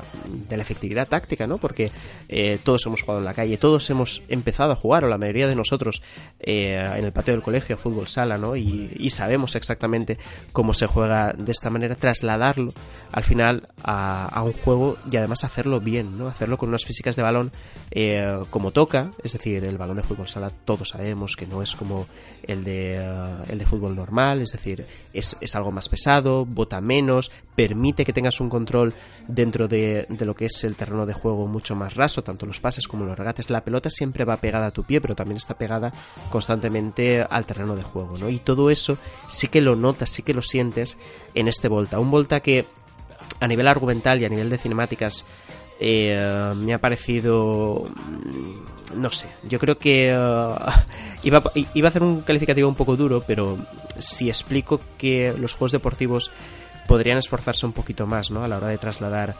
de 0.47 0.57
la 0.57 0.63
efectividad 0.63 1.07
táctica 1.07 1.47
no 1.47 1.57
porque 1.57 1.91
eh, 2.27 2.59
todos 2.63 2.85
hemos 2.85 3.01
jugado 3.01 3.19
en 3.19 3.25
la 3.25 3.33
calle 3.33 3.57
todos 3.57 3.89
hemos 3.89 4.21
empezado 4.27 4.71
a 4.71 4.75
jugar 4.75 5.03
o 5.03 5.07
la 5.07 5.17
mayoría 5.17 5.47
de 5.47 5.55
nosotros 5.55 6.01
eh, 6.39 6.75
en 6.97 7.05
el 7.05 7.11
patio 7.11 7.33
del 7.33 7.43
colegio 7.43 7.77
fútbol 7.77 8.07
sala 8.07 8.37
no 8.37 8.55
y, 8.55 8.91
y, 8.97 9.09
sabemos 9.09 9.55
exactamente 9.55 10.17
cómo 10.51 10.73
se 10.73 10.87
juega 10.87 11.33
de 11.33 11.51
esta 11.51 11.69
manera 11.69 11.95
trasladarlo 11.95 12.73
al 13.11 13.23
final 13.23 13.67
a, 13.83 14.25
a 14.25 14.43
un 14.43 14.53
juego 14.53 14.97
y 15.11 15.17
además 15.17 15.43
hacerlo 15.43 15.79
bien 15.79 16.17
no 16.17 16.27
hacerlo 16.27 16.57
con 16.57 16.69
unas 16.69 16.85
físicas 16.85 17.15
de 17.15 17.23
balón 17.23 17.51
eh, 17.91 18.39
como 18.49 18.71
toca, 18.71 19.11
es 19.23 19.33
decir, 19.33 19.63
el 19.63 19.77
balón 19.77 19.97
de 19.97 20.03
fútbol 20.03 20.27
sala 20.27 20.51
todos 20.65 20.89
sabemos 20.89 21.35
que 21.35 21.47
no 21.47 21.61
es 21.61 21.75
como 21.75 22.07
el 22.43 22.63
de, 22.63 22.99
uh, 22.99 23.51
el 23.51 23.57
de 23.57 23.65
fútbol 23.65 23.95
normal, 23.95 24.41
es 24.41 24.51
decir, 24.51 24.85
es, 25.13 25.37
es, 25.41 25.55
algo 25.55 25.71
más 25.71 25.89
pesado, 25.89 26.45
bota 26.45 26.81
menos, 26.81 27.31
permite 27.55 28.05
que 28.05 28.13
tengas 28.13 28.39
un 28.39 28.49
control 28.49 28.93
dentro 29.27 29.67
de, 29.67 30.05
de, 30.09 30.25
lo 30.25 30.35
que 30.35 30.45
es 30.45 30.63
el 30.63 30.75
terreno 30.75 31.05
de 31.05 31.13
juego 31.13 31.47
mucho 31.47 31.75
más 31.75 31.95
raso, 31.95 32.23
tanto 32.23 32.45
los 32.45 32.59
pases 32.59 32.87
como 32.87 33.05
los 33.05 33.17
regates. 33.17 33.49
La 33.49 33.63
pelota 33.63 33.89
siempre 33.89 34.25
va 34.25 34.37
pegada 34.37 34.67
a 34.67 34.71
tu 34.71 34.83
pie, 34.83 35.01
pero 35.01 35.15
también 35.15 35.37
está 35.37 35.57
pegada 35.57 35.93
constantemente 36.29 37.21
al 37.21 37.45
terreno 37.45 37.75
de 37.75 37.83
juego, 37.83 38.17
¿no? 38.17 38.29
Y 38.29 38.39
todo 38.39 38.69
eso 38.69 38.97
sí 39.27 39.47
que 39.47 39.61
lo 39.61 39.75
notas, 39.75 40.09
sí 40.09 40.23
que 40.23 40.33
lo 40.33 40.41
sientes 40.41 40.97
en 41.33 41.47
este 41.47 41.67
Volta. 41.67 41.99
Un 41.99 42.11
Volta 42.11 42.39
que 42.39 42.65
a 43.39 43.47
nivel 43.47 43.67
argumental 43.67 44.21
y 44.21 44.25
a 44.25 44.29
nivel 44.29 44.49
de 44.49 44.57
cinemáticas 44.57 45.25
eh, 45.79 46.51
me 46.55 46.73
ha 46.73 46.79
parecido 46.79 47.87
no 48.95 49.11
sé, 49.11 49.29
yo 49.43 49.59
creo 49.59 49.77
que 49.77 50.13
uh, 50.13 50.55
iba, 51.23 51.43
iba, 51.73 51.87
a 51.87 51.89
hacer 51.89 52.03
un 52.03 52.21
calificativo 52.21 52.67
un 52.67 52.75
poco 52.75 52.95
duro, 52.95 53.23
pero 53.25 53.57
si 53.97 54.29
explico 54.29 54.81
que 54.97 55.33
los 55.37 55.53
juegos 55.53 55.71
deportivos 55.71 56.31
podrían 56.87 57.17
esforzarse 57.17 57.65
un 57.65 57.73
poquito 57.73 58.07
más 58.07 58.31
¿no? 58.31 58.43
a 58.43 58.47
la 58.47 58.57
hora 58.57 58.69
de 58.69 58.77
trasladar 58.77 59.35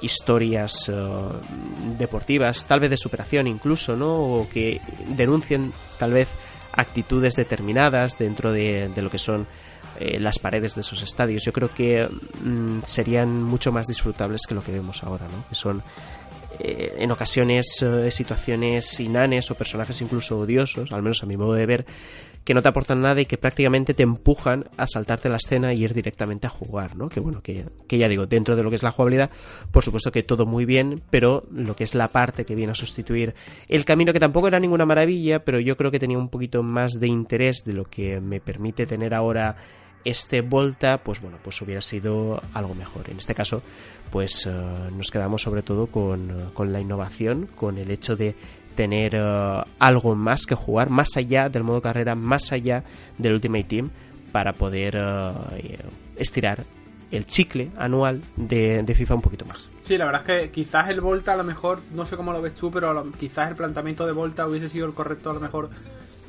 historias 0.00 0.88
uh, 0.88 1.30
deportivas, 1.98 2.66
tal 2.66 2.80
vez 2.80 2.90
de 2.90 2.96
superación 2.96 3.46
incluso, 3.46 3.96
¿no? 3.96 4.14
o 4.14 4.48
que 4.48 4.80
denuncien 5.08 5.72
tal 5.98 6.12
vez 6.12 6.28
actitudes 6.72 7.36
determinadas 7.36 8.18
dentro 8.18 8.52
de, 8.52 8.88
de 8.88 9.02
lo 9.02 9.10
que 9.10 9.18
son 9.18 9.46
eh, 10.00 10.18
las 10.18 10.38
paredes 10.38 10.74
de 10.74 10.80
esos 10.80 11.02
estadios. 11.02 11.44
Yo 11.44 11.52
creo 11.52 11.72
que 11.72 12.08
mm, 12.08 12.80
serían 12.82 13.42
mucho 13.42 13.70
más 13.70 13.86
disfrutables 13.86 14.46
que 14.48 14.54
lo 14.54 14.62
que 14.62 14.72
vemos 14.72 15.04
ahora, 15.04 15.26
¿no? 15.26 15.46
Que 15.48 15.54
son 15.54 15.82
eh, 16.58 16.94
en 16.98 17.10
ocasiones 17.10 17.82
eh, 17.82 18.10
situaciones 18.10 19.00
inanes 19.00 19.50
o 19.50 19.54
personajes 19.54 20.00
incluso 20.00 20.38
odiosos, 20.38 20.92
al 20.92 21.02
menos 21.02 21.22
a 21.22 21.26
mi 21.26 21.36
modo 21.36 21.54
de 21.54 21.66
ver, 21.66 21.86
que 22.44 22.54
no 22.54 22.62
te 22.62 22.68
aportan 22.68 23.00
nada 23.00 23.20
y 23.20 23.26
que 23.26 23.38
prácticamente 23.38 23.94
te 23.94 24.02
empujan 24.02 24.64
a 24.76 24.86
saltarte 24.86 25.28
la 25.28 25.36
escena 25.36 25.72
y 25.72 25.84
ir 25.84 25.94
directamente 25.94 26.46
a 26.46 26.50
jugar, 26.50 26.96
¿no? 26.96 27.08
Que 27.08 27.20
bueno, 27.20 27.40
que, 27.40 27.66
que, 27.86 27.98
ya 27.98 28.08
digo, 28.08 28.26
dentro 28.26 28.56
de 28.56 28.62
lo 28.62 28.70
que 28.70 28.76
es 28.76 28.82
la 28.82 28.90
jugabilidad, 28.90 29.30
por 29.70 29.84
supuesto 29.84 30.10
que 30.10 30.22
todo 30.22 30.44
muy 30.44 30.64
bien, 30.64 31.02
pero 31.10 31.44
lo 31.52 31.76
que 31.76 31.84
es 31.84 31.94
la 31.94 32.08
parte 32.08 32.44
que 32.44 32.56
viene 32.56 32.72
a 32.72 32.74
sustituir 32.74 33.34
el 33.68 33.84
camino, 33.84 34.12
que 34.12 34.20
tampoco 34.20 34.48
era 34.48 34.58
ninguna 34.58 34.86
maravilla, 34.86 35.44
pero 35.44 35.60
yo 35.60 35.76
creo 35.76 35.90
que 35.90 36.00
tenía 36.00 36.18
un 36.18 36.28
poquito 36.28 36.62
más 36.62 36.92
de 36.94 37.06
interés 37.06 37.62
de 37.64 37.74
lo 37.74 37.84
que 37.84 38.20
me 38.20 38.40
permite 38.40 38.86
tener 38.86 39.14
ahora 39.14 39.56
este 40.04 40.40
Volta, 40.40 40.98
pues 40.98 41.20
bueno, 41.20 41.38
pues 41.42 41.60
hubiera 41.62 41.80
sido 41.80 42.42
algo 42.54 42.74
mejor. 42.74 43.08
En 43.10 43.18
este 43.18 43.34
caso, 43.34 43.62
pues 44.10 44.46
eh, 44.46 44.50
nos 44.96 45.10
quedamos 45.10 45.42
sobre 45.42 45.62
todo 45.62 45.86
con, 45.86 46.50
con, 46.54 46.72
la 46.72 46.80
innovación, 46.80 47.48
con 47.54 47.78
el 47.78 47.90
hecho 47.90 48.16
de 48.16 48.34
tener 48.74 49.14
eh, 49.14 49.62
algo 49.78 50.14
más 50.14 50.46
que 50.46 50.54
jugar, 50.54 50.90
más 50.90 51.16
allá 51.16 51.48
del 51.48 51.64
modo 51.64 51.80
carrera, 51.80 52.14
más 52.14 52.52
allá 52.52 52.84
del 53.18 53.34
Ultimate 53.34 53.64
Team, 53.64 53.90
para 54.32 54.52
poder 54.52 54.96
eh, 54.96 55.78
estirar 56.16 56.64
el 57.10 57.26
chicle 57.26 57.70
anual 57.76 58.22
de, 58.36 58.82
de, 58.82 58.94
FIFA 58.94 59.16
un 59.16 59.22
poquito 59.22 59.44
más. 59.44 59.68
Sí, 59.82 59.98
la 59.98 60.06
verdad 60.06 60.22
es 60.26 60.26
que 60.26 60.50
quizás 60.50 60.88
el 60.88 61.02
Volta 61.02 61.34
a 61.34 61.36
lo 61.36 61.44
mejor, 61.44 61.80
no 61.92 62.06
sé 62.06 62.16
cómo 62.16 62.32
lo 62.32 62.40
ves 62.40 62.54
tú, 62.54 62.70
pero 62.70 63.12
quizás 63.20 63.50
el 63.50 63.56
planteamiento 63.56 64.06
de 64.06 64.12
Volta 64.12 64.46
hubiese 64.46 64.70
sido 64.70 64.86
el 64.86 64.94
correcto 64.94 65.30
a 65.30 65.34
lo 65.34 65.40
mejor 65.40 65.68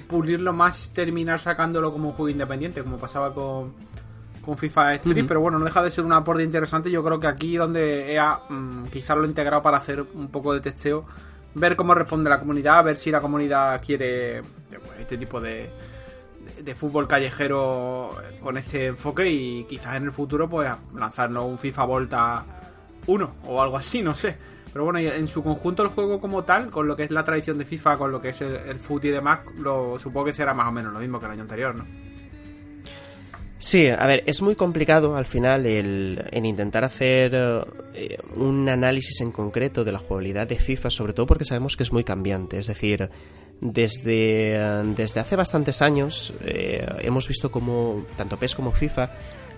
pulirlo 0.07 0.53
más 0.53 0.87
y 0.87 0.89
terminar 0.91 1.39
sacándolo 1.39 1.91
como 1.91 2.09
un 2.09 2.15
juego 2.15 2.29
independiente, 2.29 2.83
como 2.83 2.97
pasaba 2.97 3.33
con, 3.33 3.73
con 4.43 4.57
FIFA 4.57 4.95
Street, 4.95 5.25
pero 5.27 5.41
bueno, 5.41 5.57
no 5.57 5.65
deja 5.65 5.81
de 5.81 5.91
ser 5.91 6.05
un 6.05 6.13
aporte 6.13 6.43
interesante. 6.43 6.91
Yo 6.91 7.03
creo 7.03 7.19
que 7.19 7.27
aquí 7.27 7.55
donde 7.55 8.13
EA 8.13 8.39
mm, 8.49 8.85
quizás 8.91 9.17
lo 9.17 9.23
ha 9.23 9.27
integrado 9.27 9.61
para 9.61 9.77
hacer 9.77 10.05
un 10.13 10.27
poco 10.29 10.53
de 10.53 10.61
testeo, 10.61 11.05
ver 11.55 11.75
cómo 11.75 11.93
responde 11.93 12.29
la 12.29 12.39
comunidad, 12.39 12.83
ver 12.83 12.97
si 12.97 13.11
la 13.11 13.21
comunidad 13.21 13.81
quiere 13.83 14.41
pues, 14.69 14.99
este 14.99 15.17
tipo 15.17 15.39
de, 15.39 15.69
de, 16.61 16.75
fútbol 16.75 17.07
callejero 17.07 18.15
con 18.41 18.57
este 18.57 18.87
enfoque 18.87 19.29
y 19.29 19.63
quizás 19.65 19.95
en 19.95 20.03
el 20.03 20.11
futuro 20.11 20.49
pues 20.49 20.69
lanzarnos 20.95 21.45
un 21.45 21.57
FIFA 21.57 21.85
Volta 21.85 22.45
1 23.07 23.35
o 23.47 23.61
algo 23.61 23.77
así, 23.77 24.01
no 24.01 24.13
sé. 24.13 24.52
Pero 24.73 24.85
bueno, 24.85 24.99
en 24.99 25.27
su 25.27 25.43
conjunto 25.43 25.83
el 25.83 25.89
juego 25.89 26.19
como 26.19 26.43
tal, 26.43 26.71
con 26.71 26.87
lo 26.87 26.95
que 26.95 27.03
es 27.03 27.11
la 27.11 27.23
tradición 27.23 27.59
de 27.59 27.65
FIFA, 27.65 27.95
con 27.95 28.11
lo 28.11 28.19
que 28.19 28.29
es 28.29 28.41
el, 28.41 28.55
el 28.55 28.79
y 29.03 29.07
demás, 29.09 29.41
lo, 29.59 29.99
supongo 29.99 30.25
que 30.25 30.33
será 30.33 30.55
más 30.55 30.67
o 30.67 30.71
menos 30.71 30.91
lo 30.91 30.99
mismo 30.99 31.19
que 31.19 31.27
el 31.27 31.31
año 31.33 31.43
anterior, 31.43 31.75
¿no? 31.75 31.85
Sí, 33.59 33.87
a 33.87 34.05
ver, 34.07 34.23
es 34.25 34.41
muy 34.41 34.55
complicado 34.55 35.15
al 35.15 35.25
final 35.25 35.65
el, 35.65 36.21
intentar 36.33 36.83
hacer 36.83 37.33
eh, 37.93 38.17
un 38.35 38.67
análisis 38.67 39.21
en 39.21 39.31
concreto 39.31 39.85
de 39.85 39.91
la 39.93 39.99
jugabilidad 39.99 40.47
de 40.47 40.57
FIFA, 40.57 40.89
sobre 40.89 41.13
todo 41.13 41.27
porque 41.27 41.45
sabemos 41.45 41.77
que 41.77 41.83
es 41.83 41.93
muy 41.93 42.03
cambiante. 42.03 42.57
Es 42.57 42.67
decir, 42.67 43.09
desde, 43.61 44.83
desde 44.95 45.19
hace 45.21 45.37
bastantes 45.37 45.81
años 45.81 46.33
eh, 46.43 46.85
hemos 46.99 47.27
visto 47.29 47.51
como 47.51 48.05
tanto 48.17 48.37
PES 48.37 48.55
como 48.55 48.73
FIFA 48.73 49.11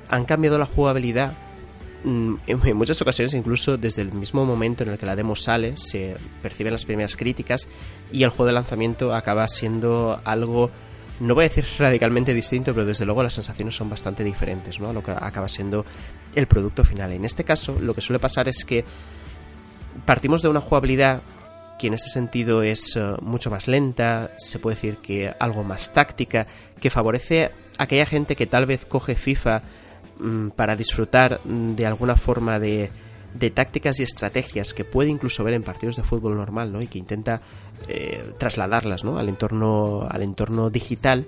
han 0.09 0.26
cambiado 0.26 0.59
la 0.59 0.68
jugabilidad 0.68 1.34
en 2.06 2.78
muchas 2.78 3.01
ocasiones, 3.01 3.34
incluso 3.34 3.78
desde 3.78 4.03
el 4.03 4.12
mismo 4.12 4.45
momento 4.45 4.84
en 4.84 4.89
el 4.89 4.97
que 4.97 5.06
la 5.06 5.16
demo 5.16 5.36
sale, 5.36 5.76
se 5.76 6.16
perciben 6.41 6.74
las 6.74 6.86
primeras 6.86 7.16
críticas 7.16 7.68
y 8.12 8.24
el 8.24 8.30
juego 8.30 8.45
de 8.45 8.53
lanzamiento 8.53 9.14
acaba 9.14 9.47
siendo 9.47 10.22
algo, 10.24 10.70
no 11.20 11.34
voy 11.34 11.45
a 11.45 11.49
decir 11.49 11.66
radicalmente 11.80 12.34
distinto, 12.34 12.74
pero 12.74 12.86
desde 12.86 13.06
luego 13.06 13.24
las 13.24 13.34
sensaciones 13.34 13.76
son 13.76 13.89
bastante 13.89 14.24
diferentes 14.24 14.80
¿no? 14.80 14.89
a 14.89 14.93
lo 14.93 15.03
que 15.03 15.12
acaba 15.12 15.47
siendo 15.47 15.84
el 16.36 16.45
producto 16.45 16.84
final. 16.84 17.12
En 17.12 17.26
este 17.26 17.43
caso, 17.43 17.78
lo 17.80 17.95
que 17.95 18.01
suele 18.01 18.20
pasar 18.20 18.47
es 18.47 18.64
que 18.66 18.86
partimos 20.06 20.43
de 20.43 20.49
una 20.49 20.62
jugabilidad 20.62 21.22
que 21.80 21.88
en 21.88 21.95
ese 21.95 22.10
sentido 22.10 22.62
es 22.62 22.95
eh, 22.95 23.16
mucho 23.22 23.49
más 23.49 23.68
lenta, 23.68 24.32
se 24.38 24.60
puede 24.60 24.76
decir 24.76 24.97
que 24.97 25.34
algo 25.39 25.64
más 25.64 25.91
táctica, 25.91 26.45
que 26.80 26.89
favorece 26.89 27.45
a 27.78 27.84
aquella 27.84 28.06
gente 28.06 28.36
que 28.36 28.45
tal 28.45 28.66
vez 28.66 28.86
coge 28.86 29.16
FIFA 29.16 29.62
Mm, 29.62 29.75
para 30.55 30.76
disfrutar 30.76 31.41
mm, 31.43 31.76
de 31.76 31.86
alguna 31.86 32.16
forma 32.16 32.59
de, 32.59 32.89
de 33.38 33.49
tácticas 33.49 33.99
y 33.99 34.03
estrategias 34.03 34.74
que 34.74 34.86
puede 34.86 35.09
incluso 35.09 35.43
ver 35.43 35.53
en 35.53 35.63
partidos 35.63 35.97
de 35.97 36.03
fútbol 36.03 36.36
normal, 36.36 36.72
¿no? 36.72 36.82
Y 36.82 36.88
que 36.88 36.99
intenta 36.99 37.41
eh, 37.88 38.34
trasladarlas, 38.38 39.03
¿no? 39.03 39.18
Al 39.18 39.30
entorno, 39.30 40.07
al 40.09 40.22
entorno 40.22 40.70
digital, 40.70 41.26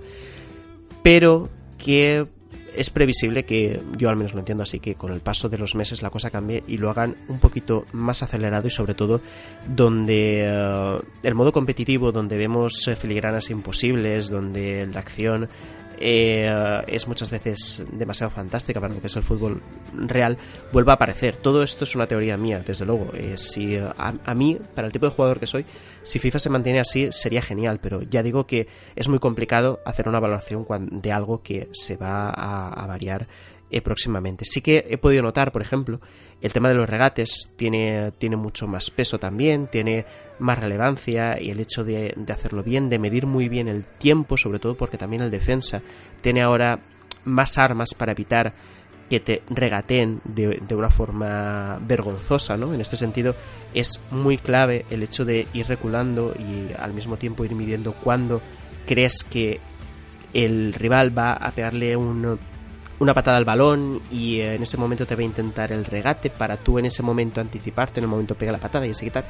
pero 1.02 1.50
que 1.76 2.26
es 2.74 2.90
previsible 2.90 3.44
que, 3.44 3.80
yo 3.96 4.08
al 4.08 4.16
menos 4.16 4.34
lo 4.34 4.40
entiendo 4.40 4.62
así, 4.62 4.78
que 4.78 4.94
con 4.94 5.12
el 5.12 5.20
paso 5.20 5.48
de 5.48 5.58
los 5.58 5.74
meses 5.74 6.02
la 6.02 6.10
cosa 6.10 6.30
cambie 6.30 6.62
y 6.66 6.78
lo 6.78 6.90
hagan 6.90 7.16
un 7.28 7.40
poquito 7.40 7.84
más 7.92 8.22
acelerado 8.22 8.66
y 8.68 8.70
sobre 8.70 8.94
todo 8.94 9.20
donde 9.66 10.44
eh, 10.46 10.98
el 11.22 11.34
modo 11.34 11.52
competitivo, 11.52 12.12
donde 12.12 12.36
vemos 12.36 12.90
filigranas 12.96 13.50
imposibles, 13.50 14.30
donde 14.30 14.86
la 14.86 15.00
acción 15.00 15.48
eh, 16.00 16.82
es 16.86 17.06
muchas 17.08 17.30
veces 17.30 17.82
demasiado 17.92 18.30
fantástica 18.30 18.80
para 18.80 18.94
lo 18.94 19.00
que 19.00 19.06
es 19.06 19.16
el 19.16 19.22
fútbol 19.22 19.62
real, 19.94 20.36
vuelva 20.72 20.92
a 20.92 20.96
aparecer. 20.96 21.36
Todo 21.36 21.62
esto 21.62 21.84
es 21.84 21.94
una 21.94 22.06
teoría 22.06 22.36
mía, 22.36 22.62
desde 22.64 22.84
luego. 22.84 23.10
Eh, 23.14 23.36
si 23.36 23.76
a, 23.76 24.34
mí, 24.34 24.58
para 24.74 24.86
el 24.86 24.92
tipo 24.92 25.06
de 25.06 25.12
jugador 25.12 25.40
que 25.40 25.46
soy, 25.46 25.64
si 26.02 26.18
FIFA 26.18 26.38
se 26.38 26.50
mantiene 26.50 26.80
así, 26.80 27.08
sería 27.10 27.42
genial, 27.42 27.80
pero 27.80 28.02
ya 28.02 28.22
digo 28.22 28.46
que 28.46 28.68
es 28.96 29.08
muy 29.08 29.18
complicado 29.18 29.80
hacer 29.84 30.08
una 30.08 30.20
valoración 30.20 30.66
de 30.90 31.12
algo 31.12 31.42
que 31.42 31.68
se 31.72 31.96
va 31.96 32.30
a 32.30 32.86
variar 32.86 33.28
eh, 33.70 33.82
próximamente. 33.82 34.44
Sí 34.44 34.62
que 34.62 34.86
he 34.88 34.98
podido 34.98 35.22
notar, 35.22 35.52
por 35.52 35.62
ejemplo, 35.62 36.00
el 36.40 36.52
tema 36.52 36.68
de 36.68 36.74
los 36.74 36.88
regates 36.88 37.52
tiene, 37.56 38.12
tiene 38.12 38.36
mucho 38.36 38.66
más 38.66 38.90
peso 38.90 39.18
también, 39.18 39.66
tiene 39.66 40.06
más 40.38 40.58
relevancia 40.58 41.40
y 41.40 41.50
el 41.50 41.60
hecho 41.60 41.84
de, 41.84 42.14
hacerlo 42.32 42.62
bien, 42.62 42.88
de 42.88 42.98
medir 42.98 43.26
muy 43.26 43.48
bien 43.48 43.68
el 43.68 43.84
tiempo, 43.84 44.36
sobre 44.36 44.58
todo 44.58 44.76
porque 44.76 44.98
también 44.98 45.22
el 45.22 45.30
defensa 45.30 45.82
tiene 46.20 46.42
ahora 46.42 46.80
más 47.24 47.58
armas 47.58 47.92
para 47.94 48.12
evitar 48.12 48.54
que 49.10 49.20
te 49.20 49.42
regateen 49.48 50.20
de, 50.24 50.60
de, 50.66 50.74
una 50.74 50.90
forma 50.90 51.78
vergonzosa, 51.80 52.56
¿no? 52.56 52.74
En 52.74 52.80
este 52.80 52.96
sentido 52.96 53.34
es 53.74 54.00
muy 54.10 54.36
clave 54.36 54.84
el 54.90 55.02
hecho 55.02 55.24
de 55.24 55.46
ir 55.54 55.66
reculando 55.66 56.34
y 56.38 56.72
al 56.78 56.92
mismo 56.92 57.16
tiempo 57.16 57.44
ir 57.44 57.54
midiendo 57.54 57.92
cuándo 57.92 58.42
crees 58.86 59.24
que 59.24 59.60
el 60.34 60.74
rival 60.74 61.16
va 61.16 61.32
a 61.32 61.50
pegarle 61.52 61.96
un 61.96 62.38
una 63.00 63.14
patada 63.14 63.36
al 63.36 63.44
balón 63.44 64.00
y 64.10 64.40
eh, 64.40 64.54
en 64.54 64.62
ese 64.62 64.76
momento 64.76 65.06
te 65.06 65.14
va 65.14 65.22
a 65.22 65.24
intentar 65.24 65.72
el 65.72 65.84
regate 65.84 66.30
para 66.30 66.56
tú 66.56 66.78
en 66.78 66.86
ese 66.86 67.02
momento 67.02 67.40
anticiparte, 67.40 68.00
en 68.00 68.04
el 68.04 68.10
momento 68.10 68.34
pega 68.34 68.52
la 68.52 68.58
patada 68.58 68.86
y 68.86 68.90
así 68.90 69.04
quitar. 69.04 69.24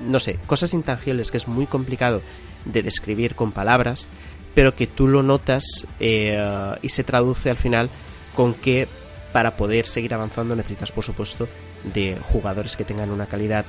No 0.00 0.20
sé, 0.20 0.38
cosas 0.46 0.74
intangibles 0.74 1.30
que 1.30 1.38
es 1.38 1.48
muy 1.48 1.66
complicado 1.66 2.22
de 2.64 2.82
describir 2.82 3.34
con 3.34 3.52
palabras, 3.52 4.06
pero 4.54 4.74
que 4.74 4.86
tú 4.86 5.08
lo 5.08 5.22
notas 5.22 5.86
eh, 6.00 6.76
y 6.82 6.88
se 6.88 7.04
traduce 7.04 7.50
al 7.50 7.56
final 7.56 7.88
con 8.34 8.54
que 8.54 8.88
para 9.32 9.56
poder 9.56 9.86
seguir 9.86 10.14
avanzando 10.14 10.54
necesitas, 10.54 10.92
por 10.92 11.04
supuesto, 11.04 11.48
de 11.82 12.16
jugadores 12.22 12.76
que 12.76 12.84
tengan 12.84 13.10
una 13.10 13.26
calidad 13.26 13.64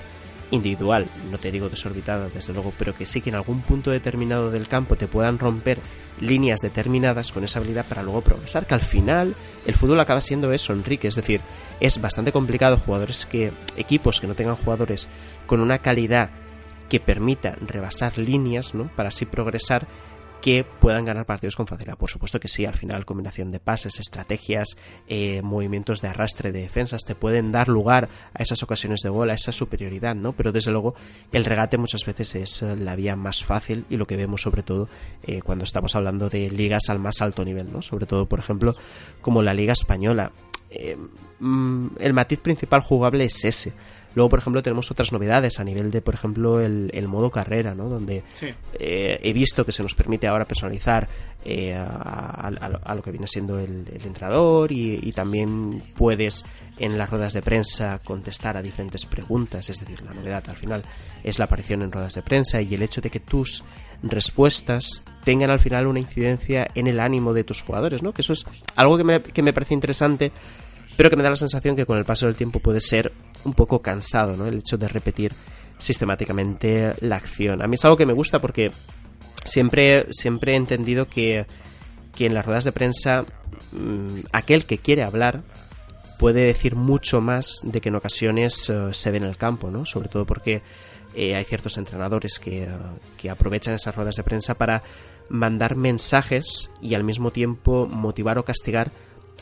individual, 0.51 1.07
no 1.31 1.37
te 1.37 1.51
digo 1.51 1.69
desorbitada 1.69 2.29
desde 2.29 2.53
luego, 2.53 2.73
pero 2.77 2.95
que 2.95 3.05
sí 3.05 3.21
que 3.21 3.29
en 3.29 3.35
algún 3.35 3.61
punto 3.61 3.91
determinado 3.91 4.51
del 4.51 4.67
campo 4.67 4.95
te 4.95 5.07
puedan 5.07 5.39
romper 5.39 5.79
líneas 6.21 6.61
determinadas 6.61 7.31
con 7.31 7.43
esa 7.43 7.59
habilidad 7.59 7.85
para 7.85 8.03
luego 8.03 8.21
progresar, 8.21 8.65
que 8.65 8.73
al 8.73 8.81
final 8.81 9.35
el 9.65 9.75
fútbol 9.75 9.99
acaba 9.99 10.21
siendo 10.21 10.51
eso, 10.51 10.73
Enrique, 10.73 11.07
es 11.07 11.15
decir, 11.15 11.41
es 11.79 11.99
bastante 11.99 12.31
complicado 12.31 12.77
jugadores 12.77 13.25
que, 13.25 13.51
equipos 13.75 14.21
que 14.21 14.27
no 14.27 14.35
tengan 14.35 14.55
jugadores 14.55 15.09
con 15.45 15.59
una 15.59 15.79
calidad 15.79 16.29
que 16.89 16.99
permita 16.99 17.57
rebasar 17.61 18.17
líneas, 18.17 18.75
¿no? 18.75 18.89
Para 18.95 19.09
así 19.09 19.25
progresar 19.25 19.87
que 20.45 20.63
puedan 20.63 21.05
ganar 21.05 21.25
partidos 21.25 21.55
con 21.55 21.65
facilidad. 21.65 21.97
Por 21.97 22.11
supuesto 22.11 22.39
que 22.39 22.47
sí, 22.47 22.67
al 22.67 22.75
final 22.75 23.03
combinación 23.03 23.49
de 23.49 23.59
pases, 23.59 23.99
estrategias, 23.99 24.77
eh, 25.07 25.41
movimientos 25.41 26.03
de 26.03 26.09
arrastre 26.09 26.51
de 26.51 26.61
defensas 26.61 27.01
te 27.03 27.15
pueden 27.15 27.51
dar 27.51 27.67
lugar 27.67 28.09
a 28.31 28.43
esas 28.43 28.61
ocasiones 28.61 28.99
de 29.01 29.09
gol, 29.09 29.31
a 29.31 29.33
esa 29.33 29.51
superioridad, 29.51 30.13
¿no? 30.13 30.33
Pero 30.33 30.51
desde 30.51 30.69
luego 30.69 30.93
el 31.31 31.45
regate 31.45 31.79
muchas 31.79 32.05
veces 32.05 32.35
es 32.35 32.61
eh, 32.61 32.75
la 32.75 32.95
vía 32.95 33.15
más 33.15 33.43
fácil 33.43 33.85
y 33.89 33.97
lo 33.97 34.05
que 34.05 34.17
vemos 34.17 34.43
sobre 34.43 34.61
todo 34.61 34.87
eh, 35.23 35.41
cuando 35.41 35.63
estamos 35.63 35.95
hablando 35.95 36.29
de 36.29 36.51
ligas 36.51 36.91
al 36.91 36.99
más 36.99 37.23
alto 37.23 37.43
nivel, 37.43 37.73
¿no? 37.73 37.81
Sobre 37.81 38.05
todo, 38.05 38.27
por 38.27 38.37
ejemplo, 38.37 38.75
como 39.21 39.41
la 39.41 39.55
Liga 39.55 39.73
Española. 39.73 40.31
Mm, 41.39 41.87
el 41.99 42.13
matiz 42.13 42.39
principal 42.39 42.81
jugable 42.81 43.25
es 43.25 43.43
ese 43.45 43.73
Luego, 44.16 44.30
por 44.30 44.39
ejemplo, 44.39 44.61
tenemos 44.61 44.89
otras 44.89 45.11
novedades 45.11 45.59
a 45.59 45.63
nivel 45.63 45.91
de, 45.91 46.01
por 46.01 46.13
ejemplo, 46.13 46.61
el, 46.61 47.07
modo 47.07 47.30
carrera, 47.30 47.76
¿no? 47.76 47.89
Donde 47.89 48.24
eh, 48.80 49.20
he 49.22 49.34
visto 49.34 49.66
que 49.66 49.74
se 49.74 49.84
nos 49.84 49.93
permite 49.93 50.28
ahora 50.28 50.45
personalizar 50.45 51.07
eh, 51.43 51.76
a, 51.76 52.49
lo 52.95 53.01
que 53.03 53.11
viene 53.11 53.28
siendo 53.28 53.59
el, 53.59 53.86
entrador 54.03 54.72
y, 54.72 55.11
también 55.11 55.84
puedes 55.95 56.45
en 56.78 56.97
las 56.97 57.09
ruedas 57.09 57.34
de 57.34 57.41
prensa 57.41 57.99
contestar 57.99 58.57
a 58.57 58.61
diferentes 58.61 59.05
preguntas. 59.05 59.70
Es 59.70 59.80
decir, 59.80 60.01
la 60.01 60.13
novedad 60.13 60.43
al 60.47 60.57
final 60.57 60.84
es 61.24 61.38
la 61.38 61.45
aparición 61.45 61.82
en 61.82 61.91
ruedas 61.91 62.16
de 62.16 62.22
prensa 62.22 62.61
y 62.61 62.74
el 62.74 62.82
hecho 62.82 63.01
de 63.01 63.09
que 63.09 63.20
tus 63.20 63.63
respuestas 64.01 65.05
tengan 65.24 65.49
al 65.49 65.59
final 65.59 65.88
una 65.88 65.99
incidencia 65.99 66.68
en 66.74 66.88
el 66.88 66.99
ánimo 66.99 67.34
de 67.34 67.43
tus 67.43 67.61
jugadores, 67.61 68.01
¿no? 68.01 68.13
Que 68.13 68.22
eso 68.22 68.34
es 68.34 68.45
algo 68.76 68.97
que 68.97 69.03
me, 69.03 69.22
que 69.22 69.41
me 69.41 69.53
parece 69.53 69.74
interesante 69.74 70.32
pero 70.95 71.09
que 71.09 71.15
me 71.15 71.23
da 71.23 71.29
la 71.29 71.35
sensación 71.35 71.75
que 71.75 71.85
con 71.85 71.97
el 71.97 72.05
paso 72.05 72.25
del 72.25 72.35
tiempo 72.35 72.59
puede 72.59 72.79
ser 72.79 73.11
un 73.43 73.53
poco 73.53 73.81
cansado, 73.81 74.35
¿no? 74.35 74.47
El 74.47 74.59
hecho 74.59 74.77
de 74.77 74.87
repetir 74.87 75.33
sistemáticamente 75.77 76.93
la 77.01 77.17
acción. 77.17 77.61
A 77.61 77.67
mí 77.67 77.75
es 77.75 77.85
algo 77.85 77.97
que 77.97 78.05
me 78.05 78.13
gusta 78.13 78.39
porque 78.39 78.71
siempre, 79.43 80.07
siempre 80.11 80.53
he 80.53 80.55
entendido 80.55 81.07
que, 81.07 81.45
que 82.15 82.25
en 82.25 82.33
las 82.33 82.45
ruedas 82.45 82.63
de 82.63 82.71
prensa 82.71 83.25
mm, 83.71 84.21
aquel 84.31 84.65
que 84.65 84.77
quiere 84.77 85.03
hablar 85.03 85.43
puede 86.17 86.45
decir 86.45 86.75
mucho 86.75 87.21
más 87.21 87.59
de 87.63 87.81
que 87.81 87.89
en 87.89 87.95
ocasiones 87.95 88.69
eh, 88.69 88.93
se 88.93 89.11
ve 89.11 89.17
en 89.17 89.23
el 89.25 89.37
campo, 89.37 89.69
¿no? 89.69 89.85
Sobre 89.85 90.09
todo 90.09 90.25
porque 90.25 90.61
eh, 91.13 91.35
hay 91.35 91.43
ciertos 91.43 91.77
entrenadores 91.77 92.39
que, 92.39 92.63
eh, 92.63 92.69
que 93.17 93.29
aprovechan 93.29 93.73
esas 93.73 93.95
ruedas 93.95 94.15
de 94.15 94.23
prensa 94.23 94.55
para 94.55 94.81
mandar 95.29 95.75
mensajes 95.75 96.71
y 96.81 96.93
al 96.93 97.03
mismo 97.03 97.31
tiempo 97.31 97.87
motivar 97.87 98.37
o 98.37 98.45
castigar 98.45 98.91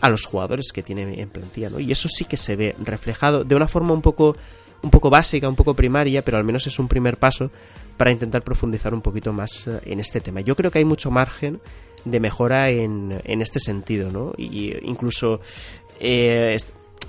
a 0.03 0.09
los 0.09 0.25
jugadores 0.25 0.73
que 0.73 0.83
tiene 0.83 1.21
en 1.21 1.29
plantilla, 1.29 1.69
¿no? 1.69 1.79
Y 1.79 1.89
eso 1.89 2.09
sí 2.09 2.25
que 2.25 2.35
se 2.35 2.57
ve 2.57 2.75
reflejado 2.77 3.45
de 3.45 3.55
una 3.55 3.69
forma 3.69 3.93
un 3.93 4.01
poco 4.01 4.35
un 4.81 4.89
poco 4.89 5.09
básica, 5.09 5.47
un 5.47 5.55
poco 5.55 5.73
primaria, 5.73 6.21
pero 6.23 6.37
al 6.37 6.43
menos 6.43 6.67
es 6.67 6.77
un 6.77 6.89
primer 6.89 7.15
paso 7.15 7.49
para 7.95 8.11
intentar 8.11 8.41
profundizar 8.41 8.93
un 8.93 8.99
poquito 8.99 9.31
más 9.31 9.65
eh, 9.65 9.79
en 9.85 10.01
este 10.01 10.19
tema. 10.19 10.41
Yo 10.41 10.57
creo 10.57 10.71
que 10.71 10.79
hay 10.79 10.83
mucho 10.83 11.09
margen 11.09 11.61
de 12.03 12.19
mejora 12.19 12.69
en, 12.69 13.17
en 13.23 13.41
este 13.41 13.61
sentido, 13.61 14.11
¿no? 14.11 14.33
Y 14.37 14.75
incluso 14.85 15.39
eh, 16.01 16.57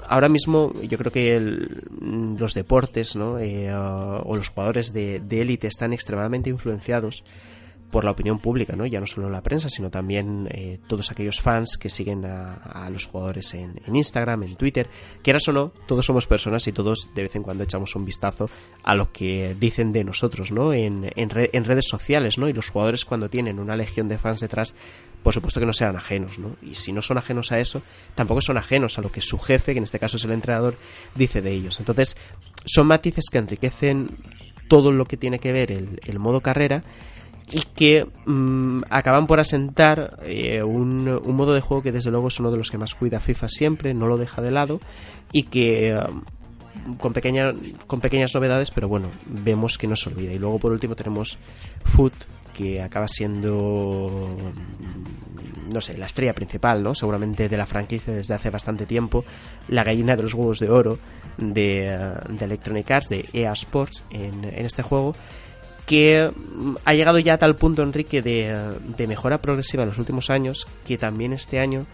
ahora 0.06 0.28
mismo 0.28 0.72
yo 0.88 0.96
creo 0.96 1.10
que 1.10 1.40
los 1.40 2.54
deportes, 2.54 3.16
¿no? 3.16 3.40
Eh, 3.40 3.74
o 3.74 4.36
los 4.36 4.50
jugadores 4.50 4.92
de 4.92 5.20
élite 5.28 5.66
están 5.66 5.92
extremadamente 5.92 6.48
influenciados 6.48 7.24
por 7.94 8.04
la 8.04 8.10
opinión 8.10 8.40
pública, 8.40 8.74
¿no? 8.74 8.86
Ya 8.86 8.98
no 8.98 9.06
solo 9.06 9.30
la 9.30 9.40
prensa, 9.40 9.68
sino 9.68 9.88
también 9.88 10.48
eh, 10.50 10.80
todos 10.88 11.12
aquellos 11.12 11.40
fans 11.40 11.78
que 11.78 11.88
siguen 11.88 12.24
a, 12.24 12.90
los 12.90 13.06
jugadores 13.06 13.54
en, 13.54 13.80
Instagram, 13.86 14.42
en 14.42 14.56
Twitter. 14.56 14.88
Quieras 15.22 15.46
o 15.46 15.52
no, 15.52 15.70
todos 15.86 16.04
somos 16.04 16.26
personas 16.26 16.66
y 16.66 16.72
todos 16.72 17.08
de 17.14 17.22
vez 17.22 17.36
en 17.36 17.44
cuando 17.44 17.62
echamos 17.62 17.94
un 17.94 18.04
vistazo 18.04 18.50
a 18.82 18.96
lo 18.96 19.12
que 19.12 19.54
dicen 19.60 19.92
de 19.92 20.02
nosotros, 20.02 20.50
¿no? 20.50 20.72
En, 20.72 21.08
en, 21.14 21.30
redes 21.30 21.86
sociales, 21.88 22.36
¿no? 22.36 22.48
Y 22.48 22.52
los 22.52 22.68
jugadores 22.68 23.04
cuando 23.04 23.30
tienen 23.30 23.60
una 23.60 23.76
legión 23.76 24.08
de 24.08 24.18
fans 24.18 24.40
detrás, 24.40 24.74
por 25.22 25.32
supuesto 25.32 25.60
que 25.60 25.66
no 25.66 25.72
sean 25.72 25.94
ajenos, 25.94 26.40
¿no? 26.40 26.56
Y 26.62 26.74
si 26.74 26.92
no 26.92 27.00
son 27.00 27.18
ajenos 27.18 27.52
a 27.52 27.60
eso, 27.60 27.80
tampoco 28.16 28.40
son 28.40 28.56
ajenos 28.56 28.98
a 28.98 29.02
lo 29.02 29.12
que 29.12 29.20
su 29.20 29.38
jefe, 29.38 29.72
que 29.72 29.78
en 29.78 29.84
este 29.84 30.00
caso 30.00 30.16
es 30.16 30.24
el 30.24 30.32
entrenador, 30.32 30.74
dice 31.14 31.40
de 31.42 31.52
ellos. 31.52 31.78
Entonces, 31.78 32.16
son 32.64 32.88
matices 32.88 33.26
que 33.30 33.38
enriquecen 33.38 34.08
todo 34.66 34.90
lo 34.90 35.04
que 35.04 35.16
tiene 35.16 35.38
que 35.38 35.52
ver 35.52 35.70
el 35.70 36.18
modo 36.18 36.40
carrera 36.40 36.82
y 37.50 37.62
que 37.74 38.06
mm, 38.26 38.82
acaban 38.90 39.26
por 39.26 39.40
asentar 39.40 40.18
eh, 40.22 40.62
un, 40.62 41.08
un, 41.08 41.36
modo 41.36 41.54
de 41.54 41.60
juego 41.60 41.82
que 41.82 41.92
desde 41.92 42.10
luego 42.10 42.28
es 42.28 42.40
uno 42.40 42.50
de 42.50 42.56
los 42.56 42.70
que 42.70 42.78
más 42.78 42.94
cuida 42.94 43.20
FIFA 43.20 43.48
siempre, 43.48 43.94
no 43.94 44.06
lo 44.06 44.16
deja 44.16 44.40
de 44.42 44.50
lado 44.50 44.80
y 45.30 45.44
que 45.44 45.94
mm, 45.94 46.94
con, 46.94 47.12
pequeña, 47.12 47.52
con 47.86 48.00
pequeñas 48.00 48.34
novedades, 48.34 48.70
pero 48.70 48.88
bueno, 48.88 49.08
vemos 49.26 49.78
que 49.78 49.86
no 49.86 49.96
se 49.96 50.10
olvida. 50.10 50.32
Y 50.32 50.38
luego 50.38 50.58
por 50.58 50.72
último 50.72 50.96
tenemos 50.96 51.38
Foot, 51.84 52.14
que 52.54 52.80
acaba 52.80 53.08
siendo 53.08 54.36
mm, 54.38 55.72
no 55.72 55.80
sé, 55.80 55.96
la 55.98 56.06
estrella 56.06 56.32
principal, 56.32 56.82
¿no? 56.82 56.94
Seguramente 56.94 57.48
de 57.48 57.56
la 57.56 57.66
franquicia 57.66 58.14
desde 58.14 58.34
hace 58.34 58.50
bastante 58.50 58.86
tiempo, 58.86 59.24
la 59.68 59.84
gallina 59.84 60.16
de 60.16 60.22
los 60.22 60.34
huevos 60.34 60.58
de 60.60 60.70
oro 60.70 60.98
de, 61.36 62.14
de 62.28 62.44
Electronic 62.44 62.90
Arts, 62.90 63.08
de 63.08 63.28
EA 63.32 63.52
Sports 63.52 64.04
en, 64.10 64.44
en 64.44 64.66
este 64.66 64.82
juego 64.82 65.14
que 65.86 66.30
mm, 66.34 66.76
ha 66.84 66.94
llegado 66.94 67.18
ya 67.18 67.34
a 67.34 67.38
tal 67.38 67.56
punto, 67.56 67.82
Enrique, 67.82 68.22
de, 68.22 68.56
de, 68.96 69.06
mejora 69.06 69.38
progresiva 69.38 69.82
en 69.82 69.90
los 69.90 69.98
últimos 69.98 70.30
años, 70.30 70.66
que 70.86 70.98
también 70.98 71.32
este 71.32 71.58
año 71.58 71.86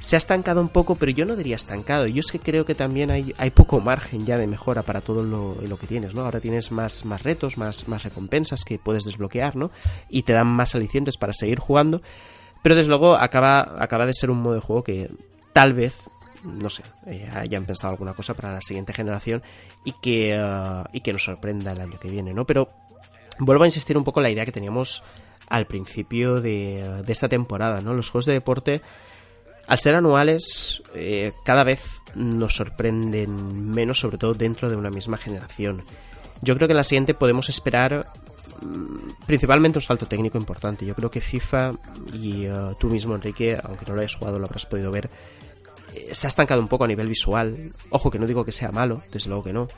se 0.00 0.16
ha 0.16 0.18
estancado 0.18 0.62
un 0.62 0.70
poco, 0.70 0.94
pero 0.94 1.12
yo 1.12 1.26
no 1.26 1.36
diría 1.36 1.56
estancado. 1.56 2.06
Yo 2.06 2.20
es 2.20 2.32
que 2.32 2.38
creo 2.38 2.64
que 2.64 2.74
también 2.74 3.10
hay, 3.10 3.50
poco 3.50 3.80
margen 3.80 4.24
ya 4.24 4.38
de 4.38 4.46
mejora 4.46 4.82
para 4.82 5.02
todo 5.02 5.22
lo, 5.22 5.56
lo, 5.60 5.76
que 5.78 5.86
tienes, 5.86 6.14
¿no? 6.14 6.22
Ahora 6.22 6.40
tienes 6.40 6.72
más, 6.72 7.04
más 7.04 7.22
retos, 7.22 7.58
más, 7.58 7.86
más 7.86 8.02
recompensas 8.02 8.64
que 8.64 8.78
puedes 8.78 9.04
desbloquear, 9.04 9.56
¿no? 9.56 9.70
Y 10.08 10.22
te 10.22 10.32
dan 10.32 10.46
más 10.46 10.74
alicientes 10.74 11.18
para 11.18 11.34
seguir 11.34 11.58
jugando. 11.58 12.00
Pero 12.62 12.74
desde 12.74 12.88
luego 12.88 13.14
acaba, 13.14 13.76
acaba 13.78 14.06
de 14.06 14.14
ser 14.14 14.30
un 14.30 14.40
modo 14.40 14.54
de 14.54 14.60
juego 14.60 14.82
que 14.82 15.10
tal 15.52 15.74
vez 15.74 15.94
no 16.42 16.70
sé, 16.70 16.82
eh, 17.06 17.28
hayan 17.34 17.66
pensado 17.66 17.92
alguna 17.92 18.14
cosa 18.14 18.32
para 18.32 18.54
la 18.54 18.62
siguiente 18.62 18.94
generación 18.94 19.42
y 19.84 19.92
que, 20.00 20.38
uh, 20.38 20.88
y 20.90 21.02
que 21.02 21.12
nos 21.12 21.24
sorprenda 21.24 21.72
el 21.72 21.80
año 21.82 22.00
que 22.00 22.08
viene, 22.08 22.32
¿no? 22.32 22.46
Pero 22.46 22.70
vuelvo 23.40 23.64
a 23.64 23.66
insistir 23.66 23.96
un 23.96 24.04
poco 24.04 24.20
en 24.20 24.24
la 24.24 24.30
idea 24.30 24.44
que 24.44 24.52
teníamos 24.52 25.02
al 25.48 25.66
principio 25.66 26.40
de, 26.40 27.02
esta 27.08 27.28
temporada, 27.28 27.80
¿no? 27.80 27.92
Los 27.92 28.08
juegos 28.10 28.26
de 28.26 28.34
deporte, 28.34 28.82
al 29.66 29.78
ser 29.78 29.96
anuales, 29.96 30.82
eh, 30.94 31.32
cada 31.44 31.64
vez 31.64 31.84
nos 32.14 32.54
sorprenden 32.54 33.70
menos, 33.70 33.98
sobre 33.98 34.18
todo 34.18 34.34
dentro 34.34 34.70
de 34.70 34.76
una 34.76 34.90
misma 34.90 35.16
generación. 35.16 35.82
Yo 36.42 36.54
creo 36.54 36.68
que 36.68 36.72
en 36.72 36.78
la 36.78 36.84
siguiente 36.84 37.14
podemos 37.14 37.48
esperar 37.48 38.06
mm, 38.62 39.24
principalmente 39.26 39.78
un 39.78 39.82
salto 39.82 40.06
técnico 40.06 40.38
importante. 40.38 40.86
Yo 40.86 40.94
creo 40.94 41.10
que 41.10 41.20
FIFA 41.20 41.72
y 42.12 42.46
eh, 42.46 42.52
tú 42.78 42.88
mismo, 42.88 43.14
Enrique, 43.14 43.58
aunque 43.62 43.86
no 43.86 43.94
lo 43.94 44.00
hayas 44.00 44.14
jugado, 44.14 44.38
lo 44.38 44.46
habrás 44.46 44.66
podido 44.66 44.92
ver, 44.92 45.10
eh, 45.94 46.10
se 46.12 46.26
ha 46.26 46.28
estancado 46.28 46.60
un 46.60 46.68
poco 46.68 46.84
a 46.84 46.88
nivel 46.88 47.08
visual. 47.08 47.70
Ojo 47.90 48.10
que 48.10 48.20
no 48.20 48.26
digo 48.26 48.44
que 48.44 48.52
sea 48.52 48.70
malo, 48.70 49.02
desde 49.10 49.28
luego 49.28 49.44
que 49.44 49.52
no 49.52 49.68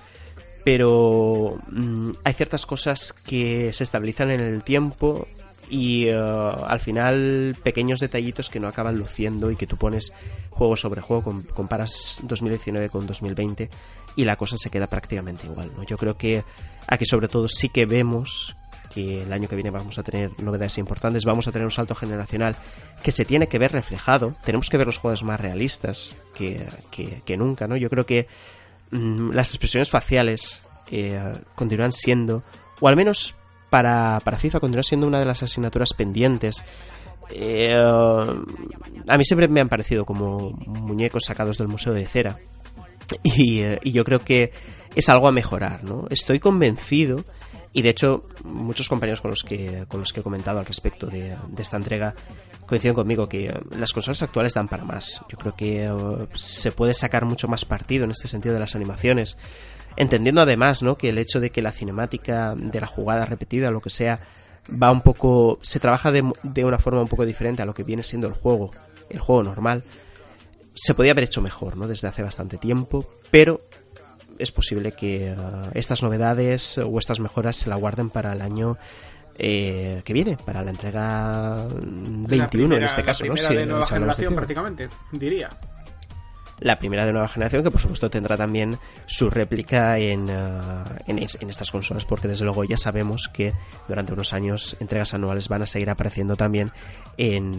pero 0.64 1.58
mm, 1.70 2.10
hay 2.24 2.32
ciertas 2.34 2.66
cosas 2.66 3.12
que 3.12 3.72
se 3.72 3.84
estabilizan 3.84 4.30
en 4.30 4.40
el 4.40 4.62
tiempo 4.62 5.26
y 5.70 6.06
eh, 6.08 6.14
al 6.14 6.80
final 6.80 7.56
pequeños 7.62 8.00
detallitos 8.00 8.50
que 8.50 8.60
no 8.60 8.68
acaban 8.68 8.98
luciendo 8.98 9.50
y 9.50 9.56
que 9.56 9.66
tú 9.66 9.76
pones 9.76 10.12
juego 10.50 10.76
sobre 10.76 11.00
juego, 11.00 11.42
comparas 11.54 12.20
2019 12.22 12.90
con 12.90 13.06
2020 13.06 13.70
y 14.16 14.24
la 14.24 14.36
cosa 14.36 14.56
se 14.58 14.70
queda 14.70 14.86
prácticamente 14.86 15.46
igual. 15.46 15.70
¿no? 15.76 15.82
Yo 15.84 15.96
creo 15.96 16.16
que 16.16 16.44
aquí 16.86 17.06
sobre 17.06 17.28
todo 17.28 17.48
sí 17.48 17.70
que 17.70 17.86
vemos 17.86 18.54
que 18.92 19.22
el 19.22 19.32
año 19.32 19.48
que 19.48 19.56
viene 19.56 19.70
vamos 19.70 19.98
a 19.98 20.02
tener 20.02 20.30
novedades 20.42 20.76
importantes, 20.76 21.24
vamos 21.24 21.48
a 21.48 21.52
tener 21.52 21.64
un 21.64 21.70
salto 21.70 21.94
generacional 21.94 22.54
que 23.02 23.10
se 23.10 23.24
tiene 23.24 23.46
que 23.46 23.58
ver 23.58 23.72
reflejado, 23.72 24.36
tenemos 24.44 24.68
que 24.68 24.76
ver 24.76 24.86
los 24.86 24.98
juegos 24.98 25.24
más 25.24 25.40
realistas 25.40 26.14
que, 26.34 26.66
que, 26.90 27.22
que 27.24 27.36
nunca, 27.38 27.66
¿no? 27.66 27.76
Yo 27.78 27.88
creo 27.88 28.04
que 28.04 28.28
las 28.92 29.48
expresiones 29.48 29.90
faciales 29.90 30.60
eh, 30.90 31.32
continúan 31.54 31.92
siendo, 31.92 32.42
o 32.80 32.88
al 32.88 32.96
menos 32.96 33.34
para, 33.70 34.20
para 34.20 34.38
FIFA, 34.38 34.60
continúa 34.60 34.82
siendo 34.82 35.06
una 35.06 35.18
de 35.18 35.24
las 35.24 35.42
asignaturas 35.42 35.94
pendientes. 35.94 36.62
Eh, 37.30 37.74
a 37.74 39.16
mí 39.16 39.24
siempre 39.24 39.48
me 39.48 39.60
han 39.60 39.68
parecido 39.68 40.04
como 40.04 40.50
muñecos 40.66 41.24
sacados 41.24 41.56
del 41.58 41.68
Museo 41.68 41.94
de 41.94 42.06
Cera. 42.06 42.38
Y, 43.22 43.60
eh, 43.60 43.78
y, 43.82 43.92
yo 43.92 44.04
creo 44.04 44.20
que 44.20 44.52
es 44.94 45.08
algo 45.08 45.28
a 45.28 45.32
mejorar, 45.32 45.84
¿no? 45.84 46.06
Estoy 46.08 46.38
convencido 46.38 47.24
y 47.72 47.82
de 47.82 47.88
hecho, 47.88 48.24
muchos 48.44 48.88
compañeros 48.88 49.20
con 49.20 49.30
los 49.30 49.42
que, 49.42 49.86
con 49.88 50.00
los 50.00 50.12
que 50.12 50.20
he 50.20 50.22
comentado 50.22 50.58
al 50.58 50.66
respecto 50.66 51.06
de, 51.06 51.36
esta 51.56 51.78
entrega 51.78 52.14
coinciden 52.66 52.94
conmigo 52.94 53.28
que 53.28 53.46
eh, 53.46 53.54
las 53.76 53.92
consolas 53.92 54.22
actuales 54.22 54.54
dan 54.54 54.68
para 54.68 54.84
más. 54.84 55.22
Yo 55.28 55.38
creo 55.38 55.54
que 55.54 55.84
eh, 55.84 56.26
se 56.34 56.72
puede 56.72 56.94
sacar 56.94 57.24
mucho 57.24 57.48
más 57.48 57.64
partido 57.64 58.04
en 58.04 58.10
este 58.10 58.28
sentido 58.28 58.54
de 58.54 58.60
las 58.60 58.76
animaciones. 58.76 59.38
Entendiendo 59.96 60.42
además 60.42 60.82
¿no? 60.82 60.96
que 60.96 61.08
el 61.08 61.18
hecho 61.18 61.40
de 61.40 61.50
que 61.50 61.62
la 61.62 61.72
cinemática 61.72 62.54
de 62.56 62.80
la 62.80 62.86
jugada 62.86 63.24
repetida, 63.24 63.70
lo 63.70 63.80
que 63.80 63.90
sea, 63.90 64.20
va 64.70 64.90
un 64.90 65.00
poco. 65.00 65.58
se 65.62 65.80
trabaja 65.80 66.12
de, 66.12 66.30
de 66.42 66.64
una 66.64 66.78
forma 66.78 67.00
un 67.00 67.08
poco 67.08 67.24
diferente 67.24 67.62
a 67.62 67.66
lo 67.66 67.74
que 67.74 67.84
viene 67.84 68.02
siendo 68.02 68.26
el 68.26 68.34
juego, 68.34 68.70
el 69.08 69.18
juego 69.18 69.42
normal. 69.42 69.82
Se 70.74 70.94
podía 70.94 71.12
haber 71.12 71.24
hecho 71.24 71.42
mejor, 71.42 71.76
¿no? 71.76 71.86
Desde 71.86 72.08
hace 72.08 72.22
bastante 72.22 72.56
tiempo, 72.56 73.06
pero 73.30 73.60
es 74.42 74.52
posible 74.52 74.92
que 74.92 75.28
eh, 75.28 75.36
estas 75.74 76.02
novedades 76.02 76.78
o 76.78 76.98
estas 76.98 77.20
mejoras 77.20 77.56
se 77.56 77.70
la 77.70 77.76
guarden 77.76 78.10
para 78.10 78.32
el 78.32 78.42
año 78.42 78.76
eh, 79.38 80.02
que 80.04 80.12
viene, 80.12 80.36
para 80.36 80.62
la 80.62 80.70
entrega 80.70 81.66
21 81.70 82.76
en 82.76 82.82
este 82.82 83.02
caso, 83.02 83.24
¿no? 83.24 83.36
Sí, 83.36 83.54
de 83.54 83.66
nueva 83.66 83.86
generación 83.86 84.34
prácticamente, 84.34 84.88
diría. 85.12 85.48
La 86.60 86.78
primera 86.78 87.04
de 87.04 87.12
nueva 87.12 87.26
generación, 87.26 87.64
que 87.64 87.72
por 87.72 87.80
supuesto 87.80 88.08
tendrá 88.08 88.36
también 88.36 88.78
su 89.06 89.28
réplica 89.30 89.98
en, 89.98 90.28
eh, 90.30 90.84
en, 91.08 91.18
estas 91.18 91.72
consolas, 91.72 92.04
porque 92.04 92.28
desde 92.28 92.44
luego 92.44 92.62
ya 92.62 92.76
sabemos 92.76 93.28
que 93.32 93.52
durante 93.88 94.12
unos 94.12 94.32
años 94.32 94.76
entregas 94.78 95.12
anuales 95.12 95.48
van 95.48 95.62
a 95.62 95.66
seguir 95.66 95.90
apareciendo 95.90 96.36
también 96.36 96.70
en, 97.16 97.58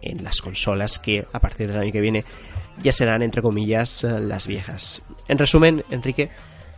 en 0.00 0.24
las 0.24 0.40
consolas 0.40 0.98
que 0.98 1.26
a 1.30 1.40
partir 1.40 1.68
del 1.68 1.80
año 1.82 1.92
que 1.92 2.00
viene 2.00 2.24
ya 2.80 2.92
serán, 2.92 3.20
entre 3.20 3.42
comillas, 3.42 4.02
las 4.04 4.46
viejas. 4.46 5.02
En 5.28 5.38
resumen, 5.38 5.84
Enrique, 5.90 6.30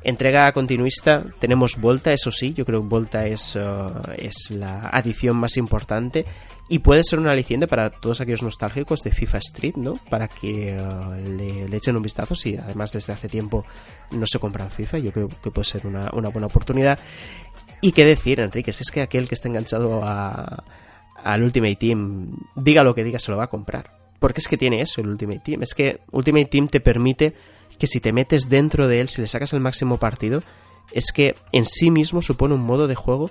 entrega 0.05 0.53
continuista, 0.53 1.25
tenemos 1.41 1.81
Volta, 1.81 2.13
eso 2.13 2.31
sí, 2.31 2.53
yo 2.53 2.65
creo 2.65 2.83
que 2.83 2.89
Volta 2.89 3.27
es, 3.27 3.57
uh, 3.57 3.91
es 4.17 4.51
la 4.51 4.89
adición 4.91 5.37
más 5.37 5.57
importante 5.57 6.27
y 6.69 6.79
puede 6.81 7.03
ser 7.05 7.19
un 7.19 7.27
aliciente 7.27 7.67
para 7.67 7.91
todos 7.91 8.21
aquellos 8.21 8.43
nostálgicos 8.43 9.01
de 9.01 9.11
FIFA 9.11 9.39
Street, 9.39 9.75
¿no? 9.77 9.95
Para 10.11 10.29
que 10.29 10.77
uh, 10.79 11.15
le, 11.31 11.75
echen 11.75 11.97
un 11.97 12.03
vistazo, 12.03 12.35
si 12.35 12.57
además 12.57 12.93
desde 12.93 13.15
hace 13.15 13.29
tiempo 13.29 13.65
no 14.13 14.27
se 14.27 14.39
compran 14.39 14.71
FIFA, 14.71 14.99
yo 14.99 15.13
creo 15.13 15.29
que 15.43 15.51
puede 15.51 15.65
ser 15.65 15.87
una, 15.87 16.11
una 16.13 16.29
buena 16.29 16.47
oportunidad. 16.47 16.99
Y 17.81 17.93
qué 17.93 18.05
decir, 18.05 18.41
Enrique, 18.41 18.73
si 18.73 18.83
es 18.83 18.91
que 18.91 19.03
aquel 19.03 19.29
que 19.29 19.35
está 19.35 19.49
enganchado 19.49 20.03
a, 20.05 20.65
al 21.17 21.43
Ultimate 21.43 21.77
Team, 21.77 22.31
diga 22.55 22.83
lo 22.83 22.95
que 22.95 23.05
diga, 23.05 23.19
se 23.19 23.31
lo 23.31 23.39
va 23.39 23.45
a 23.45 23.51
comprar. 23.51 23.91
Porque 24.19 24.41
es 24.41 24.49
que 24.49 24.57
tiene 24.57 24.81
eso 24.81 25.01
el 25.01 25.09
Ultimate 25.09 25.41
Team. 25.45 25.63
Es 25.63 25.75
que 25.75 26.01
Ultimate 26.13 26.47
Team 26.47 26.69
te 26.69 26.81
permite 26.81 27.35
que 27.79 27.87
si 27.87 28.01
te 28.01 28.13
metes 28.13 28.49
dentro 28.49 28.89
de 28.89 29.01
él, 29.01 29.09
si 29.09 29.21
le 29.21 29.27
sacas 29.27 29.53
el 29.53 29.61
máximo 29.61 29.99
partido, 29.99 30.43
es 30.93 31.13
que 31.13 31.35
en 31.53 31.65
sí 31.65 31.91
mismo 31.91 32.23
supone 32.23 32.55
un 32.55 32.63
modo 32.63 32.87
de 32.87 32.95
juego 32.95 33.31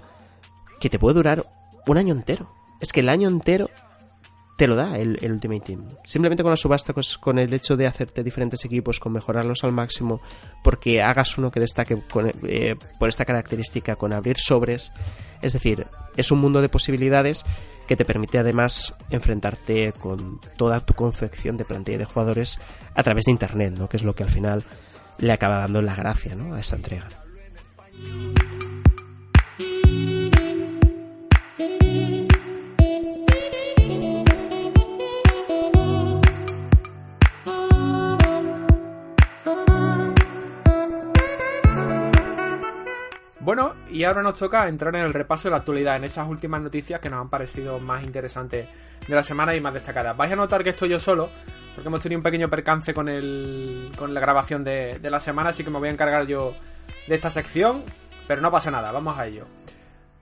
que 0.79 0.89
te 0.89 0.99
puede 0.99 1.15
durar 1.15 1.45
un 1.87 1.97
año 1.97 2.13
entero. 2.13 2.53
Es 2.79 2.91
que 2.91 2.99
el 2.99 3.09
año 3.09 3.27
entero 3.29 3.69
te 4.55 4.67
lo 4.67 4.75
da 4.75 4.97
el, 4.97 5.19
Ultimate 5.21 5.61
Team. 5.61 5.95
Simplemente 6.03 6.43
con 6.43 6.51
la 6.51 6.55
subasta, 6.55 6.93
pues, 6.93 7.17
con 7.17 7.39
el 7.39 7.53
hecho 7.53 7.75
de 7.75 7.87
hacerte 7.87 8.23
diferentes 8.23 8.63
equipos, 8.65 8.99
con 8.99 9.13
mejorarlos 9.13 9.63
al 9.63 9.71
máximo, 9.71 10.21
porque 10.63 11.01
hagas 11.01 11.37
uno 11.37 11.49
que 11.51 11.59
destaque 11.59 12.01
eh, 12.43 12.75
por 12.99 13.09
esta 13.09 13.25
característica, 13.25 13.95
con 13.95 14.13
abrir 14.13 14.37
sobres. 14.37 14.91
Es 15.41 15.53
decir, 15.53 15.87
es 16.15 16.31
un 16.31 16.39
mundo 16.39 16.61
de 16.61 16.69
posibilidades 16.69 17.43
que 17.87 17.95
te 17.95 18.05
permite 18.05 18.37
además 18.37 18.95
enfrentarte 19.09 19.91
con 19.93 20.39
toda 20.57 20.79
tu 20.79 20.93
confección 20.93 21.57
de 21.57 21.65
plantilla 21.65 21.97
de 21.97 22.05
jugadores 22.05 22.59
a 22.95 23.03
través 23.03 23.25
de 23.25 23.31
internet, 23.31 23.73
¿no? 23.77 23.89
que 23.89 23.97
es 23.97 24.03
lo 24.03 24.15
que 24.15 24.23
al 24.23 24.29
final 24.29 24.63
le 25.17 25.31
acaba 25.31 25.59
dando 25.59 25.81
la 25.81 25.95
gracia 25.95 26.35
¿no? 26.35 26.53
a 26.53 26.59
esta 26.59 26.75
entrega. 26.75 27.09
Bueno, 43.43 43.73
y 43.89 44.05
ahora 44.05 44.21
nos 44.21 44.39
toca 44.39 44.69
entrar 44.69 44.95
en 44.95 45.01
el 45.01 45.13
repaso 45.13 45.49
de 45.49 45.51
la 45.51 45.57
actualidad, 45.57 45.97
en 45.97 46.05
esas 46.05 46.25
últimas 46.29 46.61
noticias 46.61 47.01
que 47.01 47.09
nos 47.09 47.19
han 47.19 47.29
parecido 47.29 47.77
más 47.77 48.01
interesantes 48.01 48.69
de 49.05 49.15
la 49.15 49.21
semana 49.21 49.53
y 49.53 49.59
más 49.59 49.73
destacadas. 49.73 50.15
Vais 50.15 50.31
a 50.31 50.35
notar 50.37 50.63
que 50.63 50.69
estoy 50.69 50.87
yo 50.87 50.97
solo, 50.97 51.29
porque 51.75 51.89
hemos 51.89 51.99
tenido 51.99 52.19
un 52.19 52.23
pequeño 52.23 52.49
percance 52.49 52.93
con, 52.93 53.09
el, 53.09 53.91
con 53.97 54.13
la 54.13 54.21
grabación 54.21 54.63
de, 54.63 54.97
de 54.97 55.09
la 55.09 55.19
semana, 55.19 55.49
así 55.49 55.61
que 55.61 55.69
me 55.69 55.79
voy 55.79 55.89
a 55.89 55.91
encargar 55.91 56.25
yo 56.25 56.55
de 57.05 57.15
esta 57.15 57.29
sección, 57.29 57.83
pero 58.27 58.39
no 58.41 58.49
pasa 58.49 58.71
nada, 58.71 58.93
vamos 58.93 59.17
a 59.17 59.27
ello. 59.27 59.45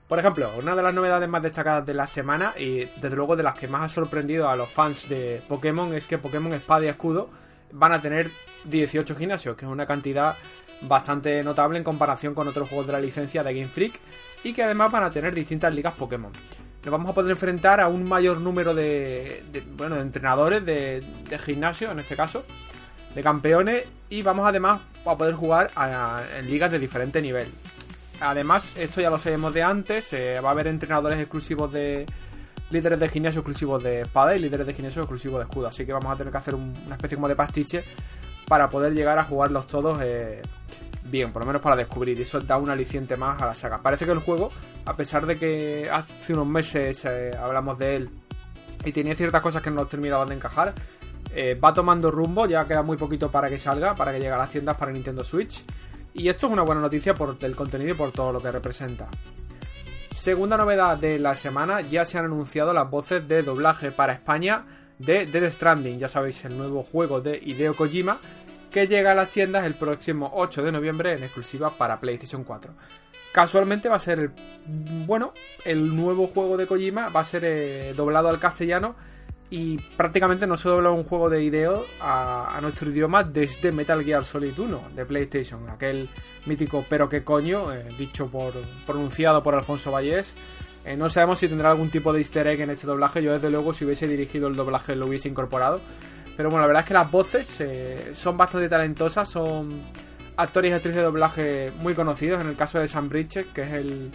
Por 0.08 0.18
ejemplo, 0.18 0.50
una 0.58 0.76
de 0.76 0.82
las 0.82 0.94
novedades 0.94 1.30
más 1.30 1.44
destacadas 1.44 1.86
de 1.86 1.94
la 1.94 2.08
semana 2.08 2.56
y 2.58 2.86
desde 2.86 3.16
luego 3.16 3.36
de 3.36 3.44
las 3.44 3.54
que 3.54 3.68
más 3.68 3.84
ha 3.84 3.94
sorprendido 3.94 4.50
a 4.50 4.56
los 4.56 4.68
fans 4.68 5.08
de 5.08 5.44
Pokémon 5.48 5.94
es 5.94 6.08
que 6.08 6.18
Pokémon 6.18 6.54
Espada 6.54 6.86
y 6.86 6.88
Escudo 6.88 7.30
van 7.72 7.94
a 7.94 8.02
tener 8.02 8.32
18 8.64 9.16
gimnasios, 9.16 9.56
que 9.56 9.66
es 9.66 9.72
una 9.72 9.86
cantidad 9.86 10.36
bastante 10.82 11.44
notable 11.44 11.78
en 11.78 11.84
comparación 11.84 12.34
con 12.34 12.48
otros 12.48 12.70
juegos 12.70 12.88
de 12.88 12.94
la 12.94 13.00
licencia 13.00 13.44
de 13.44 13.54
Game 13.54 13.68
Freak 13.68 14.00
y 14.44 14.54
que 14.54 14.64
además 14.64 14.92
van 14.92 15.04
a 15.04 15.12
tener 15.12 15.34
distintas 15.34 15.74
ligas 15.74 15.94
Pokémon. 15.94 16.32
Nos 16.84 16.92
vamos 16.92 17.12
a 17.12 17.14
poder 17.14 17.32
enfrentar 17.32 17.80
a 17.80 17.88
un 17.88 18.04
mayor 18.04 18.40
número 18.40 18.74
de, 18.74 19.44
bueno, 19.78 19.96
de 19.96 20.02
entrenadores 20.02 20.66
de, 20.66 21.04
gimnasio, 21.46 21.92
en 21.92 22.00
este 22.00 22.16
caso, 22.16 22.44
de 23.14 23.22
campeones 23.22 23.86
y 24.10 24.24
vamos 24.24 24.48
además 24.48 24.82
a 25.06 25.16
poder 25.16 25.36
jugar 25.36 25.70
en 26.38 26.50
ligas 26.50 26.72
de 26.72 26.80
diferente 26.80 27.22
nivel. 27.22 27.50
Además, 28.20 28.76
esto 28.78 29.02
ya 29.02 29.10
lo 29.10 29.18
sabemos 29.18 29.54
de 29.54 29.64
antes, 29.64 30.14
eh, 30.14 30.40
va 30.40 30.50
a 30.50 30.52
haber 30.52 30.68
entrenadores 30.68 31.20
exclusivos 31.20 31.72
de 31.72 32.06
líderes 32.72 33.00
de 33.00 33.10
gimnasio 33.10 33.40
exclusivos 33.42 33.84
de 33.84 34.02
espada 34.02 34.36
y 34.36 34.40
líderes 34.40 34.66
de 34.66 34.74
gimnasio 34.74 35.02
exclusivos 35.02 35.40
de 35.40 35.46
escudo, 35.46 35.68
así 35.68 35.86
que 35.86 35.94
vamos 35.94 36.12
a 36.12 36.16
tener 36.16 36.32
que 36.32 36.38
hacer 36.38 36.56
una 36.56 36.96
especie 36.96 37.18
como 37.18 37.28
de 37.28 37.36
pastiche 37.36 37.84
para 38.48 38.70
poder 38.70 38.94
llegar 38.94 39.18
a 39.18 39.24
jugarlos 39.24 39.68
todos 39.68 40.00
eh, 40.02 40.42
bien, 41.04 41.32
por 41.32 41.44
lo 41.44 41.48
menos 41.48 41.62
para 41.62 41.76
descubrir. 41.76 42.18
Y 42.18 42.24
eso 42.24 42.40
da 42.40 42.58
un 42.58 42.70
aliciente 42.70 43.16
más 43.18 43.42
a 43.42 43.46
la 43.46 43.56
saga. 43.56 43.82
Parece 43.82 44.06
que 44.06 44.12
el 44.12 44.20
juego, 44.20 44.52
a 44.86 44.96
pesar 44.96 45.26
de 45.26 45.36
que 45.36 45.90
hace 45.92 46.34
unos 46.34 46.48
meses 46.48 47.06
eh, 47.06 47.32
hablamos 47.38 47.78
de 47.78 47.96
él 47.96 48.10
y 48.84 48.92
tenía 48.92 49.16
ciertas 49.16 49.42
cosas 49.42 49.62
que 49.62 49.70
no 49.70 49.86
terminaban 49.86 50.30
de 50.30 50.36
encajar, 50.36 50.74
eh, 51.34 51.56
va 51.56 51.74
tomando 51.74 52.12
rumbo. 52.12 52.46
Ya 52.46 52.66
queda 52.66 52.82
muy 52.82 52.98
poquito 52.98 53.30
para 53.30 53.50
que 53.50 53.58
salga, 53.58 53.96
para 53.96 54.12
que 54.12 54.20
llegue 54.20 54.32
a 54.32 54.38
las 54.38 54.50
tiendas 54.50 54.78
para 54.78 54.92
Nintendo 54.92 55.24
Switch. 55.24 55.64
Y 56.14 56.28
esto 56.28 56.48
es 56.48 56.54
una 56.54 56.64
buena 56.64 56.82
noticia 56.82 57.14
por 57.14 57.38
el 57.40 57.56
contenido 57.56 57.92
y 57.92 57.98
por 57.98 58.12
todo 58.12 58.34
lo 58.34 58.42
que 58.42 58.52
representa. 58.52 59.08
Segunda 60.14 60.58
novedad 60.58 60.98
de 60.98 61.18
la 61.18 61.36
semana, 61.36 61.82
ya 61.82 62.04
se 62.04 62.18
han 62.18 62.26
anunciado 62.26 62.74
las 62.74 62.90
voces 62.90 63.26
de 63.28 63.44
doblaje 63.44 63.92
para 63.92 64.14
España 64.14 64.66
de 65.02 65.26
Dead 65.26 65.52
Stranding, 65.52 66.00
ya 66.00 66.08
sabéis, 66.08 66.44
el 66.46 66.58
nuevo 66.58 66.84
juego 66.84 67.22
de 67.22 67.40
Hideo 67.44 67.76
Kojima, 67.76 68.20
que 68.70 68.88
llega 68.88 69.12
a 69.12 69.16
las 69.16 69.30
tiendas 69.30 69.66
el 69.66 69.76
próximo 69.76 70.32
8 70.34 70.64
de 70.64 70.72
noviembre 70.72 71.14
en 71.14 71.24
exclusiva 71.24 71.72
para 71.78 72.00
PlayStation 72.00 72.44
4. 72.44 72.74
Casualmente 73.32 73.90
va 73.90 73.96
a 73.96 74.00
ser 74.00 74.20
el 74.20 74.32
bueno, 75.06 75.34
el 75.66 75.96
nuevo 75.96 76.28
juego 76.28 76.58
de 76.58 76.68
Kojima 76.68 77.10
va 77.10 77.22
a 77.22 77.26
ser 77.26 77.44
eh, 77.46 77.94
doblado 77.96 78.30
al 78.30 78.40
castellano 78.40 78.96
y 79.50 79.78
prácticamente 79.98 80.48
no 80.48 80.56
se 80.56 80.70
dobla 80.70 80.92
un 80.92 81.04
juego 81.04 81.30
de 81.30 81.44
Hideo 81.44 81.86
a, 82.00 82.58
nuestro 82.62 82.90
idioma 82.90 83.24
desde 83.24 83.72
Metal 83.72 84.04
Gear 84.04 84.24
Solid 84.24 84.58
1 84.58 84.92
de 84.96 85.06
PlayStation, 85.06 85.70
aquel 85.70 86.10
mítico 86.46 86.86
pero 86.90 87.10
que 87.10 87.24
coño, 87.24 87.74
eh, 87.74 87.86
dicho 87.98 88.28
por 88.28 88.54
pronunciado 88.86 89.44
por 89.44 89.56
Alfonso 89.56 89.92
Vallés. 89.92 90.36
Eh, 90.84 90.98
no 90.98 91.10
sabemos 91.10 91.40
si 91.40 91.48
tendrá 91.48 91.72
algún 91.72 91.90
tipo 91.90 92.12
de 92.12 92.20
easter 92.20 92.48
egg 92.48 92.62
en 92.62 92.72
este 92.72 92.88
doblaje. 92.88 93.22
Yo 93.22 93.34
desde 93.34 93.50
luego 93.50 93.74
si 93.74 93.86
hubiese 93.86 94.08
dirigido 94.08 94.48
el 94.48 94.56
doblaje 94.56 94.96
lo 94.96 95.08
hubiese 95.08 95.30
incorporado. 95.30 95.82
Pero 96.36 96.50
bueno, 96.50 96.62
la 96.62 96.68
verdad 96.68 96.82
es 96.82 96.88
que 96.88 96.94
las 96.94 97.12
voces 97.12 97.56
eh, 97.60 98.12
son 98.14 98.38
bastante 98.38 98.68
talentosas, 98.68 99.30
son 99.30 99.82
actores 100.38 100.72
y 100.72 100.74
actrices 100.74 100.98
de 100.98 101.04
doblaje 101.04 101.72
muy 101.78 101.94
conocidos. 101.94 102.42
En 102.42 102.48
el 102.48 102.56
caso 102.56 102.80
de 102.80 102.88
Sam 102.88 103.10
Bridges, 103.10 103.46
que 103.48 103.62
es 103.62 103.74
el, 103.74 104.12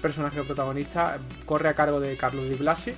personaje 0.00 0.42
protagonista, 0.42 1.18
corre 1.46 1.68
a 1.68 1.74
cargo 1.74 2.00
de 2.00 2.16
Carlos 2.16 2.48
Di 2.48 2.54
Blasi. 2.54 2.94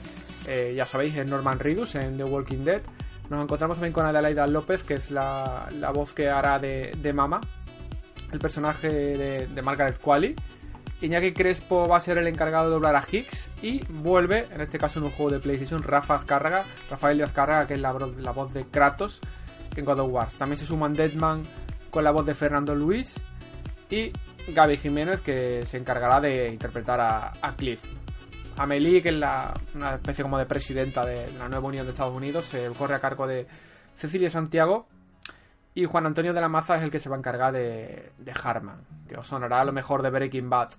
Eh, 0.46 0.72
ya 0.76 0.86
sabéis, 0.86 1.16
es 1.16 1.26
Norman 1.26 1.58
Reedus 1.58 1.94
en 1.96 2.16
The 2.16 2.24
Walking 2.24 2.64
Dead. 2.64 2.82
Nos 3.28 3.42
encontramos 3.42 3.76
también 3.76 3.92
con 3.92 4.06
Adelaida 4.06 4.46
López, 4.46 4.82
que 4.82 4.94
es 4.94 5.10
la, 5.10 5.68
voz 5.92 6.14
que 6.14 6.28
hará 6.28 6.58
de, 6.58 6.92
de 6.96 7.12
Mama, 7.12 7.40
el 8.32 8.38
personaje 8.38 8.88
de, 8.88 9.46
de 9.46 9.62
Margaret 9.62 9.98
Qualley. 9.98 10.36
Iñaki 11.00 11.32
Crespo 11.32 11.88
va 11.88 11.96
a 11.96 12.00
ser 12.00 12.18
el 12.18 12.26
encargado 12.26 12.66
de 12.66 12.74
doblar 12.74 12.96
a 12.96 13.04
Higgs 13.10 13.50
y 13.62 13.84
vuelve, 13.88 14.46
en 14.50 14.60
este 14.60 14.78
caso 14.78 14.98
en 14.98 15.06
un 15.06 15.10
juego 15.10 15.32
de 15.32 15.40
PlayStation, 15.40 15.82
Rafa 15.82 16.14
Azcárraga, 16.14 16.64
Rafael 16.90 17.22
Azcárraga, 17.22 17.66
que 17.66 17.74
es 17.74 17.80
la, 17.80 17.92
voz 17.92 18.54
de 18.54 18.64
Kratos 18.64 19.20
en 19.76 19.84
God 19.84 20.00
of 20.00 20.10
War. 20.10 20.28
También 20.38 20.58
se 20.58 20.66
suman 20.66 20.94
Deadman 20.94 21.44
con 21.90 22.04
la 22.04 22.10
voz 22.10 22.24
de 22.26 22.34
Fernando 22.34 22.74
Luis 22.74 23.14
y 23.90 24.12
Gaby 24.48 24.76
Jiménez, 24.76 25.20
que 25.20 25.64
se 25.66 25.76
encargará 25.76 26.20
de 26.20 26.48
interpretar 26.48 27.00
a, 27.00 27.54
Cliff. 27.56 27.80
Amelie, 28.56 29.02
que 29.02 29.08
es 29.08 29.16
una 29.74 29.94
especie 29.94 30.22
como 30.22 30.38
de 30.38 30.46
presidenta 30.46 31.04
de 31.04 31.32
la 31.32 31.48
nueva 31.48 31.68
Unión 31.68 31.86
de 31.86 31.92
Estados 31.92 32.14
Unidos, 32.14 32.46
se 32.46 32.68
corre 32.78 32.94
a 32.94 33.00
cargo 33.00 33.26
de 33.26 33.46
Cecilia 33.96 34.30
Santiago. 34.30 34.86
Y 35.74 35.86
Juan 35.86 36.06
Antonio 36.06 36.32
de 36.32 36.40
la 36.40 36.48
Maza 36.48 36.76
es 36.76 36.82
el 36.84 36.90
que 36.90 37.00
se 37.00 37.08
va 37.08 37.16
a 37.16 37.18
encargar 37.18 37.52
de, 37.52 38.12
Harman, 38.42 38.84
que 39.08 39.16
os 39.16 39.26
sonará 39.26 39.60
a 39.60 39.64
lo 39.64 39.72
mejor 39.72 40.02
de 40.02 40.10
Breaking 40.10 40.48
Bad. 40.48 40.70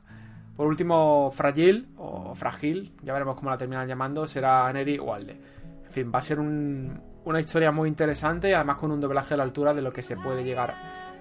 Por 0.56 0.68
último, 0.68 1.32
Fragil, 1.36 1.90
o 1.98 2.34
Fragil, 2.34 2.94
ya 3.02 3.12
veremos 3.12 3.36
cómo 3.36 3.50
la 3.50 3.58
terminan 3.58 3.90
llamando, 3.90 4.26
será 4.26 4.72
Neri 4.72 4.98
Walde. 4.98 5.38
En 5.86 5.92
fin, 5.92 6.12
va 6.14 6.20
a 6.20 6.22
ser 6.22 6.40
una 6.40 7.40
historia 7.42 7.74
muy 7.74 7.90
interesante, 7.90 8.56
además 8.56 8.78
con 8.78 8.92
un 8.92 9.02
doblaje 9.02 9.34
a 9.34 9.38
la 9.38 9.44
altura 9.44 9.74
de 9.74 9.82
lo 9.82 9.92
que 9.92 10.02
se 10.02 10.16
puede 10.16 10.46
llegar 10.46 10.74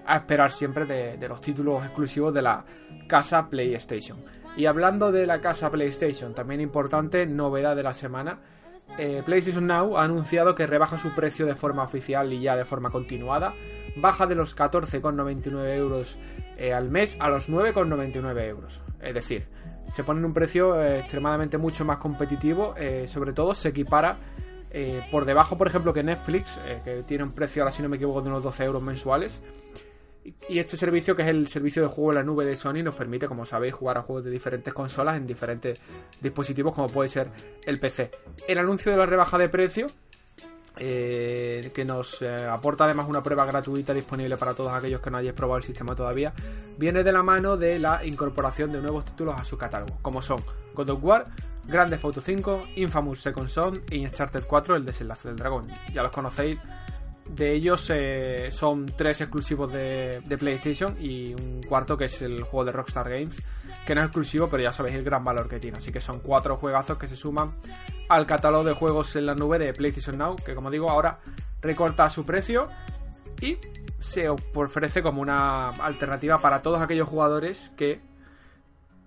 a 0.07 0.17
esperar 0.17 0.53
siempre 0.53 0.85
de, 0.85 1.29
los 1.29 1.41
títulos 1.41 1.85
exclusivos 1.85 2.33
de 2.33 2.43
la 2.43 2.65
casa 3.09 3.49
PlayStation. 3.49 4.19
Y 4.57 4.67
hablando 4.67 5.11
de 5.11 5.27
la 5.27 5.41
casa 5.41 5.69
PlayStation, 5.69 6.33
también 6.33 6.61
importante 6.61 7.27
novedad 7.27 7.75
de 7.75 7.83
la 7.83 7.95
semana, 7.95 8.39
eh, 8.99 9.23
PlayStation 9.25 9.66
Now 9.66 9.99
ha 9.99 10.05
anunciado 10.05 10.55
que 10.55 10.66
rebaja 10.66 10.99
su 10.99 11.15
precio 11.15 11.47
de 11.47 11.55
forma 11.55 11.83
oficial 11.83 12.33
y 12.33 12.41
ya 12.41 12.57
de 12.57 12.65
forma 12.65 12.91
continuada. 12.91 13.55
Baja 13.97 14.27
de 14.27 14.35
los 14.35 14.57
14,99 14.57 15.75
euros 15.75 16.19
eh, 16.57 16.73
al 16.73 16.91
mes 16.91 17.16
a 17.21 17.29
los 17.29 17.49
9,99 17.49 18.49
euros. 18.49 18.83
Es 19.01 19.15
decir, 19.15 19.47
se 19.89 20.05
pone 20.05 20.21
en 20.21 20.27
un 20.27 20.35
precio 20.35 20.81
eh, 20.81 21.01
extremadamente 21.01 21.59
mucho 21.59 21.85
más 21.85 21.99
competitivo, 21.99 22.75
sobre 23.07 23.33
todo 23.33 23.55
se 23.55 23.69
equipara 23.69 24.16
por 25.12 25.25
debajo, 25.25 25.57
por 25.57 25.69
ejemplo, 25.69 25.93
que 25.93 26.03
Netflix, 26.03 26.61
que 26.85 27.05
tiene 27.07 27.23
un 27.23 27.31
precio, 27.31 27.62
ahora 27.62 27.71
si 27.71 27.81
no 27.81 27.89
me 27.89 27.95
equivoco, 27.95 28.23
de 28.23 28.29
unos 28.29 28.43
12 28.43 28.65
euros 28.65 28.83
mensuales. 28.83 29.41
Y 30.49 30.59
este 30.59 30.77
servicio, 30.77 31.15
que 31.15 31.23
es 31.23 31.29
el 31.29 31.47
servicio 31.49 31.83
de 31.83 31.89
juego 31.89 32.13
en 32.13 32.17
la 32.17 32.23
nube 32.23 32.47
de 32.47 32.57
Sony, 32.57 32.83
nos 32.83 32.95
permite, 32.95 33.29
como 33.29 33.45
sabéis, 33.45 33.75
jugar 33.75 33.99
a 33.99 34.03
juegos 34.03 34.25
de 34.25 34.31
diferentes 34.31 34.73
consolas 34.73 35.17
en 35.17 35.27
diferentes 35.27 35.81
dispositivos, 36.21 36.75
como 36.75 36.89
puede 36.89 37.09
ser 37.09 37.29
el 37.65 37.79
PC. 37.79 38.11
El 38.49 38.59
anuncio 38.59 38.91
de 38.91 38.99
la 38.99 39.07
rebaja 39.07 39.37
de 39.37 39.49
precio 39.49 39.87
eh, 40.77 41.71
que 41.73 41.85
nos 41.85 42.21
eh, 42.23 42.47
aporta 42.47 42.85
además 42.85 43.07
una 43.09 43.23
prueba 43.23 43.45
gratuita 43.45 43.95
disponible 43.95 44.37
para 44.37 44.55
todos 44.55 44.73
aquellos 44.73 45.01
que 45.01 45.09
no 45.09 45.19
hayáis 45.19 45.35
probado 45.35 45.59
el 45.59 45.63
sistema 45.63 45.95
todavía, 45.95 46.33
viene 46.77 47.05
de 47.05 47.13
la 47.13 47.23
mano 47.23 47.57
de 47.57 47.79
la 47.79 48.05
incorporación 48.05 48.73
de 48.73 48.81
nuevos 48.81 49.05
títulos 49.05 49.41
a 49.41 49.45
su 49.45 49.57
catálogo, 49.57 49.99
como 50.03 50.21
son 50.21 50.41
God 50.75 50.91
of 50.91 51.05
War, 51.05 51.27
Grand 51.69 51.91
Theft 51.91 52.05
Auto 52.05 52.21
5, 52.21 52.65
Infamous 52.77 53.21
Second 53.21 53.49
Son 53.49 53.83
y 53.89 54.05
Uncharted 54.05 54.45
4, 54.49 54.77
El 54.77 54.85
desenlace 54.85 55.29
del 55.29 55.37
dragón. 55.37 55.69
Ya 55.93 56.03
los 56.03 56.11
conocéis, 56.11 56.59
de 57.27 57.53
ellos 57.53 57.91
eh, 57.91 58.51
son 58.51 58.87
tres 58.87 59.21
exclusivos 59.21 59.73
de, 59.73 60.21
de 60.25 60.39
PlayStation 60.39 60.97
y 61.01 61.35
un 61.35 61.63
cuarto 61.63 61.97
que 61.97 62.05
es 62.05 62.23
el 62.23 62.43
juego 62.43 62.67
de 62.67 62.73
Rockstar 62.73 63.09
Games 63.09 63.37
que 63.85 63.95
no 63.95 64.01
es 64.01 64.07
exclusivo, 64.07 64.49
pero 64.49 64.63
ya 64.63 64.73
sabéis 64.73 64.97
el 64.97 65.05
gran 65.05 65.25
valor 65.25 65.49
que 65.49 65.61
tiene. 65.61 65.79
Así 65.79 65.93
que 65.93 66.01
son 66.01 66.21
cuatro 66.21 66.57
juegazos 66.57 66.99
que 66.99 67.07
se 67.07 67.17
suman 67.17 67.53
al 68.09 68.27
catálogo 68.27 68.65
de 68.65 68.75
juegos 68.75 69.15
en 69.17 69.27
la 69.27 69.35
nube 69.35 69.59
de 69.59 69.73
PlayStation 69.73 70.17
Now, 70.17 70.37
que 70.37 70.55
como 70.55 70.71
digo, 70.71 70.91
ahora 70.91 71.19
recorta 71.61 72.09
su 72.09 72.25
precio 72.25 72.69
y 73.41 73.59
se 73.99 74.29
ofrece 74.29 75.03
como 75.03 75.21
una 75.21 75.69
alternativa 75.69 76.39
para 76.39 76.63
todos 76.63 76.81
aquellos 76.81 77.09
jugadores 77.09 77.71
que 77.77 78.01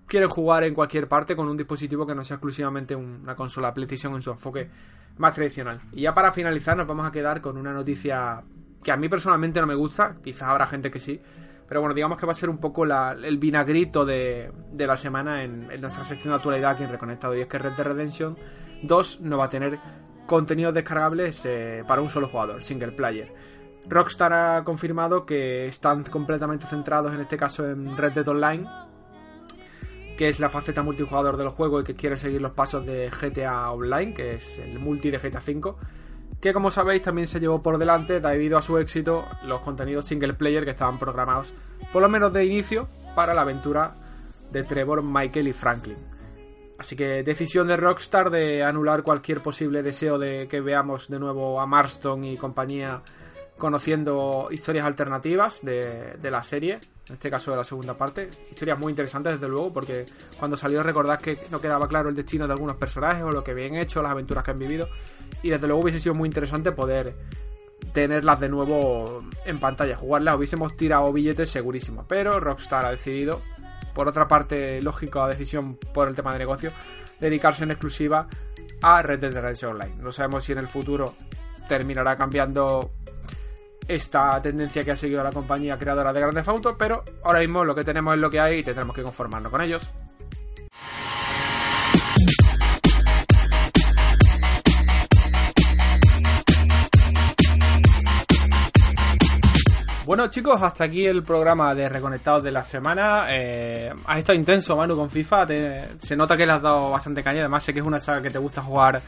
quieren 0.06 0.28
jugar 0.28 0.64
en 0.64 0.74
cualquier 0.74 1.06
parte 1.08 1.36
con 1.36 1.48
un 1.48 1.56
dispositivo 1.56 2.06
que 2.06 2.14
no 2.14 2.24
sea 2.24 2.36
exclusivamente 2.36 2.96
una 2.96 3.36
consola 3.36 3.74
PlayStation 3.74 4.14
en 4.14 4.22
su 4.22 4.30
enfoque 4.30 4.70
más 5.18 5.34
tradicional. 5.34 5.80
Y 5.92 6.02
ya 6.02 6.14
para 6.14 6.32
finalizar 6.32 6.76
nos 6.76 6.86
vamos 6.86 7.06
a 7.06 7.12
quedar 7.12 7.40
con 7.40 7.56
una 7.56 7.72
noticia 7.72 8.42
que 8.82 8.92
a 8.92 8.96
mí 8.96 9.08
personalmente 9.08 9.60
no 9.60 9.66
me 9.66 9.74
gusta, 9.74 10.16
quizás 10.22 10.48
habrá 10.48 10.66
gente 10.66 10.90
que 10.90 11.00
sí, 11.00 11.20
pero 11.68 11.80
bueno, 11.80 11.94
digamos 11.94 12.16
que 12.16 12.24
va 12.24 12.32
a 12.32 12.34
ser 12.34 12.48
un 12.48 12.58
poco 12.58 12.84
el 12.84 13.38
vinagrito 13.38 14.06
de, 14.06 14.50
la 14.78 14.96
semana 14.96 15.44
en, 15.44 15.68
nuestra 15.80 16.02
sección 16.02 16.32
de 16.32 16.36
actualidad 16.36 16.70
aquí 16.70 16.84
en 16.84 16.90
Reconectado. 16.90 17.36
Y 17.36 17.40
es 17.42 17.46
que 17.46 17.58
Red 17.58 17.72
Dead 17.72 17.86
Redemption 17.86 18.36
2 18.82 19.20
no 19.20 19.36
va 19.36 19.44
a 19.44 19.48
tener 19.50 19.78
contenidos 20.26 20.72
descargables 20.72 21.42
eh, 21.44 21.84
para 21.86 22.00
un 22.00 22.08
solo 22.08 22.28
jugador, 22.28 22.62
single 22.62 22.92
player. 22.92 23.34
Rockstar 23.86 24.32
ha 24.32 24.64
confirmado 24.64 25.26
que 25.26 25.66
están 25.66 26.04
completamente 26.04 26.66
centrados 26.66 27.14
en 27.14 27.20
este 27.20 27.36
caso 27.36 27.68
en 27.68 27.96
Red 27.96 28.12
Dead 28.12 28.28
Online, 28.28 28.66
que 30.18 30.28
es 30.28 30.40
la 30.40 30.48
faceta 30.48 30.82
multijugador 30.82 31.36
del 31.36 31.50
juego 31.50 31.80
y 31.80 31.84
que 31.84 31.94
quiere 31.94 32.16
seguir 32.16 32.42
los 32.42 32.50
pasos 32.50 32.84
de 32.84 33.08
GTA 33.08 33.70
Online, 33.70 34.12
que 34.12 34.34
es 34.34 34.58
el 34.58 34.80
multi 34.80 35.12
de 35.12 35.18
GTA 35.18 35.38
V, 35.38 35.74
que 36.40 36.52
como 36.52 36.72
sabéis 36.72 37.02
también 37.02 37.28
se 37.28 37.38
llevó 37.38 37.62
por 37.62 37.78
delante 37.78 38.20
debido 38.20 38.58
a 38.58 38.62
su 38.62 38.78
éxito 38.78 39.24
los 39.44 39.60
contenidos 39.60 40.06
single 40.06 40.34
player 40.34 40.64
que 40.64 40.72
estaban 40.72 40.98
programados, 40.98 41.54
por 41.92 42.02
lo 42.02 42.08
menos 42.08 42.32
de 42.32 42.44
inicio, 42.44 42.88
para 43.14 43.32
la 43.32 43.42
aventura 43.42 43.94
de 44.50 44.64
Trevor, 44.64 45.04
Michael 45.04 45.46
y 45.46 45.52
Franklin. 45.52 45.96
Así 46.78 46.96
que 46.96 47.22
decisión 47.22 47.68
de 47.68 47.76
Rockstar 47.76 48.30
de 48.30 48.64
anular 48.64 49.04
cualquier 49.04 49.40
posible 49.40 49.84
deseo 49.84 50.18
de 50.18 50.48
que 50.48 50.60
veamos 50.60 51.08
de 51.08 51.20
nuevo 51.20 51.60
a 51.60 51.66
Marston 51.66 52.24
y 52.24 52.36
compañía 52.36 53.02
conociendo 53.56 54.48
historias 54.50 54.84
alternativas 54.84 55.64
de, 55.64 56.18
la 56.22 56.42
serie, 56.42 56.80
en 57.08 57.14
este 57.14 57.30
caso 57.30 57.50
de 57.50 57.56
la 57.56 57.64
segunda 57.64 57.96
parte. 57.96 58.30
Historias 58.50 58.78
muy 58.78 58.90
interesantes, 58.90 59.34
desde 59.34 59.48
luego, 59.48 59.72
porque 59.72 60.06
cuando 60.38 60.56
salió 60.56 60.82
recordad 60.82 61.20
que 61.20 61.38
no 61.50 61.60
quedaba 61.60 61.88
claro 61.88 62.08
el 62.08 62.14
destino 62.14 62.46
de 62.46 62.52
algunos 62.52 62.76
personajes 62.76 63.22
o 63.22 63.30
lo 63.30 63.42
que 63.42 63.52
habían 63.52 63.76
hecho, 63.76 64.02
las 64.02 64.12
aventuras 64.12 64.44
que 64.44 64.50
han 64.50 64.58
vivido. 64.58 64.88
Y 65.42 65.50
desde 65.50 65.66
luego 65.66 65.82
hubiese 65.82 66.00
sido 66.00 66.14
muy 66.14 66.28
interesante 66.28 66.72
poder 66.72 67.14
tenerlas 67.92 68.40
de 68.40 68.48
nuevo 68.48 69.24
en 69.44 69.60
pantalla, 69.60 69.96
jugarlas. 69.96 70.36
Hubiésemos 70.36 70.76
tirado 70.76 71.12
billetes 71.12 71.50
segurísimo, 71.50 72.04
pero 72.06 72.40
Rockstar 72.40 72.86
ha 72.86 72.90
decidido 72.90 73.42
por 73.94 74.06
otra 74.06 74.28
parte, 74.28 74.80
lógica 74.80 75.26
decisión 75.26 75.76
por 75.92 76.06
el 76.06 76.14
tema 76.14 76.32
de 76.32 76.38
negocio, 76.38 76.70
dedicarse 77.18 77.64
en 77.64 77.72
exclusiva 77.72 78.28
a 78.80 79.02
Red 79.02 79.18
Dead 79.18 79.32
Redemption 79.32 79.72
Online. 79.72 79.96
No 79.96 80.12
sabemos 80.12 80.44
si 80.44 80.52
en 80.52 80.58
el 80.58 80.68
futuro 80.68 81.14
terminará 81.68 82.16
cambiando 82.16 82.92
esta 83.88 84.40
tendencia 84.42 84.84
que 84.84 84.90
ha 84.92 84.96
seguido 84.96 85.24
la 85.24 85.32
compañía 85.32 85.78
creadora 85.78 86.12
de 86.12 86.20
Grand 86.20 86.34
Theft 86.34 86.76
pero 86.78 87.02
ahora 87.24 87.40
mismo 87.40 87.64
lo 87.64 87.74
que 87.74 87.82
tenemos 87.82 88.14
es 88.14 88.20
lo 88.20 88.30
que 88.30 88.38
hay 88.38 88.58
y 88.58 88.62
tendremos 88.62 88.94
que 88.94 89.02
conformarnos 89.02 89.50
con 89.50 89.62
ellos. 89.62 89.90
Bueno 100.08 100.28
chicos, 100.28 100.62
hasta 100.62 100.84
aquí 100.84 101.04
el 101.04 101.22
programa 101.22 101.74
de 101.74 101.86
Reconectados 101.86 102.42
de 102.42 102.50
la 102.50 102.64
semana. 102.64 103.26
Eh, 103.28 103.92
has 104.06 104.18
estado 104.18 104.38
intenso, 104.38 104.74
Manu, 104.74 104.96
con 104.96 105.10
FIFA. 105.10 105.46
se 105.98 106.16
nota 106.16 106.34
que 106.34 106.46
le 106.46 106.52
has 106.52 106.62
dado 106.62 106.90
bastante 106.90 107.22
caña. 107.22 107.40
Además, 107.40 107.62
sé 107.62 107.74
que 107.74 107.80
es 107.80 107.86
una 107.86 108.00
saga 108.00 108.22
que 108.22 108.30
te 108.30 108.38
gusta 108.38 108.62
jugar 108.62 109.02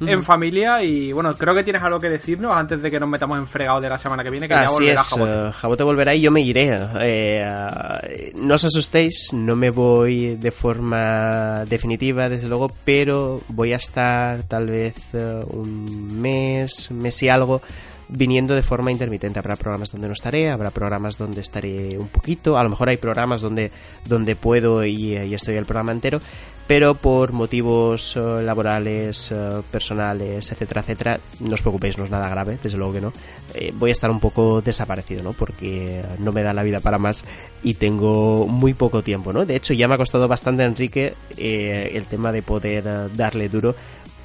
en 0.00 0.24
familia. 0.24 0.82
Y 0.82 1.12
bueno, 1.12 1.34
creo 1.34 1.54
que 1.54 1.64
tienes 1.64 1.82
algo 1.82 2.00
que 2.00 2.08
decirnos 2.08 2.56
antes 2.56 2.82
de 2.82 2.90
que 2.90 3.00
nos 3.00 3.08
metamos 3.08 3.38
en 3.38 3.46
fregado 3.46 3.80
de 3.80 3.88
la 3.88 3.98
semana 3.98 4.22
que 4.22 4.30
viene. 4.30 4.48
Que 4.48 4.54
Así 4.54 4.86
ya 4.86 4.94
es, 4.94 5.00
Jabote. 5.00 5.48
Uh, 5.48 5.52
Jabote 5.52 5.84
volverá 5.84 6.14
y 6.14 6.20
yo 6.20 6.30
me 6.30 6.40
iré. 6.40 6.78
Eh, 7.00 8.32
no 8.36 8.54
os 8.54 8.64
asustéis, 8.64 9.32
no 9.32 9.56
me 9.56 9.70
voy 9.70 10.36
de 10.36 10.50
forma 10.50 11.64
definitiva, 11.66 12.28
desde 12.28 12.48
luego, 12.48 12.70
pero 12.84 13.40
voy 13.48 13.72
a 13.72 13.76
estar 13.76 14.42
tal 14.44 14.66
vez 14.66 14.94
un 15.12 16.20
mes, 16.20 16.90
mes 16.90 17.22
y 17.22 17.28
algo 17.28 17.62
viniendo 18.08 18.54
de 18.54 18.62
forma 18.62 18.90
intermitente. 18.90 19.38
Habrá 19.38 19.56
programas 19.56 19.92
donde 19.92 20.08
no 20.08 20.14
estaré, 20.14 20.50
habrá 20.50 20.70
programas 20.70 21.16
donde 21.16 21.40
estaré 21.40 21.98
un 21.98 22.08
poquito, 22.08 22.58
a 22.58 22.64
lo 22.64 22.70
mejor 22.70 22.88
hay 22.88 22.96
programas 22.96 23.40
donde, 23.40 23.70
donde 24.04 24.36
puedo 24.36 24.84
y, 24.84 25.14
estoy 25.14 25.56
el 25.56 25.66
programa 25.66 25.92
entero, 25.92 26.20
pero 26.68 26.94
por 26.94 27.32
motivos 27.32 28.14
eh, 28.14 28.20
laborales, 28.42 29.32
eh, 29.32 29.62
personales, 29.70 30.52
etcétera, 30.52 30.82
etcétera, 30.82 31.20
no 31.40 31.54
os 31.54 31.62
preocupéis, 31.62 31.96
no 31.96 32.04
es 32.04 32.10
nada 32.10 32.28
grave, 32.28 32.58
desde 32.62 32.76
luego 32.76 32.92
que 32.92 33.00
no. 33.00 33.12
Eh, 33.54 33.72
voy 33.74 33.88
a 33.88 33.92
estar 33.92 34.10
un 34.10 34.20
poco 34.20 34.60
desaparecido, 34.60 35.22
¿no? 35.22 35.32
Porque 35.32 36.04
no 36.18 36.30
me 36.30 36.42
da 36.42 36.52
la 36.52 36.62
vida 36.62 36.80
para 36.80 36.98
más 36.98 37.24
y 37.62 37.74
tengo 37.74 38.46
muy 38.46 38.74
poco 38.74 39.02
tiempo, 39.02 39.32
¿no? 39.32 39.46
De 39.46 39.56
hecho, 39.56 39.72
ya 39.72 39.88
me 39.88 39.94
ha 39.94 39.96
costado 39.96 40.28
bastante, 40.28 40.62
Enrique, 40.62 41.14
el 41.38 42.04
tema 42.04 42.32
de 42.32 42.42
poder 42.42 42.84
darle 43.16 43.48
duro 43.48 43.74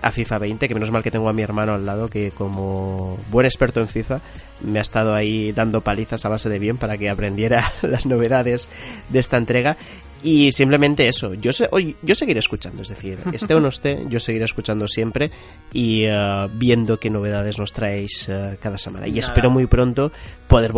a 0.03 0.11
FIFA 0.11 0.37
20, 0.37 0.67
que 0.67 0.73
menos 0.73 0.91
mal 0.91 1.01
que 1.01 1.11
tengo 1.11 1.29
a 1.29 1.33
mi 1.33 1.41
hermano 1.41 1.73
al 1.73 1.85
lado, 1.85 2.09
que 2.09 2.31
como 2.31 3.17
buen 3.31 3.45
experto 3.45 3.79
en 3.79 3.87
FIFA 3.87 4.19
me 4.59 4.79
ha 4.79 4.81
estado 4.81 5.15
ahí 5.15 5.53
dando 5.53 5.79
palizas 5.79 6.25
a 6.25 6.29
base 6.29 6.49
de 6.49 6.59
bien 6.59 6.77
para 6.77 6.97
que 6.97 7.09
aprendiera 7.09 7.71
las 7.81 8.05
novedades 8.05 8.67
de 9.09 9.19
esta 9.19 9.37
entrega. 9.37 9.77
Y 10.23 10.51
simplemente 10.51 11.07
eso, 11.07 11.33
yo, 11.33 11.51
sé, 11.51 11.69
yo 12.01 12.15
seguiré 12.15 12.39
escuchando, 12.39 12.81
es 12.81 12.87
decir, 12.87 13.19
esté 13.33 13.53
o 13.55 13.59
no 13.59 13.67
esté, 13.67 14.05
yo 14.09 14.19
seguiré 14.19 14.45
escuchando 14.45 14.87
siempre 14.87 15.29
y 15.73 16.07
uh, 16.07 16.49
viendo 16.53 16.99
qué 16.99 17.09
novedades 17.09 17.59
nos 17.59 17.73
traéis 17.73 18.29
uh, 18.29 18.55
cada 18.61 18.77
semana. 18.77 19.07
Y 19.07 19.19
espero 19.19 19.49
muy 19.49 19.67
pronto 19.67 20.11
poder 20.47 20.71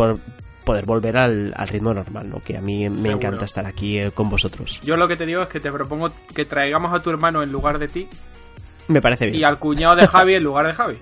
poder 0.63 0.85
volver 0.85 1.15
al, 1.15 1.53
ritmo 1.67 1.93
normal, 1.93 2.27
¿no? 2.27 2.41
Que 2.41 2.57
a 2.57 2.61
mí 2.61 2.89
me 2.89 3.11
encanta 3.11 3.45
estar 3.45 3.67
aquí 3.67 4.03
uh, 4.03 4.11
con 4.11 4.29
vosotros. 4.29 4.81
Yo 4.83 4.97
lo 4.97 5.07
que 5.07 5.15
te 5.15 5.27
digo 5.27 5.43
es 5.43 5.47
que 5.47 5.59
te 5.59 5.71
propongo 5.71 6.11
que 6.33 6.45
traigamos 6.45 6.91
a 6.91 7.03
tu 7.03 7.11
hermano 7.11 7.43
en 7.43 7.51
lugar 7.51 7.77
de 7.77 7.87
ti 7.87 8.07
me 8.87 9.01
parece 9.01 9.25
bien. 9.25 9.37
Y 9.37 9.43
al 9.43 9.59
cuñado 9.59 9.95
de 9.95 10.07
Javi 10.07 10.35
en 10.35 10.43
lugar 10.43 10.67
de 10.67 10.73
Javi. 10.73 10.97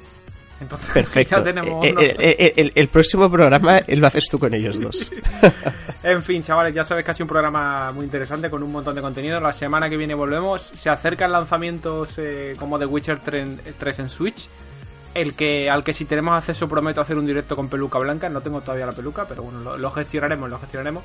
Entonces, 0.64 0.90
Perfecto. 0.94 1.38
Ya 1.38 1.44
tenemos 1.44 1.85
eh, 1.85 1.94
eh, 1.99 2.53
eh, 2.57 2.72
el, 2.73 2.88
próximo 2.88 3.30
programa 3.30 3.81
lo 3.88 4.07
haces 4.07 4.26
tú 4.30 4.40
con 4.40 4.53
ellos 4.53 4.80
dos. 4.80 5.11
en 6.03 6.23
fin, 6.23 6.41
chavales, 6.41 6.73
ya 6.73 6.84
sabes 6.84 7.06
que 7.06 7.11
ha 7.11 7.14
sido 7.14 7.26
un 7.26 7.30
programa 7.30 7.91
muy 7.91 8.06
interesante 8.06 8.49
con 8.49 8.64
un 8.64 8.72
montón 8.72 8.95
de 8.95 9.02
contenido. 9.02 9.40
La 9.40 9.53
semana 9.53 9.90
que 9.90 9.98
viene 9.98 10.14
volvemos. 10.14 10.61
Se 10.61 10.90
acercan 10.90 11.31
lanzamientos 11.31 12.15
como 12.57 12.80
The 12.80 12.85
Witcher 12.85 13.19
3 13.19 13.99
en 13.99 14.10
Switch. 14.10 14.49
El 15.14 15.35
que, 15.35 15.69
al 15.69 15.84
que 15.84 15.94
si 15.94 16.06
tenemos 16.06 16.35
acceso 16.35 16.68
prometo 16.68 16.99
hacer 16.99 17.18
un 17.18 17.26
directo 17.26 17.56
con 17.56 17.69
peluca 17.69 17.99
blanca. 17.99 18.30
No 18.30 18.41
tengo 18.41 18.61
todavía 18.61 18.88
la 18.88 18.94
peluca, 18.94 19.27
pero 19.27 19.44
bueno, 19.44 19.60
lo, 19.60 19.77
lo 19.77 19.91
gestionaremos, 19.91 20.49
lo 20.49 20.60
gestionaremos. 20.60 21.03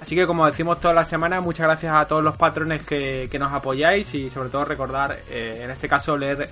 Así 0.00 0.14
que 0.14 0.26
como 0.26 0.46
decimos 0.46 0.78
toda 0.78 0.92
la 0.94 1.04
semana, 1.04 1.40
muchas 1.40 1.66
gracias 1.66 1.94
a 1.94 2.06
todos 2.06 2.22
los 2.22 2.36
patrones 2.36 2.84
que, 2.84 3.28
nos 3.38 3.52
apoyáis 3.52 4.14
y 4.14 4.30
sobre 4.30 4.50
todo 4.50 4.64
recordar, 4.64 5.18
eh, 5.30 5.60
en 5.62 5.70
este 5.70 5.88
caso, 5.88 6.16
leer 6.16 6.48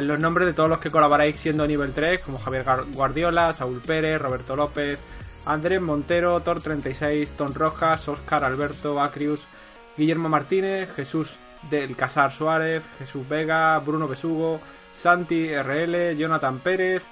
los 0.00 0.18
nombres 0.18 0.46
de 0.46 0.54
todos 0.54 0.68
los 0.68 0.78
que 0.78 0.90
colaboráis 0.90 1.38
siendo 1.38 1.66
nivel 1.66 1.92
3, 1.92 2.20
como 2.20 2.38
Javier 2.38 2.64
Guardiola, 2.92 3.52
Saúl 3.52 3.80
Pérez, 3.80 4.20
Roberto 4.20 4.56
López, 4.56 4.98
Andrés 5.44 5.80
Montero, 5.80 6.42
Tor36, 6.42 7.32
Ton 7.32 7.54
Rojas, 7.54 8.08
Oscar 8.08 8.44
Alberto 8.44 9.00
Acrius, 9.00 9.46
Guillermo 9.96 10.28
Martínez, 10.28 10.90
Jesús 10.94 11.36
del 11.70 11.96
Casar 11.96 12.32
Suárez, 12.32 12.82
Jesús 12.98 13.28
Vega, 13.28 13.78
Bruno 13.80 14.08
Besugo, 14.08 14.60
Santi 14.94 15.48
RL, 15.54 16.16
Jonathan 16.16 16.58
Pérez, 16.60 17.02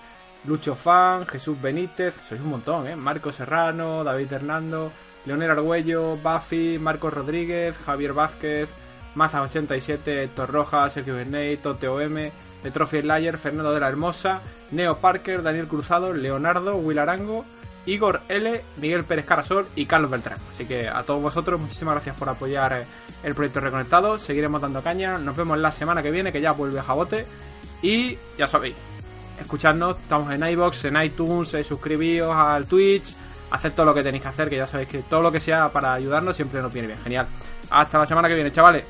Lucho 0.45 0.75
Fan, 0.75 1.27
Jesús 1.27 1.61
Benítez, 1.61 2.15
sois 2.27 2.41
un 2.41 2.51
montón, 2.51 2.87
¿eh? 2.87 2.97
Marco 2.97 3.31
Serrano, 3.31 4.05
David 4.05 4.33
Hernando, 4.33 4.91
Leonel 5.27 5.51
Argüello, 5.51 6.17
Buffy, 6.17 6.79
Marcos 6.79 7.13
Rodríguez, 7.13 7.77
Javier 7.85 8.15
Vázquez, 8.15 8.71
Maza87, 9.15 10.07
Héctor 10.07 10.51
Rojas, 10.51 10.95
Sergio 10.95 11.17
Bernay, 11.17 11.59
TOTOM, 12.63 12.69
Etrofi 12.69 13.03
Layer, 13.03 13.39
Fernando 13.39 13.73
de 13.73 13.81
la 13.81 13.89
Hermosa, 13.89 14.41
Neo 14.71 14.99
Parker, 14.99 15.43
Daniel 15.43 15.67
Cruzado, 15.67 16.13
Leonardo, 16.13 16.77
Will 16.77 16.99
Arango, 16.99 17.45
Igor 17.87 18.21
L, 18.29 18.63
Miguel 18.77 19.05
Pérez 19.05 19.25
Carasol 19.25 19.67
y 19.75 19.87
Carlos 19.87 20.11
Beltrán. 20.11 20.39
Así 20.53 20.67
que 20.67 20.89
a 20.89 21.03
todos 21.03 21.23
vosotros, 21.23 21.61
muchísimas 21.61 21.95
gracias 21.95 22.17
por 22.17 22.29
apoyar 22.29 22.73
eh, 22.73 22.87
el 23.23 23.35
proyecto 23.35 23.61
Reconectado. 23.61 24.19
Seguiremos 24.19 24.61
dando 24.61 24.83
caña. 24.83 25.19
Nos 25.19 25.37
vemos 25.37 25.59
la 25.59 25.73
semana 25.73 26.03
que 26.03 26.11
viene, 26.11 26.33
que 26.33 26.41
ya 26.41 26.53
vuelve 26.53 26.81
a 26.81 26.83
Jabote. 26.83 27.27
Y 27.83 28.19
ya 28.37 28.47
sabéis, 28.47 28.77
escuchadnos. 29.41 29.97
Estamos 29.97 30.33
en 30.33 30.47
iBox, 30.47 30.85
en 30.85 31.03
iTunes, 31.03 31.55
eh, 31.55 31.65
suscribíos 31.65 32.35
al 32.37 32.67
Twitch 32.67 33.15
haced 33.51 33.73
todo 33.73 33.87
lo 33.87 33.95
que 33.95 34.03
tenéis 34.03 34.23
que 34.23 34.29
hacer, 34.29 34.49
que 34.49 34.57
ya 34.57 34.67
sabéis 34.67 34.89
que 34.89 34.99
todo 35.01 35.23
lo 35.23 35.33
que 35.33 35.41
sea 35.41 35.69
para 35.69 35.95
ayudarnos 35.95 36.37
siempre 36.37 36.63
nos 36.63 36.73
viene 36.73 36.89
bien. 36.89 37.01
Genial. 37.03 37.27
Hasta 37.71 37.99
la 37.99 38.07
semana 38.07 38.29
que 38.29 38.35
viene, 38.35 38.53
chavales. 38.53 38.79